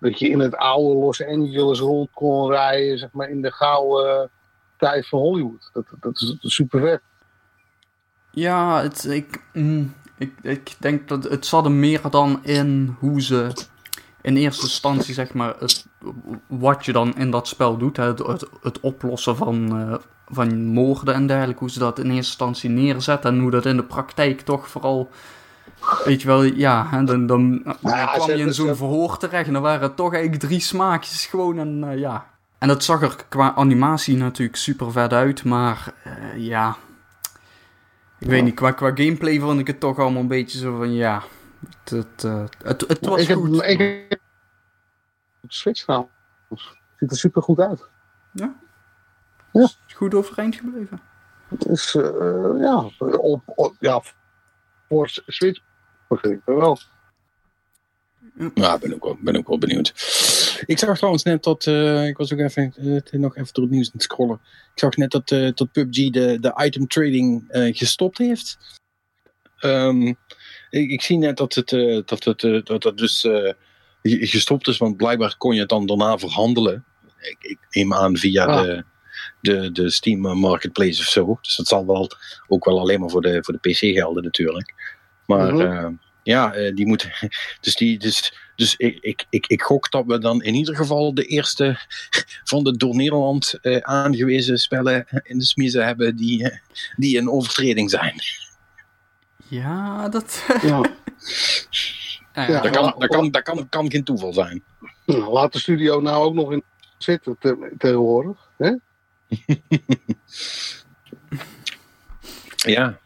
dat 0.00 0.18
je 0.18 0.28
in 0.28 0.38
het 0.38 0.56
oude 0.56 0.98
Los 0.98 1.24
Angeles 1.24 1.78
rond 1.78 2.08
kon 2.12 2.50
rijden, 2.50 2.98
zeg 2.98 3.12
maar 3.12 3.30
in 3.30 3.42
de 3.42 3.52
gouden 3.52 4.30
tijd 4.76 5.08
van 5.08 5.18
Hollywood. 5.18 5.70
Dat, 5.72 5.86
dat, 6.00 6.20
is, 6.20 6.36
super 6.40 6.80
vet. 6.80 7.00
Ja, 8.30 8.82
het, 8.82 9.04
ik, 9.04 9.44
mm, 9.52 9.94
ik, 10.18 10.32
ik 10.42 10.76
denk 10.78 11.08
dat 11.08 11.24
het 11.24 11.46
zat 11.46 11.64
er 11.64 11.72
meer 11.72 12.00
dan 12.10 12.44
in 12.44 12.96
hoe 12.98 13.22
ze 13.22 13.52
in 14.22 14.36
eerste 14.36 14.62
instantie, 14.62 15.14
zeg 15.14 15.34
maar, 15.34 15.54
het, 15.58 15.86
wat 16.46 16.84
je 16.84 16.92
dan 16.92 17.16
in 17.16 17.30
dat 17.30 17.48
spel 17.48 17.76
doet. 17.76 17.96
Hè, 17.96 18.04
het, 18.04 18.46
het, 18.62 18.80
oplossen 18.80 19.36
van, 19.36 19.80
uh, 19.80 19.94
van 20.26 20.64
moorden 20.64 21.14
en 21.14 21.26
dergelijke. 21.26 21.60
Hoe 21.60 21.70
ze 21.70 21.78
dat 21.78 21.98
in 21.98 22.04
eerste 22.04 22.16
instantie 22.16 22.70
neerzetten. 22.70 23.34
En 23.34 23.40
hoe 23.40 23.50
dat 23.50 23.66
in 23.66 23.76
de 23.76 23.84
praktijk 23.84 24.40
toch 24.40 24.68
vooral 24.68 25.08
Weet 26.04 26.22
je 26.22 26.26
wel, 26.26 26.42
ja, 26.42 27.02
dan, 27.02 27.26
dan, 27.26 27.62
kwam 27.82 28.28
je 28.28 28.34
in 28.34 28.54
zo'n 28.54 28.76
verhoor 28.76 29.16
terecht 29.16 29.46
en 29.46 29.52
dan 29.52 29.62
waren 29.62 29.82
het 29.82 29.96
toch 29.96 30.12
eigenlijk 30.12 30.42
drie 30.42 30.60
smaakjes 30.60 31.26
gewoon 31.26 31.58
en 31.58 31.82
uh, 31.84 31.98
ja. 31.98 32.28
En 32.58 32.68
dat 32.68 32.84
zag 32.84 33.02
er 33.02 33.16
qua 33.28 33.54
animatie 33.54 34.16
natuurlijk 34.16 34.56
super 34.56 34.92
vet 34.92 35.12
uit, 35.12 35.44
maar 35.44 35.94
uh, 36.06 36.36
ja. 36.46 36.76
Ik 38.18 38.28
weet 38.28 38.42
niet, 38.42 38.54
qua, 38.54 38.70
qua 38.70 38.90
gameplay 38.94 39.38
vond 39.38 39.60
ik 39.60 39.66
het 39.66 39.80
toch 39.80 39.98
allemaal 39.98 40.20
een 40.20 40.28
beetje 40.28 40.58
zo 40.58 40.76
van 40.76 40.92
ja. 40.92 41.22
Het, 41.68 41.90
het, 41.90 42.24
uh, 42.24 42.44
het, 42.62 42.84
het 42.88 43.06
was 43.06 43.20
ik 43.20 43.36
goed. 43.36 43.60
Heb, 43.60 43.80
ik 43.80 44.06
heb 44.08 44.20
Switch 45.46 45.86
nou. 45.86 46.06
Ziet 46.96 47.10
er 47.10 47.16
super 47.16 47.42
goed 47.42 47.60
uit. 47.60 47.88
Ja? 48.32 48.54
Ja. 49.52 49.62
Is 49.62 49.78
goed 49.94 50.14
overeind 50.14 50.54
gebleven. 50.54 51.00
Het 51.48 51.66
is, 51.66 51.92
ja, 52.58 52.90
op, 52.98 53.42
op, 53.46 53.74
ja, 53.78 54.02
voor 54.88 55.08
Switch 55.08 55.60
begreep 56.10 56.42
wel. 56.44 56.78
Ja, 58.54 58.78
ben 58.78 58.94
ook, 58.94 59.04
wel, 59.04 59.18
ben 59.20 59.36
ook 59.36 59.48
wel 59.48 59.58
benieuwd. 59.58 59.88
Ik 60.66 60.78
zag 60.78 60.96
trouwens 60.96 61.22
net 61.22 61.42
dat, 61.42 61.66
uh, 61.66 62.06
ik 62.06 62.16
was 62.16 62.32
ook 62.32 62.38
even, 62.38 62.74
uh, 62.78 63.00
nog 63.10 63.36
even 63.36 63.52
door 63.52 63.64
het 63.64 63.72
nieuws 63.72 63.86
aan 63.86 63.92
het 63.92 64.02
scrollen. 64.02 64.40
Ik 64.74 64.78
zag 64.78 64.96
net 64.96 65.10
dat, 65.10 65.30
uh, 65.30 65.50
dat 65.54 65.72
PUBG 65.72 66.10
de, 66.10 66.38
de 66.40 66.62
item 66.64 66.86
trading 66.86 67.44
gestopt 67.72 68.18
heeft. 68.18 68.58
Um, 69.64 70.06
ik, 70.70 70.90
ik, 70.90 71.02
zie 71.02 71.18
net 71.18 71.36
dat 71.36 71.54
het, 71.54 71.68
dat 72.08 72.24
het, 72.24 72.66
dat 72.66 72.84
het 72.84 72.96
dus 72.96 73.26
gestopt 74.02 74.68
is, 74.68 74.78
want 74.78 74.96
blijkbaar 74.96 75.36
kon 75.36 75.54
je 75.54 75.60
het 75.60 75.68
dan 75.68 75.86
daarna 75.86 76.18
verhandelen. 76.18 76.84
Ik, 77.20 77.36
ik 77.40 77.58
neem 77.70 77.94
aan 77.94 78.16
via 78.16 78.44
ah. 78.44 78.62
de, 78.62 78.84
de, 79.40 79.72
de 79.72 79.90
Steam 79.90 80.20
Marketplace 80.20 81.00
of 81.00 81.06
zo. 81.06 81.38
Dus 81.42 81.56
dat 81.56 81.66
zal 81.66 81.86
wel 81.86 82.10
ook 82.48 82.64
wel 82.64 82.80
alleen 82.80 83.00
maar 83.00 83.10
voor 83.10 83.22
de, 83.22 83.38
voor 83.44 83.58
de 83.60 83.70
PC 83.70 83.76
gelden 83.76 84.22
natuurlijk. 84.22 84.74
Maar 85.30 85.58
eh, 85.58 85.88
ja, 86.22 86.56
uh, 86.56 86.74
die 86.74 86.86
moeten. 86.86 87.12
Dus, 87.60 87.76
die, 87.76 87.98
dus, 87.98 88.34
dus 88.56 88.76
ik, 88.76 88.98
ik, 89.00 89.26
ik, 89.30 89.46
ik 89.46 89.62
gok 89.62 89.90
dat 89.90 90.04
we 90.06 90.18
dan 90.18 90.42
in 90.42 90.54
ieder 90.54 90.76
geval 90.76 91.14
de 91.14 91.24
eerste 91.24 91.78
van 92.50 92.64
de 92.64 92.76
door 92.76 92.94
Nederland 92.94 93.58
uh, 93.62 93.76
aangewezen 93.76 94.58
spellen 94.58 95.06
in 95.22 95.38
de 95.38 95.44
smiezen 95.44 95.84
hebben 95.84 96.16
die, 96.16 96.60
die 96.96 97.18
een 97.18 97.30
overtreding 97.30 97.90
zijn. 97.90 98.14
Ja, 99.48 100.08
dat. 100.08 100.44
Ja. 102.32 102.46
ja, 102.46 102.60
dat, 102.60 102.70
kan, 102.70 102.94
dat, 102.98 103.08
kan, 103.08 103.30
dat 103.30 103.42
kan, 103.42 103.68
kan 103.68 103.90
geen 103.90 104.04
toeval 104.04 104.32
zijn. 104.32 104.62
Nou, 105.04 105.32
laat 105.32 105.52
de 105.52 105.58
studio 105.58 106.00
nou 106.00 106.24
ook 106.24 106.34
nog 106.34 106.52
in 106.52 106.62
zitten 106.98 107.36
tegenwoordig. 107.78 108.50
Hè? 108.56 108.74
ja. 112.72 112.98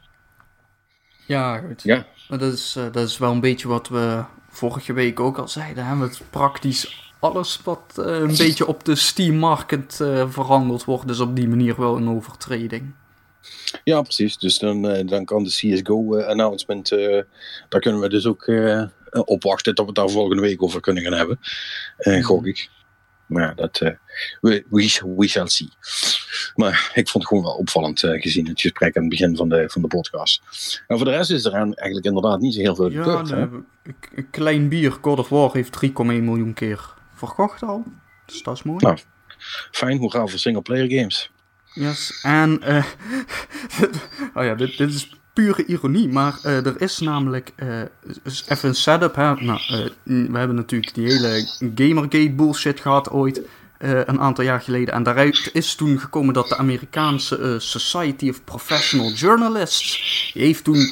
Ja, 1.26 1.58
goed. 1.58 1.82
Ja. 1.82 2.06
Maar 2.28 2.38
dat 2.38 2.52
is, 2.52 2.74
uh, 2.78 2.84
dat 2.92 3.08
is 3.08 3.18
wel 3.18 3.32
een 3.32 3.40
beetje 3.40 3.68
wat 3.68 3.88
we 3.88 4.24
vorige 4.48 4.92
week 4.92 5.20
ook 5.20 5.38
al 5.38 5.48
zeiden. 5.48 5.86
Hè? 5.86 5.94
Met 5.94 6.20
praktisch 6.30 7.12
alles 7.18 7.60
wat 7.64 7.94
uh, 7.98 8.06
een 8.06 8.36
beetje 8.46 8.66
op 8.66 8.84
de 8.84 8.94
Steam 8.94 9.36
Market 9.36 9.98
uh, 10.02 10.30
verhandeld 10.30 10.84
wordt, 10.84 11.10
is 11.10 11.20
op 11.20 11.36
die 11.36 11.48
manier 11.48 11.80
wel 11.80 11.96
een 11.96 12.08
overtreding. 12.08 12.94
Ja, 13.84 14.02
precies. 14.02 14.38
Dus 14.38 14.58
dan, 14.58 14.82
dan 15.06 15.24
kan 15.24 15.44
de 15.44 15.50
CSGO-announcement, 15.50 16.88
daar 17.68 17.80
kunnen 17.80 18.00
we 18.00 18.08
dus 18.08 18.26
ook 18.26 18.52
opwachten 19.10 19.74
dat 19.74 19.84
we 19.84 19.90
het 19.90 20.00
daar 20.00 20.10
volgende 20.10 20.42
week 20.42 20.62
over 20.62 20.80
kunnen 20.80 21.02
gaan 21.02 21.12
hebben. 21.12 21.40
Mm. 21.98 22.22
Gok 22.22 22.46
ik. 22.46 22.70
Maar 23.26 23.54
dat, 23.54 23.80
uh, 23.80 23.90
we, 24.40 24.64
we, 25.16 25.28
shall 25.28 25.46
see. 25.46 25.68
Maar 26.54 26.90
ik 26.94 27.08
vond 27.08 27.24
het 27.24 27.26
gewoon 27.26 27.42
wel 27.42 27.54
opvallend 27.54 28.02
uh, 28.02 28.20
gezien 28.22 28.46
het 28.46 28.60
gesprek 28.60 28.96
aan 28.96 29.02
het 29.02 29.10
begin 29.10 29.36
van 29.36 29.48
de, 29.48 29.64
van 29.68 29.82
de 29.82 29.88
podcast. 29.88 30.42
En 30.86 30.96
voor 30.96 31.06
de 31.06 31.12
rest 31.12 31.30
is 31.30 31.44
er 31.44 31.52
eigenlijk 31.52 32.04
inderdaad 32.04 32.40
niet 32.40 32.54
zo 32.54 32.60
heel 32.60 32.74
veel 32.74 32.90
gebeurd. 32.90 33.28
Ja, 33.28 33.48
een 34.14 34.30
klein 34.30 34.68
bier, 34.68 34.92
God 35.00 35.18
of 35.18 35.28
War, 35.28 35.52
heeft 35.52 35.78
3,1 35.86 35.90
miljoen 35.94 36.54
keer 36.54 36.94
verkocht 37.14 37.62
al. 37.62 37.84
Dus 38.26 38.42
dat 38.42 38.54
is 38.54 38.62
mooi. 38.62 38.84
Nou, 38.84 38.98
fijn, 39.70 39.98
hoe 39.98 40.10
gaan 40.10 40.28
voor 40.28 40.38
single-player 40.38 40.98
games? 40.98 41.30
Yes, 41.72 42.20
en... 42.22 42.60
Uh, 42.68 42.84
oh 44.36 44.44
ja, 44.44 44.54
dit, 44.54 44.76
dit 44.76 44.94
is 44.94 45.10
pure 45.34 45.64
ironie, 45.66 46.08
maar 46.08 46.38
uh, 46.46 46.66
er 46.66 46.80
is 46.80 47.00
namelijk 47.00 47.52
uh, 47.56 47.80
even 48.48 48.68
een 48.68 48.74
setup. 48.74 49.14
Hè? 49.14 49.34
Nou, 49.34 49.60
uh, 49.70 50.28
we 50.30 50.38
hebben 50.38 50.56
natuurlijk 50.56 50.94
die 50.94 51.06
hele 51.06 51.48
Gamergate 51.74 52.30
bullshit 52.30 52.80
gehad 52.80 53.10
ooit. 53.10 53.40
Uh, 53.78 54.00
een 54.04 54.20
aantal 54.20 54.44
jaar 54.44 54.60
geleden. 54.60 54.94
En 54.94 55.02
daaruit 55.02 55.50
is 55.52 55.74
toen 55.74 55.98
gekomen 55.98 56.34
dat 56.34 56.48
de 56.48 56.56
Amerikaanse 56.56 57.38
uh, 57.38 57.54
Society 57.58 58.28
of 58.28 58.44
Professional 58.44 59.10
Journalists 59.10 60.30
heeft 60.34 60.64
toen 60.64 60.90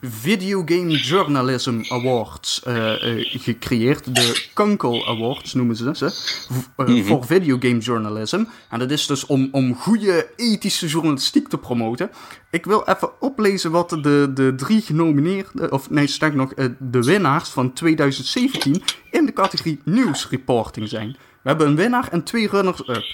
Video 0.00 0.62
Game 0.64 0.96
Journalism 0.96 1.80
Awards 1.88 2.62
uh, 2.68 2.92
gecreëerd. 3.18 4.14
De 4.14 4.48
Kunkel 4.54 5.06
Awards 5.06 5.54
noemen 5.54 5.76
ze 5.76 5.90
ze. 5.94 6.12
Mhm. 6.76 7.02
Voor 7.02 7.26
Video 7.26 7.56
Game 7.60 7.78
Journalism. 7.78 8.44
En 8.70 8.78
dat 8.78 8.90
is 8.90 9.06
dus 9.06 9.26
om, 9.26 9.48
om 9.52 9.74
goede 9.74 10.30
ethische 10.36 10.86
journalistiek 10.86 11.48
te 11.48 11.58
promoten. 11.58 12.10
Ik 12.50 12.64
wil 12.64 12.82
even 12.84 13.20
oplezen 13.20 13.70
wat 13.70 13.90
de, 13.90 14.30
de 14.34 14.52
drie 14.56 14.80
genomineerden, 14.80 15.72
of 15.72 15.90
nee, 15.90 16.06
sterk 16.06 16.34
nog, 16.34 16.54
de 16.78 17.02
winnaars 17.02 17.48
van 17.48 17.72
2017 17.72 18.82
in 19.10 19.26
de 19.26 19.32
categorie 19.32 19.80
nieuwsreporting 19.84 20.88
zijn. 20.88 21.16
We 21.48 21.54
hebben 21.54 21.72
een 21.72 21.82
winnaar 21.82 22.08
en 22.08 22.22
twee 22.22 22.48
runners-up. 22.48 23.04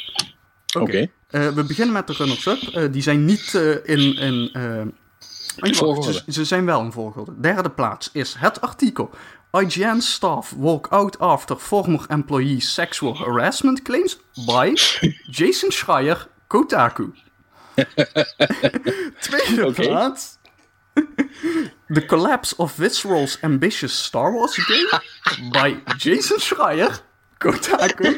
Oké. 0.78 1.10
Eh, 1.30 1.48
we 1.48 1.64
beginnen 1.64 1.94
met 1.94 2.06
de 2.06 2.12
runners-up. 2.12 2.74
Uh, 2.74 2.92
die 2.92 3.02
zijn 3.02 3.24
niet 3.24 3.52
uh, 3.56 3.70
in. 3.84 4.18
in 4.18 4.94
ze, 5.74 6.22
ze, 6.28 6.44
zijn 6.44 6.64
wel 6.64 6.80
in 6.80 6.92
volgorde. 6.92 7.40
Derde 7.40 7.70
plaats 7.70 8.10
is 8.12 8.34
het 8.38 8.60
artikel. 8.60 9.10
IGN 9.50 9.98
staff 9.98 10.54
walk 10.56 10.86
out 10.86 11.18
after 11.18 11.56
former 11.56 12.04
employee 12.08 12.60
sexual 12.60 13.16
harassment 13.16 13.82
claims 13.82 14.18
by 14.46 14.72
Jason 15.38 15.70
Schreier, 15.70 16.28
Kotaku. 16.46 17.14
Tweede 19.20 19.66
okay. 19.66 19.86
plaats. 19.86 20.38
The 21.88 22.04
Collapse 22.06 22.56
of 22.56 22.72
Visceral's 22.72 23.38
ambitious 23.40 24.04
Star 24.04 24.32
Wars 24.32 24.56
game 24.56 25.00
by 25.52 25.76
Jason 25.96 26.40
Schreier, 26.40 27.00
Kotaku. 27.38 28.16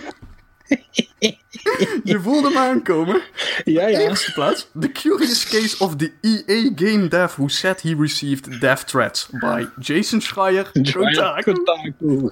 Je 2.04 2.18
voelde 2.20 2.48
hem 2.48 2.56
aankomen. 2.56 3.22
Ja, 3.64 3.88
ja. 3.88 3.98
Eerste 3.98 4.32
plaats. 4.32 4.68
The 4.80 4.92
Curious 4.92 5.44
Case 5.44 5.84
of 5.84 5.96
the 5.96 6.12
EA 6.20 6.70
Game 6.74 7.08
Dev 7.08 7.34
Who 7.36 7.48
Said 7.48 7.80
He 7.80 7.94
Received 7.98 8.60
Death 8.60 8.84
Threats 8.84 9.28
by 9.40 9.66
Jason 9.78 10.20
Schreier, 10.20 10.64
Kotaku. 10.72 11.42
Kotaku. 11.42 12.30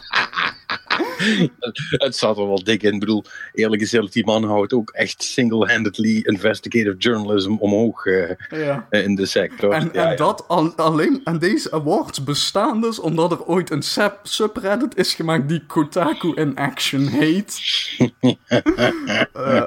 het 2.05 2.17
zat 2.17 2.39
er 2.39 2.47
wel 2.47 2.65
dik 2.65 2.83
in. 2.83 2.93
Ik 2.93 3.01
bedoel, 3.01 3.25
eerlijk 3.53 3.83
gezegd, 3.83 4.13
die 4.13 4.25
man 4.25 4.45
houdt 4.45 4.73
ook 4.73 4.91
echt 4.91 5.23
single-handedly 5.23 6.21
investigative 6.23 6.97
journalism 6.97 7.57
omhoog 7.59 8.05
uh, 8.05 8.31
ja. 8.51 8.87
Eh, 8.91 9.05
in 9.05 9.15
de 9.15 9.27
sector. 9.27 9.73
En, 9.73 9.91
ja, 9.93 10.11
en 10.11 10.17
dat 10.17 10.49
alleen, 10.77 11.21
en 11.25 11.39
deze 11.39 11.73
awards 11.73 12.25
bestaan 12.25 12.81
dus 12.81 12.99
omdat 12.99 13.31
er 13.31 13.45
ooit 13.45 13.71
een 13.71 14.11
subreddit 14.23 14.97
is 14.97 15.15
gemaakt 15.15 15.49
die 15.49 15.67
Kotaku 15.67 16.35
in 16.35 16.57
Action 16.57 17.07
heet. 17.07 17.61
uh, 17.99 18.33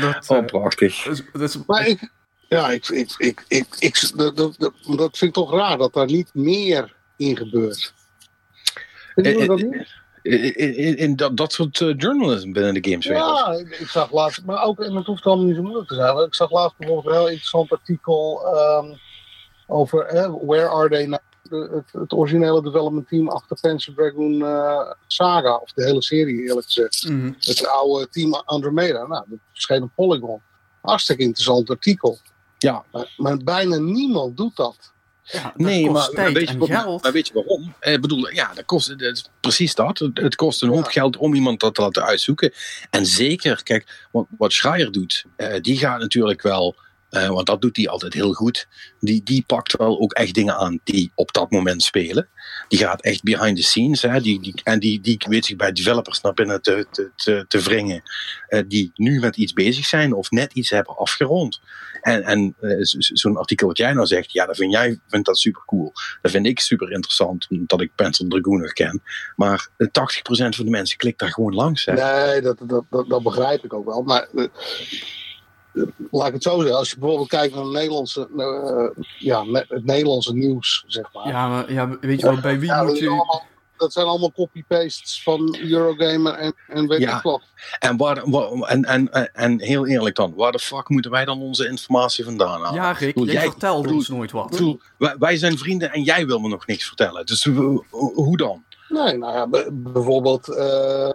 dat, 0.00 0.24
oh, 0.28 0.44
prachtig. 0.44 1.06
Maar 1.66 1.86
ik, 1.86 2.10
ja, 2.48 2.70
ik, 2.70 2.88
ik, 2.88 3.14
ik, 3.18 3.44
ik, 3.48 3.66
ik, 3.78 4.10
dat, 4.16 4.36
dat, 4.36 4.56
dat 4.96 5.18
vind 5.18 5.20
ik 5.20 5.32
toch 5.32 5.52
raar 5.52 5.78
dat 5.78 5.92
daar 5.92 6.06
niet 6.06 6.30
meer 6.34 6.94
in 7.16 7.36
gebeurt. 7.36 7.94
Vind 9.14 9.38
je 9.38 9.46
dat 9.46 9.60
niet? 9.60 9.95
In, 10.26 10.96
in 10.96 11.16
dat, 11.16 11.36
dat 11.36 11.52
soort 11.52 11.80
uh, 11.80 11.94
journalism 11.96 12.52
binnen 12.52 12.74
de 12.74 12.90
gameswereld. 12.90 13.38
Ja, 13.38 13.52
ik, 13.52 13.88
zag 13.88 14.12
laatst, 14.12 14.44
maar 14.44 14.62
ook, 14.62 14.80
en 14.80 14.94
het 14.94 15.06
hoeft 15.06 15.24
allemaal 15.24 15.44
niet 15.44 15.56
zo 15.56 15.62
moeilijk 15.62 15.88
te 15.88 15.94
zijn. 15.94 16.16
Ik 16.16 16.34
zag 16.34 16.50
laatst 16.50 16.76
bijvoorbeeld 16.76 17.06
een 17.06 17.20
heel 17.20 17.28
interessant 17.28 17.72
artikel 17.72 18.42
um, 18.56 18.98
over 19.66 20.04
eh, 20.04 20.34
Where 20.46 20.68
Are 20.68 20.88
They 20.88 21.06
Now? 21.06 21.18
het, 21.50 21.92
het, 21.92 22.12
originele 22.12 22.62
development 22.62 23.08
team 23.08 23.28
achter 23.28 23.58
Panzer 23.60 23.94
Dragoon 23.94 24.32
uh, 24.32 24.92
Saga, 25.06 25.56
of 25.56 25.72
de 25.72 25.84
hele 25.84 26.02
serie 26.02 26.42
eerlijk 26.42 26.66
gezegd. 26.66 27.08
Mm 27.08 27.20
-hmm. 27.20 27.36
Het 27.38 27.66
oude 27.66 28.08
team 28.08 28.34
Andromeda. 28.34 29.06
Nou, 29.06 29.24
dat 29.28 29.38
verscheen 29.52 29.82
een 29.82 29.92
Polygon. 29.94 30.40
Hartstikke 30.80 31.22
interessant 31.22 31.70
artikel. 31.70 32.18
Ja. 32.58 32.84
Maar, 32.92 33.14
maar 33.16 33.36
bijna 33.36 33.76
niemand 33.76 34.36
doet 34.36 34.56
dat. 34.56 34.92
Ja, 35.32 35.52
nee, 35.56 35.90
maar, 35.90 36.10
maar, 36.12 36.32
weet 36.32 36.48
je, 36.48 36.58
waarom, 36.58 36.98
maar 37.02 37.12
weet 37.12 37.26
je 37.26 37.34
waarom? 37.34 37.74
Ik 37.80 38.00
bedoel, 38.00 38.30
ja, 38.32 38.54
dat 38.54 38.64
kost, 38.64 38.98
dat 38.98 39.30
precies 39.40 39.74
dat. 39.74 39.98
Het, 40.14 40.34
kost 40.34 40.62
een 40.62 40.68
hoop 40.68 40.86
geld 40.86 41.16
om 41.16 41.34
iemand 41.34 41.60
dat 41.60 41.74
te 41.74 41.80
laten 41.80 42.04
uitzoeken. 42.04 42.52
En 42.90 43.06
zeker, 43.06 43.62
kijk, 43.62 44.06
wat, 44.10 44.26
wat 44.38 44.52
Schreier 44.52 44.92
doet, 44.92 45.24
uh, 45.36 45.54
die 45.60 45.78
gaat 45.78 46.00
natuurlijk 46.00 46.42
wel 46.42 46.76
uh, 47.16 47.28
want 47.28 47.46
dat 47.46 47.60
doet 47.60 47.76
hij 47.76 47.88
altijd 47.88 48.14
heel 48.14 48.32
goed. 48.32 48.68
Die, 49.00 49.22
die 49.22 49.44
pakt 49.46 49.76
wel 49.76 50.00
ook 50.00 50.12
echt 50.12 50.34
dingen 50.34 50.56
aan 50.56 50.80
die 50.84 51.12
op 51.14 51.32
dat 51.32 51.50
moment 51.50 51.82
spelen. 51.82 52.28
Die 52.68 52.78
gaat 52.78 53.02
echt 53.02 53.22
behind 53.22 53.56
the 53.56 53.62
scenes. 53.62 54.02
Hè, 54.02 54.20
die, 54.20 54.40
die, 54.40 54.54
en 54.62 54.78
die, 54.78 55.00
die 55.00 55.22
weet 55.28 55.44
zich 55.44 55.56
bij 55.56 55.72
developers 55.72 56.20
naar 56.20 56.34
binnen 56.34 56.62
te, 56.62 56.86
te, 56.90 57.10
te, 57.16 57.44
te 57.48 57.60
wringen. 57.60 58.02
Uh, 58.48 58.60
die 58.66 58.90
nu 58.94 59.20
met 59.20 59.36
iets 59.36 59.52
bezig 59.52 59.86
zijn 59.86 60.12
of 60.12 60.30
net 60.30 60.52
iets 60.52 60.70
hebben 60.70 60.96
afgerond. 60.96 61.60
En, 62.00 62.22
en 62.22 62.54
uh, 62.60 62.76
zo'n 62.98 63.36
artikel 63.36 63.66
wat 63.66 63.76
jij 63.76 63.92
nou 63.92 64.06
zegt, 64.06 64.32
ja, 64.32 64.46
dat 64.46 64.56
vind 64.56 64.72
jij 64.72 65.00
vindt 65.08 65.26
dat 65.26 65.38
super 65.38 65.62
cool. 65.66 65.92
Dat 66.22 66.30
vind 66.30 66.46
ik 66.46 66.60
super 66.60 66.92
interessant, 66.92 67.46
omdat 67.50 67.80
ik 67.80 67.94
Pencil 67.94 68.28
Dragoon 68.28 68.60
nog 68.60 68.72
ken. 68.72 69.02
Maar 69.36 69.68
80% 69.68 69.86
van 70.28 70.64
de 70.64 70.70
mensen 70.70 70.96
klikt 70.96 71.18
daar 71.18 71.32
gewoon 71.32 71.54
langs. 71.54 71.84
Hè. 71.84 71.92
Nee, 71.92 72.40
dat, 72.40 72.58
dat, 72.90 73.08
dat 73.08 73.22
begrijp 73.22 73.64
ik 73.64 73.72
ook 73.72 73.84
wel. 73.84 74.02
Maar 74.02 74.28
laat 76.10 76.26
ik 76.26 76.32
het 76.32 76.42
zo 76.42 76.56
zeggen, 76.56 76.76
als 76.76 76.90
je 76.90 76.98
bijvoorbeeld 76.98 77.28
kijkt 77.28 77.54
naar 77.54 77.64
het 77.64 77.72
Nederlandse, 77.72 78.28
uh, 78.36 79.04
ja, 79.18 79.44
het 79.68 79.84
Nederlandse 79.84 80.34
nieuws, 80.34 80.84
zeg 80.86 81.12
maar. 81.12 81.28
Ja, 81.28 81.48
maar, 81.48 81.72
ja 81.72 81.98
weet 82.00 82.20
je 82.20 82.26
wel, 82.26 82.40
bij 82.40 82.58
wie 82.58 82.74
moet 82.74 82.98
je... 82.98 83.08
Allemaal, 83.08 83.44
dat 83.76 83.92
zijn 83.92 84.06
allemaal 84.06 84.32
copy-pastes 84.32 85.22
van 85.22 85.56
Eurogamer 85.60 86.32
en, 86.32 86.54
en 86.68 86.88
weet 86.88 87.00
ja. 87.00 87.16
ik 87.16 87.22
wat. 87.22 87.42
En, 87.78 87.96
waar, 87.96 88.16
en, 88.62 88.84
en, 88.84 89.32
en 89.32 89.60
heel 89.60 89.86
eerlijk 89.86 90.16
dan, 90.16 90.34
waar 90.34 90.52
de 90.52 90.58
fuck 90.58 90.88
moeten 90.88 91.10
wij 91.10 91.24
dan 91.24 91.40
onze 91.40 91.68
informatie 91.68 92.24
vandaan 92.24 92.62
halen? 92.62 92.74
Ja, 92.74 92.92
Rick, 92.92 93.18
jij, 93.18 93.24
jij 93.24 93.50
vertelt 93.50 93.86
ons 93.86 94.08
nooit 94.08 94.30
wat. 94.30 94.50
Bedoel, 94.50 94.80
wij, 94.98 95.16
wij, 95.18 95.36
zijn 95.36 95.58
vrienden 95.58 95.92
en 95.92 96.02
jij 96.02 96.26
wil 96.26 96.38
me 96.38 96.48
nog 96.48 96.66
niks 96.66 96.86
vertellen. 96.86 97.26
Dus 97.26 97.44
hoe 97.90 98.36
dan? 98.36 98.64
Nee, 98.88 99.16
nou 99.16 99.34
ja, 99.34 99.70
bijvoorbeeld... 99.72 100.48
Uh, 100.48 101.10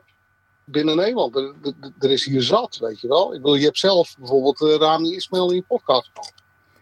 binnen 0.66 0.96
Nederland. 0.96 1.36
Er, 1.36 1.54
er, 2.00 2.12
is 2.12 2.26
hier 2.26 2.42
zat, 2.42 2.78
weet 2.78 3.02
je 3.02 3.08
wel. 3.08 3.34
Ik 3.34 3.42
wil, 3.42 3.56
je 3.56 3.66
hebt 3.66 3.78
zelf 3.78 4.16
bijvoorbeeld 4.18 4.62
uh, 4.62 4.76
Rami 4.76 5.16
Ismail 5.16 5.50
in 5.50 5.56
je 5.56 5.64
podcast 5.68 6.10
gehad. 6.14 6.34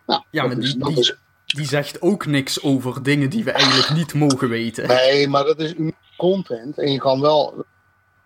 Nou, 0.06 0.24
ja, 0.32 0.46
maar 0.46 0.60
die, 0.60 0.78
die, 0.78 1.16
die, 1.46 1.66
zegt 1.66 2.02
ook 2.02 2.26
niks 2.26 2.62
over 2.62 3.04
dingen 3.04 3.30
die 3.30 3.44
we 3.44 3.52
eigenlijk 3.52 3.90
niet 3.90 4.14
mogen 4.14 4.50
weten. 4.50 4.88
Nee, 4.88 5.28
maar 5.28 5.44
dat 5.44 5.60
is 5.60 5.74
content. 6.18 6.78
En 6.78 6.92
je 6.92 6.98
kan 6.98 7.22
wel 7.22 7.66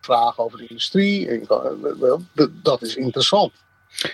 vragen 0.01 0.43
over 0.43 0.57
de 0.57 0.67
industrie. 0.67 1.27
En 1.27 1.45
kan, 1.45 1.87
eh, 2.35 2.45
dat 2.61 2.81
is 2.81 2.95
interessant. 2.95 3.51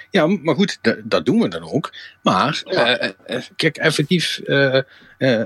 Ja, 0.10 0.28
maar 0.28 0.56
goed, 0.56 0.80
dat 1.04 1.26
doen 1.26 1.40
we 1.40 1.48
dan 1.48 1.72
ook. 1.72 1.94
Maar, 2.22 2.62
ja. 2.66 3.14
uh, 3.28 3.42
kijk, 3.56 3.78
effectief. 3.78 4.42
Uh, 4.44 4.82
uh, 5.18 5.44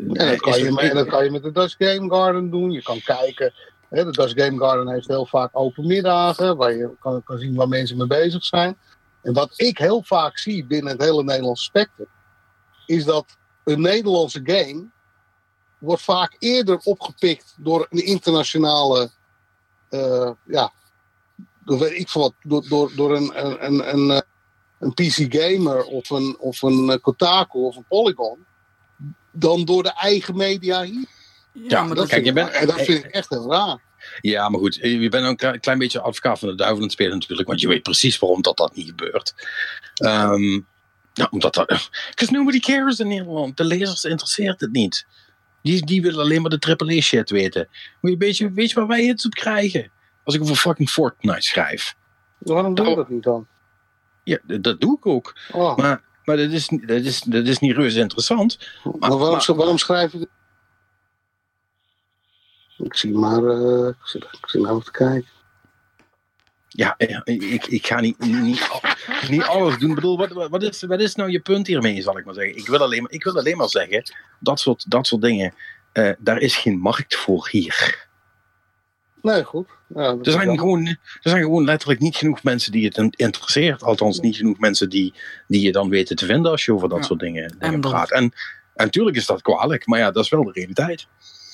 dat 0.00 0.40
kan, 0.40 0.58
je, 0.58 0.72
met, 0.72 0.92
dat 0.92 1.06
kan 1.06 1.24
je 1.24 1.30
met 1.30 1.42
de 1.42 1.52
Dutch 1.52 1.74
Game 1.78 2.14
Garden 2.14 2.50
doen. 2.50 2.70
Je 2.70 2.82
kan 2.82 3.00
kijken 3.04 3.52
de 3.92 4.10
Dutch 4.10 4.44
Game 4.44 4.58
Garden 4.58 4.88
heeft 4.88 5.08
heel 5.08 5.26
vaak 5.26 5.50
open 5.52 5.86
middagen, 5.86 6.56
waar 6.56 6.72
je 6.72 6.90
kan, 7.00 7.22
zien 7.26 7.54
waar 7.54 7.68
mensen 7.68 7.96
mee 7.96 8.06
bezig 8.06 8.44
zijn. 8.44 8.76
En 9.22 9.32
wat 9.32 9.52
ik 9.56 9.78
heel 9.78 10.02
vaak 10.02 10.38
zie 10.38 10.66
binnen 10.66 10.92
het 10.92 11.02
hele 11.02 11.24
Nederlandse 11.24 11.64
spectrum, 11.64 12.06
is 12.86 13.04
dat 13.04 13.36
een 13.64 13.80
Nederlandse 13.80 14.40
game 14.42 14.90
wordt 15.78 16.02
vaak 16.02 16.36
eerder 16.38 16.78
opgepikt 16.78 17.54
door 17.58 17.86
een 17.90 18.04
internationale, 18.04 19.10
uh, 19.90 20.30
ja, 20.46 20.72
door 21.64 21.78
weet 21.78 21.98
ik 21.98 22.10
wat, 22.10 22.34
door, 22.42 22.68
door, 22.68 22.92
door 22.96 23.16
een, 23.16 23.44
een, 23.66 23.94
een, 23.94 24.22
een, 24.78 24.94
PC 24.94 25.34
Gamer 25.34 25.84
of 25.84 26.10
een, 26.10 26.36
of 26.38 26.62
een 26.62 27.00
Kotaku 27.00 27.58
of 27.58 27.76
een 27.76 27.86
Polygon, 27.88 28.46
dan 29.32 29.64
door 29.64 29.82
de 29.82 29.92
eigen 29.92 30.36
media 30.36 30.82
hier. 30.82 31.06
Ja, 31.52 31.82
maar 31.82 31.96
dat, 31.96 32.08
kijk, 32.08 32.24
je 32.24 32.32
bent, 32.32 32.50
en 32.50 32.66
dat 32.66 32.80
vind 32.80 33.04
ik 33.04 33.10
echt 33.10 33.28
heel 33.28 33.50
raar. 33.50 33.78
Ja, 34.20 34.48
maar 34.48 34.60
goed, 34.60 34.74
je 34.74 35.08
bent 35.08 35.42
een 35.42 35.60
klein 35.60 35.78
beetje 35.78 36.00
advocaat 36.00 36.38
van 36.38 36.48
de 36.48 36.54
duivel 36.54 36.76
aan 36.76 36.82
het 36.82 36.92
spelen 36.92 37.12
natuurlijk, 37.12 37.48
want 37.48 37.60
je 37.60 37.68
weet 37.68 37.82
precies 37.82 38.18
waarom 38.18 38.42
dat, 38.42 38.56
dat 38.56 38.74
niet 38.74 38.86
gebeurt. 38.86 39.34
Um, 40.04 40.66
nou, 41.14 41.28
omdat 41.30 41.54
dat... 41.54 41.66
Because 42.10 42.32
nobody 42.32 42.60
cares 42.60 43.00
in 43.00 43.08
Nederland. 43.08 43.56
De 43.56 43.64
lezers 43.64 44.04
interesseert 44.04 44.60
het 44.60 44.72
niet. 44.72 45.06
Die, 45.62 45.86
die 45.86 46.02
willen 46.02 46.20
alleen 46.20 46.42
maar 46.42 46.58
de 46.58 46.76
AAA 46.76 47.00
shit 47.00 47.30
weten. 47.30 47.68
Weet 48.00 48.36
je, 48.36 48.52
weet 48.52 48.68
je 48.68 48.74
waar 48.74 48.86
wij 48.86 49.02
hits 49.02 49.26
op 49.26 49.32
krijgen? 49.32 49.90
Als 50.24 50.34
ik 50.34 50.42
over 50.42 50.56
fucking 50.56 50.90
Fortnite 50.90 51.40
schrijf. 51.40 51.94
Waarom 52.38 52.74
doe 52.74 52.88
je 52.88 52.96
dat 52.96 53.08
niet 53.08 53.22
dan? 53.22 53.46
Ja, 54.24 54.38
dat 54.44 54.80
doe 54.80 54.96
ik 54.96 55.06
ook. 55.06 55.36
Oh. 55.52 55.76
Maar, 55.76 56.02
maar 56.24 56.36
dat, 56.36 56.50
is, 56.50 56.68
dat, 56.68 57.04
is, 57.04 57.20
dat 57.20 57.46
is 57.46 57.58
niet 57.58 57.76
reuze 57.76 58.00
interessant. 58.00 58.58
Maar, 58.84 58.94
maar 58.98 59.18
waarom, 59.18 59.40
maar, 59.46 59.56
waarom 59.56 59.78
schrijf 59.78 60.12
je 60.12 60.28
ik 62.82 62.96
zie 62.96 63.12
maar, 63.12 63.42
uh, 63.42 63.88
ik, 63.88 63.94
zit, 64.02 64.22
ik 64.24 64.48
zit 64.48 64.62
nou 64.62 64.82
te 64.82 64.90
kijken. 64.90 65.30
Ja, 66.68 66.94
ik, 67.24 67.66
ik 67.66 67.86
ga 67.86 68.00
niet, 68.00 68.18
niet, 68.18 68.68
niet 69.28 69.42
alles 69.42 69.78
doen. 69.78 69.88
Ik 69.88 69.94
bedoel, 69.94 70.16
wat, 70.16 70.48
wat, 70.48 70.62
is, 70.62 70.82
wat 70.82 71.00
is 71.00 71.14
nou 71.14 71.30
je 71.30 71.40
punt 71.40 71.66
hiermee, 71.66 72.02
zal 72.02 72.18
ik 72.18 72.24
maar 72.24 72.34
zeggen? 72.34 72.56
Ik 72.56 72.66
wil 72.66 72.78
alleen, 72.78 73.06
ik 73.08 73.24
wil 73.24 73.38
alleen 73.38 73.56
maar 73.56 73.68
zeggen, 73.68 74.02
dat 74.40 74.60
soort, 74.60 74.90
dat 74.90 75.06
soort 75.06 75.22
dingen, 75.22 75.54
uh, 75.92 76.12
daar 76.18 76.38
is 76.38 76.56
geen 76.56 76.78
markt 76.78 77.16
voor 77.16 77.48
hier. 77.50 78.08
Nee, 79.22 79.44
goed. 79.44 79.68
Ja, 79.94 80.16
er, 80.22 80.30
zijn 80.30 80.58
gewoon, 80.58 80.86
er 80.86 81.30
zijn 81.30 81.42
gewoon 81.42 81.64
letterlijk 81.64 82.00
niet 82.00 82.16
genoeg 82.16 82.42
mensen 82.42 82.72
die 82.72 82.84
het 82.84 83.16
interesseert. 83.16 83.82
Althans, 83.82 84.20
niet 84.20 84.36
genoeg 84.36 84.58
mensen 84.58 84.88
die, 84.88 85.14
die 85.48 85.60
je 85.60 85.72
dan 85.72 85.88
weten 85.88 86.16
te 86.16 86.26
vinden 86.26 86.50
als 86.50 86.64
je 86.64 86.74
over 86.74 86.88
dat 86.88 87.04
soort 87.04 87.20
dingen, 87.20 87.56
dingen 87.58 87.80
praat. 87.80 88.10
En, 88.10 88.22
en 88.74 88.84
natuurlijk 88.84 89.16
is 89.16 89.26
dat 89.26 89.42
kwalijk, 89.42 89.86
maar 89.86 89.98
ja, 89.98 90.10
dat 90.10 90.24
is 90.24 90.30
wel 90.30 90.44
de 90.44 90.52
realiteit. 90.52 91.06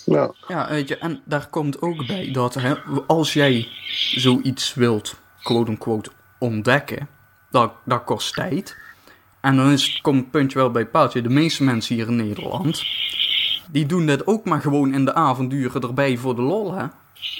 Ja. 0.09 0.33
ja, 0.49 0.69
weet 0.69 0.89
je, 0.89 0.99
en 0.99 1.21
daar 1.25 1.47
komt 1.51 1.83
ook 1.83 2.07
bij 2.07 2.31
dat 2.33 2.55
hè, 2.55 2.75
als 3.07 3.33
jij 3.33 3.69
zoiets 4.15 4.75
wilt, 4.75 5.15
quote-unquote, 5.43 6.11
ontdekken, 6.39 7.09
dat, 7.51 7.73
dat 7.85 8.05
kost 8.05 8.35
tijd. 8.35 8.77
En 9.41 9.57
dan 9.57 9.71
is, 9.71 10.01
komt 10.01 10.21
het 10.21 10.31
puntje 10.31 10.59
wel 10.59 10.71
bij 10.71 10.83
het 10.83 10.91
paaltje. 10.91 11.23
De 11.23 11.29
meeste 11.29 11.65
mensen 11.65 11.95
hier 11.95 12.07
in 12.07 12.17
Nederland, 12.17 12.83
die 13.71 13.87
doen 13.87 14.07
dit 14.07 14.27
ook 14.27 14.45
maar 14.45 14.61
gewoon 14.61 14.95
in 14.95 15.05
de 15.05 15.15
avonduren 15.15 15.83
erbij 15.83 16.17
voor 16.17 16.35
de 16.35 16.43
lol, 16.43 16.75
hè. 16.75 16.87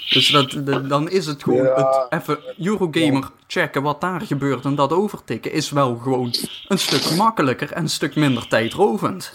Dus 0.09 0.29
dat, 0.29 0.57
dan 0.89 1.09
is 1.09 1.25
het 1.25 1.43
gewoon 1.43 1.65
het 1.65 2.05
even 2.09 2.39
Eurogamer 2.57 3.29
checken 3.47 3.81
wat 3.81 4.01
daar 4.01 4.21
gebeurt 4.21 4.65
en 4.65 4.75
dat 4.75 4.93
overtikken 4.93 5.51
is 5.51 5.69
wel 5.69 5.97
gewoon 5.97 6.33
een 6.67 6.79
stuk 6.79 7.15
makkelijker 7.17 7.71
en 7.71 7.81
een 7.81 7.89
stuk 7.89 8.15
minder 8.15 8.47
tijdrovend. 8.47 9.31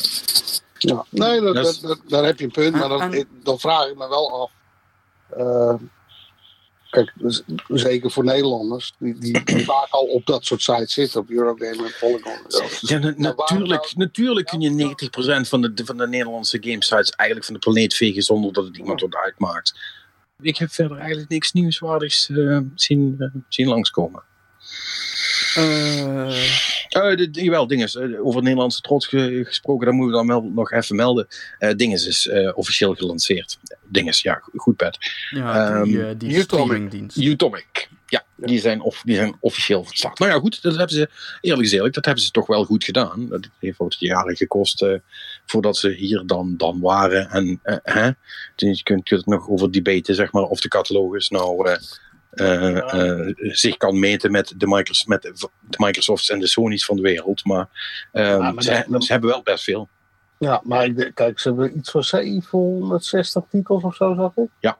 Ja, 0.84 1.04
nee, 1.10 1.40
dat, 1.40 1.78
dat, 1.82 2.00
daar 2.08 2.24
heb 2.24 2.38
je 2.38 2.44
een 2.44 2.50
punt, 2.50 2.74
maar 2.74 2.88
dan, 2.88 3.24
dan 3.42 3.58
vraag 3.58 3.86
ik 3.88 3.96
me 3.96 4.08
wel 4.08 4.42
af. 4.42 4.50
Uh, 5.38 5.74
kijk, 6.90 7.12
dus, 7.14 7.42
zeker 7.68 8.10
voor 8.10 8.24
Nederlanders, 8.24 8.94
die, 8.98 9.18
die, 9.44 9.64
vaak 9.64 9.90
al 9.90 10.04
op 10.04 10.26
dat 10.26 10.44
soort 10.44 10.62
sites 10.62 10.92
zitten, 10.92 11.20
op 11.20 11.30
Eurogamer 11.30 11.84
en 11.84 11.94
Polygon. 12.00 12.38
Ja, 12.80 12.98
natuurlijk, 12.98 13.18
nou, 13.58 13.92
natuurlijk 13.94 14.46
kun 14.46 14.60
je 14.60 14.94
90% 15.44 15.48
van 15.48 15.60
de, 15.60 15.72
van 15.84 15.96
de 15.96 16.08
Nederlandse 16.08 16.58
gamesites 16.60 17.10
eigenlijk 17.10 17.46
van 17.46 17.54
de 17.54 17.60
planeet 17.60 17.94
vegen 17.94 18.22
zonder 18.22 18.52
dat 18.52 18.64
het 18.64 18.76
iemand 18.76 19.00
wat 19.00 19.14
uitmaakt. 19.14 19.74
Ik 20.40 20.56
heb 20.56 20.70
verder 20.70 20.98
eigenlijk 20.98 21.28
niks 21.28 21.52
nieuwswaardigs 21.52 22.28
uh, 22.28 22.58
zien, 22.74 23.16
uh, 23.18 23.28
zien 23.48 23.68
langskomen. 23.68 24.22
Uh, 25.58 26.36
uh, 26.96 27.28
jawel, 27.32 27.66
dinges. 27.66 27.94
Uh, 27.94 28.26
over 28.26 28.42
Nederlandse 28.42 28.80
trots 28.80 29.06
gesproken, 29.06 29.86
daar 29.86 29.94
moeten 29.94 30.12
we 30.12 30.26
dan 30.26 30.42
wel 30.42 30.50
nog 30.54 30.72
even 30.72 30.96
melden. 30.96 31.26
Uh, 31.58 31.70
dinges 31.76 32.06
is 32.06 32.30
officieel 32.54 32.94
gelanceerd. 32.94 33.58
Dinges, 33.88 34.22
ja, 34.22 34.42
goed 34.56 34.76
pet. 34.76 34.98
Ja, 35.30 35.82
die, 35.82 35.98
um, 35.98 36.18
die 36.18 36.40
streamingdienst. 36.40 37.16
Utomic. 37.16 37.88
Ja, 38.06 38.24
Die, 38.36 38.60
zijn 38.60 38.80
of, 38.80 39.02
die 39.04 39.16
zijn 39.16 39.36
officieel 39.40 39.84
van 39.84 39.94
start. 39.94 40.18
Nou 40.18 40.32
ja, 40.32 40.38
goed, 40.38 40.62
dat 40.62 40.76
hebben 40.76 40.96
ze, 40.96 41.08
eerlijk 41.40 41.68
gezegd, 41.68 41.94
dat 41.94 42.04
hebben 42.04 42.24
ze 42.24 42.30
toch 42.30 42.46
wel 42.46 42.64
goed 42.64 42.84
gedaan. 42.84 43.28
Dat 43.28 43.48
heeft 43.58 43.78
ook 43.78 43.92
jaren 43.92 44.36
gekost 44.36 44.86
voordat 45.46 45.76
ze 45.76 45.90
hier 45.90 46.22
dan, 46.26 46.54
dan 46.56 46.80
waren. 46.80 47.30
En 47.30 47.60
hè, 47.82 48.10
dus 48.56 48.78
je 48.78 48.82
kunt 48.82 49.10
het 49.10 49.26
nog 49.26 49.48
over 49.48 49.70
debaten, 49.70 50.14
zeg 50.14 50.32
maar, 50.32 50.42
of 50.42 50.60
de 50.60 50.68
catalogus 50.68 51.28
nou 51.28 51.78
zich 53.38 53.76
kan 53.76 53.98
meten 53.98 54.30
met 54.30 54.54
de, 54.56 54.66
Microsoft, 54.66 55.08
met 55.08 55.22
de 55.22 55.76
Microsofts 55.76 56.30
en 56.30 56.38
de 56.38 56.46
Sony's 56.46 56.84
van 56.84 56.96
de 56.96 57.02
wereld. 57.02 57.44
Maar, 57.44 57.68
uh, 58.12 58.38
maar 58.38 58.62
ze, 58.62 58.84
ze, 58.98 59.12
hebben 59.12 59.30
wel 59.30 59.42
best 59.42 59.64
veel. 59.64 59.88
Ja, 60.38 60.60
maar 60.64 60.84
ik, 60.84 61.10
kijk, 61.14 61.38
ze 61.38 61.48
hebben 61.48 61.76
iets 61.76 61.90
van 61.90 62.04
760 62.04 63.44
titels 63.50 63.82
of 63.82 63.94
zo, 63.94 64.14
zag 64.14 64.36
ik. 64.36 64.48
Ja. 64.60 64.76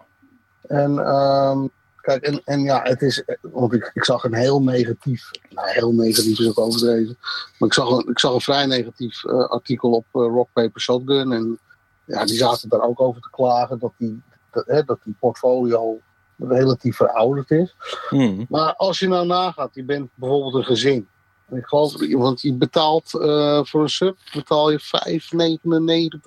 En, 0.66 0.98
um, 0.98 1.70
kijk, 2.00 2.22
en, 2.22 2.40
en 2.44 2.60
ja, 2.60 2.82
het 2.82 3.02
is, 3.02 3.24
want 3.40 3.72
ik, 3.72 3.90
ik 3.94 4.04
zag 4.04 4.24
een 4.24 4.34
heel 4.34 4.62
negatief, 4.62 5.30
nou 5.50 5.70
heel 5.70 5.92
negatief 5.92 6.38
is 6.38 6.48
ook 6.48 6.58
overdreven, 6.58 7.16
maar 7.58 7.68
ik 7.68 7.74
zag 7.74 7.90
een, 7.90 8.08
ik 8.08 8.18
zag 8.18 8.34
een 8.34 8.40
vrij 8.40 8.66
negatief 8.66 9.26
artikel 9.26 9.90
op 9.90 10.06
Rock 10.12 10.48
Paper 10.52 10.80
Shotgun 10.80 11.32
en 11.32 11.58
ja, 12.04 12.24
die 12.24 12.36
zaten 12.36 12.68
daar 12.68 12.82
ook 12.82 13.00
over 13.00 13.20
te 13.20 13.30
klagen 13.30 13.78
dat 13.78 13.92
die, 13.96 14.22
dat, 14.50 14.66
hè, 14.66 14.84
dat 14.84 14.98
die 15.04 15.16
portfolio 15.20 16.00
relatief 16.38 16.96
verouderd 16.96 17.50
is. 17.50 17.74
Hmm. 18.08 18.46
Maar 18.48 18.74
als 18.74 18.98
je 18.98 19.08
nou 19.08 19.26
nagaat, 19.26 19.74
je 19.74 19.84
bent 19.84 20.10
bijvoorbeeld 20.14 20.54
een 20.54 20.64
gezin. 20.64 21.08
Ik 21.50 21.66
geloof, 21.66 21.94
want 22.10 22.40
je 22.40 22.52
betaalt 22.52 23.14
uh, 23.14 23.64
voor 23.64 23.82
een 23.82 23.88
sub 23.88 24.16
betaal 24.32 24.70
je 24.70 24.80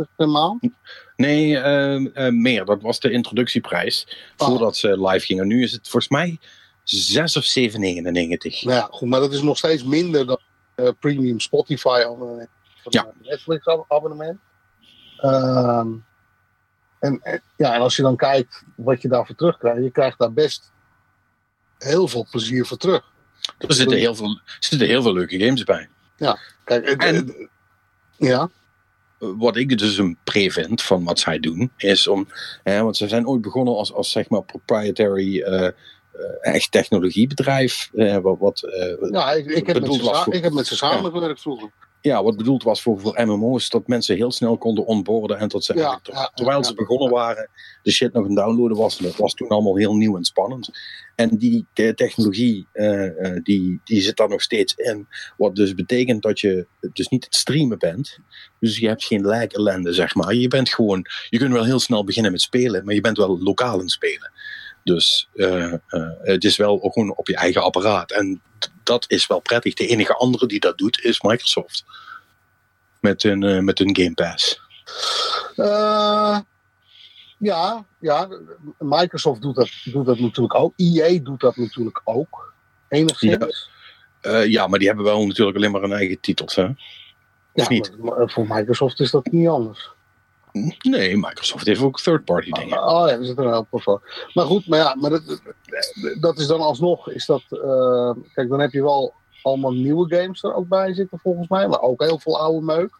5,99 0.01 0.15
per 0.15 0.29
maand. 0.29 0.69
Nee, 1.15 1.49
uh, 1.49 1.99
uh, 1.99 2.29
meer. 2.29 2.65
Dat 2.65 2.81
was 2.81 2.99
de 2.99 3.11
introductieprijs 3.11 4.07
oh. 4.37 4.47
voordat 4.47 4.77
ze 4.77 5.07
live 5.07 5.25
gingen. 5.25 5.47
Nu 5.47 5.63
is 5.63 5.71
het 5.71 5.89
volgens 5.89 6.11
mij 6.11 6.39
6 6.83 7.37
of 7.37 7.55
7,99. 7.59 7.77
Nou 7.79 8.41
ja, 8.61 8.87
goed, 8.91 9.09
maar 9.09 9.19
dat 9.19 9.33
is 9.33 9.41
nog 9.41 9.57
steeds 9.57 9.83
minder 9.83 10.25
dan 10.25 10.39
premium 10.99 11.39
Spotify 11.39 12.01
abonnement. 12.05 12.49
Ja. 12.83 13.11
Netflix 13.21 13.67
abonnement. 13.87 14.39
En, 17.07 17.41
ja, 17.55 17.73
en 17.73 17.81
als 17.81 17.95
je 17.95 18.01
dan 18.01 18.15
kijkt 18.15 18.63
wat 18.75 19.01
je 19.01 19.07
daarvoor 19.07 19.35
terugkrijgt, 19.35 19.83
je 19.83 19.91
krijgt 19.91 20.19
daar 20.19 20.33
best 20.33 20.71
heel 21.77 22.07
veel 22.07 22.27
plezier 22.31 22.65
voor 22.65 22.77
terug. 22.77 23.03
Er 23.57 23.73
zitten 23.73 23.97
heel 23.97 24.15
veel, 24.15 24.41
er 24.45 24.57
zitten 24.59 24.87
heel 24.87 25.01
veel 25.01 25.13
leuke 25.13 25.39
games 25.39 25.63
bij. 25.63 25.89
Ja, 26.17 26.39
kijk, 26.63 27.03
en, 27.03 27.49
ja. 28.17 28.49
Wat 29.17 29.55
ik 29.55 29.77
dus 29.77 29.97
een 29.97 30.17
pre 30.23 30.51
vind 30.51 30.81
van 30.81 31.03
wat 31.03 31.19
zij 31.19 31.39
doen, 31.39 31.71
is 31.77 32.07
om, 32.07 32.27
hè, 32.63 32.81
want 32.83 32.97
ze 32.97 33.07
zijn 33.07 33.27
ooit 33.27 33.41
begonnen 33.41 33.75
als, 33.75 33.93
als 33.93 34.11
zeg 34.11 34.29
maar 34.29 34.43
proprietary 34.43 35.37
uh, 35.37 35.69
echt 36.41 36.71
technologiebedrijf. 36.71 37.89
Uh, 37.93 38.17
wat, 38.17 38.37
wat 38.39 38.67
ja, 39.11 39.31
ik, 39.31 39.45
ik, 39.45 39.67
heb 39.67 39.79
met 39.79 39.93
ze, 39.93 40.25
ik 40.29 40.43
heb 40.43 40.53
met 40.53 40.67
ze 40.67 40.75
samengewerkt 40.75 41.41
vroeger 41.41 41.71
ja, 42.01 42.23
wat 42.23 42.37
bedoeld 42.37 42.63
was 42.63 42.81
voor, 42.81 42.99
voor 42.99 43.25
MMO's, 43.25 43.69
dat 43.69 43.87
mensen 43.87 44.15
heel 44.15 44.31
snel 44.31 44.57
konden 44.57 44.85
onboarden 44.85 45.37
en 45.37 45.47
tot 45.47 45.63
ze 45.63 45.99
terwijl 46.33 46.63
ze 46.63 46.73
begonnen 46.73 47.09
waren, 47.09 47.49
de 47.83 47.91
shit 47.91 48.13
nog 48.13 48.25
een 48.25 48.35
downloaden 48.35 48.77
was. 48.77 48.97
Dat 48.97 49.15
was 49.15 49.33
toen 49.33 49.47
allemaal 49.47 49.77
heel 49.77 49.95
nieuw 49.95 50.17
en 50.17 50.23
spannend. 50.23 50.69
En 51.15 51.37
die 51.37 51.65
technologie, 51.73 52.67
uh, 52.73 53.09
die, 53.43 53.81
die 53.83 54.01
zit 54.01 54.17
daar 54.17 54.29
nog 54.29 54.41
steeds 54.41 54.73
in. 54.75 55.07
Wat 55.37 55.55
dus 55.55 55.73
betekent 55.73 56.21
dat 56.21 56.39
je 56.39 56.67
dus 56.93 57.07
niet 57.07 57.25
het 57.25 57.35
streamen 57.35 57.79
bent. 57.79 58.19
Dus 58.59 58.77
je 58.77 58.87
hebt 58.87 59.03
geen 59.03 59.21
lag 59.21 59.43
ellende, 59.43 59.93
zeg 59.93 60.15
maar. 60.15 60.33
Je 60.33 60.47
bent 60.47 60.69
gewoon, 60.69 61.05
je 61.29 61.37
kunt 61.37 61.53
wel 61.53 61.63
heel 61.63 61.79
snel 61.79 62.03
beginnen 62.03 62.31
met 62.31 62.41
spelen, 62.41 62.85
maar 62.85 62.93
je 62.93 63.01
bent 63.01 63.17
wel 63.17 63.39
lokaal 63.39 63.81
in 63.81 63.89
spelen. 63.89 64.31
Dus 64.87 65.29
uh, 65.33 65.73
uh, 65.89 66.09
het 66.21 66.43
is 66.43 66.57
wel 66.57 66.79
gewoon 66.79 67.15
op 67.15 67.27
je 67.27 67.35
eigen 67.35 67.63
apparaat. 67.63 68.11
En 68.11 68.41
dat 68.83 69.05
is 69.07 69.27
wel 69.27 69.39
prettig. 69.39 69.73
De 69.73 69.87
enige 69.87 70.13
andere 70.13 70.47
die 70.47 70.59
dat 70.59 70.77
doet 70.77 71.01
is 71.01 71.21
Microsoft. 71.21 71.85
Met 72.99 73.23
hun, 73.23 73.41
uh, 73.41 73.59
met 73.59 73.77
hun 73.77 73.95
Game 73.95 74.13
Pass. 74.13 74.61
ja, 77.37 77.85
ja, 77.99 78.27
Microsoft 78.77 79.41
doet 79.41 79.55
dat, 79.55 79.69
doet 79.83 80.05
dat 80.05 80.19
natuurlijk 80.19 80.55
ook. 80.55 80.73
EA 80.75 81.19
doet 81.19 81.39
dat 81.39 81.55
natuurlijk 81.55 82.01
ook. 82.03 82.53
Enigszins. 82.89 83.69
Ja, 84.21 84.37
ja 84.39 84.67
maar 84.67 84.79
die 84.79 84.87
hebben 84.87 85.05
wel 85.05 85.27
natuurlijk 85.27 85.57
alleen 85.57 85.71
maar 85.71 85.83
een 85.83 85.93
eigen 85.93 86.19
titels, 86.19 86.55
hè? 86.55 86.65
Of 86.65 86.75
ja, 87.53 87.69
niet? 87.69 87.91
voor 88.25 88.45
Microsoft 88.47 88.99
is 88.99 89.11
dat 89.11 89.25
niet 89.31 89.47
anders. 89.47 89.95
Nee, 90.79 91.17
Microsoft 91.17 91.65
heeft 91.65 91.81
ook 91.81 91.99
third-party 91.99 92.51
dingen. 92.51 92.83
Oh, 92.83 93.01
oh 93.01 93.09
ja, 93.09 93.17
er 93.17 93.25
zit 93.25 93.37
er 93.37 93.45
een 93.45 93.65
voor. 93.71 94.27
Maar 94.33 94.45
goed, 94.45 94.67
maar 94.67 94.79
ja, 94.79 94.95
maar 94.95 95.09
dat, 95.09 95.41
dat 96.19 96.39
is 96.39 96.47
dan 96.47 96.59
alsnog, 96.59 97.09
is 97.09 97.25
dat, 97.25 97.43
uh, 97.49 98.11
kijk, 98.33 98.49
dan 98.49 98.59
heb 98.59 98.71
je 98.71 98.81
wel 98.81 99.13
allemaal 99.41 99.73
nieuwe 99.73 100.15
games 100.15 100.43
er 100.43 100.53
ook 100.53 100.67
bij 100.67 100.93
zitten 100.93 101.19
volgens 101.19 101.47
mij, 101.47 101.67
maar 101.67 101.81
ook 101.81 102.03
heel 102.03 102.19
veel 102.19 102.39
oude 102.39 102.65
meuk. 102.65 102.99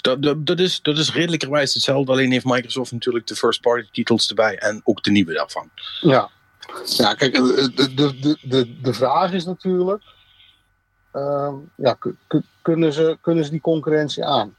Dat, 0.00 0.22
dat, 0.22 0.46
dat, 0.46 0.58
is, 0.58 0.82
dat 0.82 0.98
is 0.98 1.14
redelijkerwijs 1.14 1.74
hetzelfde, 1.74 2.12
alleen 2.12 2.32
heeft 2.32 2.44
Microsoft 2.44 2.92
natuurlijk 2.92 3.26
de 3.26 3.36
first-party 3.36 3.88
titels 3.92 4.28
erbij 4.28 4.58
en 4.58 4.80
ook 4.84 5.02
de 5.02 5.10
nieuwe 5.10 5.32
daarvan. 5.32 5.70
Ja, 6.00 6.30
ja 6.84 7.14
kijk, 7.14 7.34
de, 7.34 7.72
de, 7.94 8.18
de, 8.20 8.38
de, 8.42 8.80
de 8.80 8.92
vraag 8.92 9.32
is 9.32 9.44
natuurlijk, 9.44 10.02
uh, 11.14 11.52
ja, 11.76 11.98
kunnen, 12.62 12.92
ze, 12.92 13.18
kunnen 13.20 13.44
ze 13.44 13.50
die 13.50 13.60
concurrentie 13.60 14.24
aan? 14.24 14.56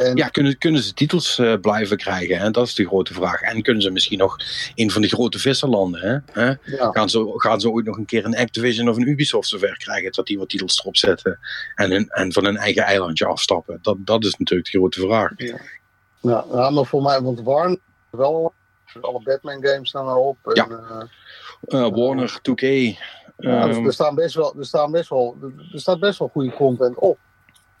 En... 0.00 0.16
Ja, 0.16 0.28
kunnen, 0.28 0.58
kunnen 0.58 0.82
ze 0.82 0.94
titels 0.94 1.38
uh, 1.38 1.54
blijven 1.60 1.96
krijgen? 1.96 2.38
Hè? 2.38 2.50
Dat 2.50 2.66
is 2.66 2.74
de 2.74 2.86
grote 2.86 3.14
vraag. 3.14 3.40
En 3.40 3.62
kunnen 3.62 3.82
ze 3.82 3.90
misschien 3.90 4.18
nog 4.18 4.36
een 4.74 4.90
van 4.90 5.02
de 5.02 5.08
grote 5.08 5.38
visserlanden? 5.38 6.24
Hè? 6.32 6.44
Ja. 6.44 6.90
Gaan, 6.90 7.08
ze, 7.08 7.32
gaan 7.36 7.60
ze 7.60 7.70
ooit 7.70 7.86
nog 7.86 7.96
een 7.96 8.04
keer 8.04 8.24
een 8.24 8.36
Activision 8.36 8.88
of 8.88 8.96
een 8.96 9.08
Ubisoft 9.08 9.48
zover 9.48 9.76
krijgen 9.76 10.12
dat 10.12 10.26
die 10.26 10.38
wat 10.38 10.48
titels 10.48 10.78
erop 10.78 10.96
zetten 10.96 11.38
en, 11.74 11.90
hun, 11.90 12.08
en 12.08 12.32
van 12.32 12.44
hun 12.44 12.56
eigen 12.56 12.82
eilandje 12.82 13.26
afstappen? 13.26 13.78
Dat, 13.82 13.96
dat 13.98 14.24
is 14.24 14.34
natuurlijk 14.36 14.70
de 14.70 14.78
grote 14.78 15.00
vraag. 15.00 15.32
Ja, 15.36 16.44
ja 16.52 16.70
maar 16.70 16.86
voor 16.86 17.02
mij, 17.02 17.20
want 17.20 17.40
Warner 17.40 17.78
wel 18.10 18.52
alle 19.00 19.22
Batman 19.22 19.66
games 19.66 19.88
staan 19.88 20.08
erop. 20.08 20.36
En, 20.42 20.54
ja. 20.54 21.08
Uh, 21.66 21.88
Warner, 21.96 22.38
2K. 22.38 22.98
Ja, 23.36 23.66
dus 23.66 23.76
er, 23.76 23.92
staan 23.92 24.14
best 24.14 24.34
wel, 24.34 24.54
er, 24.58 24.64
staan 24.64 24.90
best 24.90 25.08
wel, 25.08 25.36
er 25.72 25.80
staat 25.80 26.00
best 26.00 26.18
wel 26.18 26.28
goede 26.28 26.52
content 26.52 26.98
op. 26.98 27.18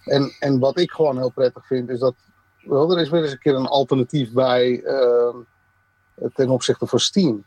En, 0.04 0.36
en 0.38 0.58
wat 0.58 0.78
ik 0.78 0.90
gewoon 0.90 1.16
heel 1.16 1.32
prettig 1.32 1.66
vind, 1.66 1.88
is 1.88 1.98
dat 1.98 2.14
wel, 2.60 2.92
er 2.92 3.00
is 3.00 3.08
weer 3.08 3.22
eens 3.22 3.32
een 3.32 3.38
keer 3.38 3.54
een 3.54 3.66
alternatief 3.66 4.32
bij 4.32 4.82
uh, 4.82 5.34
ten 6.34 6.48
opzichte 6.48 6.86
van 6.86 7.00
Steam. 7.00 7.44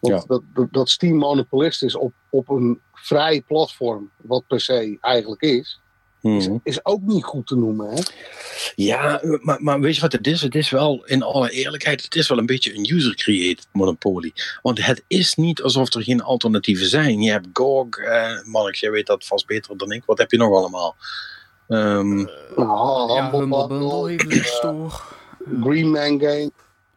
Want 0.00 0.26
dat, 0.26 0.42
dat, 0.70 0.88
Steam 0.88 1.16
monopolist 1.16 1.82
is 1.82 1.96
op, 1.96 2.12
op 2.30 2.48
een 2.48 2.80
vrij 2.92 3.40
platform, 3.40 4.10
wat 4.16 4.46
per 4.46 4.60
se 4.60 4.96
eigenlijk 5.00 5.42
is, 5.42 5.80
is, 6.20 6.48
mhm. 6.48 6.56
is, 6.62 6.84
ook 6.84 7.00
niet 7.00 7.24
goed 7.24 7.46
te 7.46 7.56
noemen. 7.56 7.90
Hè? 7.90 8.02
Ja, 8.74 9.20
maar, 9.40 9.62
maar 9.62 9.80
weet 9.80 9.94
je 9.94 10.00
wat 10.00 10.12
het 10.12 10.26
is? 10.26 10.42
Het 10.42 10.54
is 10.54 10.70
wel, 10.70 11.04
in 11.04 11.22
alle 11.22 11.50
eerlijkheid, 11.50 12.02
het 12.02 12.14
is 12.14 12.28
wel 12.28 12.38
een 12.38 12.46
beetje 12.46 12.74
een 12.74 12.94
user-created 12.94 13.66
monopolie. 13.72 14.32
Want 14.62 14.86
het 14.86 15.04
is 15.06 15.34
niet 15.34 15.62
alsof 15.62 15.94
er 15.94 16.02
geen 16.02 16.22
alternatieven 16.22 16.86
zijn. 16.86 17.20
Je 17.20 17.30
hebt 17.30 17.46
GOG, 17.52 17.96
eh, 17.96 18.42
Mark, 18.44 18.74
jij 18.74 18.90
weet 18.90 19.06
dat 19.06 19.26
vast 19.26 19.46
beter 19.46 19.76
dan 19.76 19.92
ik. 19.92 20.04
Wat 20.04 20.18
heb 20.18 20.30
je 20.30 20.36
nog 20.36 20.54
allemaal? 20.56 20.96
Um, 21.68 22.18
uh, 22.18 22.26
ja, 22.56 23.30
Humble 23.30 23.66
Bundle 23.66 24.08
heeft 24.08 24.32
een 24.32 24.44
store. 24.44 24.90
Green 25.64 25.90
Man 25.90 26.20
Game. 26.20 26.50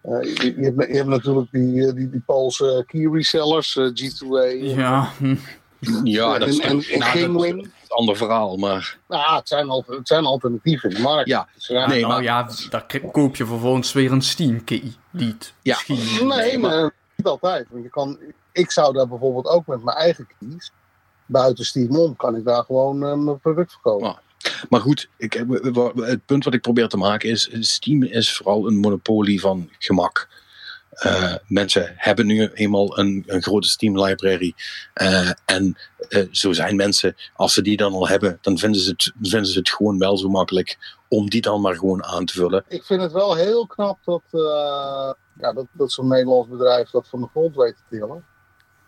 Uh, 0.04 0.36
je, 0.36 0.54
je, 0.58 0.64
hebt, 0.64 0.88
je, 0.88 0.96
hebt, 0.96 1.08
natuurlijk 1.08 1.52
die, 1.52 1.88
eh, 1.88 1.94
die, 1.94 2.10
die 2.10 2.22
Poolse 2.26 2.84
key 2.88 3.10
resellers, 3.12 3.76
uh, 3.76 3.88
G2A. 3.88 4.76
Ja. 4.76 5.10
Ja, 6.04 6.38
dat 6.38 6.48
is 6.48 6.60
en, 6.60 6.82
en, 6.82 7.00
nou, 7.00 7.48
een 7.48 7.72
ander 7.88 8.18
verhaal, 8.18 8.58
maar... 8.58 8.98
Nou, 9.08 9.36
het 9.36 9.48
zijn, 9.48 9.70
het 9.70 10.08
zijn 10.08 10.26
alternatieven 10.26 10.90
in 10.90 10.96
de 10.96 11.02
markt. 11.02 11.30
Ja, 11.30 11.48
dus 11.54 11.68
nee, 11.68 11.88
nou 11.88 12.08
maar... 12.08 12.24
ja, 12.24 12.50
daar 12.70 12.86
koop 13.12 13.36
je 13.36 13.46
vervolgens 13.46 13.94
weer 13.94 14.12
een 14.12 14.22
Steam 14.22 14.64
key. 14.64 14.94
Niet 15.10 15.54
ja. 15.62 15.78
Misschien. 15.88 16.28
Nee, 16.28 16.58
maar 16.58 16.94
niet 17.16 17.28
altijd. 17.28 17.68
Want 17.70 17.84
je 17.84 17.90
kan, 17.90 18.18
ik 18.52 18.72
zou 18.72 18.94
daar 18.94 19.08
bijvoorbeeld 19.08 19.48
ook 19.48 19.68
met 19.68 19.84
mijn 19.84 19.98
eigen 19.98 20.28
keys, 20.40 20.72
buiten 21.26 21.66
Steam 21.66 21.96
om, 21.96 22.16
kan 22.16 22.36
ik 22.36 22.46
daar 22.46 22.64
gewoon 22.64 23.04
uh, 23.04 23.14
mijn 23.14 23.40
product 23.40 23.72
verkopen. 23.72 24.08
Oh. 24.08 24.18
Maar 24.70 24.82
goed, 24.82 25.10
ik, 25.18 25.34
het 25.96 26.26
punt 26.26 26.44
wat 26.44 26.54
ik 26.54 26.62
probeer 26.62 26.88
te 26.88 26.98
maken 26.98 27.30
is: 27.30 27.50
Steam 27.60 28.04
is 28.04 28.38
vooral 28.38 28.68
een 28.68 28.78
monopolie 28.78 29.40
van 29.40 29.70
gemak. 29.78 30.28
Uh, 31.06 31.36
mensen 31.48 31.94
hebben 31.96 32.26
nu 32.26 32.48
eenmaal 32.54 32.98
een, 32.98 33.24
een 33.28 33.42
grote 33.42 33.68
Steam 33.68 34.04
library. 34.04 34.54
Uh, 35.02 35.32
en 35.46 35.78
uh, 36.10 36.28
zo 36.32 36.54
zijn 36.54 36.76
mensen, 36.76 37.16
als 37.34 37.54
ze 37.54 37.62
die 37.62 37.78
dan 37.78 37.94
al 37.94 38.08
hebben, 38.08 38.38
dan 38.42 38.58
vinden 38.58 38.82
ze, 38.82 38.90
het, 38.90 39.12
vinden 39.22 39.50
ze 39.50 39.60
het 39.60 39.70
gewoon 39.70 39.98
wel 39.98 40.18
zo 40.18 40.30
makkelijk 40.30 40.98
om 41.08 41.30
die 41.30 41.42
dan 41.42 41.62
maar 41.62 41.76
gewoon 41.76 42.04
aan 42.04 42.26
te 42.26 42.34
vullen. 42.34 42.64
Ik 42.68 42.84
vind 42.84 43.02
het 43.02 43.12
wel 43.12 43.36
heel 43.36 43.68
knap 43.68 44.00
dat, 44.04 44.22
ja, 45.40 45.54
dat, 45.54 45.66
dat 45.72 45.92
zo'n 45.92 46.08
Nederlands 46.08 46.50
bedrijf 46.50 46.90
dat 46.90 47.08
van 47.08 47.22
de 47.22 47.28
grond 47.28 47.56
weet 47.56 47.76
te 47.76 47.98
tillen. 47.98 48.26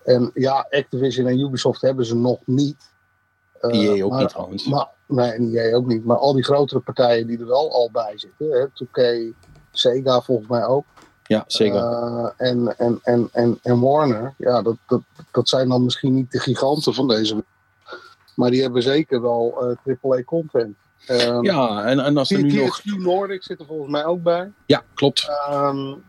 En 0.04 0.32
ja, 0.34 0.68
Activision 0.70 1.28
en 1.28 1.40
Ubisoft 1.40 1.82
hebben 1.82 2.06
ze 2.06 2.16
nog 2.16 2.40
niet. 2.46 2.90
EA 3.62 4.04
ook 4.04 4.14
niet 4.14 4.30
trouwens. 4.30 4.68
Maar, 4.68 4.88
nee, 5.12 5.58
EA 5.58 5.76
ook 5.76 5.88
niet. 5.88 6.06
Maar 6.06 6.18
al 6.18 6.34
die 6.34 6.44
grotere 6.44 6.80
partijen 6.80 7.28
die 7.28 7.40
er 7.40 7.48
wel 7.48 7.72
al 7.72 7.90
bij 7.92 8.14
zitten. 8.16 8.52
Hè, 8.52 8.66
2K, 8.68 9.34
Sega 9.72 10.22
volgens 10.22 10.50
mij 10.50 10.66
ook. 10.66 10.86
Ja, 11.24 11.44
zeker. 11.48 11.82
Uh, 11.82 12.30
en, 12.38 12.78
en, 12.78 13.00
en, 13.04 13.30
en, 13.32 13.60
en 13.62 13.80
Warner, 13.80 14.34
ja, 14.38 14.62
dat, 14.62 14.76
dat, 14.88 15.02
dat 15.32 15.50
zijn 15.50 15.70
dan 15.70 15.84
misschien 15.84 16.14
niet 16.14 16.32
de 16.32 16.40
giganten 16.40 16.94
van 16.94 17.08
deze. 17.08 17.44
Maar 18.36 18.52
die 18.52 18.62
hebben 18.62 18.84
zeker 18.84 19.22
wel 19.22 19.76
uh, 19.86 19.98
AAA 20.02 20.24
content. 20.24 20.76
Um, 21.08 21.44
ja, 21.44 21.84
en, 21.84 22.00
en 22.00 22.18
als 22.18 22.32
er 22.32 22.44
nu 22.44 22.64
nog... 22.64 22.82
Nordic 22.84 23.44
zit 23.44 23.60
er 23.60 23.66
volgens 23.66 23.92
mij 23.92 24.06
ook 24.06 24.24
bij. 24.24 24.52
Ja, 24.66 24.84
klopt. 24.94 25.30
Um, 25.50 26.04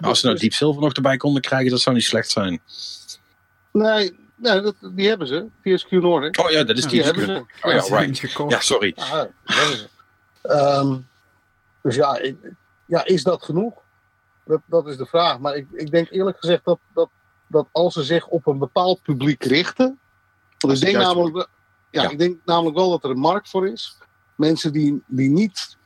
als 0.00 0.20
ze 0.20 0.26
nou 0.26 0.38
Deep 0.38 0.52
Silver 0.52 0.82
nog 0.82 0.92
erbij 0.92 1.16
konden 1.16 1.42
krijgen, 1.42 1.70
dat 1.70 1.80
zou 1.80 1.94
niet 1.94 2.04
slecht 2.04 2.30
zijn. 2.30 2.60
Nee, 3.72 4.16
nee 4.36 4.60
dat, 4.60 4.74
die 4.80 5.08
hebben 5.08 5.26
ze. 5.26 5.46
TSQ 5.62 5.90
Nordic. 5.90 6.38
Oh 6.38 6.50
ja, 6.50 6.64
dat 6.64 6.76
is 6.76 6.82
die, 6.82 6.90
die 6.90 7.02
hebben 7.02 7.24
ze. 7.24 7.44
Oh 7.62 7.72
ja, 7.72 7.98
right. 7.98 8.34
Ja, 8.48 8.60
sorry. 8.60 8.94
Ah, 8.96 10.80
um, 10.80 11.06
dus 11.82 11.94
ja, 11.94 12.20
ja, 12.86 13.04
is 13.04 13.22
dat 13.22 13.42
genoeg? 13.42 13.74
Dat, 14.44 14.60
dat 14.66 14.86
is 14.86 14.96
de 14.96 15.06
vraag. 15.06 15.38
Maar 15.38 15.56
ik, 15.56 15.66
ik 15.72 15.90
denk 15.90 16.10
eerlijk 16.10 16.38
gezegd 16.38 16.64
dat, 16.64 16.78
dat, 16.94 17.08
dat 17.46 17.68
als 17.72 17.94
ze 17.94 18.02
zich 18.02 18.26
op 18.26 18.46
een 18.46 18.58
bepaald 18.58 19.02
publiek 19.02 19.44
richten. 19.44 19.98
Want 20.58 20.74
ik 20.74 20.80
denk, 20.80 20.96
namelijk, 20.96 21.48
ja, 21.90 22.10
ik 22.10 22.18
denk 22.18 22.38
namelijk 22.44 22.76
wel 22.76 22.90
dat 22.90 23.04
er 23.04 23.10
een 23.10 23.18
markt 23.18 23.50
voor 23.50 23.68
is. 23.68 23.98
Mensen 24.36 24.72
die, 24.72 25.02
die, 25.06 25.30
niet, 25.30 25.76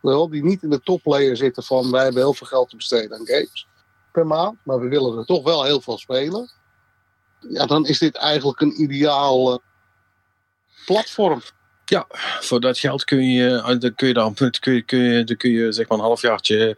wel, 0.00 0.28
die 0.28 0.44
niet 0.44 0.62
in 0.62 0.70
de 0.70 0.80
toplayer 0.80 1.36
zitten 1.36 1.62
van 1.62 1.90
wij 1.90 2.02
hebben 2.02 2.22
heel 2.22 2.34
veel 2.34 2.46
geld 2.46 2.68
te 2.68 2.76
besteden 2.76 3.18
aan 3.18 3.26
games 3.26 3.66
per 4.12 4.26
maand. 4.26 4.58
Maar 4.62 4.80
we 4.80 4.88
willen 4.88 5.18
er 5.18 5.24
toch 5.24 5.44
wel 5.44 5.64
heel 5.64 5.80
veel 5.80 5.98
spelen. 5.98 6.50
Ja, 7.40 7.66
dan 7.66 7.86
is 7.86 7.98
dit 7.98 8.16
eigenlijk 8.16 8.60
een 8.60 8.82
ideaal 8.82 9.52
uh, 9.52 9.58
platform. 10.86 11.42
Ja, 11.84 12.06
voor 12.40 12.60
dat 12.60 12.78
geld 12.78 13.04
kun 13.04 13.30
je, 13.30 13.56
eh, 13.56 13.78
dan 13.78 13.94
kun 13.94 14.08
je, 14.08 14.14
dan, 14.14 14.34
kun 14.34 14.74
je, 14.74 14.82
kun 14.82 14.98
je, 14.98 15.24
dan 15.24 15.36
kun 15.36 15.50
je 15.50 15.72
zeg 15.72 15.88
maar 15.88 15.98
een 15.98 16.04
halfjaartje 16.04 16.76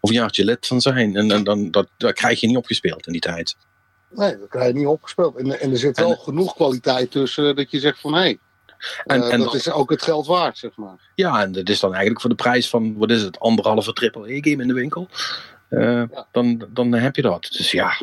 of 0.00 0.10
een 0.10 0.16
jaartje 0.16 0.44
lid 0.44 0.66
van 0.66 0.80
zijn. 0.80 1.16
En, 1.16 1.30
en 1.30 1.44
dan, 1.44 1.70
dat, 1.70 1.88
dat 1.96 2.12
krijg 2.12 2.40
je 2.40 2.46
niet 2.46 2.56
opgespeeld 2.56 3.06
in 3.06 3.12
die 3.12 3.20
tijd. 3.20 3.56
Nee, 4.10 4.38
dat 4.38 4.48
krijg 4.48 4.66
je 4.66 4.78
niet 4.78 4.86
opgespeeld. 4.86 5.36
En, 5.36 5.60
en 5.60 5.70
er 5.70 5.78
zit 5.78 5.98
wel 5.98 6.16
genoeg 6.16 6.54
kwaliteit 6.54 7.10
tussen 7.10 7.56
dat 7.56 7.70
je 7.70 7.80
zegt 7.80 8.00
van 8.00 8.14
hé, 8.14 8.20
hey, 8.20 8.38
en, 9.04 9.20
uh, 9.20 9.32
en 9.32 9.40
dat 9.40 9.54
is 9.54 9.70
ook 9.70 9.90
het 9.90 10.02
geld 10.02 10.26
waard, 10.26 10.58
zeg 10.58 10.76
maar. 10.76 11.10
Ja, 11.14 11.42
en 11.42 11.52
dat 11.52 11.68
is 11.68 11.80
dan 11.80 11.90
eigenlijk 11.90 12.20
voor 12.20 12.30
de 12.30 12.36
prijs 12.36 12.68
van, 12.68 12.96
wat 12.96 13.10
is 13.10 13.22
het, 13.22 13.38
anderhalve 13.38 13.92
triple 13.92 14.34
E-game 14.34 14.62
in 14.62 14.68
de 14.68 14.74
winkel. 14.74 15.08
Uh, 15.70 16.02
ja. 16.10 16.26
dan, 16.32 16.68
dan 16.68 16.92
heb 16.92 17.16
je 17.16 17.22
dat. 17.22 17.48
Dus 17.56 17.70
ja, 17.70 18.00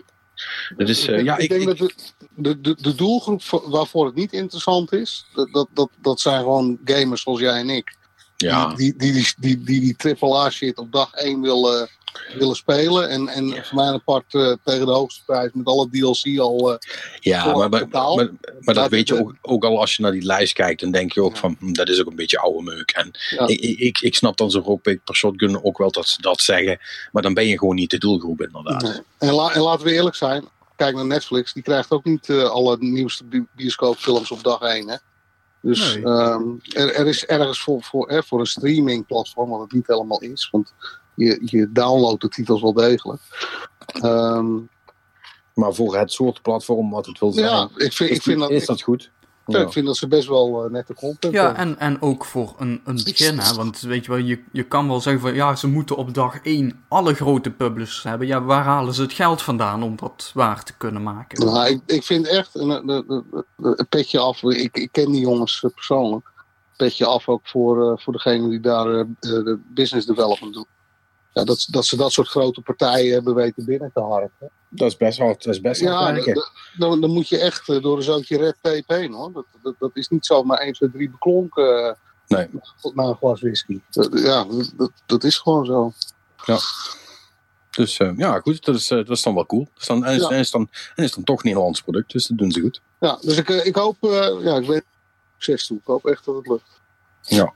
dat 0.78 0.90
is, 0.90 1.08
uh, 1.08 1.24
ja, 1.24 1.38
ik, 1.38 1.42
ik 1.42 1.50
denk 1.50 1.78
dat 1.78 1.94
de, 2.36 2.62
de, 2.62 2.76
de 2.82 2.96
doelgroep 2.96 3.44
waarvoor 3.66 4.06
het 4.06 4.16
niet 4.16 4.34
interessant 4.34 4.94
is, 4.94 5.26
dat, 5.34 5.50
dat, 5.52 5.68
dat, 5.74 5.90
dat 6.02 6.20
zijn 6.20 6.40
gewoon 6.40 6.80
gamers 6.86 7.22
zoals 7.22 7.40
jij 7.40 7.60
en 7.60 7.70
ik. 7.70 7.98
Ja. 8.38 8.74
Die, 8.74 8.96
die, 8.98 9.12
die, 9.12 9.34
die, 9.38 9.64
die, 9.64 9.80
die, 9.80 9.96
triple 9.96 10.38
A 10.38 10.50
shit 10.50 10.78
op 10.78 10.92
dag 10.92 11.14
1 11.14 11.42
willen, 11.42 11.90
willen 12.38 12.56
spelen. 12.56 13.10
En, 13.10 13.28
en 13.28 13.66
voor 13.66 13.76
mij 13.76 13.88
een 13.88 14.04
part 14.04 14.34
uh, 14.34 14.54
tegen 14.64 14.86
de 14.86 14.92
hoogste 14.92 15.26
prijs 15.26 15.50
met 15.54 15.66
alle 15.66 15.90
DLC 15.90 16.40
al. 16.40 16.72
Uh, 16.72 16.78
ja, 17.20 17.46
maar, 17.46 17.70
maar, 17.70 17.88
maar, 17.90 18.30
maar, 18.60 18.76
dat 18.76 18.90
weet 18.90 19.08
je 19.08 19.20
ook, 19.20 19.36
ook 19.42 19.64
al 19.64 19.80
als 19.80 19.96
je 19.96 20.02
naar 20.02 20.12
die 20.12 20.26
lijst 20.26 20.54
kijkt. 20.54 20.82
Dan 20.82 20.92
denk 20.92 21.14
je 21.14 21.24
ook 21.24 21.38
van 21.38 21.56
hm, 21.60 21.74
dat 21.74 21.90
is 21.90 22.00
ook 22.00 22.10
een 22.10 22.16
beetje 22.16 22.40
oude 22.40 22.64
meuk. 22.64 22.92
En 22.92 23.12
ja. 23.30 23.48
ik, 23.48 23.60
ik, 23.60 24.00
ik 24.00 24.16
snap 24.16 24.38
dan 24.38 24.52
zo'n 24.52 24.64
rockpick 24.64 25.04
per 25.04 25.16
shotgun 25.16 25.64
ook 25.64 25.78
wel 25.78 25.92
dat 25.92 26.08
ze 26.08 26.22
dat 26.22 26.42
zeggen. 26.42 26.80
Maar 27.12 27.22
dan 27.22 27.34
ben 27.34 27.48
je 27.48 27.58
gewoon 27.58 27.76
niet 27.76 27.92
de 27.92 27.98
doelgroep 27.98 28.42
inderdaad. 28.42 28.82
Nee. 28.82 29.02
En, 29.18 29.34
la, 29.34 29.54
en 29.54 29.62
laten 29.62 29.86
we 29.86 29.94
eerlijk 29.94 30.16
zijn. 30.16 30.48
Kijk 30.76 30.96
naar 30.96 31.06
Netflix, 31.06 31.54
die 31.54 31.64
krijgt 31.64 31.92
ook 31.92 32.04
niet 32.04 32.28
uh, 32.28 32.44
alle 32.44 32.78
nieuwste 32.80 33.48
bioscoopfilms 33.56 34.32
op 34.32 34.44
dag 34.44 34.62
1. 34.62 34.90
Hè? 34.90 34.96
Dus 35.62 35.94
nee. 35.96 36.06
um, 36.06 36.60
er, 36.74 36.94
er, 36.94 37.08
is 37.08 37.26
ergens 37.26 37.62
voor, 37.62 37.84
voor, 37.84 38.10
hè, 38.10 38.24
voor 38.24 38.40
een 38.40 38.46
streamingplatform, 38.46 39.50
wat 39.50 39.60
het 39.60 39.72
niet 39.72 39.88
helemaal 39.88 40.22
is, 40.22 40.50
want 40.52 40.74
je, 41.26 41.40
je 41.46 41.72
downloadt 41.72 42.22
de 42.22 42.30
titels 42.30 42.62
wel 42.62 42.74
degelijk. 42.74 43.22
Um, 44.04 44.70
maar 45.54 45.74
voor 45.74 45.98
het 45.98 46.12
soort 46.12 46.42
platform 46.42 46.90
wat 46.90 47.06
het 47.06 47.20
wil 47.20 47.32
zijn, 47.32 47.46
ja, 47.46 47.70
ik 47.76 47.94
vind, 47.94 48.10
is, 48.10 48.18
ik 48.18 48.24
vind 48.24 48.40
dat, 48.40 48.50
is 48.50 48.66
dat 48.66 48.82
goed? 48.82 49.12
Ja. 49.46 49.60
Ik 49.60 49.72
vind 49.72 49.86
dat 49.86 49.98
ze 49.98 50.08
best 50.08 50.28
wel 50.28 50.66
uh, 50.66 50.72
nette 50.72 50.94
content 50.94 51.34
Ja, 51.34 51.56
en, 51.56 51.80
en 51.80 52.02
ook 52.02 52.26
voor 52.26 52.56
een, 52.58 52.82
een 52.86 53.02
begin, 53.04 53.40
hè. 53.40 53.54
Want 53.54 53.80
weet 53.80 54.06
je 54.06 54.12
wel, 54.12 54.20
je, 54.20 54.44
je 54.52 54.64
kan 54.64 54.88
wel 54.88 55.02
zeggen 55.02 55.22
van... 55.22 55.34
Ja, 55.34 55.56
ze 55.56 55.68
moeten 55.68 55.96
op 55.96 56.14
dag 56.14 56.40
1 56.42 56.84
alle 56.88 57.14
grote 57.14 57.52
publishers 57.52 58.04
hebben. 58.04 58.28
Ja, 58.28 58.42
waar 58.42 58.64
halen 58.64 58.94
ze 58.94 59.02
het 59.02 59.14
geld 59.14 59.42
vandaan 59.42 59.84
om 59.84 59.96
dat 59.96 60.32
waar 60.34 60.64
te 60.64 60.74
kunnen 60.78 61.04
maken? 61.04 61.46
Nou, 61.46 61.68
ik, 61.68 61.82
ik 61.86 62.04
vind 62.04 62.28
echt 62.28 62.56
een, 62.56 62.90
een, 63.58 63.88
petje 63.90 64.20
af. 64.20 64.44
Ik, 64.44 64.78
ik 64.78 64.92
ken 64.92 65.12
die 65.12 65.22
jongens 65.22 65.66
persoonlijk. 65.74 66.32
Petje 66.76 67.06
af 67.06 67.28
ook 67.28 67.48
voor, 67.48 67.92
uh, 67.92 67.98
voor 67.98 68.14
degene 68.14 68.50
die 68.50 68.60
daar 68.60 68.88
uh, 68.88 69.04
de 69.20 69.60
business 69.68 70.08
development 70.08 70.54
doen. 70.54 70.66
Ja, 71.34 71.44
dat, 71.44 71.68
dat 71.70 71.86
ze 71.86 71.96
dat 71.96 72.12
soort 72.12 72.28
grote 72.28 72.62
partijen 72.62 73.14
hebben 73.14 73.36
weten 73.36 73.66
binnen 73.66 73.92
te 73.94 74.00
harken. 74.00 74.50
Dat 74.70 74.88
is 74.88 74.98
best 74.98 75.18
wel, 75.18 75.28
dat 75.28 75.46
is 75.46 75.62
best 75.62 75.82
wel 75.82 75.92
ja, 75.92 76.24
dan, 76.78 77.02
dan 77.02 77.10
moet 77.10 77.30
je 77.30 77.38
echt 77.38 77.82
door 77.82 77.98
een 77.98 78.04
zootje 78.04 78.38
red 78.38 78.56
tape 78.62 78.94
heen 78.94 79.14
hoor. 79.14 79.32
Dat, 79.34 79.46
dat, 79.64 79.76
dat 79.80 79.92
is 79.94 80.08
niet 80.08 80.26
zomaar 80.26 80.58
1, 80.58 80.74
2, 80.74 80.92
3 80.92 81.10
beklonken 81.10 81.80
uh, 81.80 81.94
nee. 82.28 82.48
na 82.94 83.04
een 83.04 83.16
glas 83.16 83.42
whisky. 83.42 83.80
Dat, 83.90 84.20
ja, 84.20 84.46
dat, 84.76 84.92
dat 85.06 85.24
is 85.24 85.38
gewoon 85.38 85.66
zo. 85.66 85.94
Ja. 86.46 86.58
Dus 87.72 88.00
uh, 88.00 88.12
ja, 88.18 88.40
goed, 88.40 88.66
dat 88.66 88.76
is, 88.76 88.92
uh, 88.92 88.98
dat 88.98 89.18
is 89.18 89.24
dan 89.24 89.34
wel 89.34 89.46
cool. 89.46 89.68
Dus 89.74 89.88
dan, 89.88 90.06
en, 90.06 90.16
is, 90.16 90.22
ja. 90.22 90.30
en, 90.30 90.40
is 90.40 90.52
dan, 90.52 90.70
en 90.96 91.04
is 91.04 91.12
dan 91.12 91.24
toch 91.24 91.38
een 91.38 91.46
Nederlands 91.46 91.82
product, 91.82 92.12
dus 92.12 92.28
dat 92.28 92.38
doen 92.38 92.52
ze 92.52 92.62
goed. 92.62 92.82
Ja, 93.00 93.18
dus 93.22 93.38
ik, 93.38 93.50
ik 93.50 93.76
hoop, 93.76 93.98
ja, 94.42 94.56
ik 94.58 94.68
weet 94.68 94.86
succes 95.38 95.68
toe. 95.68 95.78
Ik 95.78 95.86
hoop 95.86 96.06
echt 96.06 96.26
dat 96.26 96.36
het 96.36 96.48
lukt. 96.48 96.82
Ja. 97.22 97.54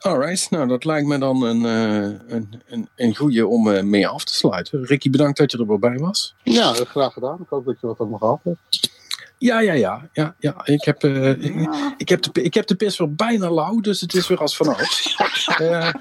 Alright, 0.00 0.50
nou 0.50 0.68
dat 0.68 0.84
lijkt 0.84 1.06
me 1.06 1.18
dan 1.18 1.42
een, 1.42 1.60
uh, 1.62 2.18
een, 2.26 2.62
een, 2.66 2.88
een 2.96 3.16
goede 3.16 3.46
om 3.46 3.68
uh, 3.68 3.82
mee 3.82 4.08
af 4.08 4.24
te 4.24 4.34
sluiten. 4.34 4.84
Ricky, 4.84 5.10
bedankt 5.10 5.38
dat 5.38 5.52
je 5.52 5.58
er 5.58 5.66
wel 5.66 5.78
bij 5.78 5.98
was. 5.98 6.34
Ja, 6.42 6.72
graag 6.72 7.12
gedaan. 7.12 7.38
Ik 7.40 7.48
hoop 7.48 7.64
dat 7.64 7.80
je 7.80 7.86
wat 7.86 8.00
aan 8.00 8.10
me 8.10 8.18
gehad 8.18 8.40
hebt. 8.42 8.90
Ja, 9.38 9.60
ja, 9.60 9.72
ja. 9.72 10.08
ja, 10.12 10.34
ja. 10.38 10.54
Ik, 10.64 10.84
heb, 10.84 11.04
uh, 11.04 11.30
ik, 11.30 11.68
ik, 11.96 12.08
heb 12.08 12.22
de, 12.22 12.42
ik 12.42 12.54
heb 12.54 12.66
de 12.66 12.74
pis 12.74 12.98
weer 12.98 13.14
bijna 13.14 13.50
lauw, 13.50 13.80
dus 13.80 14.00
het 14.00 14.14
is 14.14 14.28
weer 14.28 14.38
als 14.38 14.56
vanouds. 14.56 15.16
uh, 15.60 15.92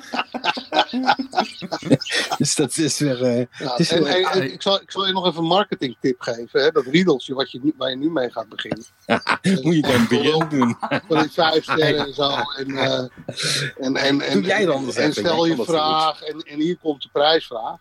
dus 2.37 2.55
dat 2.55 2.77
is 2.77 2.99
weer... 2.99 3.21
Uh, 3.21 3.45
ja, 3.59 3.77
is 3.77 3.91
en, 3.91 4.03
weer 4.03 4.27
en, 4.27 4.53
ik, 4.53 4.61
zal, 4.61 4.81
ik 4.81 4.91
zal 4.91 5.07
je 5.07 5.13
nog 5.13 5.27
even 5.27 5.39
een 5.39 5.47
marketing 5.47 5.97
tip 5.99 6.21
geven. 6.21 6.61
Hè? 6.61 6.71
Dat 6.71 6.85
riedeltje 6.85 7.33
wat 7.33 7.51
je, 7.51 7.73
waar 7.77 7.89
je 7.89 7.95
nu 7.95 8.09
mee 8.09 8.31
gaat 8.31 8.49
beginnen. 8.49 8.85
Moet 9.63 9.75
je 9.75 9.81
dan 9.81 10.07
begin 10.07 10.49
doen. 10.49 10.77
Van 11.07 11.19
die 11.19 11.31
vijf 11.31 11.63
sterren 11.63 12.05
en 12.05 12.13
zo. 12.13 12.29
En, 12.57 12.77
en, 12.77 13.95
en, 13.95 14.21
en, 14.21 14.33
Doe 14.33 14.43
jij 14.43 14.65
dan 14.65 14.93
en 14.93 15.13
stel 15.13 15.45
je 15.45 15.63
vraag 15.63 16.21
en, 16.21 16.39
en 16.39 16.59
hier 16.59 16.77
komt 16.77 17.01
de 17.01 17.09
prijsvraag. 17.11 17.77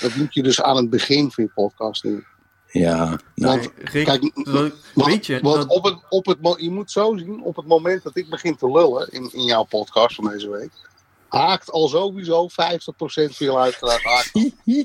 Dat 0.00 0.14
moet 0.14 0.34
je 0.34 0.42
dus 0.42 0.62
aan 0.62 0.76
het 0.76 0.90
begin 0.90 1.30
van 1.30 1.44
je 1.44 1.50
podcast 1.54 2.02
doen. 2.02 2.24
Ja, 2.70 3.18
nou, 3.34 3.68
kijk, 3.84 4.32
weet 4.94 5.26
je, 5.26 5.40
want 5.40 5.66
op 5.66 5.84
het, 5.84 5.98
op 6.08 6.26
het, 6.26 6.38
je 6.56 6.70
moet 6.70 6.90
zo 6.90 7.16
zien, 7.16 7.42
op 7.42 7.56
het 7.56 7.66
moment 7.66 8.02
dat 8.02 8.16
ik 8.16 8.28
begin 8.28 8.56
te 8.56 8.70
lullen 8.70 9.08
in, 9.12 9.28
in 9.32 9.44
jouw 9.44 9.64
podcast 9.64 10.14
van 10.14 10.28
deze 10.28 10.50
week, 10.50 10.70
haakt 11.28 11.70
al 11.70 11.88
sowieso 11.88 12.48
50% 12.48 12.52
veel 13.30 13.54
luisteraars 13.54 14.32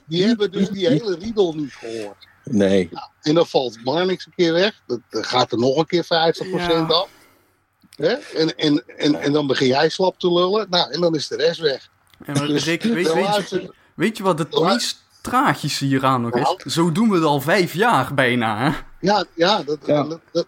Die 0.07 0.23
hebben 0.27 0.51
dus 0.51 0.69
die 0.69 0.88
hele 0.88 1.15
riedel 1.15 1.53
niet 1.53 1.73
gehoord. 1.73 2.27
Nee. 2.43 2.89
Nou, 2.91 3.07
en 3.22 3.34
dan 3.34 3.47
valt 3.47 3.84
Marnix 3.84 4.26
een 4.26 4.34
keer 4.35 4.53
weg. 4.53 4.81
Dan 4.85 5.01
gaat 5.10 5.51
er 5.51 5.57
nog 5.57 5.77
een 5.77 5.85
keer 5.85 6.05
50% 6.05 6.07
af. 6.88 7.10
Hè? 7.95 8.14
En, 8.14 8.57
en, 8.57 8.84
en, 8.97 9.15
en 9.15 9.31
dan 9.31 9.47
begin 9.47 9.68
jij 9.68 9.89
slap 9.89 10.19
te 10.19 10.34
lullen. 10.34 10.68
Nou, 10.69 10.91
en 10.91 11.01
dan 11.01 11.15
is 11.15 11.27
de 11.27 11.35
rest 11.35 11.60
weg. 11.60 11.89
En 12.26 12.34
dus, 12.47 12.64
weet, 12.64 12.84
weet, 12.84 13.05
je, 13.49 13.73
weet 13.95 14.18
je 14.18 14.23
wat 14.23 14.39
het 14.39 14.60
meest 14.60 15.02
tragische 15.23 15.85
hieraan 15.85 16.21
nog 16.21 16.35
is? 16.35 16.73
Zo 16.73 16.91
doen 16.91 17.09
we 17.09 17.15
het 17.15 17.23
al 17.23 17.41
vijf 17.41 17.73
jaar 17.73 18.13
bijna. 18.13 18.57
Hè? 18.57 18.77
Ja, 18.99 19.25
ja, 19.33 19.63
dat, 19.63 19.85
dat, 19.85 20.45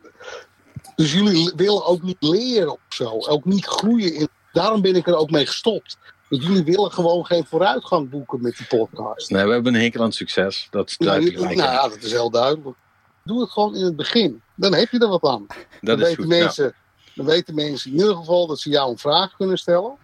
dus 0.96 1.14
jullie 1.14 1.54
willen 1.56 1.86
ook 1.86 2.02
niet 2.02 2.18
leren 2.20 2.72
of 2.72 2.80
zo. 2.90 3.20
Ook 3.20 3.46
niet 3.46 3.66
groeien. 3.66 4.14
In, 4.14 4.28
daarom 4.52 4.82
ben 4.82 4.96
ik 4.96 5.08
er 5.08 5.16
ook 5.16 5.32
mee 5.32 5.46
gestopt. 5.46 5.98
Want 6.28 6.44
jullie 6.44 6.64
willen 6.64 6.92
gewoon 6.92 7.26
geen 7.26 7.46
vooruitgang 7.46 8.10
boeken 8.10 8.42
met 8.42 8.58
die 8.58 8.68
podcast. 8.68 9.30
Nee, 9.30 9.46
we 9.46 9.52
hebben 9.52 9.76
een 9.76 9.82
hekel 9.82 10.04
aan 10.04 10.12
succes. 10.12 10.68
Dat 10.72 10.90
is 10.90 10.98
nou, 10.98 11.32
nou 11.32 11.56
ja, 11.56 11.88
dat 11.88 12.04
is 12.04 12.12
heel 12.12 12.30
duidelijk. 12.30 12.78
Doe 13.24 13.42
het 13.42 13.50
gewoon 13.52 13.76
in 13.76 13.86
het 13.86 13.96
begin. 13.96 14.42
Dan 14.56 14.74
heb 14.74 14.90
je 14.92 15.00
er 15.00 15.08
wat 15.08 15.24
aan. 15.24 15.46
Dat 15.48 15.58
dan, 15.82 15.98
weten 15.98 16.16
goed, 16.16 16.28
mensen, 16.28 16.74
dan 17.14 17.26
weten 17.26 17.56
mensen 17.56 17.92
in 17.92 17.98
ieder 17.98 18.16
geval 18.16 18.48
dat 18.48 18.60
ze 18.60 18.70
jou 18.70 18.92
een 18.92 18.98
vraag 18.98 19.36
kunnen 19.36 19.58
stellen. 19.58 19.96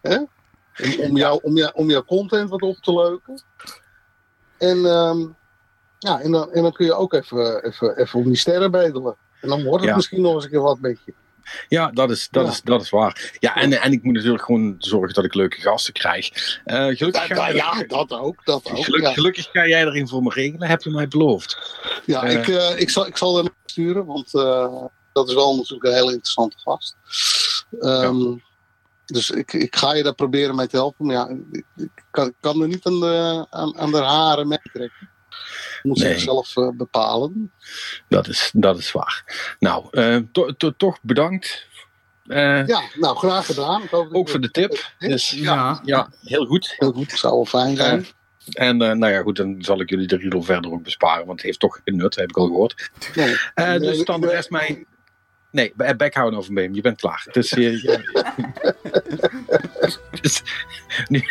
Hè? 0.00 0.16
Om, 0.16 1.00
om, 1.00 1.16
jou, 1.16 1.40
om, 1.42 1.56
jou, 1.56 1.72
om 1.74 1.90
jouw 1.90 2.04
content 2.04 2.50
wat 2.50 2.62
op 2.62 2.76
te 2.76 2.94
leuken. 2.94 3.42
En, 4.58 4.86
ehm, 4.86 5.26
ja, 5.98 6.20
en, 6.20 6.30
dan, 6.30 6.52
en 6.52 6.62
dan 6.62 6.72
kun 6.72 6.86
je 6.86 6.94
ook 6.94 7.12
even, 7.12 7.64
even, 7.64 7.96
even 7.96 8.18
om 8.18 8.24
die 8.24 8.36
sterren 8.36 8.70
bedelen. 8.70 9.16
En 9.40 9.48
dan 9.48 9.64
wordt 9.64 9.84
het 9.84 9.94
misschien 9.94 10.20
nog 10.20 10.34
eens 10.34 10.44
een 10.44 10.50
keer 10.50 10.60
wat 10.60 10.80
met 10.80 10.98
je. 11.04 11.14
Ja, 11.68 11.90
dat 11.90 12.10
is, 12.10 12.28
dat, 12.30 12.48
Is, 12.48 12.62
dat 12.62 12.82
is 12.82 12.90
waar. 12.90 13.36
Ja, 13.38 13.56
en, 13.56 13.72
en 13.72 13.92
ik 13.92 14.02
moet 14.02 14.14
natuurlijk 14.14 14.44
gewoon 14.44 14.74
zorgen 14.78 15.14
dat 15.14 15.24
ik 15.24 15.34
leuke 15.34 15.60
gasten 15.60 15.92
krijg. 15.92 16.30
Uh, 16.66 16.86
gelukkig 16.96 17.28
ja, 17.28 17.48
ja, 17.48 17.84
dat 17.86 18.12
ook. 18.12 18.44
Dat 18.44 18.70
ook 18.70 18.84
gelukkig, 18.84 19.12
gelukkig 19.12 19.48
ga 19.52 19.66
jij 19.66 19.82
erin 19.82 20.08
voor 20.08 20.22
me 20.22 20.30
regelen, 20.34 20.68
heb 20.68 20.82
je 20.82 20.90
mij 20.90 21.08
beloofd. 21.08 21.58
Ja, 22.04 22.24
uh, 22.24 22.32
ik, 22.32 22.46
uh, 22.46 22.80
ik, 22.80 22.90
zal, 22.90 23.06
ik 23.06 23.16
zal 23.16 23.38
er 23.38 23.50
sturen, 23.64 24.06
want 24.06 24.30
dat 25.12 25.28
is 25.28 25.34
wel 25.34 25.56
natuurlijk 25.56 25.84
een 25.84 25.94
hele 25.94 26.12
interessante 26.12 26.56
gast. 26.58 26.96
Um, 27.80 28.20
ja. 28.20 28.36
Dus 29.04 29.30
ik, 29.30 29.52
ik 29.52 29.76
ga 29.76 29.94
je 29.94 30.02
daar 30.02 30.14
proberen 30.14 30.54
mee 30.54 30.66
te 30.66 30.76
helpen. 30.76 31.06
Maar 31.06 31.14
ja, 31.14 31.36
ik 31.76 32.04
kan, 32.10 32.34
kan 32.40 32.62
er 32.62 32.68
niet 32.68 32.86
aan 32.86 33.00
de, 33.00 33.46
aan, 33.50 33.78
aan 33.78 33.90
de 33.90 34.02
haren 34.02 34.48
meetrekken. 34.48 35.08
Moet 35.82 35.98
nee. 35.98 36.12
zichzelf 36.12 36.56
uh, 36.56 36.68
bepalen. 36.68 37.52
Dat 38.08 38.28
is, 38.28 38.50
dat 38.54 38.78
is 38.78 38.92
waar. 38.92 39.24
Nou, 39.58 39.86
uh, 39.90 40.18
to, 40.32 40.52
to, 40.52 40.72
toch 40.76 40.98
bedankt. 41.02 41.66
Uh, 42.26 42.66
ja, 42.66 42.82
nou 42.94 43.16
graag 43.16 43.46
gedaan. 43.46 43.82
ook 43.90 44.28
voor 44.28 44.40
de 44.40 44.50
tip. 44.50 44.92
Dus, 44.98 45.30
ja. 45.30 45.80
ja, 45.84 46.08
heel 46.22 46.46
goed. 46.46 46.74
Heel 46.78 46.92
goed, 46.92 47.10
zou 47.10 47.34
wel 47.34 47.44
fijn 47.44 47.76
zijn. 47.76 48.06
En 48.52 48.82
uh, 48.82 48.92
nou 48.92 49.12
ja, 49.12 49.22
goed, 49.22 49.36
dan 49.36 49.56
zal 49.58 49.80
ik 49.80 49.90
jullie 49.90 50.06
de 50.06 50.16
riedel 50.16 50.42
verder 50.42 50.72
ook 50.72 50.82
besparen, 50.82 51.26
want 51.26 51.38
het 51.38 51.46
heeft 51.46 51.60
toch 51.60 51.80
een 51.84 51.96
nut, 51.96 52.14
heb 52.14 52.28
ik 52.28 52.36
al 52.36 52.46
gehoord. 52.46 52.90
Nee, 53.14 53.36
uh, 53.54 53.78
dus 53.78 54.04
dan 54.04 54.24
rest 54.24 54.50
mij 54.50 54.84
Nee, 55.54 55.72
bek 55.96 56.14
houden 56.14 56.38
over 56.38 56.52
Beem. 56.52 56.74
Je 56.74 56.80
bent 56.80 57.00
klaar. 57.00 57.26
Dus, 57.32 57.50
je, 57.50 58.00
dus, 60.20 60.42
nu, 61.08 61.24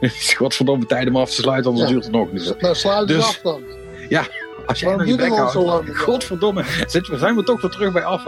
is 0.00 0.34
godverdomme 0.34 0.86
tijd 0.86 1.08
om 1.08 1.16
af 1.16 1.28
te 1.28 1.34
sluiten, 1.34 1.70
anders 1.70 1.88
ja. 1.88 1.94
duurt 1.94 2.04
het 2.04 2.14
nog 2.14 2.32
niet. 2.32 2.60
Nou, 2.60 2.74
sluit 2.74 3.08
dus, 3.08 3.24
af 3.24 3.40
dan. 3.42 3.62
Ja, 4.08 4.26
als 4.66 4.80
jij 4.80 4.96
nou 4.96 5.08
je 5.08 5.16
bek 5.16 5.28
houdt. 5.28 5.98
Godverdomme. 5.98 6.64
Zit, 6.86 7.08
zijn 7.12 7.36
we 7.36 7.42
toch 7.42 7.60
weer 7.60 7.70
terug 7.70 7.92
bij 7.92 8.04
af. 8.04 8.22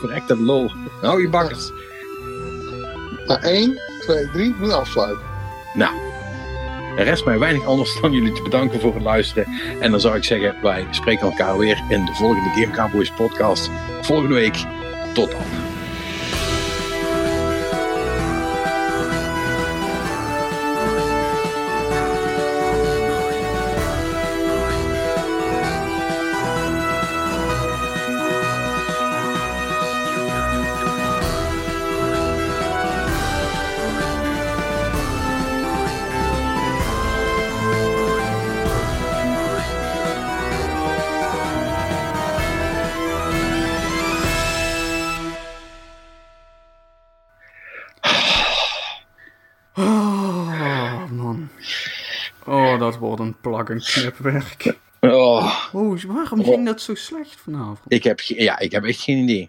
Verrekte 0.00 0.36
lol. 0.36 0.70
Nou, 1.02 1.22
je 1.22 1.28
bakkers. 1.28 1.70
Nou, 3.26 3.40
1, 3.42 3.80
2, 4.00 4.30
3. 4.30 4.54
Nu 4.60 4.70
afsluiten. 4.70 5.24
Nou. 5.74 6.09
Er 7.00 7.06
rest 7.06 7.24
mij 7.24 7.38
weinig 7.38 7.64
anders 7.64 8.00
dan 8.00 8.12
jullie 8.12 8.32
te 8.32 8.42
bedanken 8.42 8.80
voor 8.80 8.94
het 8.94 9.02
luisteren. 9.02 9.46
En 9.80 9.90
dan 9.90 10.00
zou 10.00 10.16
ik 10.16 10.24
zeggen, 10.24 10.56
wij 10.62 10.86
spreken 10.90 11.26
elkaar 11.26 11.58
weer 11.58 11.82
in 11.88 12.04
de 12.04 12.14
volgende 12.14 12.50
Game 12.50 12.70
Cowboys 12.70 13.10
podcast. 13.10 13.70
Volgende 14.00 14.34
week. 14.34 14.64
Tot 15.14 15.30
dan. 15.30 15.79
Een 53.44 53.64
plug 53.64 53.92
knipwerk. 53.92 54.78
Oh. 55.00 55.64
oh, 55.72 56.02
waarom 56.06 56.44
ging 56.44 56.66
dat 56.66 56.80
zo 56.80 56.94
slecht 56.94 57.36
vanavond? 57.42 57.78
Ik 57.88 58.04
heb, 58.04 58.20
ja, 58.20 58.58
ik 58.58 58.72
heb 58.72 58.84
echt 58.84 59.00
geen 59.00 59.18
idee. 59.18 59.38